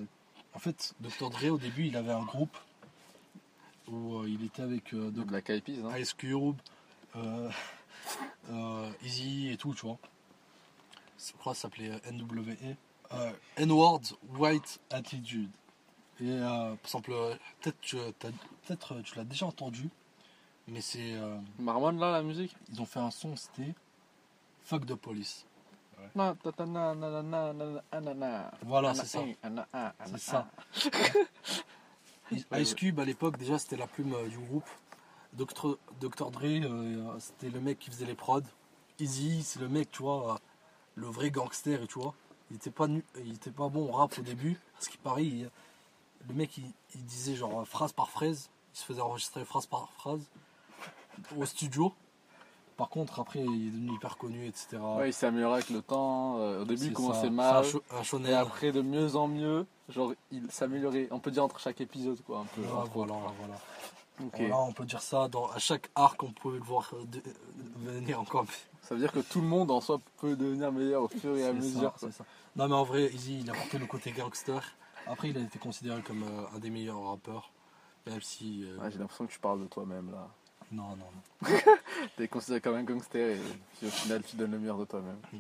en 0.54 0.60
fait, 0.60 0.96
Dr. 1.00 1.30
Dre, 1.30 1.50
au 1.52 1.58
début, 1.58 1.86
il 1.86 1.96
avait 1.96 2.12
un 2.12 2.24
groupe 2.24 2.58
euh, 3.92 4.26
il 4.28 4.46
était 4.46 4.62
avec 4.62 4.94
euh, 4.94 5.10
donc, 5.10 5.28
Black 5.28 5.52
Ice 5.98 6.14
Cube, 6.14 6.56
euh, 7.16 7.50
Easy 9.04 9.50
et 9.50 9.58
tout, 9.58 9.74
tu 9.74 9.86
vois. 9.86 9.98
Je 11.18 11.34
crois 11.34 11.54
ça 11.54 11.64
s'appelait 11.64 11.92
NWE. 12.12 12.76
N-Word 13.58 14.02
White 14.38 14.80
Attitude. 14.92 15.50
Et 16.22 16.30
euh, 16.30 16.76
par 16.76 16.86
exemple, 16.86 17.12
peut-être 17.62 17.80
tu, 17.82 19.16
l'as 19.16 19.24
déjà 19.24 19.46
entendu, 19.46 19.90
mais 20.68 20.82
c'est. 20.82 21.14
Euh, 21.14 21.38
Marmon 21.58 21.92
là, 21.92 22.12
la 22.12 22.24
musique? 22.24 22.56
Ils 22.72 22.82
ont 22.82 22.86
fait 22.86 23.00
un 23.00 23.12
son, 23.12 23.36
c'était 23.38 23.74
Fuck 24.64 24.86
the 24.86 24.96
Police. 24.96 25.46
Voilà, 28.64 28.94
c'est 28.94 29.06
ça. 29.06 29.20
C'est 30.06 30.18
ça. 30.18 30.48
Ice 32.62 32.74
Cube 32.76 33.00
à 33.00 33.06
l'époque 33.06 33.38
déjà 33.38 33.58
c'était 33.60 33.78
la 33.78 33.88
plume 33.88 34.14
euh, 34.14 34.28
du 34.28 34.38
groupe. 34.38 34.68
Dr. 35.34 35.78
Dr. 36.00 36.32
Dre 36.32 36.42
euh, 36.46 37.20
c'était 37.20 37.50
le 37.50 37.60
mec 37.62 37.80
qui 37.80 37.90
faisait 37.92 38.06
les 38.06 38.16
prods. 38.16 38.42
Easy 39.00 39.44
c'est 39.44 39.60
le 39.60 39.70
mec 39.70 39.92
tu 39.92 40.04
vois 40.04 40.40
le 40.96 41.08
vrai 41.08 41.32
gangster 41.32 41.82
et 41.84 41.88
tu 41.88 42.00
vois. 42.00 42.14
Il 42.52 42.58
était 42.58 42.72
pas 42.72 42.88
nu- 42.88 43.04
il 43.24 43.36
était 43.36 43.52
pas 43.52 43.70
bon 43.70 43.88
au 43.90 43.92
rap 43.92 44.18
au 44.18 44.22
début 44.22 44.60
parce 44.74 44.88
qu'il 44.88 45.00
paraît 45.00 45.26
il- 45.26 45.50
le 46.28 46.34
mec 46.34 46.58
il, 46.58 46.66
il 46.96 47.06
disait 47.06 47.36
genre 47.36 47.62
euh, 47.62 47.66
phrase 47.66 47.94
par 47.94 48.10
phrase. 48.10 48.50
Il 48.74 48.80
se 48.80 48.86
faisait 48.86 49.02
enregistrer 49.02 49.46
phrase 49.46 49.66
par 49.66 49.90
phrase 49.94 50.22
au 51.38 51.46
studio. 51.46 51.94
Par 52.80 52.88
contre 52.88 53.20
après 53.20 53.40
il 53.42 53.68
est 53.68 53.72
devenu 53.72 53.94
hyper 53.96 54.18
connu 54.18 54.48
etc. 54.48 54.78
Ouais, 54.98 55.10
il 55.10 55.14
s'est 55.14 55.26
amélioré 55.28 55.56
avec 55.56 55.70
le 55.70 55.82
temps. 55.82 56.38
euh, 56.40 56.62
au 56.62 56.66
début, 56.66 56.86
il 56.86 56.88
ça. 56.88 56.94
commençait 56.94 57.28
un 57.28 57.32
mal. 57.32 57.66
cho- 57.66 57.84
un 57.92 58.24
Et 58.24 58.34
après, 58.34 58.72
de 58.72 58.82
mieux 58.82 59.18
en 59.18 59.28
mieux, 59.28 59.66
genre, 59.90 60.14
il 60.32 60.50
s'améliorait. 60.50 61.10
On 61.12 61.20
peut 61.20 61.30
dire 61.30 61.44
entre 61.44 61.60
chaque 61.60 61.82
épisode, 61.82 62.22
quoi, 62.26 62.40
un 62.40 62.46
peu. 62.46 62.62
Voilà, 62.62 62.80
entre 62.84 62.92
voilà, 62.94 63.14
voilà. 63.38 63.56
Ok. 64.24 64.36
Voilà, 64.40 64.58
on 64.60 64.72
peut 64.72 64.86
dire 64.86 65.02
ça. 65.02 65.28
Dans, 65.28 65.48
à 65.52 65.60
chaque 65.60 65.90
arc, 65.94 66.24
on 66.24 66.32
peut 66.32 66.54
le 66.54 66.60
voir 66.64 66.90
euh, 66.94 67.04
de- 67.06 67.18
euh, 67.20 67.92
venir 67.92 68.18
encore. 68.22 68.46
Ça 68.82 68.96
veut 68.96 69.02
dire 69.02 69.12
que 69.12 69.20
tout 69.20 69.42
le 69.42 69.48
monde, 69.48 69.72
en 69.72 69.82
soi, 69.82 70.00
peut 70.18 70.38
devenir 70.38 70.72
meilleur 70.72 71.04
au 71.04 71.08
fur 71.10 71.36
et 71.36 71.46
à 71.46 71.52
mesure. 71.52 71.94
ça, 71.98 72.10
ça. 72.14 72.24
Non, 72.56 72.70
mais 72.70 72.76
en 72.76 72.84
vrai, 72.86 73.12
Easy, 73.14 73.42
il 73.42 73.50
a 73.50 73.54
porté 73.54 73.78
le 73.78 73.88
côté 73.88 74.12
gangster. 74.14 74.62
Après, 75.06 75.30
il 75.32 75.38
a 75.38 75.42
été 75.42 75.60
considéré 75.60 76.02
comme 76.02 76.24
euh, 76.24 76.56
un 76.56 76.60
des 76.60 76.70
meilleurs 76.70 77.04
rappeurs. 77.10 77.52
Même 78.08 78.22
si. 78.22 78.64
euh, 78.64 78.78
Ouais, 78.78 78.90
J'ai 78.90 78.98
l'impression 79.00 79.26
que 79.28 79.32
tu 79.34 79.40
parles 79.40 79.60
de 79.60 79.68
toi-même, 79.68 80.12
là. 80.12 80.30
Non, 80.72 80.96
non, 80.96 80.98
non. 80.98 81.50
T'es 82.18 82.28
considéré 82.28 82.62
comme 82.62 82.76
un 82.76 82.84
gangster 82.84 83.36
et 83.38 83.40
puis 83.78 83.88
au 83.88 83.90
final, 83.92 84.24
tu 84.24 84.36
donnes 84.36 84.52
le 84.52 84.60
meilleur 84.60 84.78
de 84.78 84.86
toi-même. 84.86 85.20
Mm. 85.34 85.38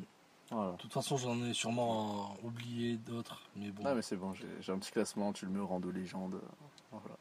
Voilà. 0.51 0.71
De 0.71 0.77
toute 0.77 0.93
façon, 0.93 1.17
j'en 1.17 1.39
ai 1.45 1.53
sûrement 1.53 2.35
euh, 2.43 2.47
oublié 2.47 2.97
d'autres. 2.97 3.43
Mais 3.55 3.69
bon. 3.69 3.83
Ah, 3.85 3.93
mais 3.93 4.01
c'est 4.01 4.17
bon, 4.17 4.33
j'ai 4.33 4.71
un 4.71 4.79
petit 4.79 4.91
classement, 4.91 5.31
tu 5.31 5.45
le 5.45 5.51
mets 5.51 5.59
au 5.59 5.67
rang 5.67 5.79
de 5.79 5.89
légende. 5.89 6.35
euh, 6.35 6.65
Voilà. 6.91 7.15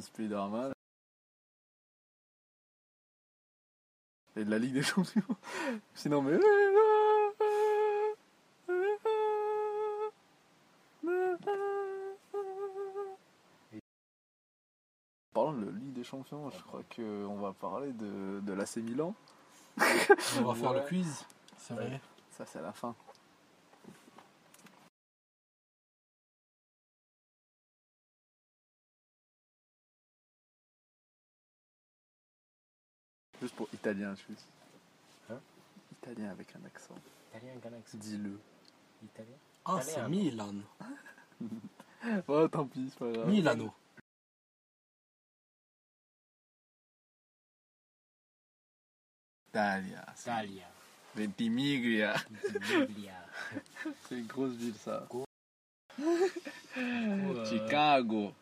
Spider-Man. 0.00 0.72
Et 4.36 4.44
de 4.44 4.50
la 4.50 4.58
Ligue 4.58 4.74
des 4.74 4.82
Champions. 4.82 5.22
Sinon, 5.94 6.22
mais. 6.22 6.38
Parlant 15.56 15.70
de 15.72 15.78
Ligue 15.78 15.92
des 15.94 16.04
Champions, 16.04 16.50
je 16.50 16.62
crois 16.62 16.82
qu'on 16.94 17.36
va 17.36 17.52
parler 17.52 17.92
de, 17.92 18.40
de 18.40 18.52
l'AC 18.52 18.76
Milan. 18.76 19.14
on 19.78 20.42
va 20.42 20.54
faire 20.54 20.70
Ouais. 20.72 20.80
le 20.82 20.86
quiz. 20.86 21.24
C'est 21.56 21.74
vrai. 21.74 22.00
Ça, 22.30 22.44
c'est 22.46 22.60
la 22.60 22.72
fin. 22.72 22.94
Juste 33.40 33.54
pour 33.54 33.68
italien, 33.72 34.14
juste. 34.14 34.46
Hein 35.30 35.38
Italien 35.92 36.30
avec 36.30 36.48
un 36.56 36.64
accent. 36.64 36.94
Italien, 37.30 37.54
Galaxy. 37.62 37.96
Dis-le. 37.98 38.40
Italien. 39.04 39.36
Ah, 39.64 39.80
c'est 39.82 40.08
Milan. 40.08 40.54
Oh, 42.28 42.46
tant 42.46 42.66
pis, 42.66 42.88
c'est 42.90 42.98
pas 43.00 43.10
grave. 43.10 43.28
Milano. 43.28 43.72
Italia. 49.56 50.04
Italia. 50.20 50.68
Ventimiglia. 51.14 52.14
Italia. 52.44 53.16
C'est 54.08 54.18
une 54.18 54.26
grosse 54.26 54.52
ville, 54.52 54.74
ça. 54.74 55.08
Euh, 56.76 57.44
Chicago. 57.46 58.34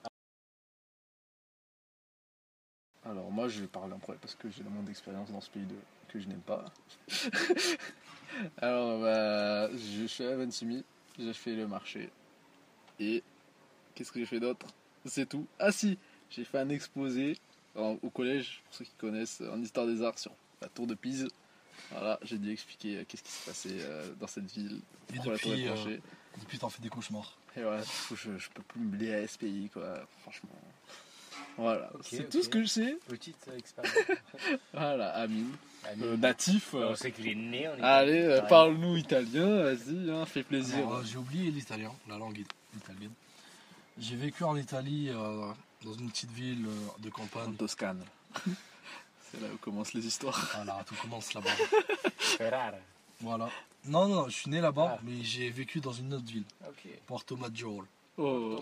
Alors 3.05 3.31
moi 3.31 3.47
je 3.47 3.61
vais 3.61 3.69
parler 3.69 3.93
en 3.93 3.99
premier 4.01 4.19
parce 4.19 4.35
que 4.35 4.51
j'ai 4.51 4.65
le 4.65 4.71
moins 4.71 4.83
d'expérience 4.83 5.31
dans 5.31 5.41
ce 5.41 5.51
pays 5.51 5.63
de... 5.67 5.77
que 6.09 6.19
je 6.19 6.27
n'aime 6.27 6.41
pas. 6.41 6.65
Alors 8.61 9.01
bah, 9.01 9.71
je 9.77 10.07
suis 10.07 10.25
à 10.25 10.35
Ventimille, 10.37 10.83
j'ai 11.17 11.33
fait 11.35 11.55
le 11.55 11.69
marché. 11.69 12.11
Et 12.99 13.23
qu'est-ce 13.95 14.11
que 14.11 14.19
j'ai 14.19 14.27
fait 14.27 14.41
d'autre? 14.41 14.67
C'est 15.05 15.29
tout. 15.29 15.47
Ah 15.61 15.71
si, 15.71 15.97
j'ai 16.31 16.45
fait 16.45 16.59
un 16.59 16.71
exposé 16.71 17.37
en- 17.77 17.99
au 18.03 18.11
collège, 18.11 18.63
pour 18.65 18.75
ceux 18.75 18.85
qui 18.85 18.95
connaissent, 18.99 19.43
en 19.43 19.61
histoire 19.63 19.87
des 19.87 20.03
arts 20.03 20.19
sur 20.19 20.33
la 20.65 20.69
tour 20.71 20.87
de 20.87 20.95
Pise. 20.95 21.29
Voilà, 21.91 22.19
j'ai 22.23 22.39
dû 22.39 22.51
expliquer 22.51 22.97
euh, 22.99 23.05
qu'est-ce 23.07 23.23
qui 23.23 23.31
se 23.31 23.45
passait 23.45 23.69
euh, 23.81 24.15
dans 24.19 24.27
cette 24.27 24.51
ville, 24.51 24.81
Et 25.11 25.17
pourquoi 25.17 25.33
la 25.33 25.39
tour 25.39 25.53
est 25.53 25.57
depuis, 25.57 25.69
euh, 25.69 25.75
penchée. 25.75 26.01
depuis 26.41 26.59
t'en 26.59 26.69
fais 26.71 26.83
des 26.83 26.89
cauchemars. 26.89 27.37
Et 27.57 27.63
voilà, 27.63 27.83
du 27.83 27.89
coup, 28.09 28.17
je, 28.17 28.37
je 28.39 28.49
peux 28.51 28.63
plus 28.63 28.81
me 28.81 28.97
lier 28.97 29.15
à 29.15 29.27
SPI, 29.29 29.71
quoi, 29.73 30.07
franchement. 30.23 30.51
Voilà, 31.57 31.91
Ok, 31.95 32.01
c'est 32.11 32.21
ok. 32.25 32.29
tout 32.31 32.43
ce 32.43 32.49
que 32.49 32.63
je 32.63 32.67
sais. 32.67 32.99
Petite 33.07 33.37
euh, 33.49 33.57
expérience. 33.59 33.95
Voilà, 34.73 35.11
Amine, 35.15 35.53
Amine. 35.85 36.05
euh, 36.05 36.17
natif. 36.17 36.75
euh, 36.75 36.91
On 36.91 36.97
sait 36.97 37.13
qu'il 37.13 37.29
est 37.29 37.35
né 37.35 37.69
en 37.69 37.75
Italie. 37.77 37.83
Allez, 37.85 38.23
euh, 38.23 38.37
Pareil. 38.39 38.49
parle-nous 38.49 38.97
italien, 38.97 39.63
vas-y, 39.63 40.11
hein, 40.11 40.27
fais 40.27 40.43
plaisir. 40.43 40.79
Alors, 40.79 40.95
euh, 40.97 41.03
J'ai 41.05 41.19
oublié 41.19 41.51
l'italien, 41.51 41.93
la 42.09 42.19
langue 42.19 42.39
it- 42.39 42.51
italienne. 42.77 43.13
J'ai 43.99 44.17
vécu 44.17 44.43
en 44.43 44.57
Italie, 44.57 45.11
euh, 45.11 45.53
dans 45.85 45.93
une 45.93 46.11
petite 46.11 46.33
ville 46.33 46.67
euh, 46.67 47.03
de 47.03 47.09
en 47.09 47.13
campagne. 47.13 47.55
Toscane. 47.55 48.05
c'est 49.35 49.41
là 49.41 49.49
où 49.53 49.57
commencent 49.59 49.93
les 49.95 50.07
histoires. 50.07 50.51
Voilà, 50.55 50.85
tout 50.87 50.95
commence 50.97 51.35
là-bas. 51.35 51.51
Ferrara. 52.19 52.73
Voilà. 53.21 53.49
Non, 53.87 54.09
non, 54.09 54.29
je 54.29 54.35
suis 54.35 54.51
né 54.51 54.61
là-bas, 54.61 54.97
Ah. 54.99 55.01
mais 55.05 55.23
j'ai 55.23 55.51
vécu 55.51 55.81
dans 55.81 55.93
une 55.93 56.15
autre 56.15 56.25
ville. 56.27 56.45
Porto 57.07 57.37
Maggiore. 57.37 57.85
Oh, 58.17 58.59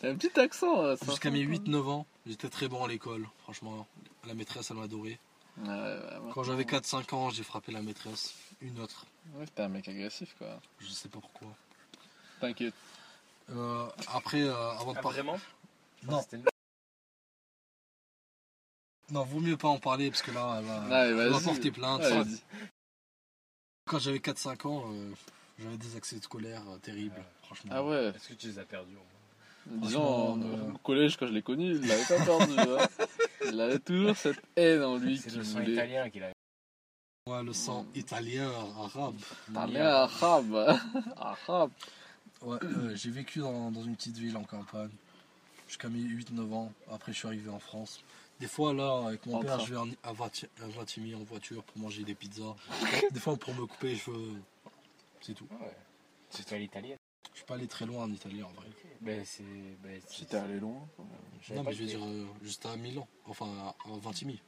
t'as 0.00 0.08
un 0.10 0.16
petit 0.16 0.38
accent. 0.38 0.96
ça 0.96 1.06
Jusqu'à 1.06 1.30
mes 1.30 1.44
quoi. 1.44 1.54
8-9 1.56 1.88
ans, 1.88 2.06
j'étais 2.26 2.48
très 2.48 2.68
bon 2.68 2.84
à 2.84 2.88
l'école, 2.88 3.26
franchement. 3.42 3.86
La 4.26 4.34
maîtresse, 4.34 4.70
elle 4.70 4.76
m'adorait. 4.76 5.18
Ouais, 5.58 5.68
ouais, 5.68 6.32
Quand 6.34 6.42
j'avais 6.42 6.64
4-5 6.64 7.14
ans, 7.14 7.30
j'ai 7.30 7.42
frappé 7.44 7.72
la 7.72 7.80
maîtresse. 7.80 8.34
Une 8.60 8.78
autre, 8.80 9.06
Ouais, 9.34 9.46
t'es 9.54 9.62
un 9.62 9.68
mec 9.68 9.88
agressif, 9.88 10.34
quoi. 10.38 10.60
je 10.80 10.88
sais 10.88 11.08
pas 11.08 11.18
pourquoi. 11.20 11.48
T'inquiète. 12.40 12.74
Euh, 13.50 13.86
après, 14.12 14.42
euh, 14.42 14.70
avant 14.72 14.92
de 14.92 14.98
Ah, 14.98 15.02
partir. 15.02 15.24
vraiment? 15.24 15.40
Non, 16.04 16.22
non, 19.12 19.24
vaut 19.24 19.40
mieux 19.40 19.56
pas 19.56 19.68
en 19.68 19.78
parler 19.78 20.10
parce 20.10 20.22
que 20.22 20.30
là, 20.32 20.56
elle 20.58 20.64
va, 20.64 20.96
Allez, 20.96 21.10
elle 21.20 21.30
va 21.30 21.40
porter 21.40 21.70
plainte. 21.70 22.00
Ouais. 22.02 22.22
Quand 23.88 23.98
j'avais 23.98 24.18
4-5 24.18 24.66
ans, 24.66 24.84
euh, 24.92 25.12
j'avais 25.58 25.76
des 25.76 25.96
accès 25.96 26.18
scolaires 26.20 26.62
euh, 26.68 26.78
terribles, 26.78 27.22
franchement. 27.44 27.70
Ah 27.74 27.84
ouais, 27.84 28.12
Est-ce 28.16 28.28
que 28.30 28.34
tu 28.34 28.48
les 28.48 28.58
as 28.58 28.64
perdus 28.64 28.96
disons, 29.66 30.38
euh, 30.40 30.44
euh, 30.44 30.72
au 30.72 30.78
collège, 30.78 31.16
quand 31.16 31.26
je 31.26 31.32
l'ai 31.32 31.42
connu, 31.42 31.72
il 31.74 31.86
l'avait 31.86 32.04
pas 32.04 32.24
perdu. 32.24 32.52
hein. 32.58 32.88
Il 33.48 33.60
avait 33.60 33.78
toujours 33.78 34.16
cette 34.16 34.40
haine 34.56 34.82
en 34.82 34.96
lui 34.96 35.18
C'est 35.18 35.30
qui 35.30 35.36
le 35.36 35.44
sang 35.44 35.60
voulait. 35.60 35.72
italien 35.72 36.10
qu'il 36.10 36.22
a. 36.24 36.32
Ouais, 37.28 37.42
le 37.44 37.52
sang 37.52 37.86
italien, 37.94 38.50
arabe. 38.76 39.16
Ta 39.54 39.66
mère 39.68 39.86
arabe. 39.94 40.78
arabe. 41.16 41.70
Ouais, 42.42 42.58
euh, 42.62 42.94
j'ai 42.96 43.10
vécu 43.10 43.38
dans, 43.40 43.70
dans 43.70 43.82
une 43.84 43.94
petite 43.94 44.16
ville 44.18 44.36
en 44.36 44.42
campagne 44.42 44.90
jusqu'à 45.68 45.88
mes 45.88 46.00
8-9 46.00 46.52
ans. 46.54 46.72
Après, 46.90 47.12
je 47.12 47.18
suis 47.18 47.28
arrivé 47.28 47.48
en 47.50 47.60
France. 47.60 48.02
Des 48.40 48.48
fois, 48.48 48.74
là, 48.74 49.06
avec 49.08 49.24
mon 49.26 49.36
En 49.36 49.40
père, 49.40 49.56
train. 49.56 49.64
je 49.66 49.74
vais 49.74 49.80
à, 50.02 50.12
Vati- 50.12 50.48
à 50.62 50.66
Vatimie 50.68 51.14
en 51.14 51.24
voiture 51.24 51.64
pour 51.64 51.78
manger 51.78 52.04
des 52.04 52.14
pizzas. 52.14 52.54
Des 53.10 53.20
fois, 53.20 53.36
pour 53.36 53.54
me 53.54 53.66
couper 53.66 53.88
les 53.88 53.96
cheveux. 53.96 54.34
C'est 55.22 55.32
tout. 55.34 55.48
Ouais. 55.60 55.74
C'est 56.30 56.44
toi 56.44 56.58
l'italienne. 56.58 56.98
Je 57.32 57.38
suis 57.38 57.46
pas 57.46 57.54
allé 57.54 57.66
très 57.66 57.86
loin 57.86 58.04
en 58.04 58.12
Italie 58.12 58.42
en 58.42 58.48
vrai. 58.50 58.66
Ben 59.00 59.24
c'est. 59.24 59.42
Ben, 59.82 60.00
c'est- 60.06 60.14
Si 60.14 60.26
t'es 60.26 60.36
allé 60.36 60.58
loin. 60.60 60.86
Non, 61.50 61.62
mais 61.64 61.72
je 61.72 61.80
veux 61.82 61.86
dire 61.88 62.04
euh, 62.04 62.26
juste 62.42 62.64
à 62.66 62.76
Milan. 62.76 63.06
Enfin, 63.26 63.46
à, 63.58 63.68
à 63.90 63.98
Vintimille. 63.98 64.40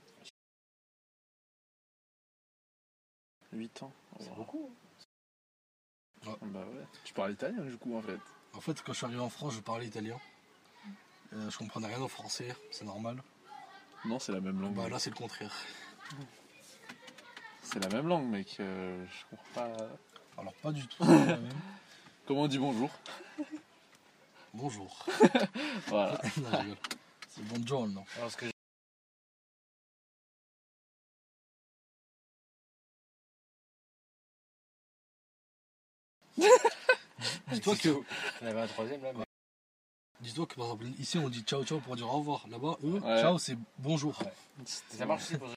8 3.52 3.82
ans. 3.82 3.92
C'est 4.20 4.34
beaucoup. 4.34 4.70
Bah 6.24 6.36
ouais. 6.42 6.84
Tu 7.04 7.14
parles 7.14 7.32
italien 7.32 7.62
du 7.62 7.76
coup 7.78 7.96
en 7.96 8.02
fait. 8.02 8.18
En 8.52 8.60
fait, 8.60 8.82
quand 8.82 8.92
je 8.92 8.98
suis 8.98 9.06
arrivé 9.06 9.20
en 9.20 9.30
France, 9.30 9.54
je 9.54 9.60
parlais 9.60 9.86
italien. 9.86 10.18
Euh, 11.32 11.50
je 11.50 11.58
comprenais 11.58 11.86
rien 11.86 12.00
au 12.02 12.08
français, 12.08 12.54
c'est 12.70 12.84
normal. 12.84 13.22
Non, 14.04 14.18
c'est 14.18 14.32
la 14.32 14.40
même 14.40 14.60
langue. 14.60 14.74
Bah 14.74 14.88
là, 14.88 14.98
c'est 14.98 15.10
le 15.10 15.16
contraire. 15.16 15.52
C'est 17.62 17.80
la 17.80 17.88
même 17.88 18.06
langue, 18.08 18.26
mec. 18.28 18.56
euh, 18.60 19.04
je 19.06 19.36
comprends 19.36 19.68
pas. 19.76 19.76
Alors, 20.38 20.54
pas 20.54 20.72
du 20.72 20.86
tout. 20.86 21.04
la 21.04 21.36
même. 21.36 21.48
Comment 22.26 22.42
on 22.42 22.48
dit 22.48 22.58
bonjour 22.58 22.90
Bonjour. 24.54 25.06
Voilà. 25.88 26.20
Non, 26.38 26.50
je 26.52 26.56
rigole. 26.56 26.76
c'est 27.28 27.42
buongiorno. 27.44 28.04
Alors, 28.16 28.30
ce 28.30 28.36
que 28.36 28.46
Dis-toi 37.52 37.76
que, 37.76 37.88
On 38.42 38.46
avait 38.46 38.60
un 38.60 38.66
troisième 38.66 39.02
là. 39.02 39.12
mais- 39.14 39.24
dis-toi 40.20 40.46
que 40.46 40.54
par 40.54 40.64
exemple, 40.66 40.84
ici 40.98 41.18
on 41.18 41.28
dit 41.28 41.42
ciao 41.42 41.64
ciao 41.64 41.78
pour 41.80 41.96
dire 41.96 42.06
au 42.08 42.18
revoir. 42.18 42.44
Là-bas, 42.50 42.76
eux, 42.84 42.94
Ouais. 43.00 43.20
ciao 43.20 43.38
c'est 43.38 43.56
bonjour. 43.78 44.18
Ouais. 44.22 44.32
Ça 44.64 45.06
marche 45.06 45.22
aussi 45.24 45.38
pour. 45.38 45.48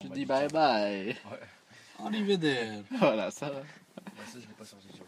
Tu 0.00 0.08
On 0.08 0.10
dis 0.14 0.26
bye 0.26 0.48
bye. 0.48 1.16
Arrivederci. 2.04 2.84
Voilà, 2.98 3.30
ça 3.30 3.48
va. 3.50 3.60
ça. 3.60 3.62
Bah, 4.04 4.10
ça, 4.26 4.38
je 4.40 4.46
l'ai 4.46 4.54
pas 4.58 4.64
sorti. 4.64 4.88
tu 4.92 4.98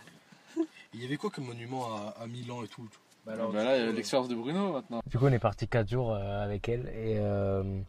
vois. 0.54 0.64
Il 0.94 1.02
y 1.02 1.04
avait 1.04 1.16
quoi 1.18 1.30
comme 1.30 1.44
monument 1.44 1.94
à, 1.94 2.14
à 2.22 2.26
Milan 2.26 2.62
et 2.64 2.68
tout 2.68 2.82
Bah, 2.84 2.88
Bah 3.26 3.32
alors, 3.34 3.52
là, 3.52 3.62
du 3.62 3.68
il 3.68 3.80
y 3.80 3.82
a 3.82 3.84
coup, 3.84 3.90
euh, 3.90 3.92
l'expérience 3.96 4.28
de 4.28 4.34
Bruno 4.34 4.72
maintenant. 4.72 5.00
Du 5.06 5.18
coup, 5.18 5.26
on 5.26 5.32
est 5.32 5.38
parti 5.38 5.68
4 5.68 5.88
jours 5.88 6.12
euh, 6.14 6.42
avec 6.44 6.68
elle 6.68 6.86
et 6.88 7.18
euh, 7.18 7.80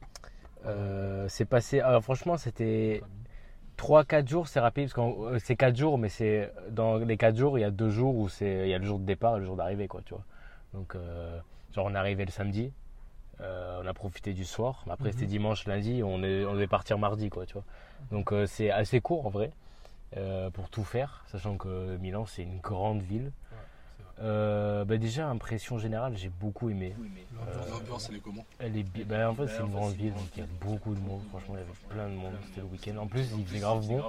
euh, 0.65 1.27
c'est 1.29 1.45
passé. 1.45 1.79
Alors, 1.79 2.03
franchement, 2.03 2.37
c'était 2.37 3.01
3-4 3.83 4.27
jours, 4.27 4.47
c'est 4.49 4.59
rapide 4.59 4.91
parce 4.91 4.93
que 4.93 5.01
euh, 5.35 5.39
c'est 5.39 5.55
4 5.55 5.75
jours, 5.77 5.97
mais 5.97 6.09
c'est 6.09 6.51
dans 6.69 6.97
les 6.97 7.15
4 7.17 7.37
jours, 7.37 7.57
il 7.57 7.61
y 7.61 7.63
a 7.63 7.71
2 7.71 7.89
jours 7.89 8.15
où 8.15 8.27
c'est 8.27 8.63
il 8.65 8.69
y 8.69 8.73
a 8.73 8.77
le 8.77 8.85
jour 8.85 8.99
de 8.99 9.05
départ 9.05 9.37
et 9.37 9.39
le 9.39 9.45
jour 9.45 9.55
d'arrivée, 9.55 9.87
quoi, 9.87 10.01
tu 10.05 10.13
vois. 10.13 10.23
Donc, 10.73 10.95
euh, 10.95 11.39
genre, 11.73 11.85
on 11.85 11.95
est 11.95 11.97
arrivé 11.97 12.25
le 12.25 12.31
samedi, 12.31 12.73
euh, 13.39 13.81
on 13.81 13.87
a 13.87 13.93
profité 13.93 14.33
du 14.33 14.43
soir, 14.43 14.83
après, 14.89 15.09
Mhm. 15.09 15.13
c'était 15.13 15.25
dimanche, 15.27 15.65
lundi, 15.65 16.01
on, 16.03 16.21
est, 16.23 16.43
on 16.45 16.53
devait 16.53 16.67
partir 16.67 16.97
mardi, 16.99 17.29
quoi, 17.29 17.45
tu 17.45 17.53
vois. 17.53 17.63
Donc, 18.11 18.33
euh, 18.33 18.45
c'est 18.45 18.69
assez 18.69 18.99
court 18.99 19.25
en 19.25 19.29
vrai 19.29 19.51
pour 20.53 20.69
tout 20.71 20.83
faire, 20.83 21.23
sachant 21.27 21.55
que 21.55 21.95
Milan, 21.97 22.25
c'est 22.25 22.41
une 22.41 22.59
grande 22.59 23.01
ville. 23.01 23.31
Euh, 24.21 24.83
bah 24.85 24.97
déjà, 24.97 25.27
impression 25.29 25.77
générale, 25.77 26.17
j'ai 26.17 26.29
beaucoup 26.29 26.69
aimé. 26.69 26.95
L'ambiance, 27.71 28.05
Euh, 28.05 28.07
elle 28.11 28.17
est 28.17 28.19
comment 28.19 28.45
Elle 28.59 28.77
est 28.77 28.83
bi- 28.83 29.03
bah, 29.05 29.29
en 29.29 29.33
fait, 29.35 29.47
c'est 29.47 29.63
une 29.63 29.69
grande 29.71 29.93
ville, 29.93 30.13
donc 30.13 30.27
il 30.35 30.39
y 30.39 30.43
a 30.43 30.47
beaucoup 30.61 30.93
de 30.93 30.99
monde. 30.99 31.21
Franchement, 31.29 31.55
il 31.55 31.59
y 31.59 31.61
avait 31.61 31.71
plein 31.89 32.09
de 32.09 32.15
monde. 32.15 32.33
C'était 32.47 32.61
le 32.61 32.67
week-end. 32.67 32.97
En 32.97 33.07
plus, 33.07 33.31
il 33.37 33.45
faisait 33.45 33.59
grave 33.59 33.85
bon. 33.87 34.03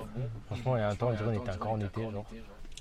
Franchement, 0.47 0.77
il 0.77 0.81
y 0.81 0.83
a 0.83 0.89
un 0.89 0.97
temps, 0.97 1.09
on 1.11 1.33
était 1.33 1.51
encore 1.51 1.73
en 1.73 1.81
été. 1.81 2.11
Genre. 2.11 2.25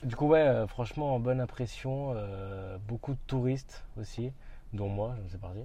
Du 0.03 0.15
coup, 0.15 0.27
ouais, 0.27 0.39
euh, 0.39 0.65
franchement, 0.67 1.19
bonne 1.19 1.39
impression. 1.41 2.13
euh, 2.15 2.77
beaucoup 2.87 3.13
de 3.13 3.19
touristes 3.27 3.83
aussi, 3.99 4.31
dont 4.73 4.87
moi, 4.89 5.15
je 5.27 5.31
sais 5.33 5.37
parti. 5.37 5.59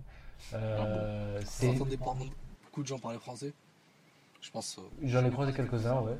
Euh, 0.53 1.41
Vous 1.62 1.97
pas 1.97 2.15
beaucoup 2.65 2.82
de 2.82 2.86
gens 2.86 2.99
parler 2.99 3.19
français 3.19 3.53
Je 4.41 4.51
pense. 4.51 4.78
euh, 4.78 4.82
J'en 5.05 5.24
ai 5.24 5.31
croisé 5.31 5.53
quelques-uns, 5.55 6.01
ouais. 6.01 6.16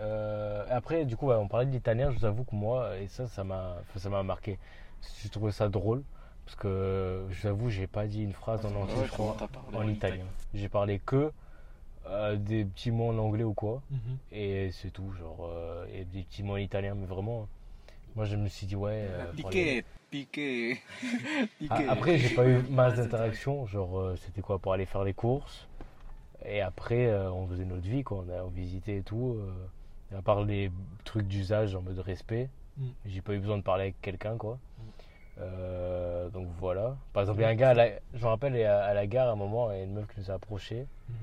Euh, 0.00 0.64
après, 0.70 1.04
du 1.04 1.16
coup, 1.16 1.26
ouais, 1.26 1.34
on 1.36 1.46
parlait 1.48 1.66
de 1.66 1.70
l'italien. 1.72 2.10
Je 2.10 2.18
vous 2.18 2.24
avoue 2.24 2.44
que 2.44 2.54
moi, 2.54 2.96
et 2.98 3.08
ça, 3.08 3.26
ça 3.26 3.44
m'a, 3.44 3.76
enfin, 3.80 3.98
ça 3.98 4.08
m'a 4.08 4.22
marqué. 4.22 4.58
J'ai 5.22 5.28
trouvé 5.28 5.52
ça 5.52 5.68
drôle 5.68 6.02
parce 6.44 6.56
que, 6.56 7.26
je 7.30 7.42
vous 7.42 7.46
avoue, 7.48 7.70
j'ai 7.70 7.86
pas 7.86 8.06
dit 8.06 8.22
une 8.22 8.32
phrase 8.32 8.64
en 8.64 8.70
Ouais, 8.70 9.04
je 9.04 9.10
crois, 9.12 9.36
en 9.74 9.86
italien. 9.88 10.24
J'ai 10.54 10.68
parlé 10.68 10.98
que 11.04 11.30
euh, 12.06 12.36
des 12.36 12.64
petits 12.64 12.90
mots 12.90 13.10
en 13.10 13.18
anglais 13.18 13.44
ou 13.44 13.52
quoi, 13.52 13.82
Mhm. 13.90 14.16
et 14.32 14.70
c'est 14.72 14.90
tout, 14.90 15.12
genre, 15.12 15.46
euh, 15.50 15.84
et 15.92 16.04
des 16.06 16.22
petits 16.22 16.42
mots 16.42 16.54
en 16.54 16.58
italien, 16.58 16.94
mais 16.94 17.04
vraiment. 17.06 17.48
Moi, 18.16 18.24
je 18.24 18.36
me 18.36 18.48
suis 18.48 18.66
dit, 18.66 18.76
ouais. 18.76 18.92
euh, 19.02 19.30
aller- 19.46 19.84
piqué. 20.10 20.80
ah, 21.70 21.80
Après, 21.90 22.16
j'ai 22.16 22.34
pas 22.34 22.46
eu 22.46 22.62
masse 22.70 22.94
d'interactions. 22.96 23.66
Genre, 23.66 24.14
c'était 24.16 24.40
quoi 24.40 24.58
pour 24.58 24.72
aller 24.72 24.86
faire 24.86 25.04
les 25.04 25.12
courses. 25.12 25.68
Et 26.46 26.62
après, 26.62 27.14
on 27.28 27.46
faisait 27.46 27.66
notre 27.66 27.86
vie, 27.86 28.02
quoi. 28.04 28.24
On 28.26 28.32
a 28.32 28.42
on 28.42 28.48
visitait 28.48 28.98
et 28.98 29.02
tout. 29.02 29.36
à 30.16 30.22
part 30.22 30.42
les 30.44 30.70
trucs 31.04 31.26
d'usage 31.28 31.74
en 31.74 31.82
mode 31.82 31.98
respect, 31.98 32.48
Mm. 32.78 32.86
j'ai 33.06 33.20
pas 33.20 33.34
eu 33.34 33.38
besoin 33.40 33.58
de 33.58 33.62
parler 33.62 33.82
avec 33.82 34.00
quelqu'un, 34.00 34.36
quoi. 34.38 34.58
Euh, 35.40 36.28
donc 36.30 36.48
voilà. 36.58 36.96
Par 37.12 37.22
exemple, 37.22 37.40
il 37.40 37.42
y 37.42 37.46
a 37.46 37.48
un 37.48 37.54
gars, 37.54 37.70
à 37.70 37.74
la- 37.74 37.90
je 38.14 38.18
me 38.22 38.26
rappelle, 38.28 38.56
à, 38.66 38.92
la 38.94 39.06
gare, 39.06 39.28
à 39.28 39.32
un 39.32 39.36
moment, 39.36 39.70
il 39.72 39.78
y 39.78 39.80
a 39.80 39.84
une 39.84 39.94
meuf 39.94 40.06
qui 40.12 40.20
nous 40.20 40.30
a 40.30 40.34
approché 40.34 40.86
Mhm. 41.08 41.14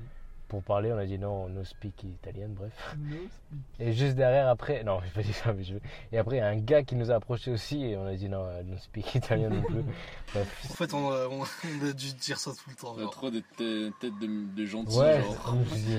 pour 0.48 0.62
parler. 0.62 0.92
On 0.92 0.98
a 0.98 1.04
dit 1.04 1.18
non, 1.18 1.48
no 1.48 1.64
speak 1.64 2.04
italien, 2.04 2.48
bref. 2.48 2.72
Et 3.78 3.92
juste 3.92 4.14
derrière, 4.16 4.48
après, 4.48 4.82
non, 4.84 5.00
j'ai 5.04 5.10
pas 5.10 5.22
dit 5.22 5.32
ça, 5.32 5.52
mais 5.52 5.64
je. 5.64 5.74
Et 6.12 6.18
après, 6.18 6.36
il 6.36 6.38
y 6.38 6.42
a 6.42 6.46
un 6.48 6.56
gars 6.56 6.82
qui 6.82 6.94
nous 6.96 7.10
a 7.10 7.16
approché 7.16 7.50
aussi 7.50 7.84
et 7.84 7.96
on 7.96 8.06
a 8.06 8.14
dit 8.14 8.28
non, 8.28 8.44
euh, 8.44 8.62
no 8.62 8.76
speak 8.78 9.14
italien 9.14 9.50
non 9.50 9.62
plus. 9.62 9.82
Bref. 10.34 10.66
En 10.70 10.74
fait, 10.74 10.94
on, 10.94 11.10
a- 11.12 11.26
on 11.30 11.42
a 11.42 11.92
dû 11.92 12.12
dire 12.14 12.38
ça 12.38 12.52
tout 12.52 12.70
le 12.70 12.74
temps. 12.76 12.94
On 12.98 13.06
a 13.06 13.10
trop 13.10 13.30
de 13.30 13.40
tê- 13.58 13.92
têtes 14.00 14.18
de, 14.18 14.54
de 14.56 14.66
gentils. 14.66 14.98
Ouais, 14.98 15.20
genre. 15.22 15.54
je 15.68 15.74
dit, 15.74 15.96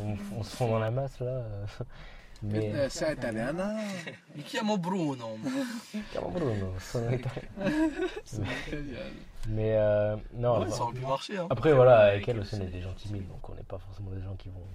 bon, 0.00 0.16
on 0.38 0.42
se 0.44 0.54
fond 0.56 0.68
dans 0.68 0.78
la 0.78 0.90
masse 0.92 1.18
là. 1.20 1.42
Mais. 2.42 2.72
Eh, 2.74 2.88
C'est 2.90 3.12
italiana? 3.12 3.76
Mi 4.34 4.42
chiamo 4.42 4.76
Bruno. 4.78 5.38
Chiamo 6.12 6.28
Bruno, 6.30 6.72
sono 6.78 7.10
italien. 7.12 7.48
Mais 9.48 9.76
euh, 9.76 10.16
non, 10.34 10.60
Ouais, 10.60 10.70
ça 10.70 10.82
aurait 10.82 10.94
pu 10.94 11.00
marcher. 11.00 11.38
Hein. 11.38 11.46
après 11.50 11.72
voilà, 11.72 11.98
avec 12.06 12.26
elle 12.28 12.40
aussi 12.40 12.56
on 12.56 12.60
est 12.62 12.66
des 12.66 12.80
gens 12.82 12.92
timides, 12.94 13.28
donc 13.28 13.48
on 13.48 13.54
n'est 13.54 13.62
pas 13.62 13.78
forcément 13.78 14.10
des 14.10 14.20
gens 14.22 14.34
qui 14.34 14.48
vont 14.48 14.66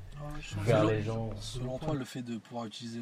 vers 0.63 0.79
Selon- 0.79 0.89
les 0.89 1.03
gens. 1.03 1.29
Selon 1.41 1.77
toi, 1.77 1.93
le 1.93 2.05
fait 2.05 2.21
de 2.21 2.38
pouvoir 2.38 2.65
utiliser 2.65 3.01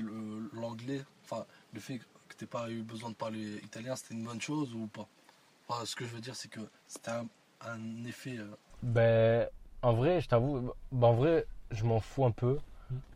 l'anglais, 0.54 1.02
enfin, 1.24 1.46
le 1.74 1.80
fait 1.80 2.00
que 2.00 2.36
tu 2.38 2.48
pas 2.48 2.70
eu 2.72 2.82
besoin 2.82 3.10
de 3.12 3.16
parler 3.16 3.58
italien, 3.64 3.96
c'était 3.96 4.16
une 4.16 4.24
bonne 4.24 4.42
chose 4.42 4.74
ou 4.74 4.88
pas? 4.88 5.08
Enfin, 5.68 5.86
ce 5.86 5.96
que 5.96 6.06
je 6.06 6.10
veux 6.10 6.22
dire, 6.22 6.36
c'est 6.36 6.50
que 6.50 6.62
c'était 6.88 7.12
un, 7.12 7.28
un 7.62 8.04
effet. 8.08 8.38
euh, 8.40 8.48
Ben, 8.82 9.48
en 9.84 9.94
vrai, 9.94 10.22
je 10.22 10.28
t'avoue, 10.28 10.72
ben, 10.92 11.08
en 11.08 11.14
vrai, 11.14 11.46
je 11.72 11.84
m'en 11.84 12.00
fous 12.00 12.26
un 12.26 12.32
peu. 12.32 12.58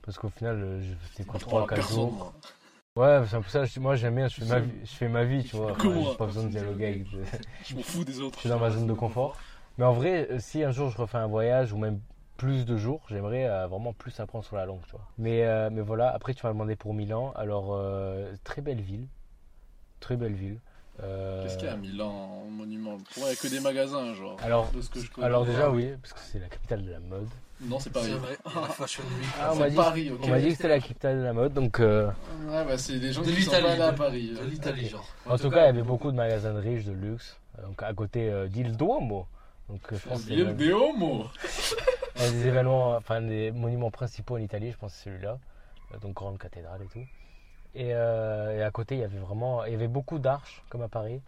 Parce 0.04 0.18
qu'au 0.18 0.30
final, 0.30 0.58
euh, 0.62 0.82
je 0.82 0.94
faisais 1.08 1.24
quoi 1.24 1.40
3 1.40 1.62
4 1.68 1.76
personne, 1.78 1.95
jours. 1.95 2.12
moi. 2.14 2.34
Ouais, 2.95 3.26
c'est 3.28 3.36
un 3.36 3.41
peu 3.41 3.50
ça. 3.50 3.66
je- 3.66 3.80
Moi, 3.80 3.95
j'aime 3.95 4.16
bien, 4.16 4.28
je 4.28 4.36
fais 4.36 4.45
ma 4.45 4.60
vie, 4.60 4.72
je 4.86 4.91
fais 4.91 5.08
ma 5.10 5.24
vie 5.24 5.44
tu 5.44 5.56
vois. 5.56 5.74
J'ai 5.82 6.16
pas 6.18 6.26
besoin 6.26 6.44
de 6.44 6.50
dialoguer 6.50 6.86
avec. 6.88 7.08
Je 7.08 7.18
Je 7.70 7.76
m'en 7.76 7.82
fous 7.82 8.04
des 8.04 8.20
autres. 8.20 8.40
suis 8.40 8.50
dans 8.50 8.60
ma 8.60 8.70
zone 8.70 8.88
de 8.88 8.94
confort. 8.94 9.38
Mais 9.78 9.86
en 9.86 9.94
vrai, 9.94 10.28
euh, 10.30 10.40
si 10.40 10.64
un 10.64 10.72
jour 10.72 10.90
je 10.91 10.98
refais 10.98 11.18
un 11.18 11.28
voyage 11.28 11.74
ou 11.74 11.78
même 11.78 12.00
plus 12.38 12.66
de 12.66 12.78
jours, 12.78 13.02
j'aimerais 13.10 13.48
euh, 13.48 13.68
vraiment 13.68 13.94
plus 13.94 14.20
apprendre 14.20 14.45
sur 14.45 14.56
la 14.56 14.66
langue, 14.66 14.82
tu 14.86 14.91
vois. 14.91 15.08
Mais, 15.18 15.44
euh, 15.44 15.70
mais 15.72 15.82
voilà, 15.82 16.10
après, 16.10 16.34
tu 16.34 16.45
m'as 16.45 16.52
demandé 16.54 16.76
pour 16.76 16.94
Milan. 16.94 17.32
Alors, 17.36 17.70
euh, 17.74 18.32
très 18.44 18.62
belle 18.62 18.82
ville. 18.82 19.08
Très 20.00 20.16
belle 20.18 20.34
ville. 20.34 20.60
Qu'est-ce 20.98 21.58
qu'il 21.58 21.66
y 21.68 21.72
a 21.72 21.74
à 21.74 21.78
Milan 21.78 22.12
en 22.12 22.45
monument? 22.45 22.98
Pour 22.98 23.24
moi, 23.24 23.30
il 23.30 23.32
n'y 23.32 23.38
a 23.38 23.41
que 23.41 23.48
des 23.48 23.60
magasins, 23.60 24.14
genre. 24.14 24.38
Alors, 24.44 24.72
de 24.72 24.82
ce 24.82 24.90
que 24.90 25.00
je 25.00 25.10
connais. 25.10 25.26
alors 25.26 25.45
déjà, 25.45 25.72
oui, 25.72 25.91
parce 26.02 26.14
que 26.14 26.20
c'est 26.20 26.40
la 26.40 26.48
capitale 26.50 26.86
de 26.86 26.91
la 26.91 27.00
mode. 27.00 27.28
Non, 27.65 27.80
c'est 27.80 27.85
C'est 27.85 27.90
Paris. 27.91 28.11
vrai, 28.14 28.38
il 28.45 28.52
y 28.53 28.57
a 28.57 28.61
la 28.61 28.68
Fashion 28.68 29.03
Week. 29.18 29.27
Ah, 29.40 29.49
on 29.52 29.53
c'est 29.53 29.60
m'a 29.60 29.69
dit- 29.69 29.76
Paris, 29.76 30.11
ok. 30.11 30.19
On 30.23 30.27
m'a 30.27 30.40
dit 30.40 30.48
que 30.49 30.56
c'était 30.56 30.68
la 30.68 30.80
capitale 30.80 31.18
de 31.19 31.23
la 31.23 31.34
mode, 31.34 31.53
donc... 31.53 31.80
euh, 31.80 32.07
Ouais, 32.48 32.65
bah 32.65 32.77
c'est 32.77 32.99
des 32.99 33.14
gens 33.14 33.22
De 33.22 33.27
qui 33.31 33.41
sont 33.44 33.52
l'Italie, 33.52 33.64
pas 33.64 33.72
allés 33.72 33.81
à 33.81 33.94
Paris. 33.94 34.34
De 34.41 34.45
l'Italie, 34.45 34.90
genre. 34.90 35.07
En 35.26 35.38
tout 35.38 35.49
cas, 35.49 35.64
il 35.64 35.65
y 35.65 35.69
avait 35.69 35.81
beaucoup 35.84 36.11
de 36.11 36.18
magasins 36.18 36.53
de 36.53 36.60
riches, 36.60 36.85
de 36.85 36.91
luxe, 36.91 37.38
euh, 37.60 37.65
donc 37.68 37.81
à 37.84 37.94
côté 37.94 38.30
euh, 38.30 38.48
d'Il 38.48 38.76
Duomo. 38.76 39.27
Donc 39.69 39.80
euh, 39.94 39.98
je 39.98 40.10
pense 40.10 40.22
que 40.23 40.27
c'est 40.27 40.34
Il 40.34 40.44
le- 40.45 40.53
des 40.53 40.73
homos 40.73 41.26
un 42.19 42.31
des 42.31 42.48
événements, 42.48 42.95
enfin 42.98 43.22
des 43.22 43.52
monuments 43.52 43.91
principaux 43.91 44.35
en 44.35 44.40
Italie, 44.40 44.72
je 44.72 44.77
pense 44.77 44.91
que 44.91 44.98
c'est 44.98 45.10
celui-là. 45.10 45.38
Euh, 45.94 45.98
Donc 45.99 46.14
grande 46.15 46.38
cathédrale 46.38 46.81
et 46.84 46.88
tout. 46.88 46.99
Et, 47.76 47.90
euh, 47.94 48.57
et 48.60 48.61
à 48.61 48.69
côté, 48.72 48.95
il 48.95 49.02
y 49.02 49.03
avait 49.03 49.18
vraiment, 49.18 49.64
il 49.65 49.72
y 49.72 49.76
avait 49.76 49.88
beaucoup 49.88 50.19
d'arches, 50.19 50.64
comme 50.69 50.81
à 50.84 50.90
Paris. 50.90 51.22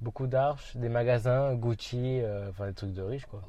Beaucoup 0.00 0.26
d'arches, 0.28 0.76
des 0.76 0.88
magasins, 0.88 1.52
Gucci, 1.54 2.20
euh, 2.22 2.48
enfin 2.50 2.68
des 2.68 2.74
trucs 2.74 2.94
de 2.94 3.02
riches 3.02 3.26
quoi. 3.26 3.42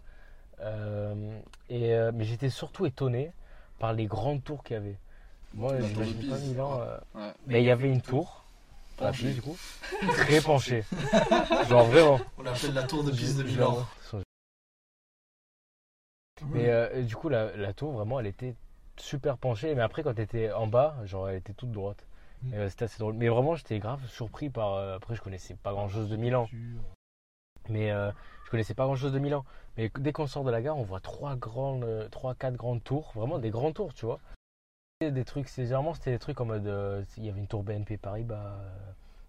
Euh, 0.62 1.40
et, 1.70 1.94
euh, 1.94 2.12
mais 2.14 2.24
j'étais 2.24 2.50
surtout 2.50 2.86
étonné 2.86 3.32
par 3.80 3.94
les 3.94 4.06
grandes 4.06 4.44
tours 4.44 4.64
qu'il 4.64 4.76
y 4.76 4.78
avait. 4.78 4.98
Moi, 5.54 5.74
La 5.74 5.88
j'imagine 5.88 6.30
pas. 6.30 6.38
Milan. 6.38 6.80
euh, 6.82 6.98
Ouais. 7.16 7.34
Mais 7.48 7.62
il 7.62 7.66
y 7.66 7.72
avait 7.72 7.90
une 7.92 8.02
tour. 8.02 8.38
Pise, 9.14 9.34
du 9.36 9.42
coup, 9.42 9.58
très 10.10 10.42
penchée. 10.42 10.84
Genre 11.68 11.86
vraiment. 11.86 12.20
On 12.38 12.44
l'appelle 12.44 12.74
la 12.76 12.84
tour 12.84 13.04
de 13.04 13.10
Pise 13.12 13.36
de 13.38 13.44
Milan. 13.44 13.86
Mais 16.50 16.70
euh, 16.70 17.02
du 17.04 17.16
coup, 17.16 17.30
la, 17.30 17.56
la 17.56 17.74
tour, 17.74 17.92
vraiment, 17.92 18.20
elle 18.20 18.28
était 18.28 18.56
super 18.98 19.38
penchée. 19.38 19.74
Mais 19.76 19.82
après, 19.82 20.04
quand 20.04 20.12
elle 20.12 20.20
était 20.24 20.52
en 20.52 20.68
bas, 20.68 20.96
genre, 21.06 21.30
elle 21.30 21.38
était 21.38 21.54
toute 21.54 21.72
droite. 21.72 22.06
Mm. 22.44 22.54
Euh, 22.54 22.70
C'était 22.70 22.86
assez 22.86 23.00
drôle. 23.00 23.14
Mais 23.16 23.28
vraiment, 23.30 23.56
j'étais 23.56 23.80
grave 23.80 24.00
surpris 24.08 24.50
par. 24.50 24.74
euh, 24.74 24.96
après, 24.98 25.16
je 25.16 25.22
connaissais 25.22 25.56
pas 25.56 25.72
grand 25.72 25.88
chose 25.90 26.10
de 26.10 26.16
Milan. 26.16 26.48
Mais 27.72 27.92
euh, 27.92 28.12
je 28.46 28.50
connaissais 28.52 28.74
pas 28.74 28.84
grand 28.86 28.96
chose 28.96 29.14
de 29.14 29.20
Milan. 29.20 29.44
Mais 29.78 29.90
dès 30.00 30.12
qu'on 30.12 30.28
sort 30.28 30.44
de 30.44 30.52
la 30.52 30.62
gare, 30.62 30.78
on 30.78 30.84
voit 30.84 31.00
trois 31.00 31.36
grandes, 31.36 31.84
euh, 31.84 32.08
trois, 32.10 32.36
quatre 32.36 32.56
grandes 32.56 32.84
tours. 32.84 33.12
Vraiment 33.16 33.40
des 33.40 33.50
grandes 33.50 33.74
tours, 33.74 33.94
tu 33.94 34.06
vois. 34.06 34.20
Et 35.02 35.10
Des 35.12 35.26
trucs, 35.26 35.48
c'est 35.48 35.64
généralement, 35.64 35.94
c'était 35.94 36.12
des 36.12 36.20
trucs 36.20 36.40
en 36.42 36.46
mode. 36.46 36.68
euh, 36.68 37.04
il 37.18 37.26
y 37.26 37.30
avait 37.30 37.40
une 37.40 37.48
tour 37.48 37.64
BNP 37.64 37.98
Paribas. 37.98 38.36
euh, 38.36 38.72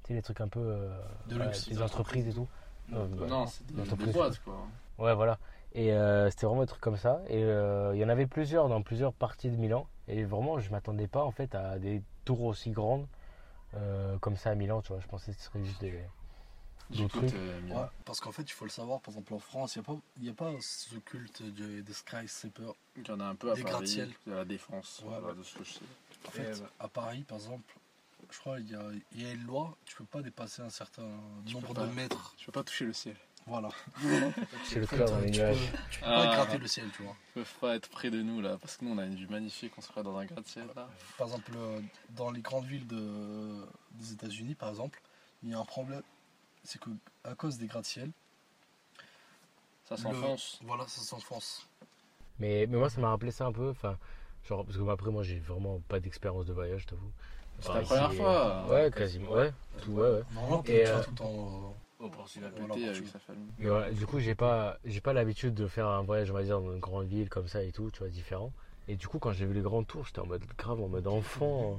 tu 0.03 0.09
sais, 0.09 0.15
des 0.15 0.23
trucs 0.23 0.41
un 0.41 0.49
peu. 0.49 0.61
euh, 0.61 0.89
De 1.29 1.37
voilà, 1.37 1.51
luxe, 1.51 1.69
des 1.69 1.77
des 1.77 1.83
entreprises 1.83 2.29
et 2.29 2.33
tout. 2.33 2.49
Non, 2.89 3.07
bah, 3.07 3.27
Non, 3.29 3.47
c'est 3.47 3.65
des, 3.67 3.83
des 3.83 4.13
boîtes, 4.13 4.39
quoi. 4.41 4.67
Ouais, 4.99 5.15
voilà. 5.15 5.39
Et 5.75 5.87
c'était 6.31 6.45
vraiment 6.47 6.63
un 6.63 6.67
truc 6.67 6.83
comme 6.83 6.99
ça. 6.99 7.23
Et 7.29 7.41
il 7.41 7.99
y 7.99 8.05
en 8.05 8.09
avait 8.11 8.27
plusieurs 8.27 8.69
dans 8.69 8.83
plusieurs 8.83 9.15
parties 9.15 9.49
de 9.51 9.57
Milan. 9.57 9.87
Et 10.09 10.25
vraiment, 10.25 10.59
je 10.59 10.71
m'attendais 10.71 11.07
pas 11.07 11.25
en 11.25 11.31
fait 11.31 11.55
à 11.55 11.79
des 11.79 12.03
tours 12.27 12.43
aussi 12.43 12.71
grandes 12.73 13.07
comme 14.21 14.37
ça 14.37 14.51
à 14.51 14.55
Milan. 14.55 14.83
Tu 14.83 14.89
vois, 14.93 15.01
je 15.01 15.07
pensais 15.07 15.33
que 15.33 15.39
ce 15.39 15.45
serait 15.45 15.65
juste 15.65 15.81
des. 15.81 15.95
Trucs. 17.09 17.35
euh. 17.35 17.61
Ouais, 17.69 17.87
parce 18.05 18.21
qu'en 18.21 18.33
fait, 18.33 18.43
il 18.43 18.51
faut 18.53 18.65
le 18.65 18.71
savoir, 18.71 19.01
par 19.01 19.13
exemple 19.15 19.35
en 19.35 19.39
France, 19.39 19.77
il 19.77 19.81
n'y 19.81 19.85
a, 19.85 19.87
pas- 19.93 20.01
il 20.19 20.25
y 20.27 20.31
a 20.31 20.35
pas 20.35 20.53
ce 20.61 20.95
culte 20.97 21.43
de- 21.43 21.81
des 21.81 21.93
skyscrapers. 21.93 22.75
Il 22.97 23.07
y 23.07 23.11
en 23.11 23.21
a 23.21 23.25
un 23.25 23.35
peu 23.35 23.51
à 23.51 23.55
Des 23.55 23.63
Paris, 23.63 23.73
gratte-ciel. 23.75 24.11
à 24.27 24.31
la 24.31 24.45
Défense, 24.45 25.01
Ouais, 25.05 25.09
voilà, 25.11 25.29
ouais. 25.29 25.35
de 25.35 25.43
ce 25.43 25.57
que 25.59 25.65
je 25.65 25.73
sais. 25.73 25.81
En 26.27 26.31
fait, 26.31 26.63
à 26.79 26.89
Paris, 26.89 27.23
par 27.27 27.39
exemple, 27.39 27.75
je 28.31 28.39
crois 28.39 28.59
qu'il 28.59 28.71
y 28.71 28.75
a, 28.75 28.83
il 29.15 29.23
y 29.23 29.27
a 29.27 29.33
une 29.33 29.45
loi, 29.47 29.77
tu 29.85 29.97
peux 29.97 30.05
pas 30.05 30.23
dépasser 30.23 30.63
un 30.63 30.71
certain 30.71 31.09
Tu 31.47 31.55
nombre 31.55 31.69
peux 31.69 31.75
pas. 31.75 31.87
de 31.87 31.93
mètres. 31.93 32.35
Je 32.39 32.47
peux 32.47 32.53
pas 32.53 32.63
toucher 32.63 32.85
le 32.85 32.93
ciel. 32.93 33.17
Voilà. 33.47 33.71
C'est 34.65 34.79
le 34.79 34.87
cœur 34.87 35.09
dans 35.11 35.19
les 35.19 35.31
tu 35.33 35.39
nuages. 35.41 35.57
peux, 35.73 35.79
tu 35.91 35.99
peux 36.01 36.07
Ah. 36.07 36.25
pas 36.27 36.35
gratter 36.37 36.59
le 36.59 36.67
ciel, 36.69 36.89
tu 36.97 37.03
vois. 37.03 37.17
Ils 37.31 37.33
peuvent 37.43 37.55
pas 37.61 37.75
être 37.75 37.89
près 37.89 38.11
de 38.11 38.23
nous 38.23 38.41
là, 38.41 38.57
parce 38.59 38.77
que 38.77 38.85
nous 38.85 38.93
on 38.93 38.99
a 38.99 39.05
une 39.07 39.17
vue 39.17 39.27
magnifique, 39.27 39.73
on 39.77 39.81
serait 39.81 40.03
dans 40.05 40.17
un 40.17 40.25
gratte-ciel 40.27 40.67
là. 40.77 40.89
Par 41.19 41.27
exemple, 41.27 41.51
euh, 41.57 41.81
dans 42.11 42.31
les 42.31 42.41
grandes 42.41 42.67
villes 42.67 42.87
de, 42.87 43.67
des 43.93 44.13
États-Unis, 44.13 44.55
par 44.55 44.69
exemple, 44.69 45.01
il 45.43 45.51
y 45.51 45.55
a 45.55 45.59
un 45.59 45.65
problème. 45.65 46.03
C'est 46.65 46.81
que 46.81 46.91
à 47.25 47.35
cause 47.35 47.59
des 47.59 47.67
gratte-ciel, 47.67 48.11
Ça 49.85 49.97
le- 49.97 50.01
s'enfonce. 50.03 50.61
Voilà, 50.63 50.87
ça 50.87 51.01
s'enfonce. 51.01 51.69
Mais, 52.39 52.67
mais 52.69 52.79
moi, 52.79 52.89
ça 52.89 53.01
m'a 53.01 53.11
rappelé 53.11 53.31
ça 53.31 53.47
un 53.47 53.53
peu. 53.53 53.71
Enfin, 53.71 53.99
genre, 54.49 54.65
parce 54.65 54.77
que 54.77 54.89
après, 54.89 55.11
moi, 55.11 55.23
j'ai 55.23 55.39
vraiment 55.39 55.81
pas 55.89 56.01
d'expérience 56.01 56.47
de 56.47 56.53
voyage, 56.53 56.87
t'avoue. 56.87 57.11
C'est 57.61 57.73
la 57.75 57.83
première 57.83 58.13
fois. 58.13 58.67
Ouais, 58.69 58.91
quasiment. 58.91 59.33
Ouais, 59.33 59.53
tout, 59.83 59.93
ouais, 59.93 60.11
ouais. 60.11 60.23
Normalement, 60.35 60.63
Et, 60.63 60.65
tu 60.65 60.73
vas 60.73 60.99
euh, 60.99 61.03
tout 61.03 61.11
le 61.11 61.17
temps. 61.17 61.75
Au 62.01 62.09
Portugal. 62.09 62.53
Quand 62.57 62.73
avec 62.77 63.07
sa 63.07 63.19
famille. 63.21 63.47
Mais 63.59 63.69
voilà, 63.69 63.93
du 63.93 64.07
coup, 64.07 64.19
j'ai 64.19 64.35
pas, 64.35 64.79
j'ai 64.85 65.01
pas 65.01 65.13
l'habitude 65.13 65.55
de 65.55 65.69
faire 65.69 65.87
un 65.87 66.03
voyage, 66.03 66.31
on 66.31 66.35
va 66.35 66.43
dire, 66.43 66.61
dans 66.61 66.73
une 66.73 66.81
grande 66.81 67.07
ville 67.07 67.29
comme 67.29 67.47
ça 67.47 67.63
et 67.63 67.71
tout, 67.71 67.91
tu 67.93 68.01
vois, 68.01 68.09
différent. 68.09 68.51
Et 68.89 68.97
du 68.97 69.07
coup, 69.07 69.21
quand 69.21 69.31
j'ai 69.33 69.47
vu 69.47 69.55
les 69.55 69.61
grandes 69.61 69.87
tours, 69.87 70.05
j'étais 70.05 70.19
en 70.19 70.27
mode 70.27 70.45
grave, 70.59 70.81
en 70.81 70.89
mode 70.89 71.07
enfant. 71.07 71.79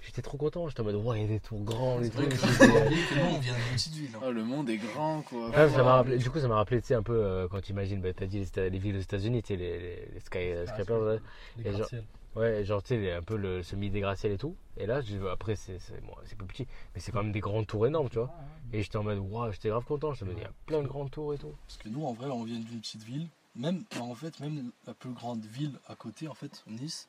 J'étais 0.00 0.22
trop 0.22 0.38
content. 0.38 0.68
J'étais 0.68 0.80
en 0.80 0.84
mode, 0.84 0.94
ouais, 0.96 1.18
il 1.18 1.22
y 1.22 1.24
a 1.24 1.28
des 1.28 1.40
tours 1.40 1.58
on 1.58 3.38
vient 3.38 3.54
d'une 3.54 3.74
petite 3.74 3.94
ville. 3.94 4.10
hein. 4.14 4.20
Ah, 4.22 4.30
le 4.30 4.44
monde 4.44 4.70
est 4.70 4.76
grand 4.78 5.22
quoi. 5.22 5.48
Ouais, 5.50 5.68
ça 5.70 5.82
m'a 5.82 5.94
rappelé, 5.96 6.18
du 6.18 6.30
coup, 6.30 6.38
ça 6.40 6.48
m'a 6.48 6.56
rappelé, 6.56 6.80
tu 6.80 6.88
sais, 6.88 6.94
un 6.94 7.02
peu 7.02 7.14
euh, 7.24 7.48
quand 7.48 7.60
tu 7.60 7.72
imagines, 7.72 8.00
bah, 8.00 8.12
t'as 8.12 8.26
dit 8.26 8.44
les, 8.56 8.70
les 8.70 8.78
villes 8.78 8.96
aux 8.96 9.00
États-Unis, 9.00 9.42
tu 9.42 9.48
sais, 9.48 9.56
les, 9.56 9.78
les, 9.78 10.08
les 10.14 10.20
skyscrapers, 10.20 11.00
ouais. 11.00 11.18
Les 11.56 11.70
Et 11.70 11.72
genre-. 11.76 11.88
Ouais, 12.36 12.64
genre, 12.64 12.82
tu 12.82 12.88
sais, 12.88 12.96
les- 13.00 13.10
un 13.12 13.22
peu 13.22 13.36
le 13.36 13.62
semi 13.62 13.90
des 13.90 14.00
gratte-ciel 14.00 14.32
et 14.32 14.38
tout. 14.38 14.54
Et 14.76 14.86
là, 14.86 15.00
je, 15.00 15.16
après, 15.26 15.56
c'est 15.56 15.78
c'est 15.80 16.00
bon, 16.04 16.12
c'est 16.24 16.36
plus 16.36 16.46
petit, 16.46 16.66
mais 16.94 17.00
c'est 17.00 17.10
quand 17.10 17.22
même 17.22 17.32
des 17.32 17.40
grandes 17.40 17.66
tours 17.66 17.86
énormes, 17.86 18.08
tu 18.08 18.18
vois. 18.18 18.30
Et 18.72 18.82
j'étais 18.82 18.96
en 18.98 19.02
mode, 19.02 19.18
waouh, 19.18 19.50
j'étais 19.50 19.70
grave 19.70 19.84
content. 19.84 20.12
Je 20.14 20.24
me 20.24 20.30
dis, 20.32 20.40
il 20.40 20.42
y 20.42 20.46
a 20.46 20.52
plein 20.66 20.82
de 20.82 20.86
grandes 20.86 21.10
tours 21.10 21.34
et 21.34 21.38
tout. 21.38 21.52
Parce 21.66 21.78
que 21.78 21.88
nous, 21.88 22.04
en 22.04 22.12
vrai, 22.12 22.28
on 22.30 22.44
vient 22.44 22.58
d'une 22.60 22.80
petite 22.80 23.02
ville. 23.02 23.26
Même, 23.56 23.82
en 23.98 24.14
fait, 24.14 24.38
même 24.38 24.70
la 24.86 24.94
plus 24.94 25.10
grande 25.10 25.44
ville 25.44 25.72
à 25.88 25.96
côté, 25.96 26.28
en 26.28 26.34
fait, 26.34 26.62
Nice. 26.68 27.08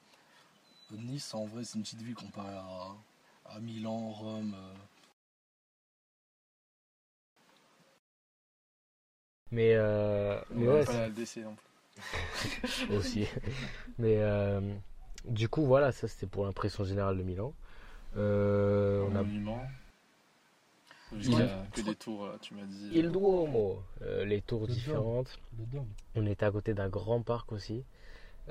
Nice, 0.91 1.33
en 1.33 1.45
vrai, 1.45 1.63
c'est 1.63 1.75
une 1.77 1.83
petite 1.83 2.01
ville 2.01 2.15
comparée 2.15 2.55
à, 2.55 2.87
à 3.55 3.59
Milan, 3.59 4.09
Rome. 4.11 4.53
euh, 4.55 4.73
Mais, 9.51 9.73
euh, 9.75 10.39
mais 10.51 10.67
ouais, 10.67 10.85
pas 10.85 10.93
la 10.93 11.07
LDC 11.07 11.37
non 11.43 11.55
plus. 12.87 12.95
aussi. 12.95 13.27
Mais 13.97 14.17
euh, 14.19 14.61
du 15.25 15.49
coup, 15.49 15.65
voilà, 15.65 15.91
ça 15.91 16.07
c'était 16.07 16.27
pour 16.27 16.45
l'impression 16.45 16.83
générale 16.83 17.17
de 17.17 17.23
Milan. 17.23 17.53
Euh, 18.15 19.03
on 19.09 19.15
a 19.15 19.23
monument. 19.23 19.67
Il 21.11 21.41
a- 21.41 21.65
que 21.73 21.81
des 21.81 21.95
tours 21.95 22.27
là, 22.27 22.35
tu 22.39 22.53
m'as 22.53 22.63
dit. 22.65 22.89
Il 22.93 23.11
Duomo, 23.11 23.81
euh, 24.03 24.23
les 24.25 24.41
tours 24.41 24.61
Le 24.61 24.67
dôme. 24.67 24.75
différentes. 24.75 25.39
le 25.57 25.65
dôme. 25.65 25.87
On 26.15 26.25
était 26.27 26.45
à 26.45 26.51
côté 26.51 26.75
d'un 26.75 26.89
grand 26.89 27.21
parc 27.23 27.51
aussi, 27.51 27.83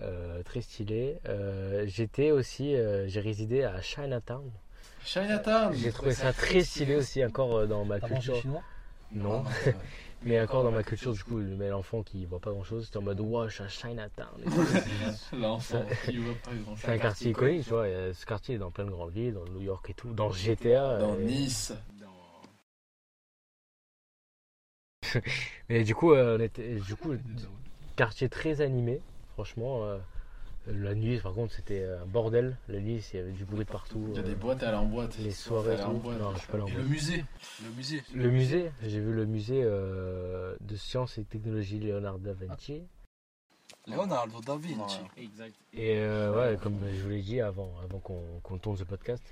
euh, 0.03 0.43
très 0.43 0.61
stylé. 0.61 1.19
Euh, 1.27 1.85
J'étais 1.87 2.31
aussi, 2.31 2.75
euh, 2.75 3.07
j'ai 3.09 3.20
résidé 3.20 3.65
à 3.65 3.81
Chinatown. 3.81 4.51
Chinatown 5.05 5.73
J'ai 5.75 5.93
trouvé 5.93 6.12
ça 6.12 6.33
très 6.33 6.61
stylé 6.62 6.97
aussi, 6.97 7.25
encore 7.25 7.66
dans 7.66 7.85
ma 7.85 8.01
culture. 8.01 8.37
chinois? 8.37 8.62
Non, 9.12 9.45
Ah, 9.47 9.70
mais 10.23 10.39
encore 10.41 10.65
dans 10.65 10.70
ma 10.70 10.83
culture, 10.83 11.12
du 11.12 11.25
coup, 11.25 11.39
mais 11.39 11.70
l'enfant 11.70 12.03
qui 12.03 12.27
voit 12.27 12.41
pas 12.41 12.51
grand 12.51 12.65
chose, 12.65 12.85
c'était 12.87 12.99
en 12.99 13.03
mode, 13.03 13.20
suis 13.51 13.62
à 13.62 13.69
Chinatown. 13.69 14.43
L'enfant 15.33 15.83
qui 16.05 16.19
voit 16.19 16.35
pas 16.45 16.51
grand 16.65 16.77
C'est 16.77 16.91
un 16.91 16.99
quartier 16.99 17.31
iconique, 17.31 17.65
tu 17.65 17.70
vois. 17.70 17.87
Ce 18.12 18.27
quartier 18.27 18.57
est 18.57 18.59
dans 18.59 18.70
plein 18.70 18.85
de 18.85 18.91
grandes 18.91 19.12
villes, 19.12 19.35
dans 19.35 19.47
New 19.47 19.62
York 19.62 19.89
et 19.89 19.95
tout, 19.95 20.12
dans 20.12 20.31
GTA. 20.31 20.99
Dans 20.99 21.16
Nice. 21.16 21.73
Mais 25.69 25.85
du 25.85 25.95
coup, 25.95 26.12
euh, 26.12 26.37
on 26.39 26.43
était, 26.43 26.77
du 26.77 26.97
coup, 26.97 27.15
quartier 27.97 28.29
très 28.29 28.61
animé, 28.61 29.01
franchement. 29.44 29.85
euh, 29.85 29.98
la 30.66 30.94
nuit, 30.94 31.19
par 31.20 31.32
contre, 31.32 31.55
c'était 31.55 31.85
un 31.85 32.05
bordel. 32.05 32.56
La 32.69 32.81
nuit, 32.81 33.02
il 33.15 33.16
y 33.16 33.23
avait 33.23 33.31
du 33.32 33.44
bruit 33.44 33.65
de 33.65 33.70
partout. 33.70 34.05
Il 34.10 34.16
y 34.16 34.19
a 34.19 34.20
euh, 34.23 34.27
des 34.27 34.35
boîtes 34.35 34.62
à 34.65 34.69
aller 34.69 34.77
en 34.77 34.85
boîte. 34.85 35.16
les 35.19 35.31
soirées 35.31 35.70
et 35.70 35.74
Aller 35.74 35.85
en 35.85 35.94
tout. 35.94 36.01
boîte. 36.01 36.19
Non, 36.19 36.32
je 36.35 36.39
suis 36.40 36.47
pas 36.48 36.55
allé 36.55 36.62
en 36.65 36.66
Et 36.66 36.73
boîte. 36.73 36.82
le 36.82 36.89
musée. 36.89 37.24
Le 37.65 37.70
musée. 37.70 38.02
Le 38.15 38.31
musée, 38.31 38.73
j'ai 38.82 39.01
vu 39.01 39.12
le 39.15 39.24
musée 39.24 39.62
euh, 39.65 40.56
de 40.60 40.77
sciences 40.77 41.16
et 41.19 41.24
technologie 41.24 41.78
Leonardo 41.78 42.19
da 42.19 42.32
Vinci. 42.35 42.82
Leonardo 43.86 44.40
da 44.40 44.56
Vinci. 44.56 44.98
Exact. 45.16 45.55
Et 45.73 45.97
euh, 46.01 46.35
ouais, 46.52 46.59
comme 46.62 46.78
je 46.93 47.02
vous 47.02 47.09
l'ai 47.10 47.23
dit 47.23 47.40
avant, 47.40 47.73
avant 47.82 47.98
qu'on 48.01 48.20
qu'on 48.43 48.59
tourne 48.59 48.77
ce 48.77 48.85
podcast, 48.85 49.23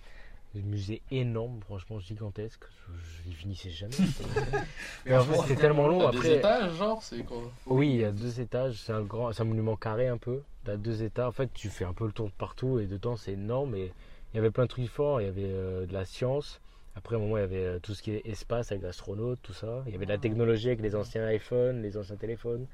le 0.56 0.62
musée 0.62 1.02
énorme, 1.10 1.60
franchement 1.60 1.98
gigantesque. 2.00 2.62
Je, 2.88 3.28
il 3.30 3.34
finissait 3.34 3.70
jamais. 3.70 3.94
Mais 5.06 5.16
en 5.16 5.22
fait, 5.24 5.36
c'était 5.42 5.56
tellement 5.60 5.86
long. 5.88 6.06
Après, 6.06 6.36
étages, 6.38 6.74
genre, 6.74 7.02
c'est 7.02 7.22
quoi 7.24 7.50
oui, 7.66 7.90
il 7.90 7.96
y 8.00 8.04
a 8.04 8.12
deux 8.12 8.40
étages. 8.40 8.74
C'est 8.78 8.92
un 8.92 9.02
grand, 9.02 9.32
c'est 9.32 9.42
un 9.42 9.46
monument 9.46 9.76
carré 9.76 10.08
un 10.08 10.18
peu. 10.18 10.42
T'as 10.64 10.76
deux 10.76 11.02
étages. 11.02 11.26
En 11.28 11.32
fait, 11.32 11.50
tu 11.52 11.68
fais 11.68 11.84
un 11.84 11.92
peu 11.92 12.06
le 12.06 12.12
tour 12.12 12.26
de 12.26 12.32
partout 12.32 12.78
et 12.78 12.86
dedans 12.86 13.16
c'est 13.16 13.32
énorme. 13.32 13.74
Et 13.74 13.92
il 14.32 14.36
y 14.36 14.38
avait 14.38 14.50
plein 14.50 14.64
de 14.64 14.68
trucs 14.68 14.88
forts. 14.88 15.20
Il 15.20 15.24
y 15.24 15.28
avait 15.28 15.42
euh, 15.44 15.86
de 15.86 15.92
la 15.92 16.04
science, 16.04 16.60
Après, 16.96 17.14
à 17.16 17.18
un 17.18 17.22
moment, 17.22 17.36
il 17.36 17.40
y 17.40 17.44
avait 17.44 17.64
euh, 17.64 17.78
tout 17.80 17.94
ce 17.94 18.02
qui 18.02 18.12
est 18.12 18.26
espace 18.26 18.70
avec 18.72 18.82
l'astronaute, 18.82 19.38
tout 19.42 19.52
ça. 19.52 19.82
Il 19.86 19.92
y 19.92 19.96
avait 19.96 20.06
de 20.06 20.10
la 20.12 20.18
technologie 20.18 20.68
avec 20.68 20.80
les 20.80 20.94
anciens 20.96 21.30
iPhones, 21.30 21.82
les 21.82 21.96
anciens 21.96 22.16
téléphones. 22.16 22.66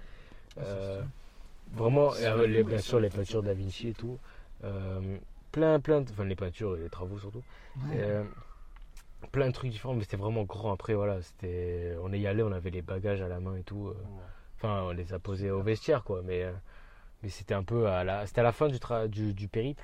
Euh, 0.58 1.02
vraiment, 1.74 2.12
euh, 2.14 2.46
les- 2.46 2.62
bien 2.62 2.78
sûr, 2.78 3.00
les 3.00 3.08
peintures 3.08 3.42
Da 3.42 3.54
Vinci 3.54 3.88
et 3.88 3.94
tout. 3.94 4.18
Plein, 5.52 5.80
plein, 5.80 6.00
de- 6.00 6.10
enfin 6.10 6.24
les 6.24 6.34
peintures, 6.36 6.74
les 6.76 6.88
travaux 6.88 7.18
surtout. 7.18 7.42
Euh, 7.92 8.24
plein 9.30 9.46
de 9.48 9.52
trucs 9.52 9.70
différents, 9.70 9.94
mais 9.94 10.02
c'était 10.02 10.16
vraiment 10.16 10.42
grand. 10.44 10.72
Après, 10.72 10.94
voilà, 10.94 11.20
c'était, 11.22 11.94
on 12.02 12.12
est 12.12 12.18
y 12.20 12.26
allé, 12.26 12.42
on 12.42 12.52
avait 12.52 12.70
les 12.70 12.82
bagages 12.82 13.20
à 13.22 13.28
la 13.28 13.38
main 13.40 13.56
et 13.56 13.62
tout. 13.62 13.88
euh. 13.88 13.94
Enfin, 14.56 14.82
on 14.84 14.90
les 14.92 15.12
a 15.12 15.18
posés 15.18 15.50
au 15.50 15.62
vestiaire, 15.62 16.04
quoi. 16.04 16.22
Mais, 16.22 16.42
euh, 16.44 16.52
mais 17.22 17.28
c'était 17.28 17.54
un 17.54 17.64
peu 17.64 17.86
à 17.88 18.04
la, 18.04 18.26
c'était 18.26 18.40
à 18.40 18.44
la 18.44 18.52
fin 18.52 18.68
du, 18.68 18.76
tra- 18.78 19.08
du, 19.08 19.34
du 19.34 19.48
périple. 19.48 19.82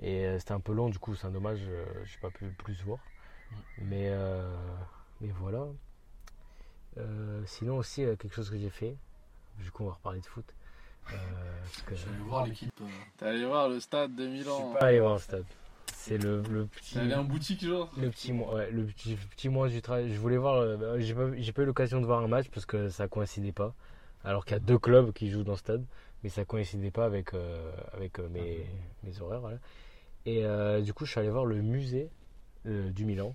Et 0.00 0.38
c'était 0.38 0.52
un 0.52 0.60
peu 0.60 0.72
long, 0.72 0.88
du 0.90 0.98
coup, 0.98 1.14
c'est 1.16 1.26
un 1.26 1.30
dommage, 1.30 1.60
euh, 1.68 1.84
j'ai 2.04 2.18
pas 2.18 2.30
pu 2.30 2.46
plus 2.50 2.82
voir. 2.84 3.00
Mais, 3.78 4.10
mais 5.20 5.28
voilà. 5.30 5.66
Sinon, 7.46 7.78
aussi, 7.78 8.02
quelque 8.18 8.34
chose 8.34 8.50
que 8.50 8.58
j'ai 8.58 8.70
fait. 8.70 8.96
Du 9.58 9.70
coup, 9.70 9.84
on 9.84 9.86
va 9.88 9.94
reparler 9.94 10.20
de 10.20 10.26
foot. 10.26 10.44
Euh, 11.12 11.16
que 11.86 11.94
Je 11.94 12.04
vais 12.06 12.18
voir 12.26 12.46
l'équipe. 12.46 12.70
euh, 12.80 12.84
T'es 13.16 13.26
allé 13.26 13.44
voir 13.46 13.68
le 13.68 13.80
stade 13.80 14.14
de 14.14 14.24
je 14.24 14.30
Milan. 14.30 14.56
suis 14.70 14.78
pas 14.78 14.86
allé 14.86 15.00
voir 15.00 15.14
le 15.14 15.18
stade. 15.20 15.44
C'est 15.94 16.18
le, 16.18 16.42
le 16.50 16.66
petit. 16.66 16.94
T'es 16.94 17.00
allé 17.00 17.14
en 17.14 17.24
boutique, 17.24 17.64
genre? 17.64 17.90
Le 17.96 18.10
petit 18.10 18.32
mois, 18.32 18.54
ouais, 18.54 18.70
le 18.70 18.84
petit, 18.84 19.16
petit 19.16 19.48
mois 19.48 19.68
du 19.68 19.80
travail. 19.82 20.10
Je 20.12 20.18
voulais 20.18 20.36
voir. 20.36 20.56
euh, 20.56 20.76
bah, 20.76 20.98
j'ai 21.00 21.14
pas, 21.14 21.62
eu 21.62 21.64
l'occasion 21.66 22.00
de 22.00 22.06
voir 22.06 22.22
un 22.22 22.28
match 22.28 22.48
parce 22.50 22.66
que 22.66 22.88
ça 22.88 23.08
coïncidait 23.08 23.52
pas. 23.52 23.74
Alors 24.24 24.44
qu'il 24.44 24.52
y 24.54 24.56
a 24.56 24.60
deux 24.60 24.78
clubs 24.78 25.12
qui 25.12 25.30
jouent 25.30 25.44
dans 25.44 25.54
ce 25.54 25.60
stade, 25.60 25.84
mais 26.22 26.28
ça 26.28 26.44
coïncidait 26.44 26.90
pas 26.90 27.04
avec 27.04 27.34
euh, 27.34 27.70
avec 27.92 28.18
euh, 28.18 28.28
mes, 28.28 28.66
mes 29.04 29.20
horaires. 29.20 29.40
Voilà. 29.40 29.58
Et 30.26 30.44
euh, 30.44 30.80
du 30.80 30.92
coup, 30.92 31.04
je 31.06 31.10
suis 31.12 31.20
allé 31.20 31.30
voir 31.30 31.44
le 31.46 31.56
musée 31.62 32.10
euh, 32.66 32.90
du 32.90 33.04
Milan, 33.04 33.34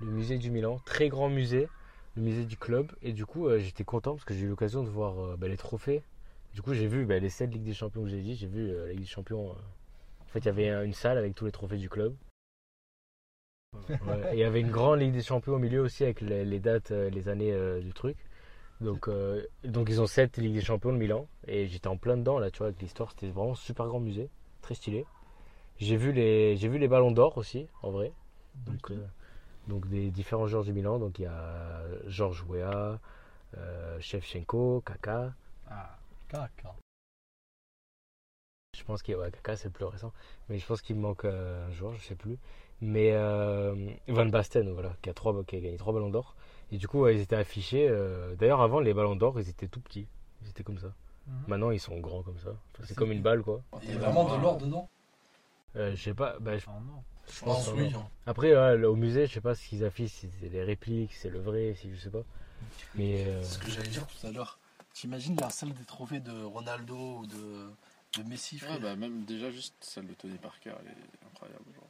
le 0.00 0.06
musée 0.06 0.38
du 0.38 0.50
Milan, 0.50 0.80
très 0.84 1.08
grand 1.08 1.28
musée, 1.28 1.68
le 2.16 2.22
musée 2.22 2.44
du 2.44 2.56
club. 2.56 2.90
Et 3.02 3.12
du 3.12 3.26
coup, 3.26 3.48
euh, 3.48 3.58
j'étais 3.58 3.84
content 3.84 4.12
parce 4.14 4.24
que 4.24 4.32
j'ai 4.34 4.42
eu 4.42 4.48
l'occasion 4.48 4.82
de 4.82 4.88
voir 4.88 5.18
euh, 5.18 5.36
bah, 5.36 5.48
les 5.48 5.56
trophées. 5.58 6.02
Du 6.56 6.62
coup, 6.62 6.72
j'ai 6.72 6.86
vu 6.86 7.04
bah, 7.04 7.18
les 7.18 7.28
7 7.28 7.52
Ligues 7.52 7.64
des 7.64 7.74
Champions 7.74 8.02
que 8.02 8.08
j'ai 8.08 8.22
dit. 8.22 8.34
J'ai 8.34 8.46
vu 8.46 8.70
euh, 8.70 8.86
la 8.86 8.92
Ligue 8.92 9.00
des 9.02 9.06
Champions. 9.06 9.50
euh, 9.50 10.22
En 10.22 10.24
fait, 10.28 10.38
il 10.38 10.46
y 10.46 10.48
avait 10.48 10.70
un- 10.70 10.84
une 10.84 10.94
salle 10.94 11.18
avec 11.18 11.34
tous 11.34 11.44
les 11.44 11.52
trophées 11.52 11.76
du 11.76 11.90
club. 11.90 12.14
Ouais, 14.06 14.30
et 14.32 14.36
il 14.36 14.38
y 14.38 14.42
avait 14.44 14.62
une 14.62 14.70
grande 14.70 15.00
Ligue 15.00 15.12
des 15.12 15.22
Champions 15.22 15.52
au 15.56 15.58
milieu 15.58 15.82
aussi 15.82 16.02
avec 16.02 16.22
les, 16.22 16.46
les 16.46 16.58
dates, 16.58 16.92
euh, 16.92 17.10
les 17.10 17.28
années 17.28 17.52
euh, 17.52 17.80
du 17.80 17.92
truc. 17.92 18.16
Donc, 18.80 19.06
euh, 19.08 19.42
donc 19.64 19.88
ils 19.90 20.00
ont 20.00 20.06
7 20.06 20.38
Ligues 20.38 20.54
des 20.54 20.62
Champions 20.62 20.94
de 20.94 20.98
Milan 20.98 21.28
et 21.46 21.66
j'étais 21.66 21.88
en 21.88 21.98
plein 21.98 22.16
dedans 22.16 22.38
là, 22.38 22.50
tu 22.50 22.58
vois, 22.58 22.68
avec 22.68 22.80
l'histoire. 22.80 23.10
C'était 23.10 23.28
vraiment 23.28 23.52
un 23.52 23.54
super 23.54 23.86
grand 23.86 24.00
musée, 24.00 24.30
très 24.62 24.74
stylé. 24.74 25.04
J'ai 25.78 25.96
vu 25.98 26.12
les, 26.12 26.56
j'ai 26.56 26.68
vu 26.68 26.78
les 26.78 26.88
ballons 26.88 27.10
d'or 27.12 27.36
aussi, 27.36 27.68
en 27.82 27.90
vrai. 27.90 28.12
Donc, 28.66 28.90
euh, 28.90 29.06
donc 29.68 29.86
des 29.90 30.10
différents 30.10 30.46
joueurs 30.46 30.64
du 30.64 30.72
Milan. 30.72 30.98
Donc 30.98 31.18
il 31.18 31.22
y 31.24 31.26
a 31.26 31.82
Georges 32.06 32.44
Weah, 32.48 32.98
Shevchenko, 34.00 34.82
Kaka. 34.86 35.34
Ah, 35.68 35.98
caca. 36.28 36.74
Je 38.76 38.84
pense 38.84 39.02
qu'il 39.02 39.16
ouais, 39.16 39.30
Kaka 39.30 39.56
c'est 39.56 39.68
le 39.68 39.72
plus 39.72 39.84
récent, 39.86 40.12
mais 40.48 40.58
je 40.58 40.66
pense 40.66 40.82
qu'il 40.82 40.96
me 40.96 41.00
manque 41.00 41.24
euh, 41.24 41.66
un 41.66 41.72
joueur, 41.72 41.94
je 41.94 42.02
sais 42.04 42.14
plus. 42.14 42.38
Mais 42.82 43.12
euh, 43.12 43.74
Van 44.06 44.26
Basten, 44.26 44.70
voilà, 44.70 44.94
qui 45.00 45.08
a, 45.08 45.14
trois, 45.14 45.42
qui 45.44 45.56
a 45.56 45.60
gagné 45.60 45.78
trois 45.78 45.94
ballons 45.94 46.10
d'or. 46.10 46.36
Et 46.70 46.76
du 46.76 46.86
coup, 46.86 47.00
ouais, 47.00 47.14
ils 47.16 47.20
étaient 47.22 47.36
affichés. 47.36 47.88
euh, 47.88 48.34
D'ailleurs, 48.36 48.60
avant, 48.60 48.80
les 48.80 48.92
ballons 48.92 49.16
d'or, 49.16 49.40
ils 49.40 49.48
étaient 49.48 49.66
tout 49.68 49.80
petits. 49.80 50.06
Ils 50.42 50.48
étaient 50.50 50.62
comme 50.62 50.78
ça. 50.78 50.92
Maintenant, 51.48 51.70
ils 51.70 51.80
sont 51.80 51.98
grands 51.98 52.22
comme 52.22 52.38
ça. 52.38 52.50
Enfin, 52.50 52.84
c'est 52.86 52.94
comme 52.94 53.12
une 53.12 53.22
balle, 53.22 53.42
quoi. 53.42 53.62
Il 53.82 53.92
y 53.92 53.96
a 53.96 53.98
vraiment 53.98 54.24
de 54.36 54.40
l'or 54.42 54.58
dedans? 54.58 54.88
Euh, 55.76 55.94
je 55.96 56.02
sais 56.02 56.14
pas. 56.14 56.36
Bah, 56.38 56.58
je- 56.58 56.66
Ah 56.68 56.78
non. 56.86 57.02
Je 57.28 57.40
pense, 57.40 57.68
que 57.68 57.74
oui. 57.76 57.92
hein. 57.94 58.06
Après, 58.26 58.54
ouais, 58.54 58.84
au 58.84 58.94
musée, 58.94 59.26
je 59.26 59.32
sais 59.32 59.40
pas 59.40 59.54
ce 59.54 59.66
qu'ils 59.66 59.84
affichent, 59.84 60.12
si 60.12 60.30
c'est 60.40 60.48
les 60.48 60.62
répliques, 60.62 61.12
si 61.12 61.20
c'est 61.20 61.30
le 61.30 61.40
vrai, 61.40 61.74
si 61.74 61.90
je 61.94 61.96
sais 62.00 62.10
pas. 62.10 62.22
Mais 62.94 63.24
euh, 63.26 63.42
C'est 63.42 63.54
ce 63.54 63.58
que 63.58 63.70
j'allais 63.70 63.88
dire 63.88 64.06
tout 64.06 64.26
à 64.26 64.30
l'heure. 64.30 64.58
T'imagines 65.00 65.36
la 65.38 65.50
salle 65.50 65.74
des 65.74 65.84
trophées 65.84 66.20
de 66.20 66.42
Ronaldo 66.42 67.18
ou 67.18 67.26
de, 67.26 67.70
de 68.16 68.22
Messi, 68.26 68.58
frère 68.58 68.76
Ouais, 68.76 68.80
bah 68.80 68.96
même 68.96 69.24
déjà 69.26 69.50
juste 69.50 69.74
celle 69.80 70.06
de 70.06 70.14
Tony 70.14 70.38
Parker, 70.38 70.72
elle 70.80 70.92
est 70.92 71.26
incroyable. 71.30 71.64
Genre. 71.74 71.84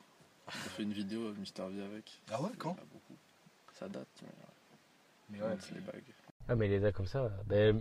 A 0.49 0.51
fait 0.71 0.83
une 0.83 0.93
vidéo 0.93 1.33
Mister 1.35 1.63
V 1.71 1.85
avec. 1.85 2.21
Ah 2.33 2.43
ouais, 2.43 2.51
quand 2.59 2.75
beaucoup. 2.93 3.17
Ça 3.79 3.87
date, 3.89 4.09
mais 4.23 4.29
Mais 5.31 5.41
ouais, 5.41 5.57
c'est 5.61 5.75
les 5.77 5.83
bagues. 5.83 6.03
Ah, 6.49 6.57
mais 6.57 6.67
les 6.67 6.85
a 6.85 6.91
comme 6.91 7.07
ça. 7.07 7.31
Ben, 7.47 7.81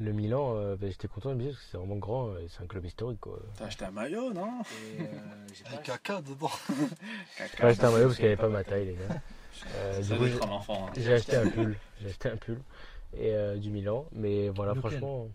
le 0.00 0.12
Milan, 0.12 0.56
euh, 0.56 0.74
ben, 0.74 0.90
j'étais 0.90 1.06
content 1.06 1.28
de 1.30 1.34
me 1.36 1.42
dire 1.42 1.52
parce 1.52 1.62
que 1.64 1.70
c'est 1.70 1.76
vraiment 1.76 1.96
grand 1.96 2.36
et 2.38 2.48
c'est 2.48 2.64
un 2.64 2.66
club 2.66 2.84
historique, 2.84 3.20
quoi. 3.20 3.38
T'as 3.56 3.66
acheté 3.66 3.84
un 3.84 3.92
maillot, 3.92 4.32
non 4.32 4.62
Et 4.62 5.02
euh, 5.02 5.46
j'ai 5.54 5.62
pas 5.62 5.76
caca 5.76 6.22
dedans. 6.22 6.50
J'ai 7.56 7.62
acheté 7.62 7.84
un 7.84 7.90
maillot 7.92 8.06
parce 8.06 8.16
qu'il 8.16 8.24
n'y 8.24 8.32
avait 8.32 8.36
pas 8.42 8.48
ma 8.48 8.64
taille, 8.64 8.86
les 8.86 8.94
gars. 8.94 9.20
Euh, 9.76 10.00
du 10.02 10.16
coup, 10.16 10.26
j'ai- 10.26 10.42
enfant. 10.42 10.88
hein. 10.88 10.92
j'ai 10.96 11.12
acheté 11.12 11.36
un 11.36 11.48
pull. 11.48 11.76
J'ai 12.00 12.08
acheté 12.08 12.30
un 12.30 12.36
pull 12.36 12.60
et 13.16 13.34
euh, 13.34 13.56
du 13.56 13.70
Milan. 13.70 14.06
Mais 14.12 14.48
voilà, 14.48 14.72
Lequel 14.74 14.90
franchement, 14.90 15.28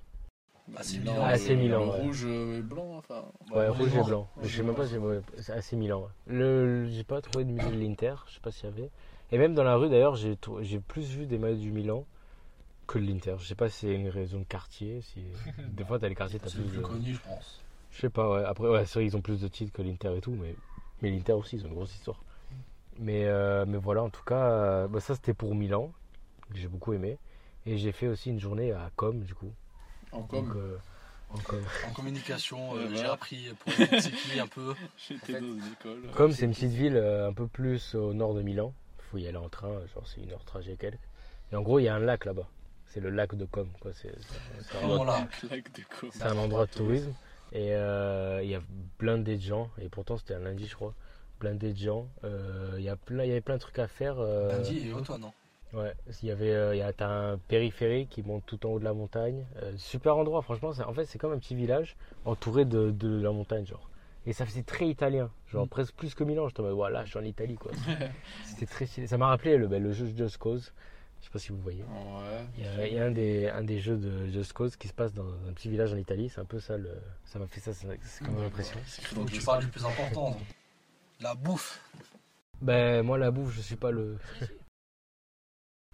Bah, 0.68 0.80
AC 0.82 0.94
Milan, 1.00 1.14
Milan. 1.24 1.56
Milan, 1.58 1.80
le 1.86 1.92
ouais. 1.92 2.02
Rouge 2.02 2.26
et 2.26 2.62
blanc, 2.62 2.98
enfin. 2.98 3.26
ouais, 3.54 3.68
rouge 3.70 3.96
et 3.96 4.04
blanc. 4.04 4.28
Je 4.42 4.48
sais 4.48 4.64
même 4.64 4.76
pas, 4.76 4.88
si- 4.88 4.96
c'est 5.40 5.54
assez 5.54 5.76
Milan. 5.76 6.02
ouais. 6.02 6.08
Le, 6.28 6.88
j'ai 6.90 7.04
pas 7.04 7.22
trouvé 7.22 7.44
de 7.46 7.52
musée 7.52 7.70
de 7.72 7.80
l'Inter. 7.80 8.16
Je 8.28 8.34
sais 8.36 8.40
pas 8.42 8.52
s'il 8.52 8.66
y 8.66 8.74
avait. 8.74 8.90
Et 9.32 9.38
même 9.38 9.54
dans 9.56 9.64
la 9.64 9.76
rue, 9.76 9.90
d'ailleurs, 9.90 10.16
j'ai 10.16 10.38
j'ai 10.62 10.80
plus 10.80 11.08
vu 11.10 11.26
des 11.26 11.38
maillots 11.38 11.58
du 11.58 11.72
Milan 11.72 12.06
que 12.88 13.00
de 13.00 13.04
l'Inter. 13.06 13.36
Je 13.40 13.46
sais 13.48 13.56
pas 13.56 13.70
si 13.70 13.88
c'est 13.88 13.96
une 13.96 14.10
raison 14.10 14.40
de 14.40 14.44
quartier. 14.46 15.02
Si... 15.02 15.20
Des 15.70 15.84
fois, 15.84 15.98
t'as 16.00 16.08
les 16.10 16.16
quartiers, 16.16 16.40
t'as 16.40 16.50
C'est 16.50 16.58
plus 16.60 16.68
plus 16.68 16.78
de. 16.78 16.84
connu, 16.84 17.14
je 17.14 17.20
pense. 17.20 17.62
Je 17.92 18.02
sais 18.02 18.10
pas, 18.10 18.30
ouais. 18.30 18.44
Après, 18.44 18.68
ouais, 18.68 18.86
c'est 18.86 19.00
vrai, 19.00 19.06
ils 19.06 19.16
ont 19.16 19.22
plus 19.22 19.42
de 19.42 19.48
titres 19.48 19.72
que 19.72 19.82
l'Inter 19.82 20.14
et 20.18 20.22
tout, 20.22 20.36
mais, 20.40 20.54
mais 21.02 21.10
l'Inter 21.12 21.34
aussi, 21.34 21.56
ils 21.56 21.66
ont 21.66 21.70
une 21.70 21.76
grosse 21.76 21.96
histoire. 21.96 22.22
Mais, 23.00 23.26
euh, 23.26 23.66
mais 23.68 23.78
voilà, 23.78 24.04
en 24.04 24.10
tout 24.10 24.24
cas, 24.24 24.36
euh, 24.50 24.88
bah, 24.88 25.00
ça 25.00 25.16
c'était 25.16 25.34
pour 25.34 25.56
Milan, 25.56 25.92
que 26.52 26.58
j'ai 26.58 26.68
beaucoup 26.68 26.94
aimé. 26.94 27.18
Et 27.66 27.78
j'ai 27.78 27.92
fait 27.92 28.08
aussi 28.08 28.30
une 28.30 28.40
journée 28.40 28.72
à 28.72 28.92
Com, 28.96 29.22
du 29.22 29.34
coup. 29.34 29.52
En 30.12 30.20
Donc, 30.20 30.30
com, 30.30 30.54
euh, 30.56 30.78
en 31.30 31.38
Com. 31.40 31.60
En 31.90 31.94
communication, 31.94 32.76
euh, 32.76 32.88
j'ai 32.94 33.06
appris 33.06 33.50
pour 33.60 33.74
c'est 33.74 34.12
qui 34.12 34.40
un 34.40 34.48
peu. 34.48 34.74
j'étais 34.98 35.34
fait, 35.34 35.42
dans 35.42 35.48
une 35.48 35.74
école. 35.80 36.02
Com, 36.16 36.32
c'est 36.32 36.46
une 36.46 36.52
petite 36.54 36.72
ville 36.72 36.96
euh, 36.96 37.28
un 37.30 37.34
peu 37.34 37.48
plus 37.48 37.96
au 37.96 38.14
nord 38.14 38.34
de 38.36 38.42
Milan. 38.42 38.74
Il 39.00 39.04
faut 39.12 39.18
y 39.18 39.28
aller 39.28 39.38
en 39.38 39.50
train, 39.50 39.80
genre 39.94 40.08
c'est 40.08 40.22
une 40.22 40.32
heure 40.32 40.40
de 40.40 40.46
trajet 40.46 40.76
quelques. 40.78 41.00
Et 41.52 41.56
en 41.56 41.62
gros, 41.62 41.80
il 41.80 41.84
y 41.84 41.88
a 41.88 41.96
un 41.96 42.00
lac 42.00 42.26
là-bas. 42.26 42.48
C'est 42.88 43.00
le 43.00 43.10
lac 43.10 43.36
de 43.36 43.46
Com, 43.46 43.68
quoi. 43.80 43.92
C'est 43.94 44.10
un 44.82 44.88
endroit- 44.88 45.28
de 45.44 45.82
com. 46.00 46.10
c'est 46.12 46.24
un 46.24 46.38
endroit 46.38 46.66
de 46.68 46.72
tourisme. 46.72 47.14
Et 47.52 47.74
euh, 47.74 48.42
il 48.44 48.50
y 48.50 48.56
a 48.56 48.62
blindé 49.00 49.38
de 49.38 49.42
gens. 49.42 49.70
Et 49.82 49.90
pourtant, 49.90 50.18
c'était 50.18 50.34
un 50.36 50.40
lundi, 50.40 50.68
je 50.68 50.76
crois. 50.76 50.94
Blindé 51.40 51.74
de 51.74 51.78
gens. 51.78 52.08
Euh, 52.24 52.76
Il 52.78 52.84
y, 52.84 52.90
a 52.90 52.96
plein- 52.96 53.24
il 53.24 53.28
y 53.30 53.32
avait 53.32 53.42
plein 53.42 53.56
de 53.56 53.60
trucs 53.62 53.80
à 53.80 53.88
faire. 53.88 54.16
euh, 54.20 54.50
Lundi 54.52 54.88
et 54.90 54.94
Automne, 54.94 55.22
non? 55.22 55.34
Ouais, 55.76 55.94
il 56.24 56.30
y 56.30 56.32
avait, 56.32 56.54
euh, 56.54 56.76
il 56.76 56.80
y 56.80 56.82
a 56.82 56.94
t'as 56.94 57.08
un 57.10 57.38
périphérique 57.38 58.10
qui 58.10 58.24
monte 58.24 58.44
tout 58.46 58.66
en 58.66 58.70
haut 58.70 58.80
de 58.80 58.86
la 58.86 58.94
montagne. 58.94 59.46
Euh, 59.62 59.74
super 59.78 60.16
endroit, 60.18 60.42
franchement. 60.42 60.72
c'est- 60.74 60.84
En 60.84 60.94
fait, 60.94 61.06
c'est 61.06 61.18
comme 61.20 61.34
un 61.34 61.38
petit 61.40 61.56
village 61.56 61.96
entouré 62.24 62.64
de, 62.66 62.92
de 62.92 63.22
la 63.22 63.32
montagne, 63.32 63.66
genre. 63.66 63.90
Et 64.26 64.34
ça 64.34 64.46
faisait 64.46 64.64
très 64.64 64.88
italien, 64.88 65.30
genre 65.52 65.66
Mm. 65.66 65.70
presque 65.70 65.94
plus 65.96 66.16
que 66.16 66.24
Milan. 66.24 66.48
J'étais 66.48 66.62
en 66.62 66.64
mode, 66.64 66.74
voilà, 66.74 67.04
je 67.06 67.10
suis 67.12 67.20
en 67.20 67.24
Italie, 67.24 67.56
quoi. 67.56 67.72
C'était 68.46 68.66
très 68.66 68.86
stylé. 68.86 69.08
Ça 69.08 69.18
m'a 69.18 69.28
rappelé 69.28 69.58
le, 69.58 69.68
ben, 69.68 69.84
le 69.84 69.92
jeu 69.92 70.08
Just 70.16 70.38
Cause. 70.38 70.72
Je 71.20 71.26
sais 71.26 71.32
pas 71.32 71.40
si 71.40 71.50
vous 71.50 71.58
voyez. 71.60 71.82
Ouais. 71.84 72.46
Il 72.58 72.64
y 72.64 72.68
a, 72.68 72.88
il 72.88 72.94
y 72.94 73.00
a 73.00 73.06
un, 73.06 73.12
des, 73.12 73.48
un 73.50 73.64
des 73.64 73.80
jeux 73.80 73.98
de 73.98 74.28
Just 74.32 74.54
Cause 74.54 74.76
qui 74.78 74.88
se 74.88 74.94
passe 74.94 75.14
dans 75.14 75.28
un 75.50 75.54
petit 75.54 75.70
village 75.70 75.92
en 75.92 75.98
Italie. 75.98 76.30
C'est 76.30 76.40
un 76.42 76.46
peu 76.46 76.60
ça, 76.60 76.78
le, 76.78 76.90
ça 77.26 77.40
m'a 77.40 77.48
fait 77.48 77.60
ça, 77.60 77.74
c'est 77.74 77.88
comme 78.24 78.42
l'impression. 78.42 78.78
Que 78.80 79.30
tu 79.30 79.40
le 79.40 79.46
parles 79.46 79.64
du 79.66 79.70
plus 79.72 79.84
important. 79.86 80.38
La 81.20 81.34
bouffe. 81.36 81.82
Ben, 82.62 83.02
moi, 83.04 83.18
la 83.18 83.32
bouffe, 83.32 83.54
je 83.56 83.62
suis 83.62 83.76
pas 83.76 83.92
le. 83.92 84.18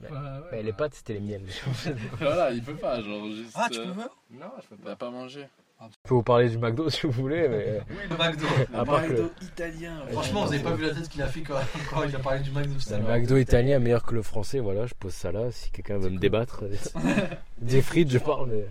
Ouais, 0.10 0.58
ouais, 0.58 0.64
les 0.64 0.74
pâtes, 0.74 0.96
c'était 0.96 1.14
les 1.14 1.20
miennes. 1.20 1.48
Voilà, 2.20 2.52
il 2.52 2.64
peut 2.64 2.76
pas, 2.76 3.02
genre 3.02 3.26
juste. 3.28 3.54
Ah, 3.56 3.68
tu 3.72 3.80
euh, 3.80 3.86
peux 3.86 3.94
faire 3.94 4.10
Non, 4.32 4.52
je 4.62 4.68
peux 4.68 4.76
Il 4.80 4.86
va 4.86 4.96
pas 4.96 5.10
manger. 5.10 5.48
Je 5.82 5.98
peux 6.04 6.14
vous 6.14 6.24
parler 6.24 6.48
du 6.48 6.60
McDo 6.60 6.90
si 6.92 7.08
vous 7.08 7.12
voulez, 7.12 7.48
mais. 7.48 7.82
Oui, 7.90 7.96
le 8.10 8.16
McDo. 8.16 8.46
À 8.74 8.86
part 8.86 9.02
que- 9.02 9.14
McDo 9.14 9.32
italien. 9.42 10.06
ouais. 10.06 10.12
Franchement, 10.12 10.46
vous 10.46 10.54
avez 10.54 10.64
pas 10.64 10.76
vu 10.76 10.84
la 10.86 10.94
tête 10.94 11.10
qu'il 11.10 11.22
a 11.22 11.28
fait 11.28 11.42
quand, 11.42 11.60
quand 11.90 12.04
il 12.04 12.16
a 12.16 12.20
parlé 12.20 12.42
du 12.42 12.52
McDo 12.52 12.74
Le. 12.90 12.98
McDo 13.00 13.38
italien 13.38 13.78
est 13.78 13.80
meilleur 13.80 14.04
que 14.04 14.14
le 14.14 14.22
français, 14.22 14.60
voilà, 14.60 14.86
je 14.86 14.94
pose 14.94 15.14
ça 15.14 15.32
là, 15.32 15.52
si 15.52 15.72
quelqu'un 15.72 15.98
veut 15.98 16.10
me 16.10 16.20
débattre. 16.20 16.66
Des 17.58 17.82
frites, 17.82 18.12
je 18.12 18.20
parle, 18.20 18.50
mais... 18.50 18.66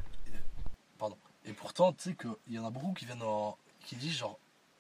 Et 1.47 1.53
pourtant, 1.53 1.93
tu 1.93 2.11
sais 2.11 2.15
qu'il 2.15 2.55
y 2.55 2.59
en 2.59 2.67
a 2.67 2.71
beaucoup 2.71 2.93
qui 2.93 3.07
viennent 3.07 3.23
en... 3.23 3.57
qui 3.85 3.97
disent 3.97 4.19
genre 4.19 4.39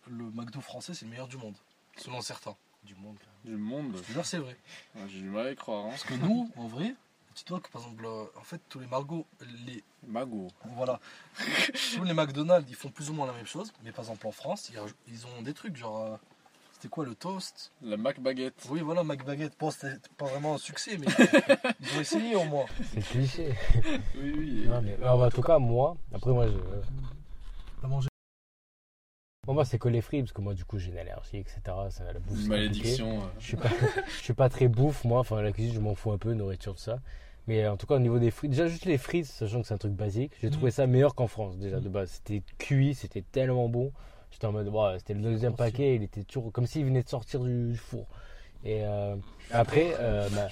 le 0.09 0.25
McDo 0.35 0.61
français 0.61 0.95
c'est 0.95 1.05
le 1.05 1.11
meilleur 1.11 1.27
du 1.27 1.37
monde, 1.37 1.57
selon 1.97 2.21
certains. 2.21 2.55
Du 2.85 2.95
monde, 2.95 3.17
quand 3.21 3.51
Du 3.51 3.57
monde. 3.57 3.93
Je 3.97 4.03
te 4.03 4.13
jure, 4.13 4.25
c'est 4.27 4.39
vrai. 4.39 4.57
Ouais, 4.97 5.03
J'ai 5.09 5.21
du 5.21 5.29
mal 5.31 5.47
à 5.47 5.53
y 5.53 5.57
croire. 5.57 5.87
Hein. 5.87 5.91
Parce 5.91 6.05
que 6.05 6.15
nous, 6.15 6.51
en 6.57 6.67
vrai, 6.67 6.95
dis-toi 7.35 7.61
que 7.61 7.69
par 7.71 7.83
exemple, 7.83 8.05
euh, 8.07 8.25
en 8.39 8.43
fait, 8.43 8.61
tous 8.69 8.81
les 8.81 8.87
Margot, 8.87 9.27
les 9.67 9.85
Mago. 10.07 10.49
voilà, 10.75 10.99
tous 11.95 12.05
les 12.05 12.15
McDonald's, 12.15 12.69
ils 12.71 12.75
font 12.77 12.89
plus 12.91 13.11
ou 13.11 13.13
moins 13.15 13.27
la 13.27 13.33
même 13.35 13.47
chose. 13.47 13.73
Mais 13.85 13.93
par 13.93 14.05
exemple, 14.05 14.27
en 14.27 14.33
France, 14.33 14.71
ils, 14.73 14.79
raj- 14.79 14.95
ils 15.09 15.27
ont 15.27 15.43
des 15.43 15.53
trucs 15.55 15.77
genre, 15.77 16.01
euh, 16.05 16.17
c'était 16.73 16.89
quoi 16.89 17.05
le 17.05 17.15
toast? 17.15 17.71
La 17.83 17.97
Mac 17.99 18.19
baguette. 18.21 18.67
Oui, 18.71 18.81
voilà, 18.81 19.05
McBaguette. 19.05 19.53
Bon, 19.61 19.71
c'était 19.71 19.97
pas 20.17 20.25
vraiment 20.27 20.55
un 20.55 20.59
succès, 20.59 20.97
mais 20.99 21.07
ils 21.81 21.97
ont 21.97 22.01
essayé 22.01 22.35
au 22.37 22.45
moins. 22.45 22.65
c'est 22.95 23.03
cliché. 23.03 23.55
Oui, 24.17 24.33
oui. 24.37 24.65
Non, 24.67 24.81
mais, 24.81 24.95
alors, 24.95 25.23
en 25.23 25.31
tout 25.31 25.43
cas, 25.43 25.59
moi, 25.59 25.97
après 26.15 26.31
moi, 26.33 26.47
je... 26.49 26.57
T'as 27.83 27.89
mangé 27.89 28.09
Bon, 29.51 29.55
moi, 29.55 29.65
c'est 29.65 29.81
que 29.81 29.89
les 29.89 30.01
fruits, 30.01 30.23
parce 30.23 30.33
que 30.33 30.41
moi, 30.43 30.55
du 30.55 30.65
coup, 30.65 30.79
j'ai 30.79 30.91
une 30.93 30.99
allergie, 30.99 31.39
etc. 31.39 31.59
Ça, 31.91 32.05
la 32.13 32.21
bouffe. 32.21 32.47
Malédiction. 32.47 33.19
euh. 33.19 33.27
Je 33.41 33.47
suis 33.49 33.57
pas, 33.57 33.69
je 34.19 34.23
suis 34.23 34.33
pas 34.33 34.49
très 34.49 34.69
bouffe, 34.69 35.03
moi. 35.03 35.19
Enfin, 35.19 35.43
la 35.43 35.51
cuisine, 35.51 35.75
je 35.75 35.81
m'en 35.81 35.97
fous 35.97 36.13
un 36.13 36.19
peu, 36.19 36.35
nourriture, 36.35 36.75
tout 36.77 36.81
ça. 36.81 37.01
Mais 37.49 37.67
en 37.67 37.77
tout 37.77 37.89
cas, 37.89 37.97
au 37.97 37.99
niveau 37.99 38.21
des 38.21 38.31
frites, 38.31 38.51
déjà 38.53 38.69
juste 38.69 38.85
les 38.85 38.97
frites, 38.97 39.27
sachant 39.27 39.61
que 39.61 39.67
c'est 39.67 39.75
un 39.75 39.79
truc 39.79 39.93
basique, 39.95 40.31
j'ai 40.41 40.51
trouvé 40.51 40.71
ça 40.71 40.87
meilleur 40.87 41.17
qu'en 41.17 41.27
France, 41.27 41.59
déjà 41.59 41.81
de 41.81 41.89
base. 41.89 42.11
C'était 42.25 42.45
cuit, 42.59 42.95
c'était 42.95 43.23
tellement 43.23 43.69
bon. 43.69 43.91
J'étais 44.31 44.47
en 44.47 44.53
mode, 44.53 44.71
c'était 44.99 45.15
le 45.15 45.21
deuxième 45.23 45.57
paquet, 45.57 45.97
il 45.97 46.05
était 46.05 46.23
toujours 46.23 46.53
comme 46.53 46.67
s'il 46.69 46.85
venait 46.85 47.03
de 47.03 47.09
sortir 47.09 47.41
du, 47.41 47.73
du 47.73 47.77
four. 47.77 48.07
Et 48.65 48.85
euh, 48.85 49.17
après, 49.51 49.95
euh, 49.99 50.29
bah, 50.31 50.47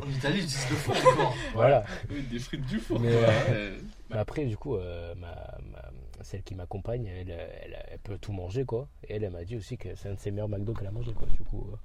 En 0.00 0.08
Italie, 0.08 0.38
ils 0.40 0.46
disent 0.46 0.66
le 0.70 0.92
encore. 1.10 1.34
voilà. 1.54 1.82
Oui, 2.08 2.22
des 2.30 2.38
frites 2.38 2.64
du 2.66 2.78
four. 2.78 3.00
Mais, 3.00 3.10
quoi. 3.10 3.18
euh, 3.50 3.76
Ouais. 3.76 3.82
Mais 4.10 4.18
après, 4.18 4.44
du 4.44 4.56
coup, 4.56 4.76
euh, 4.76 5.14
ma, 5.16 5.28
ma- 5.72 5.90
celle 6.22 6.42
qui 6.42 6.54
m'accompagne, 6.54 7.06
elle, 7.06 7.30
elle, 7.30 7.84
elle 7.90 7.98
peut 7.98 8.18
tout 8.18 8.32
manger, 8.32 8.64
quoi. 8.64 8.88
Et 9.08 9.14
elle, 9.14 9.24
elle 9.24 9.30
m'a 9.32 9.44
dit 9.44 9.56
aussi 9.56 9.76
que 9.78 9.94
c'est 9.94 10.08
un 10.08 10.14
de 10.14 10.18
ses 10.20 10.30
meilleurs 10.30 10.48
McDo 10.48 10.74
qu'elle 10.74 10.86
a 10.88 10.90
mangé, 10.92 11.12
quoi. 11.12 11.26
Du 11.28 11.42
coup, 11.42 11.66
euh, 11.72 11.76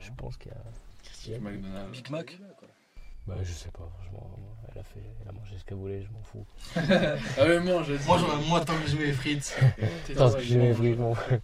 je 0.00 0.10
pense 0.16 0.36
qu'il 0.36 0.52
y 0.52 0.54
a. 0.54 0.58
il 1.26 1.32
y 1.32 1.34
a- 1.34 1.38
McDonald's. 1.40 1.90
Big 1.92 2.10
Mac 2.10 2.38
Bah, 3.26 3.34
je 3.42 3.52
sais 3.52 3.70
pas, 3.70 3.88
franchement. 3.98 4.30
Elle 4.72 4.80
a, 4.80 4.84
fait, 4.84 5.00
elle 5.22 5.28
a 5.28 5.32
mangé 5.32 5.56
ce 5.58 5.64
qu'elle 5.64 5.78
voulait, 5.78 6.02
je 6.02 6.10
m'en 6.10 6.22
fous. 6.22 6.44
Ah 7.38 7.58
moi, 7.60 7.82
j'ai 7.82 7.98
dit. 7.98 8.06
Moi, 8.06 8.18
j'aurais 8.18 8.46
moins 8.46 8.60
tant 8.64 8.74
que 8.78 8.86
je 8.86 8.96
mets 8.96 9.12
frites. 9.12 9.56
Parce 10.16 10.34
que 10.36 10.40
j'ai 10.42 10.58
mes 10.58 10.72
frites, 10.74 10.98
je 10.98 11.14
fous. 11.14 11.36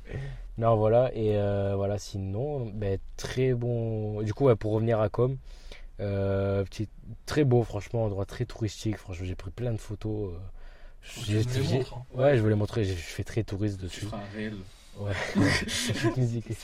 Non, 0.59 0.77
voilà. 0.77 1.11
Et 1.15 1.37
euh, 1.37 1.75
voilà, 1.77 1.99
sinon, 1.99 2.67
ben, 2.67 2.99
très 3.17 3.55
bon. 3.55 4.23
Du 4.23 4.33
coup, 4.35 4.45
ouais, 4.47 4.57
pour 4.57 4.73
revenir 4.73 5.01
à 5.01 5.09
Com, 5.09 5.37
euh, 6.01 6.63
petit, 6.65 6.89
très 7.27 7.45
beau, 7.45 7.63
franchement, 7.65 8.05
endroit 8.05 8.25
très 8.25 8.45
touristique. 8.45 8.97
Franchement, 8.99 9.27
j'ai 9.27 9.35
pris 9.35 9.51
plein 9.51 9.73
de 9.73 9.79
photos. 9.81 10.35
euh, 10.35 10.39
Tu 11.25 11.33
me 11.33 11.43
les 11.63 11.69
montres, 11.75 11.95
hein. 11.99 12.03
Ouais, 12.15 12.37
je 12.37 12.43
voulais 12.43 12.55
montrer, 12.55 12.85
je 12.85 12.93
fais 12.95 13.25
très 13.25 13.43
touriste 13.45 13.79
Tu 13.79 13.85
dessus. 13.85 14.07
feras 14.07 14.19
un 14.19 14.35
réel. 14.37 14.55
Ouais, 14.99 15.13
musique. 16.17 16.51
Et, 16.51 16.57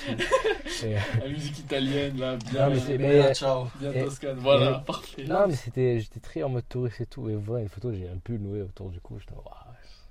euh, 0.96 0.98
La 1.20 1.28
musique 1.28 1.58
italienne, 1.58 2.16
là, 2.18 2.36
bien. 2.36 2.68
Non, 2.68 2.76
mais 2.98 3.18
là, 3.18 3.34
ciao. 3.34 3.66
Bien 3.80 3.92
et- 3.92 4.04
Toscane. 4.04 4.38
Voilà, 4.38 4.80
et- 4.82 4.86
parfait. 4.86 5.24
non, 5.24 5.48
mais 5.48 5.54
c'était, 5.56 5.98
j'étais 6.00 6.20
très 6.20 6.42
en 6.44 6.48
mode 6.48 6.68
touriste 6.68 7.00
et 7.00 7.06
tout. 7.06 7.28
Et 7.28 7.34
voilà, 7.34 7.62
une 7.64 7.68
photo, 7.68 7.92
j'ai 7.92 8.08
un 8.08 8.16
pull 8.18 8.38
noué 8.40 8.62
autour 8.62 8.90
du 8.90 9.00
cou. 9.00 9.18
J'étais, 9.18 9.34
waouh, 9.34 9.44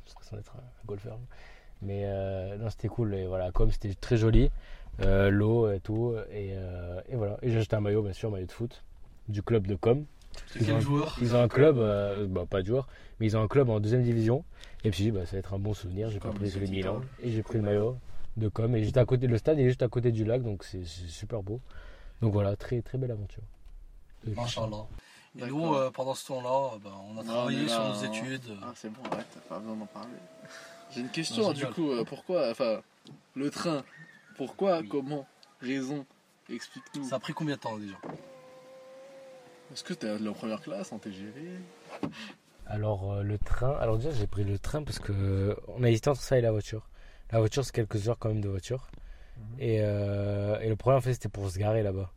j'ai 0.06 0.10
l'impression 0.12 0.36
d'être 0.38 0.54
un, 0.56 0.60
un 0.60 0.86
golfeur. 0.86 1.18
Mais 1.82 2.02
euh, 2.06 2.58
non, 2.58 2.70
c'était 2.70 2.90
cool. 2.90 3.14
Et 3.16 3.26
voilà, 3.26 3.52
comme 3.52 3.72
c'était 3.72 3.94
très 3.94 4.18
joli, 4.18 4.52
euh, 5.02 5.30
l'eau 5.30 5.72
et 5.72 5.80
tout. 5.80 6.14
Et, 6.32 6.50
euh, 6.54 7.00
et 7.10 7.16
voilà. 7.16 7.38
Et 7.42 7.52
j'ai 7.52 7.60
acheté 7.60 7.78
un 7.78 7.82
maillot, 7.82 8.02
bien 8.04 8.14
sûr, 8.14 8.30
maillot 8.30 8.48
de 8.48 8.52
foot 8.52 8.84
du 9.30 9.42
club 9.44 9.66
de 9.66 9.76
Com. 9.76 10.04
C'est 10.48 10.62
Ils 10.62 10.72
ont, 10.72 10.76
quel 10.76 10.82
joueur 10.82 11.18
ils 11.22 11.36
ont 11.36 11.42
un 11.42 11.48
club, 11.48 11.78
euh, 11.78 12.26
bah, 12.28 12.46
pas 12.50 12.62
de 12.62 12.68
joueur, 12.68 12.88
mais 13.20 13.28
ils 13.28 13.38
ont 13.38 13.42
un 13.42 13.48
club 13.48 13.70
en 13.70 13.80
deuxième 13.80 14.04
division. 14.04 14.44
Et 14.84 14.90
puis, 14.90 14.90
je 14.90 14.90
me 14.90 14.92
suis 14.94 15.04
dit, 15.06 15.12
bah, 15.12 15.26
ça 15.26 15.34
va 15.34 15.40
être 15.40 15.54
un 15.54 15.60
bon 15.60 15.74
souvenir. 15.74 16.10
J'ai 16.10 16.20
pas 16.20 16.30
pris 16.30 16.46
les 16.46 16.50
celui 16.50 16.68
de. 16.68 16.72
Milan. 16.72 17.02
Et 17.22 17.32
j'ai 17.32 17.44
pris 17.44 17.58
le 17.58 17.64
maillot 17.64 17.98
de 18.38 18.48
Com. 18.48 18.76
Et 18.76 18.84
j'étais 18.84 19.00
à 19.00 19.06
côté, 19.06 19.28
le 19.28 19.38
stade 19.38 19.60
est 19.60 19.66
juste 19.66 19.84
à 19.84 19.88
côté 19.88 20.12
du 20.12 20.24
lac, 20.26 20.42
donc 20.42 20.64
c'est 20.64 20.86
super 20.86 21.44
beau. 21.44 21.60
Donc 22.22 22.34
voilà, 22.34 22.56
très 22.56 22.82
très 22.82 22.98
belle 22.98 23.12
aventure. 23.12 23.44
Machallah. 24.36 24.86
Et 25.36 25.42
D'accord. 25.42 25.58
nous, 25.58 25.74
euh, 25.76 25.92
pendant 25.92 26.16
ce 26.16 26.28
temps-là, 26.28 26.74
euh, 26.74 26.80
ben, 26.84 26.92
on 27.08 27.20
a 27.20 27.24
Non, 27.24 27.32
travaillé 27.32 27.68
sur 27.68 27.84
nos 27.84 28.04
études. 28.04 28.58
Ah, 28.64 28.74
c'est 28.76 28.90
bon, 28.90 29.02
arrête, 29.12 29.28
t'as 29.32 29.40
pas 29.42 29.60
besoin 29.60 29.76
d'en 29.76 29.86
parler. 29.86 30.10
J'ai 30.92 31.02
une 31.02 31.10
question, 31.10 31.44
Non, 31.44 31.54
du 31.54 31.68
coup, 31.68 31.92
euh, 31.92 32.04
pourquoi, 32.04 32.50
enfin, 32.50 32.82
le 33.36 33.52
train, 33.52 33.84
pourquoi, 34.38 34.82
comment, 34.90 35.28
raison, 35.62 36.04
explique-nous. 36.50 37.08
Ça 37.08 37.18
a 37.18 37.20
pris 37.20 37.34
combien 37.34 37.56
de 37.56 37.60
temps 37.60 37.78
déjà? 37.78 37.96
Est-ce 39.72 39.84
que 39.84 39.94
t'es 39.94 40.10
en 40.28 40.34
première 40.34 40.62
classe, 40.62 40.92
en 40.92 40.98
TGV 40.98 41.60
Alors 42.66 43.14
euh, 43.14 43.24
le 43.24 43.38
train, 43.38 43.74
alors 43.80 43.98
déjà 43.98 44.10
j'ai 44.12 44.26
pris 44.26 44.44
le 44.44 44.58
train 44.58 44.82
parce 44.82 44.98
que 44.98 45.12
euh, 45.14 45.56
on 45.68 45.84
a 45.84 45.90
hésité 45.90 46.10
entre 46.10 46.22
ça 46.22 46.40
et 46.40 46.42
la 46.42 46.52
voiture. 46.52 46.90
La 47.32 47.40
voiture 47.40 47.64
c'est 47.64 47.72
quelques 47.72 48.10
heures 48.10 48.18
quand 48.18 48.30
même 48.30 48.42
de 48.42 48.50
voiture. 48.50 48.90
Et, 49.60 49.78
euh, 49.82 50.60
et 50.60 50.68
le 50.70 50.76
problème 50.76 50.98
en 50.98 51.02
fait 51.02 51.14
c'était 51.14 51.30
pour 51.30 51.50
se 51.50 51.60
garer 51.60 51.84
là-bas. 51.84 52.12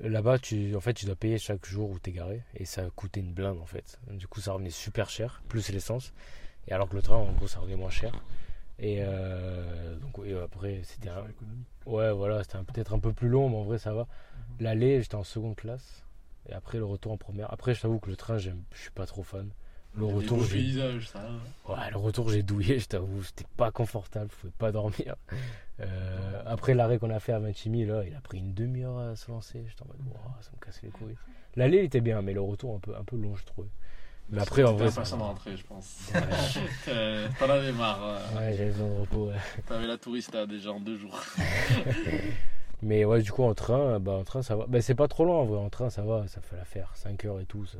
Là-bas 0.00 0.40
tu 0.40 0.74
en 0.74 0.80
fait 0.80 0.92
tu 0.92 1.06
dois 1.06 1.14
payer 1.14 1.38
chaque 1.38 1.64
jour 1.66 1.88
où 1.88 2.00
t'es 2.00 2.10
garé 2.10 2.42
et 2.54 2.64
ça 2.64 2.82
coûtait 2.96 3.20
une 3.20 3.32
blinde 3.32 3.60
en 3.60 3.66
fait. 3.66 4.00
Du 4.10 4.26
coup 4.26 4.40
ça 4.40 4.52
revenait 4.52 4.70
super 4.70 5.08
cher 5.08 5.40
plus 5.48 5.70
l'essence. 5.70 6.12
Et 6.66 6.72
alors 6.72 6.88
que 6.88 6.96
le 6.96 7.02
train 7.02 7.16
en 7.16 7.32
gros 7.32 7.46
ça 7.46 7.60
revenait 7.60 7.76
moins 7.76 7.90
cher. 7.90 8.12
Et 8.80 8.98
euh, 9.00 9.96
donc 9.98 10.18
après 10.44 10.80
c'était 10.82 11.10
un... 11.10 11.24
ouais 11.86 12.12
voilà 12.12 12.42
c'était 12.42 12.58
peut-être 12.58 12.92
un 12.92 12.98
peu 12.98 13.12
plus 13.12 13.28
long 13.28 13.48
mais 13.48 13.56
en 13.56 13.62
vrai 13.62 13.78
ça 13.78 13.92
va. 13.92 14.08
L'aller 14.58 15.00
j'étais 15.00 15.14
en 15.14 15.24
seconde 15.24 15.54
classe 15.54 16.04
et 16.48 16.52
après 16.54 16.78
le 16.78 16.84
retour 16.84 17.12
en 17.12 17.16
première. 17.16 17.52
Après 17.52 17.74
je 17.74 17.80
t'avoue 17.82 17.98
que 17.98 18.10
le 18.10 18.16
train 18.16 18.38
j'aime 18.38 18.62
je 18.72 18.80
suis 18.82 18.90
pas 18.90 19.06
trop 19.06 19.22
fan. 19.22 19.50
Le 19.94 20.04
retour 20.04 20.44
j'ai 20.44 20.72
ça. 21.00 21.28
Ouais, 21.68 21.90
le 21.90 21.96
retour, 21.96 22.30
j'ai 22.30 22.42
douillé, 22.42 22.78
je 22.78 22.86
t'avoue, 22.86 23.22
c'était 23.24 23.46
pas 23.56 23.70
confortable, 23.70 24.30
je 24.30 24.36
pouvais 24.36 24.52
pas 24.56 24.70
dormir. 24.70 25.16
Euh, 25.80 26.42
après 26.46 26.74
l'arrêt 26.74 26.98
qu'on 26.98 27.10
a 27.10 27.18
fait 27.18 27.32
à 27.32 27.38
Vintimille, 27.40 27.86
là, 27.86 28.04
il 28.06 28.14
a 28.14 28.20
pris 28.20 28.38
une 28.38 28.54
demi-heure 28.54 28.98
à 28.98 29.16
se 29.16 29.30
lancer. 29.30 29.64
J'étais 29.68 29.82
en 29.82 29.86
mode, 29.86 29.96
Ouah, 30.12 30.36
ça 30.40 30.50
me 30.54 30.64
casse 30.64 30.82
les 30.82 30.90
couilles. 30.90 31.16
L'aller, 31.56 31.78
il 31.78 31.84
était 31.84 32.00
bien, 32.00 32.22
mais 32.22 32.32
le 32.32 32.40
retour, 32.40 32.76
un 32.76 32.78
peu, 32.78 32.96
un 32.96 33.04
peu 33.04 33.16
long, 33.16 33.34
je 33.34 33.44
trouvais. 33.44 33.68
Mais 34.30 34.40
après, 34.42 34.62
en 34.62 34.74
vrai, 34.74 34.88
de 34.88 35.14
rentrer, 35.14 35.56
je 35.56 35.64
pense. 35.64 36.10
Ouais, 36.14 37.28
T'en 37.38 37.48
avais 37.48 37.72
marre. 37.72 38.00
euh. 38.04 38.36
ouais, 38.36 38.56
j'avais 38.56 38.70
besoin 38.70 38.88
de 38.88 39.00
repos, 39.00 39.28
ouais. 39.28 39.36
T'avais 39.66 39.86
la 39.86 39.96
touriste 39.96 40.36
déjà 40.48 40.70
en 40.70 40.80
deux 40.80 40.98
jours. 40.98 41.18
Mais 42.82 43.04
ouais, 43.04 43.22
du 43.22 43.32
coup, 43.32 43.42
en 43.42 43.54
train, 43.54 43.98
bah, 43.98 44.12
en 44.12 44.24
train, 44.24 44.42
ça 44.42 44.56
va. 44.56 44.66
Bah, 44.66 44.80
c'est 44.80 44.94
pas 44.94 45.08
trop 45.08 45.24
loin, 45.24 45.36
en 45.36 45.44
vrai. 45.44 45.58
En 45.58 45.70
train, 45.70 45.90
ça 45.90 46.02
va, 46.02 46.26
ça 46.28 46.40
fait 46.40 46.56
l'affaire. 46.56 46.92
5 46.94 47.24
heures 47.24 47.40
et 47.40 47.44
tout, 47.44 47.66
ça, 47.66 47.78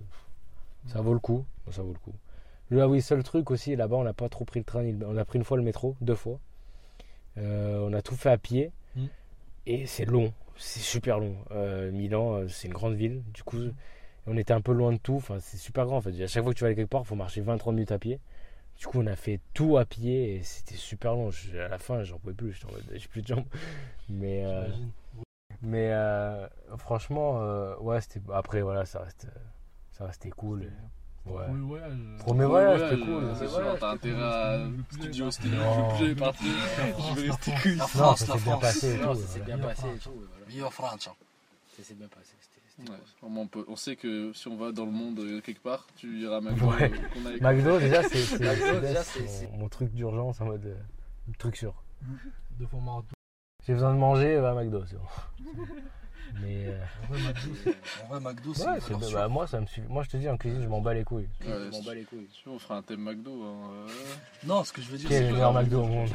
ça 0.86 1.00
vaut 1.00 1.12
le 1.12 1.20
coup. 1.20 1.44
Ça 1.70 1.82
vaut 1.82 1.92
le 1.92 1.98
coup. 1.98 2.14
Là, 2.70 2.88
oui, 2.88 3.00
seul 3.00 3.22
truc 3.22 3.50
aussi, 3.50 3.76
là-bas, 3.76 3.96
on 3.96 4.04
n'a 4.04 4.12
pas 4.12 4.28
trop 4.28 4.44
pris 4.44 4.60
le 4.60 4.64
train. 4.64 4.84
On 5.06 5.16
a 5.16 5.24
pris 5.24 5.38
une 5.38 5.44
fois 5.44 5.56
le 5.56 5.62
métro, 5.62 5.96
deux 6.00 6.14
fois. 6.14 6.38
Euh, 7.38 7.86
on 7.88 7.92
a 7.92 8.02
tout 8.02 8.16
fait 8.16 8.30
à 8.30 8.38
pied. 8.38 8.72
Mm. 8.96 9.06
Et 9.66 9.86
c'est 9.86 10.04
long. 10.04 10.32
C'est 10.56 10.80
super 10.80 11.18
long. 11.18 11.36
Euh, 11.52 11.90
Milan, 11.92 12.34
euh, 12.34 12.48
c'est 12.48 12.68
une 12.68 12.74
grande 12.74 12.94
ville. 12.94 13.22
Du 13.32 13.42
coup, 13.42 13.58
on 14.26 14.36
était 14.36 14.52
un 14.52 14.60
peu 14.60 14.72
loin 14.72 14.92
de 14.92 14.98
tout. 14.98 15.16
Enfin, 15.16 15.38
c'est 15.40 15.56
super 15.56 15.86
grand, 15.86 15.98
en 15.98 16.00
fait. 16.00 16.22
À 16.22 16.26
chaque 16.26 16.42
fois 16.42 16.52
que 16.52 16.58
tu 16.58 16.64
vas 16.64 16.68
aller 16.68 16.76
quelque 16.76 16.90
part, 16.90 17.02
il 17.04 17.06
faut 17.06 17.14
marcher 17.14 17.40
20-30 17.40 17.72
minutes 17.72 17.92
à 17.92 17.98
pied. 17.98 18.20
Du 18.78 18.86
coup, 18.86 19.00
on 19.00 19.06
a 19.06 19.16
fait 19.16 19.40
tout 19.54 19.76
à 19.76 19.84
pied 19.84 20.36
et 20.36 20.42
c'était 20.44 20.76
super 20.76 21.12
long. 21.14 21.30
Je- 21.30 21.56
à 21.58 21.68
la 21.68 21.78
fin, 21.78 22.02
j'en 22.04 22.18
pouvais 22.18 22.32
plus. 22.34 22.60
J'ai 22.92 23.08
plus 23.08 23.22
de 23.22 23.26
jambes. 23.26 23.44
Mais. 24.08 24.44
euh, 24.44 24.68
mais 25.62 25.90
euh, 25.92 26.46
franchement, 26.76 27.42
euh, 27.42 27.76
ouais, 27.78 28.00
c'était. 28.00 28.20
Après, 28.32 28.62
voilà, 28.62 28.84
ça 28.86 29.00
reste, 29.00 29.24
euh, 29.26 29.38
ça 29.90 30.06
restait 30.06 30.30
cool. 30.30 30.70
Ouais. 31.26 31.44
Premier 31.44 31.60
voyage. 31.66 31.98
Premier 32.20 32.44
voyage, 32.46 32.80
c'était 32.90 33.02
cool. 33.04 33.32
C'est 33.36 33.48
sûr, 33.48 33.76
t'as 33.80 33.90
intérêt 33.90 34.22
à. 34.22 34.68
Studio, 34.92 35.30
c'était. 35.32 35.48
Je 35.98 36.04
vais 36.04 36.14
plus 36.14 36.16
partir. 36.16 36.46
Je 37.16 37.20
vais 37.20 37.30
rester 37.30 37.52
que 37.62 37.68
La 37.70 37.74
Non, 37.76 37.86
France, 37.88 38.20
ça 38.20 38.26
la 38.26 38.32
s'est 38.34 38.44
bien 38.44 38.52
France. 38.52 38.60
passé 38.62 38.98
ça 38.98 39.14
s'est 39.26 39.40
bien 39.40 39.58
passé. 39.58 39.86
Viva 40.46 40.70
Francia. 40.70 41.12
Ça 41.76 41.82
s'est 41.82 41.94
bien 41.94 42.08
passé. 42.08 42.34
Ouais, 42.78 42.94
on, 43.22 43.46
peut- 43.48 43.64
on 43.68 43.74
sait 43.76 43.96
que 43.96 44.32
si 44.34 44.46
on 44.48 44.56
va 44.56 44.70
dans 44.72 44.84
le 44.84 44.92
monde 44.92 45.18
euh, 45.18 45.40
quelque 45.40 45.60
part, 45.60 45.86
tu 45.96 46.20
iras 46.20 46.36
à 46.36 46.40
McDo. 46.40 46.66
Ouais. 46.66 46.92
euh, 46.92 47.38
McDo, 47.40 47.78
déjà, 47.80 48.02
c'est 49.02 49.50
mon- 49.58 49.68
truc 49.68 49.92
d'urgence 49.92 50.40
en 50.40 50.46
mode. 50.46 50.64
euh, 50.66 50.74
truc 51.38 51.56
sûr. 51.56 51.74
Deux 52.58 52.66
fois. 52.66 52.80
J'ai 53.66 53.72
besoin 53.74 53.92
de 53.92 53.98
manger, 53.98 54.38
va 54.40 54.50
à 54.50 54.54
McDo, 54.54 54.84
c'est 54.86 54.96
bon. 54.96 55.52
Mais. 56.42 56.66
euh, 56.66 56.78
En 57.04 57.12
vrai, 57.14 57.20
McDo, 57.20 57.54
c'est. 57.64 57.74
En 58.04 58.08
vrai, 58.08 58.20
McDo, 58.20 58.54
c'est 58.54 58.66
ouais, 58.68 58.78
c'est- 58.80 59.12
bah, 59.14 59.28
moi, 59.28 59.46
ça 59.46 59.60
me 59.60 59.66
suffit. 59.66 59.82
Moi, 59.88 60.02
je 60.02 60.08
te 60.10 60.16
dis, 60.16 60.28
en 60.28 60.36
cuisine, 60.36 60.62
je 60.62 60.68
m'en 60.68 60.80
bats 60.80 60.94
les 60.94 61.04
couilles. 61.04 61.28
Ouais, 61.44 61.46
Je 61.66 61.70
m'en 61.70 61.82
bats 61.82 61.94
les 61.94 62.04
couilles. 62.04 62.28
on 62.46 62.58
fera 62.58 62.76
un 62.78 62.82
thème 62.82 63.00
McDo. 63.00 63.30
Hein, 63.42 63.70
euh. 63.72 63.88
Non, 64.46 64.64
ce 64.64 64.72
que 64.72 64.82
je 64.82 64.90
veux 64.90 64.98
dire, 64.98 65.08
c'est 65.08 65.26
le 65.28 65.32
meilleur 65.32 65.52
McDo 65.52 65.82
au 65.82 65.86
monde 65.86 66.10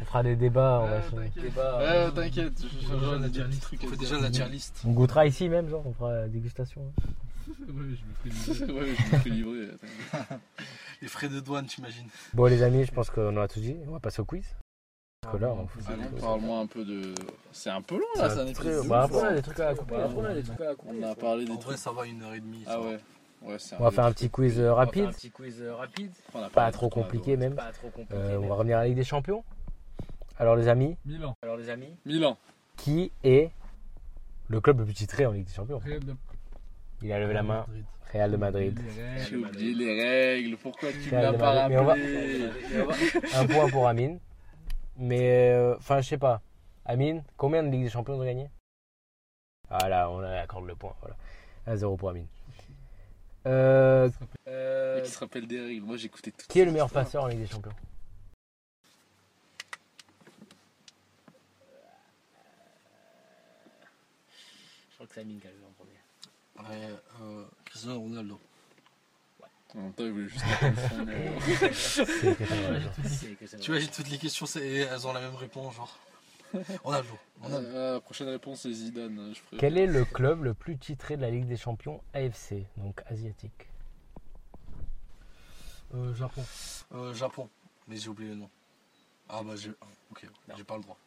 On 0.00 0.04
fera 0.04 0.22
des 0.22 0.36
débats, 0.36 0.80
on 0.82 0.86
va 0.86 1.20
Ouais. 1.20 1.30
Débat, 1.36 1.80
euh, 1.80 2.10
t'inquiète, 2.10 2.52
je 2.62 3.20
la 3.22 3.28
tier 3.28 3.44
list. 3.44 3.68
on 3.82 3.86
fait 3.88 3.96
déjà 3.96 4.18
la 4.20 4.30
tier 4.30 4.48
list. 4.48 4.82
On 4.86 4.92
goûtera 4.92 5.26
ici 5.26 5.48
même, 5.48 5.68
genre, 5.68 5.86
on 5.86 5.92
fera 5.92 6.12
la 6.14 6.28
dégustation. 6.28 6.82
hein. 6.98 7.02
Ouais, 7.48 7.56
je 7.68 8.28
me 8.28 8.32
ferai 8.32 8.64
livrer. 8.64 8.72
Ouais, 8.80 8.94
je 8.96 9.16
me 9.16 9.20
fais 9.20 9.30
livrer. 9.30 9.68
Les 11.02 11.08
frais 11.08 11.28
de 11.28 11.40
douane, 11.40 11.66
t'imagines 11.66 12.06
Bon, 12.34 12.44
les 12.44 12.62
amis, 12.62 12.84
je 12.84 12.92
pense 12.92 13.10
qu'on 13.10 13.36
a 13.38 13.48
tout 13.48 13.60
dit. 13.60 13.76
On 13.88 13.92
va 13.92 14.00
passer 14.00 14.20
au 14.20 14.24
quiz. 14.24 14.44
Là, 15.38 15.54
fait 15.68 15.92
Allez, 15.92 16.02
parle-moi 16.18 16.58
un 16.60 16.66
peu 16.66 16.84
de. 16.84 17.14
C'est 17.52 17.68
un 17.70 17.82
peu 17.82 17.96
long 17.96 18.06
là, 18.16 18.30
Ça 18.30 18.44
de 18.44 18.88
bah, 18.88 19.02
après, 19.02 19.18
on 19.18 19.24
a 19.24 19.34
des 19.34 19.42
trucs 19.42 19.60
à 19.60 19.74
couper. 19.74 19.94
Ouais, 19.94 20.02
après, 20.02 20.16
on 20.16 20.24
a 20.24 20.34
des 20.34 20.42
trucs 20.42 20.60
à 20.62 20.74
couper. 20.74 20.94
On 20.98 21.02
a 21.02 21.14
parlé 21.14 21.44
des 21.44 21.50
En 21.50 21.54
vrai, 21.54 21.62
trucs. 21.62 21.78
ça 21.78 21.92
va 21.92 22.06
une 22.06 22.22
heure 22.22 22.34
et 22.34 22.40
demie. 22.40 22.64
Ah 22.66 22.80
ouais. 22.80 22.98
Ouais, 23.42 23.56
c'est 23.58 23.76
On 23.78 23.84
va 23.84 23.90
faire 23.90 24.04
un 24.04 24.12
petit 24.12 24.30
quiz 24.30 24.58
euh, 24.58 24.72
rapide. 24.72 25.04
Un 25.04 25.12
petit 25.12 25.30
quiz 25.30 25.60
euh, 25.60 25.74
rapide. 25.74 26.10
Pas 26.52 26.72
trop 26.72 26.88
compliqué, 26.88 27.36
même. 27.36 27.54
Pas 27.54 27.70
trop 27.72 27.90
compliqué. 27.90 28.14
Euh, 28.14 28.38
on 28.42 28.48
va 28.48 28.54
revenir 28.54 28.78
à 28.78 28.80
la 28.80 28.88
Ligue 28.88 28.96
des 28.96 29.04
Champions. 29.04 29.44
Alors, 30.38 30.56
les 30.56 30.68
amis, 30.68 30.96
Milan. 31.04 31.36
Alors, 31.42 31.56
les 31.58 31.68
amis. 31.68 31.94
Milan. 32.06 32.36
qui 32.78 33.12
est 33.22 33.50
le 34.48 34.60
club 34.60 34.78
le 34.80 34.84
plus 34.86 34.94
titré 34.94 35.26
en 35.26 35.32
Ligue 35.32 35.46
des 35.46 35.52
Champions 35.52 35.80
Il 37.02 37.12
a 37.12 37.20
levé 37.20 37.34
la 37.34 37.42
main. 37.42 37.66
Real 38.12 38.32
de 38.32 38.36
Madrid. 38.36 38.80
J'ai 39.28 39.36
oublié 39.36 39.74
les 39.74 40.02
règles. 40.02 40.56
Pourquoi 40.56 40.88
tu 40.90 41.10
Real 41.10 41.32
l'as 41.32 41.38
pas 41.38 41.52
rappelé 41.52 41.76
Un 43.34 43.46
point 43.46 43.68
pour 43.68 43.86
Amine. 43.86 44.18
Mais, 45.00 45.50
euh, 45.52 45.76
enfin, 45.78 46.02
je 46.02 46.08
sais 46.08 46.18
pas. 46.18 46.42
Amine, 46.84 47.24
combien 47.38 47.62
de 47.62 47.70
Ligue 47.70 47.84
des 47.84 47.90
Champions 47.90 48.20
ont 48.20 48.24
gagné? 48.24 48.50
Ah 49.70 49.88
là, 49.88 50.10
on 50.10 50.20
accorde 50.20 50.66
le 50.66 50.74
point. 50.74 50.94
Voilà. 51.00 51.16
À 51.66 51.74
0 51.74 51.96
pour 51.96 52.10
Amine. 52.10 52.26
Euh, 53.46 54.10
qui 54.10 54.16
euh, 54.48 55.04
se 55.06 55.18
rappelle 55.18 55.46
des 55.46 55.58
règles. 55.58 55.86
Moi, 55.86 55.96
j'écoutais 55.96 56.30
tout. 56.30 56.44
Qui 56.46 56.60
est 56.60 56.66
le 56.66 56.72
meilleur 56.72 56.88
histoire. 56.88 57.04
passeur 57.04 57.24
en 57.24 57.28
Ligue 57.28 57.40
des 57.40 57.46
Champions? 57.46 57.72
Je 64.90 64.94
crois 64.96 65.06
que 65.06 65.14
c'est 65.14 65.20
Amine 65.22 65.40
qui 65.40 65.46
a 65.46 65.50
joué 65.50 65.64
en 65.66 65.72
premier. 65.72 66.68
Ouais, 66.68 66.88
euh, 67.22 67.46
Cristiano 67.64 68.00
Ronaldo. 68.00 68.38
En 69.76 69.90
temps, 69.92 70.04
il 70.04 70.10
voulait 70.12 70.28
juste 70.28 70.44
Tu 73.60 73.70
vois, 73.70 73.80
j'ai 73.80 73.86
toutes 73.88 74.08
les 74.10 74.18
questions, 74.18 74.46
elles 74.56 75.06
ont 75.06 75.12
la 75.12 75.20
même 75.20 75.34
réponse, 75.36 75.74
genre. 75.76 75.98
Ronaldo. 76.82 77.08
Ronaldo. 77.40 77.68
Euh, 77.68 77.94
la 77.94 78.00
prochaine 78.00 78.28
réponse, 78.28 78.62
c'est 78.62 78.72
Zidane. 78.72 79.32
Je 79.34 79.56
Quel 79.58 79.78
est 79.78 79.86
le 79.86 80.04
club 80.04 80.42
le 80.42 80.52
plus 80.54 80.76
titré 80.76 81.16
de 81.16 81.22
la 81.22 81.30
Ligue 81.30 81.46
des 81.46 81.56
Champions 81.56 82.00
AFC, 82.12 82.66
donc 82.76 83.00
asiatique 83.06 83.68
Euh, 85.94 86.12
Japon. 86.14 86.44
Euh, 86.92 87.14
Japon. 87.14 87.48
Mais 87.86 87.96
j'ai 87.96 88.08
oublié 88.08 88.30
le 88.30 88.36
nom. 88.36 88.50
Ah 89.28 89.42
bah 89.44 89.54
j'ai. 89.56 89.70
Ok, 90.10 90.24
Non. 90.48 90.54
j'ai 90.56 90.64
pas 90.64 90.76
le 90.76 90.82
droit. 90.82 90.98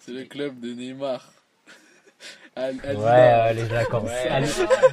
C'est 0.00 0.12
le 0.12 0.24
club 0.24 0.58
de 0.58 0.72
Neymar. 0.72 1.32
Ouais. 2.96 3.06
Al- 3.08 3.58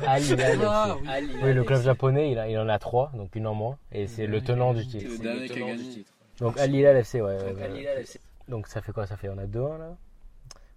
Al 0.05 0.23
Hilal 0.23 0.59
Ah, 0.65 0.95
oui. 0.99 1.07
Ali, 1.09 1.29
Oui, 1.43 1.53
le 1.53 1.63
club 1.63 1.81
japonais, 1.81 2.31
il, 2.31 2.39
a- 2.39 2.47
il 2.49 2.57
en 2.57 2.69
a 2.69 2.79
trois, 2.79 3.11
donc 3.15 3.35
une 3.35 3.47
en 3.47 3.53
moins, 3.53 3.77
et 3.91 4.07
c'est 4.07 4.27
le 4.27 4.41
tenant 4.41 4.73
du 4.73 4.83
C'est 4.83 4.89
titre. 4.99 5.05
le 5.09 5.15
C'est 5.17 5.23
dernier 5.23 5.47
qui 5.49 5.61
a 5.63 5.65
gagné. 5.67 5.83
titre. 5.89 6.11
Donc 6.39 6.57
Al 6.59 6.73
Hilal 6.73 6.97
FC, 6.97 7.21
ouais. 7.21 7.35
ouais, 7.37 8.05
Donc, 8.47 8.67
ça 8.67 8.81
fait 8.81 8.91
quoi? 8.91 9.05
Ça 9.07 9.17
fait 9.17 9.29
on 9.29 9.37
a 9.37 9.45
2-1 9.45 9.77
là? 9.79 9.95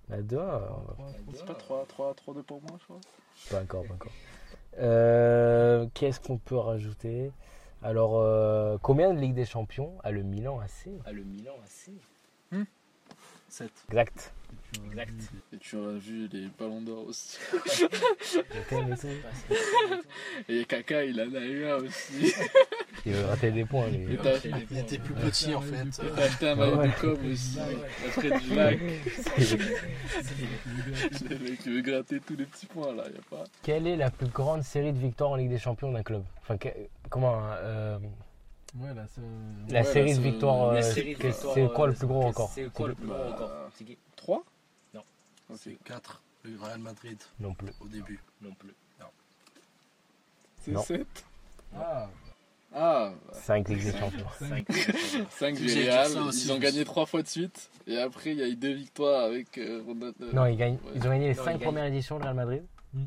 On 0.09 0.15
a 0.15 0.21
2-1 0.23 0.61
C'est 1.35 1.45
pas 1.47 1.55
3, 1.55 1.85
3, 1.87 2.15
3 2.15 2.35
2 2.35 2.43
pour 2.43 2.61
moi, 2.63 2.73
je 2.81 2.85
crois. 2.85 3.01
Pas 3.51 3.63
encore, 3.63 3.85
pas 3.85 3.95
encore. 3.95 4.13
Euh, 4.79 5.87
Qu'est-ce 5.95 6.21
qu'on 6.21 6.39
peut 6.39 6.57
rajouter? 6.57 7.31
Alors, 7.83 8.19
euh, 8.19 8.77
combien 8.83 9.13
de 9.15 9.19
Ligue 9.21 9.35
des 9.35 9.45
Champions 9.47 9.93
a 10.05 10.11
le 10.11 10.23
Milan 10.23 10.59
AC 10.61 10.91
Ah, 11.07 11.13
le 11.13 11.23
Milan 11.23 11.53
AC. 11.65 11.93
7. 13.51 13.71
Exact. 13.89 14.33
Exact. 14.87 15.13
Et 15.53 15.59
tu 15.59 15.77
auras 15.77 15.93
vu 15.99 16.29
les 16.33 16.49
ballons 16.59 16.81
d'or 16.83 17.05
aussi. 17.07 17.39
Et 20.49 20.65
Kaka, 20.65 21.05
il 21.05 21.21
en 21.21 21.35
a 21.35 21.41
eu 21.41 21.67
un 21.67 21.77
aussi. 21.77 22.33
Il 23.07 23.13
veut 23.15 23.23
gratter 23.23 23.51
des 23.51 23.65
points, 23.65 23.87
t'as 24.23 24.37
Il 24.71 24.79
était 24.79 24.99
plus 24.99 25.15
petit 25.15 25.55
en 25.55 25.61
fait. 25.63 25.75
et 26.05 26.11
t'as 26.15 26.23
acheté 26.23 26.49
un 26.51 26.55
maillot 26.55 26.77
Ouais. 26.77 26.89
de 26.89 26.93
com 27.01 27.19
aussi. 27.33 27.59
Après 28.09 28.39
du 28.41 28.55
lac. 28.55 28.79
Le 31.31 31.39
mec, 31.39 31.61
il 31.67 31.73
veut 31.73 31.81
gratter 31.81 32.21
tous 32.21 32.37
les 32.37 32.45
petits 32.45 32.67
points 32.67 32.93
là, 32.95 33.05
y 33.05 33.17
a 33.17 33.23
pas. 33.31 33.45
Quelle 33.63 33.87
est 33.87 33.97
la 33.97 34.11
plus 34.11 34.27
grande 34.29 34.63
série 34.63 34.93
de 34.93 34.99
victoires 34.99 35.31
en 35.31 35.37
Ligue 35.37 35.49
des 35.51 35.59
Champions 35.59 35.91
d'un 35.93 36.03
club? 36.03 36.23
Enfin, 36.43 36.59
que- 36.59 36.69
comment 37.09 37.41
euh, 37.63 37.99
Ouais, 38.79 38.95
là, 38.95 39.05
c'est. 39.09 39.21
La 39.73 39.81
Ouais, 39.81 39.85
série 39.87 40.11
là, 40.11 40.17
de 40.17 40.23
c'est- 40.23 40.31
victoires, 40.31 40.73
la 40.73 40.79
euh, 40.79 40.83
série 40.83 41.15
de 41.15 41.19
que- 41.19 41.27
victoires, 41.29 41.55
c'est 41.55 41.69
quoi 41.75 41.85
euh, 41.85 41.89
le 41.89 41.95
plus 41.95 42.07
gros 42.07 42.21
c'est- 42.23 42.29
record? 42.29 42.51
C'est 42.55 42.73
quoi 42.73 42.89
le 42.89 42.95
plus 42.95 43.07
gros 43.09 43.17
record? 43.33 43.51
C'est 43.75 43.85
qui? 43.85 43.99
3 44.17 44.45
Non. 44.95 45.01
Ok. 45.51 45.57
C'est 45.61 45.79
4. 45.85 46.23
Le 46.45 46.59
Real 46.59 46.79
Madrid 46.79 47.19
Non 47.41 47.53
plus. 47.55 47.73
au 47.81 47.89
début. 47.89 48.21
Non 48.43 48.53
plus. 48.55 48.75
C'est 50.63 50.73
Non. 50.73 50.83
7 50.83 51.07
Ah, 51.75 52.09
Ah, 52.73 53.13
5 53.33 53.69
Ligues 53.69 53.83
des 53.83 53.99
Champions. 53.99 54.27
5. 54.39 54.65
5 55.31 55.55
Tu 55.57 55.65
du 55.67 55.73
Real. 55.89 56.09
Ils 56.33 56.53
ont 56.53 56.59
gagné 56.59 56.79
sais. 56.79 56.85
3 56.85 57.05
fois 57.07 57.23
de 57.23 57.27
suite. 57.27 57.69
Et 57.89 57.99
après, 57.99 58.31
il 58.31 58.39
y 58.39 58.43
a 58.43 58.47
eu 58.49 58.55
2 58.57 58.73
victoires 58.75 59.25
avec 59.25 59.59
euh, 59.59 59.83
Ronaldo. 59.85 60.33
Non, 60.33 60.47
ils, 60.47 60.57
gagnent, 60.57 60.75
Ouais. 60.85 60.93
ils 60.95 61.01
ont 61.07 61.11
gagné 61.11 61.29
les 61.31 61.35
Non, 61.35 61.45
5 61.45 61.51
ils 61.51 61.53
gagnent. 61.55 61.63
premières 61.63 61.85
éditions 61.87 62.19
de 62.19 62.23
Real 62.23 62.35
Madrid. 62.35 62.63
Mm. 62.95 63.05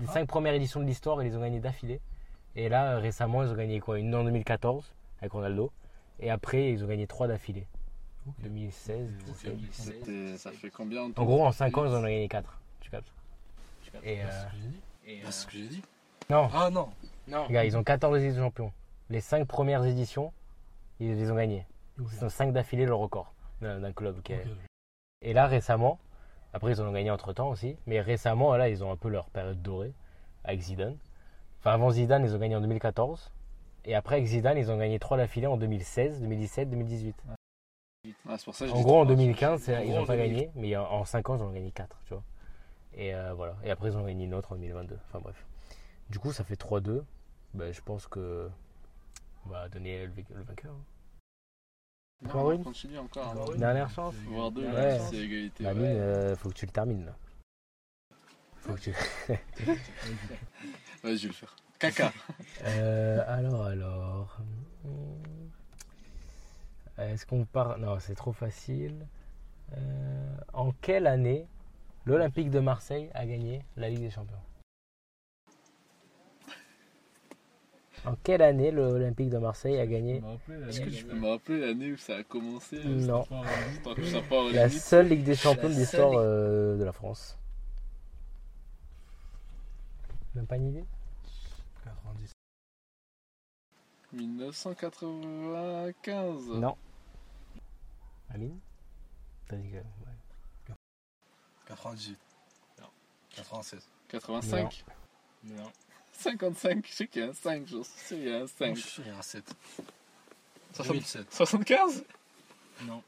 Les 0.00 0.06
5 0.06 0.26
premières 0.26 0.54
éditions 0.54 0.80
de 0.80 0.86
l'histoire, 0.86 1.22
ils 1.22 1.28
les 1.28 1.36
ont 1.36 1.40
gagnées 1.40 1.60
d'affilée. 1.60 2.00
Et 2.56 2.68
là, 2.68 2.98
récemment, 2.98 3.42
ils 3.42 3.50
ont 3.50 3.54
gagné 3.56 3.80
quoi? 3.80 3.98
Une 3.98 4.14
en 4.14 4.24
2014 4.24 4.92
avec 5.20 5.32
Ronaldo. 5.32 5.72
Et 6.20 6.30
après, 6.30 6.70
ils 6.72 6.84
ont 6.84 6.86
gagné 6.86 7.06
3 7.06 7.26
d'affilée. 7.28 7.66
ok. 8.26 8.34
2016, 8.42 9.10
17. 9.26 9.50
2016. 9.56 9.94
C'était- 10.00 10.36
Ça 10.38 10.52
fait 10.52 10.70
combien 10.70 11.02
en 11.04 11.08
gros, 11.24 11.44
en 11.44 11.52
5 11.52 11.76
ans, 11.78 11.84
ils 11.84 11.92
en 11.92 11.98
ont 11.98 12.02
gagné 12.02 12.28
4. 12.28 12.58
Tu 12.80 12.90
captes? 12.90 13.12
Tu 13.82 13.90
captes 13.90 14.06
Et 14.06 14.22
euh, 14.22 14.26
C'est 14.30 14.38
ce 14.38 14.44
que 14.46 14.56
j'ai 14.62 14.68
dit. 14.68 14.80
Euh, 15.08 15.22
C'est 15.26 15.32
ce 15.32 15.46
que 15.46 15.52
j'ai 15.52 15.68
dit. 15.68 15.82
non, 16.30 16.48
Ah 16.54 16.70
non. 16.70 16.88
Non. 17.26 17.46
les 17.48 17.54
gars, 17.54 17.64
ils 17.64 17.76
ont 17.76 17.82
14 17.84 18.18
Ligues 18.18 18.32
des 18.34 18.38
Champions. 18.38 18.72
Les 19.10 19.20
5 19.20 19.46
premières 19.46 19.84
éditions, 19.84 20.32
ils 21.00 21.14
les 21.16 21.30
ont 21.30 21.34
gagnées. 21.36 21.66
Ok. 22.00 22.08
Ils 22.12 22.24
ont 22.24 22.28
5 22.28 22.52
d'affilée 22.52 22.86
le 22.86 22.94
record 22.94 23.32
d'un 23.60 23.92
club. 23.92 24.20
qui 24.22 24.32
est- 24.34 24.42
Ok. 24.44 24.50
Et 25.22 25.32
là, 25.32 25.46
récemment, 25.46 25.98
après, 26.52 26.72
ils 26.72 26.80
en 26.80 26.86
ont 26.86 26.92
gagné 26.92 27.10
entre 27.10 27.32
temps 27.32 27.48
aussi, 27.48 27.76
mais 27.86 28.00
récemment, 28.00 28.54
là, 28.56 28.68
ils 28.68 28.84
ont 28.84 28.92
un 28.92 28.96
peu 28.96 29.08
leur 29.08 29.28
période 29.30 29.60
dorée 29.62 29.92
avec 30.44 30.60
Zidane. 30.60 30.96
Enfin, 31.64 31.72
avant 31.72 31.90
Zidane, 31.90 32.24
ils 32.26 32.34
ont 32.34 32.38
gagné 32.38 32.56
en 32.56 32.60
2014. 32.60 33.30
Et 33.86 33.94
après, 33.94 34.16
avec 34.16 34.26
Zidane, 34.26 34.58
ils 34.58 34.70
ont 34.70 34.76
gagné 34.76 34.98
3 34.98 35.16
d'affilée 35.16 35.46
en 35.46 35.56
2016, 35.56 36.20
2017, 36.20 36.68
2018. 36.68 37.16
Ah, 38.28 38.36
c'est 38.36 38.44
pour 38.44 38.54
ça 38.54 38.66
que 38.66 38.70
je 38.70 38.76
En 38.76 38.82
gros, 38.82 39.00
en 39.00 39.04
trois. 39.04 39.16
2015, 39.16 39.62
c'est- 39.62 39.76
En 39.78 39.80
ils 39.80 39.94
n'ont 39.94 40.04
pas 40.04 40.16
2000. 40.16 40.30
gagné, 40.34 40.50
mais 40.56 40.76
en- 40.76 40.84
en 40.90 41.04
5 41.06 41.30
ans, 41.30 41.36
ils 41.36 41.42
ont 41.42 41.50
gagné 41.50 41.70
4, 41.70 41.96
tu 42.04 42.12
vois. 42.12 42.22
Et 42.94 43.14
euh, 43.14 43.32
voilà. 43.32 43.56
Et 43.64 43.70
après, 43.70 43.88
ils 43.88 43.96
ont 43.96 44.04
gagné 44.04 44.24
une 44.26 44.34
autre 44.34 44.52
en 44.52 44.56
2022. 44.56 44.98
Enfin, 45.08 45.20
bref. 45.20 45.42
Du 46.10 46.18
coup, 46.18 46.32
ça 46.32 46.44
fait 46.44 46.56
3-2. 46.56 47.02
Ben, 47.54 47.72
je 47.72 47.80
pense 47.80 48.06
que 48.08 48.50
on 49.46 49.48
va 49.48 49.68
donner 49.70 50.04
le, 50.04 50.12
vain- 50.12 50.22
le 50.34 50.42
vainqueur. 50.42 50.72
hein. 50.74 50.84
Non, 52.34 52.62
continue 52.62 52.98
encore. 52.98 53.28
Hein. 53.28 53.44
Win 53.50 53.58
Dernière 53.60 53.88
chance. 53.90 54.14
Voire 54.26 54.50
deux, 54.50 54.66
Ouais. 54.66 54.98
c'est 55.10 55.16
égalité. 55.16 55.64
Ouais. 55.64 55.72
Euh, 55.76 56.36
faut 56.36 56.48
que 56.50 56.54
tu 56.54 56.66
le 56.66 56.72
termines 56.72 57.06
là. 57.06 57.16
Faut 58.56 58.74
que 58.74 58.80
tu... 58.80 58.94
Ouais, 61.04 61.16
je 61.16 61.22
vais 61.22 61.28
le 61.28 61.34
faire. 61.34 61.54
Caca. 61.78 62.12
Euh, 62.66 63.22
alors, 63.26 63.66
alors. 63.66 64.38
hmm. 64.84 65.48
Est-ce 66.98 67.26
qu'on 67.26 67.44
part? 67.44 67.78
Non, 67.78 67.98
c'est 68.00 68.14
trop 68.14 68.32
facile. 68.32 69.06
Euh, 69.76 70.36
en 70.52 70.72
quelle 70.80 71.06
année 71.06 71.46
l'Olympique 72.06 72.50
de 72.50 72.60
Marseille 72.60 73.10
a 73.12 73.26
gagné 73.26 73.62
la 73.76 73.90
Ligue 73.90 74.00
des 74.00 74.10
Champions? 74.10 74.38
En 78.06 78.14
quelle 78.22 78.42
année 78.42 78.70
l'Olympique 78.70 79.30
de 79.30 79.38
Marseille 79.38 79.78
a 79.80 79.86
gagné 79.86 80.22
Est-ce 80.68 80.80
que 80.80 80.90
tu 80.90 81.04
peux 81.04 81.16
me 81.16 81.28
rappeler 81.28 81.60
l'année 81.60 81.92
où 81.92 81.96
ça 81.96 82.16
a 82.16 82.22
commencé 82.22 82.78
Non. 82.84 83.20
Enfin, 83.20 83.42
euh, 83.42 83.82
Tant 83.82 83.94
que 83.94 84.04
ça 84.04 84.20
part 84.20 84.44
aux 84.44 84.50
La 84.50 84.68
seule 84.68 85.08
Ligue 85.08 85.24
des 85.24 85.34
Champions 85.34 85.70
de 85.70 85.74
l'histoire 85.74 86.12
seule 86.12 86.20
euh, 86.22 86.76
de 86.76 86.84
la 86.84 86.92
France. 86.92 87.38
Même 90.34 90.46
pas 90.46 90.56
une 90.56 90.68
idée 90.68 90.84
90. 91.84 92.32
1995. 94.12 96.48
Non. 96.50 96.76
Amine 98.30 98.58
T'as 99.48 99.56
dit 99.56 99.70
que. 99.70 99.76
ouais. 99.76 99.82
98. 101.66 102.18
Non. 102.80 102.86
96. 103.30 103.88
85. 104.08 104.84
Non. 105.44 105.70
55. 106.12 106.86
Je 106.86 106.92
sais 106.92 107.08
qu'il 107.08 107.22
y 107.22 107.24
a 107.24 107.28
un 107.28 107.32
5. 107.32 107.66
Je 107.66 107.82
suis 107.82 107.98
sûr 107.98 108.16
qu'il 108.16 108.28
y 108.28 108.32
a 108.32 108.36
un 108.36 108.40
Non, 108.40 108.46
5. 108.46 108.76
je 108.76 108.80
suis 108.80 108.90
sûr, 108.90 109.04
il 109.04 109.08
y 109.08 109.12
a 109.14 109.18
un 109.18 109.22
7. 109.22 109.54
60 110.74 110.92
2007. 110.94 111.32
75 111.34 112.04
Non. 112.82 113.02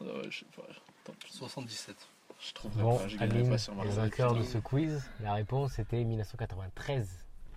Ah 0.00 0.04
ouais, 0.04 0.30
je 0.30 0.38
sais 0.40 0.46
pas. 0.56 0.62
Attends, 1.04 1.14
77. 1.28 1.96
Je 2.38 2.52
trouverai 2.52 2.82
Bon, 2.82 2.98
pas. 2.98 3.08
Je 3.08 3.16
gagnerai 3.16 3.38
Amine, 3.38 3.50
pas 3.50 3.58
sur 3.58 3.72
le 3.72 3.78
Marseille. 3.78 3.96
vainqueur 3.96 4.34
de 4.34 4.42
ce 4.42 4.58
quiz, 4.58 5.08
la 5.20 5.32
réponse 5.34 5.78
était 5.78 6.04
1993. 6.04 7.08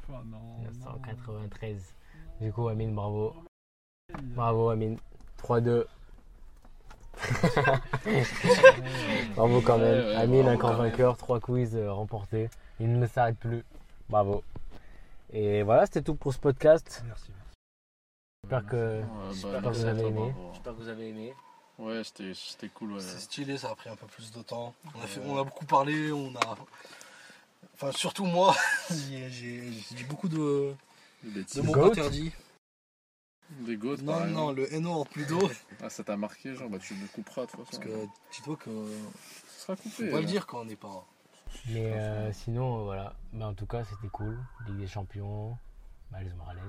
oh 0.10 0.14
non, 0.26 0.40
1993. 0.60 1.94
Du 2.42 2.54
coup, 2.54 2.68
Amine, 2.70 2.94
bravo. 2.96 3.36
Bravo, 4.36 4.70
Amine. 4.70 4.98
3-2. 5.42 5.86
bravo 9.36 9.62
quand 9.62 9.78
même. 9.78 10.00
Ouais, 10.00 10.06
ouais, 10.06 10.16
Amine, 10.16 10.58
quand 10.58 10.70
même. 10.70 10.78
vainqueur. 10.78 11.18
3 11.18 11.40
quiz 11.40 11.76
euh, 11.76 11.92
remportés. 11.92 12.50
Il 12.80 12.98
ne 12.98 13.08
s'arrête 13.08 13.38
plus. 13.38 13.64
Bravo. 14.10 14.44
Et 15.32 15.64
voilà, 15.64 15.86
c'était 15.86 16.02
tout 16.02 16.16
pour 16.16 16.34
ce 16.34 16.40
podcast. 16.40 17.04
Merci. 17.06 17.32
J'espère 18.44 18.66
que. 18.66 19.02
Ouais, 19.02 19.06
J'espère 19.32 19.62
bah, 19.62 19.70
que 19.70 19.76
vous 19.76 19.86
avez 19.86 20.08
aimé. 20.08 20.34
J'espère 20.54 20.74
que 20.74 20.78
vous 20.82 20.88
avez 20.88 21.10
aimé. 21.10 21.34
Ouais, 21.80 22.04
c'était 22.04 22.34
c'était 22.34 22.70
cool. 22.70 22.94
Ouais. 22.94 23.02
C'est 23.02 23.20
stylé, 23.20 23.58
ça 23.58 23.70
a 23.72 23.76
pris 23.76 23.90
un 23.90 23.96
peu 23.96 24.06
plus 24.08 24.32
de 24.32 24.42
temps. 24.42 24.74
On 24.94 25.02
a, 25.02 25.08
fait, 25.08 25.22
on 25.26 25.38
a 25.40 25.44
beaucoup 25.44 25.66
parlé, 25.66 26.12
on 26.12 26.36
a. 26.36 26.58
Enfin, 27.76 27.92
surtout 27.94 28.26
moi, 28.26 28.54
j'ai 28.90 29.30
j'ai- 29.30 29.72
j'ai 29.72 29.96
dit 29.96 30.04
beaucoup 30.04 30.28
de, 30.28 30.74
Des 31.24 31.44
de 31.44 31.62
mots 31.62 31.74
Goat 31.74 31.92
interdits. 31.92 32.32
Des 33.62 33.78
goats, 33.78 33.96
Non, 34.04 34.26
non, 34.28 34.52
le 34.52 34.68
NO 34.80 34.92
en 34.92 35.06
plus 35.06 35.26
d'eau. 35.26 35.50
Ah, 35.82 35.90
ça 35.90 36.04
t'a 36.04 36.16
marqué, 36.18 36.54
genre, 36.56 36.70
bah 36.70 36.78
tu 36.80 36.94
me 36.94 37.08
couperas 37.08 37.46
de 37.46 37.52
toute 37.52 37.58
Parce 37.64 37.70
façon. 37.78 37.82
que 37.82 38.06
dis-toi 38.32 38.56
que. 38.58 38.70
Ça 39.48 39.62
sera 39.66 39.76
coupé. 39.78 39.90
Faut 39.90 40.04
pas 40.12 40.16
là. 40.16 40.20
le 40.22 40.26
dire 40.28 40.46
quand 40.46 40.60
on 40.62 40.66
n'est 40.66 40.76
pas. 40.76 41.06
Mais 41.70 41.94
euh, 41.94 42.32
sinon, 42.34 42.80
euh, 42.82 42.84
voilà. 42.84 43.16
Bah, 43.34 43.48
en 43.48 43.54
tout 43.54 43.66
cas, 43.66 43.84
c'était 43.86 44.10
cool. 44.12 44.38
Ligue 44.68 44.78
des 44.78 44.88
Champions, 44.88 45.58
Miles 46.12 46.36
Morales 46.36 46.60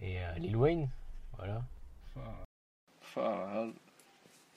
et 0.00 0.22
euh, 0.22 0.32
Lil 0.34 0.56
Wayne. 0.56 0.88
Voilà. 1.36 1.62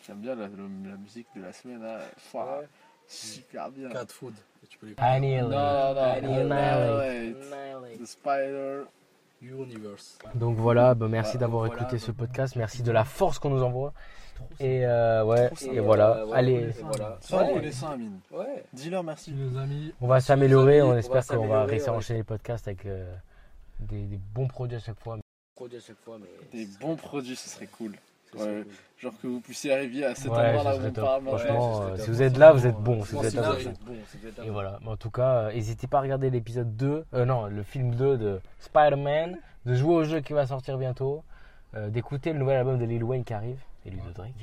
J'aime 0.06 0.18
bien 0.20 0.36
la, 0.36 0.48
musique 0.48 1.28
de 1.36 1.42
la 1.42 1.54
semaine. 1.54 1.86
Enfin, 2.18 2.62
Super 3.08 3.72
bien. 3.72 3.90
Cat 3.90 4.06
food. 4.10 4.34
Tu 4.70 4.78
peux 4.78 4.88
les 4.88 4.94
Annihilate. 4.98 5.50
Non, 5.50 5.94
non, 5.96 6.02
Annihilate. 6.02 6.92
Annihilate. 7.02 8.00
The 8.00 8.06
Spider. 8.06 8.84
Universe. 9.42 10.18
Donc 10.36 10.58
voilà, 10.58 10.94
bah, 10.96 11.08
merci 11.08 11.38
Bah, 11.38 11.42
d'avoir 11.42 11.66
voilà, 11.66 11.82
écouté 11.82 11.98
ce 11.98 12.08
donc- 12.08 12.18
podcast, 12.18 12.56
merci 12.58 12.84
de 12.84 12.92
la 12.92 13.06
force 13.06 13.40
qu'on 13.40 13.50
nous 13.50 13.64
envoie. 13.64 13.94
Et 14.60 14.86
euh, 14.86 15.24
ouais, 15.24 15.50
et 15.72 15.80
voilà, 15.80 16.26
ouais, 16.26 16.34
allez, 16.34 16.70
Amine. 17.84 18.20
Ouais. 18.32 18.64
Dis-leur 18.74 19.04
merci. 19.04 19.32
Les 19.32 19.58
amis, 19.58 19.94
on 20.02 20.08
va 20.08 20.20
s'améliorer, 20.20 20.82
on 20.82 20.96
espère 20.98 21.26
qu'on 21.26 21.48
va 21.48 21.64
réussir 21.66 21.94
à 21.94 21.96
enchaîner 21.96 22.20
les 22.20 22.24
podcasts 22.26 22.68
avec 22.68 22.86
euh, 22.86 23.14
des, 23.80 24.04
des 24.04 24.18
bons 24.18 24.48
produits 24.48 24.78
à 24.78 24.82
chaque 24.82 25.00
fois. 25.00 25.18
Produit 25.56 25.78
à 25.78 25.82
chaque 25.82 26.00
fois, 26.00 26.18
mais. 26.20 26.28
Des 26.58 26.66
bons 26.80 26.96
produits, 26.96 27.36
ce 27.36 27.50
serait 27.50 27.68
cool. 27.68 27.94
Ouais. 28.38 28.64
Genre 28.98 29.14
que 29.22 29.28
vous 29.28 29.40
puissiez 29.40 29.74
arriver 29.74 30.04
à 30.06 30.14
cet 30.14 30.30
Ouais, 30.32 30.38
endroit 30.56 30.64
là 30.64 30.76
où 30.76 30.80
on 30.86 30.92
top. 30.92 31.04
parle 31.06 31.24
Franchement, 31.26 31.82
euh, 31.84 31.98
si 31.98 32.10
vous 32.10 32.22
êtes 32.22 32.38
là, 32.38 32.52
vous 32.52 32.68
êtes 32.68 32.76
bon. 32.76 33.04
Si 33.06 33.16
vous 33.16 33.26
êtes 33.26 33.34
là, 33.34 33.52
vous 33.54 33.68
êtes 33.68 33.80
Bon, 33.86 33.94
Et 34.46 34.50
voilà, 34.50 34.78
mais 34.82 34.90
en 34.90 34.98
tout 34.98 35.10
cas, 35.10 35.36
euh, 35.48 35.54
n'hésitez 35.54 35.88
pas 35.88 36.00
à 36.00 36.02
regarder 36.02 36.30
l'épisode 36.30 36.76
2, 36.76 37.06
euh, 37.14 37.26
non, 37.26 37.46
le 37.46 37.64
film 37.64 37.96
2 37.96 38.18
de 38.18 38.42
Spider-Man, 38.60 39.38
de 39.66 39.74
jouer 39.74 39.96
au 39.96 40.04
jeu 40.04 40.20
qui 40.20 40.34
va 40.34 40.46
sortir 40.46 40.78
bientôt, 40.78 41.24
euh, 41.76 41.90
d'écouter 41.90 42.34
le 42.34 42.40
nouvel 42.40 42.58
album 42.58 42.78
de 42.78 42.84
Lil 42.86 43.04
Wayne 43.04 43.24
qui 43.24 43.34
arrive, 43.34 43.58
et 43.86 43.90
lui 43.90 44.02
de 44.06 44.12
Drake. 44.14 44.34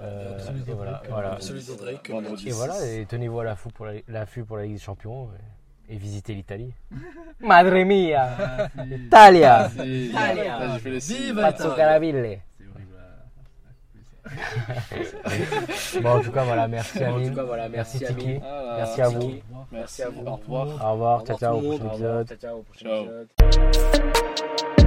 Euh, 0.00 0.38
et 0.66 0.72
voilà, 0.72 1.02
voilà. 1.08 1.38
Drake. 1.78 2.10
Et 2.46 2.50
voilà, 2.50 2.84
et 2.84 3.06
tenez-vous 3.06 3.40
à 3.40 3.44
l'affût 3.44 3.68
pour 3.68 3.86
la, 3.86 3.92
l'affût 4.08 4.44
pour 4.44 4.56
la 4.56 4.64
Ligue 4.64 4.74
des 4.74 4.80
Champions 4.80 5.28
et, 5.88 5.94
et 5.94 5.96
visitez 5.96 6.34
l'Italie. 6.34 6.72
Madre 7.40 7.78
mia, 7.84 8.28
Ah. 8.76 8.84
Italia, 8.84 9.70
Italia. 9.84 10.58
là, 10.58 10.68
j'ai 10.74 10.78
fait 10.80 10.90
les 10.90 11.00
signes. 11.00 11.16
Vive 11.26 11.36
Pazzo 11.36 11.70
Caraville. 11.74 12.40
À- 15.24 15.30
Bon, 16.02 16.10
en 16.10 16.20
tout 16.20 16.32
cas, 16.32 16.44
voilà, 16.44 16.68
merci 16.68 17.04
En 17.04 17.16
Amine, 17.16 17.30
tout 17.30 17.36
cas, 17.36 17.42
voilà, 17.44 17.68
merci 17.68 17.98
merci, 18.00 18.14
Tiki, 18.14 18.40
à 19.02 19.08
vous, 19.08 19.16
Au 19.20 19.26
revoir. 19.26 19.66
Merci 19.72 20.02
à 20.02 20.08
vous. 20.10 20.20
Au 20.26 20.36
revoir. 20.36 20.66
au 20.86 20.92
revoir, 20.92 21.24
ciao, 21.24 21.38
ciao, 21.38 21.56
au 21.56 21.60
prochain 21.60 21.84
Au 21.84 21.90
revoir, 21.90 22.20
épisode. 22.20 22.28
Ciao, 22.28 22.38
ciao, 22.38 22.58
au 22.58 22.62
prochain 22.62 22.88
Ciao. 22.88 23.04
épisode. 23.04 24.77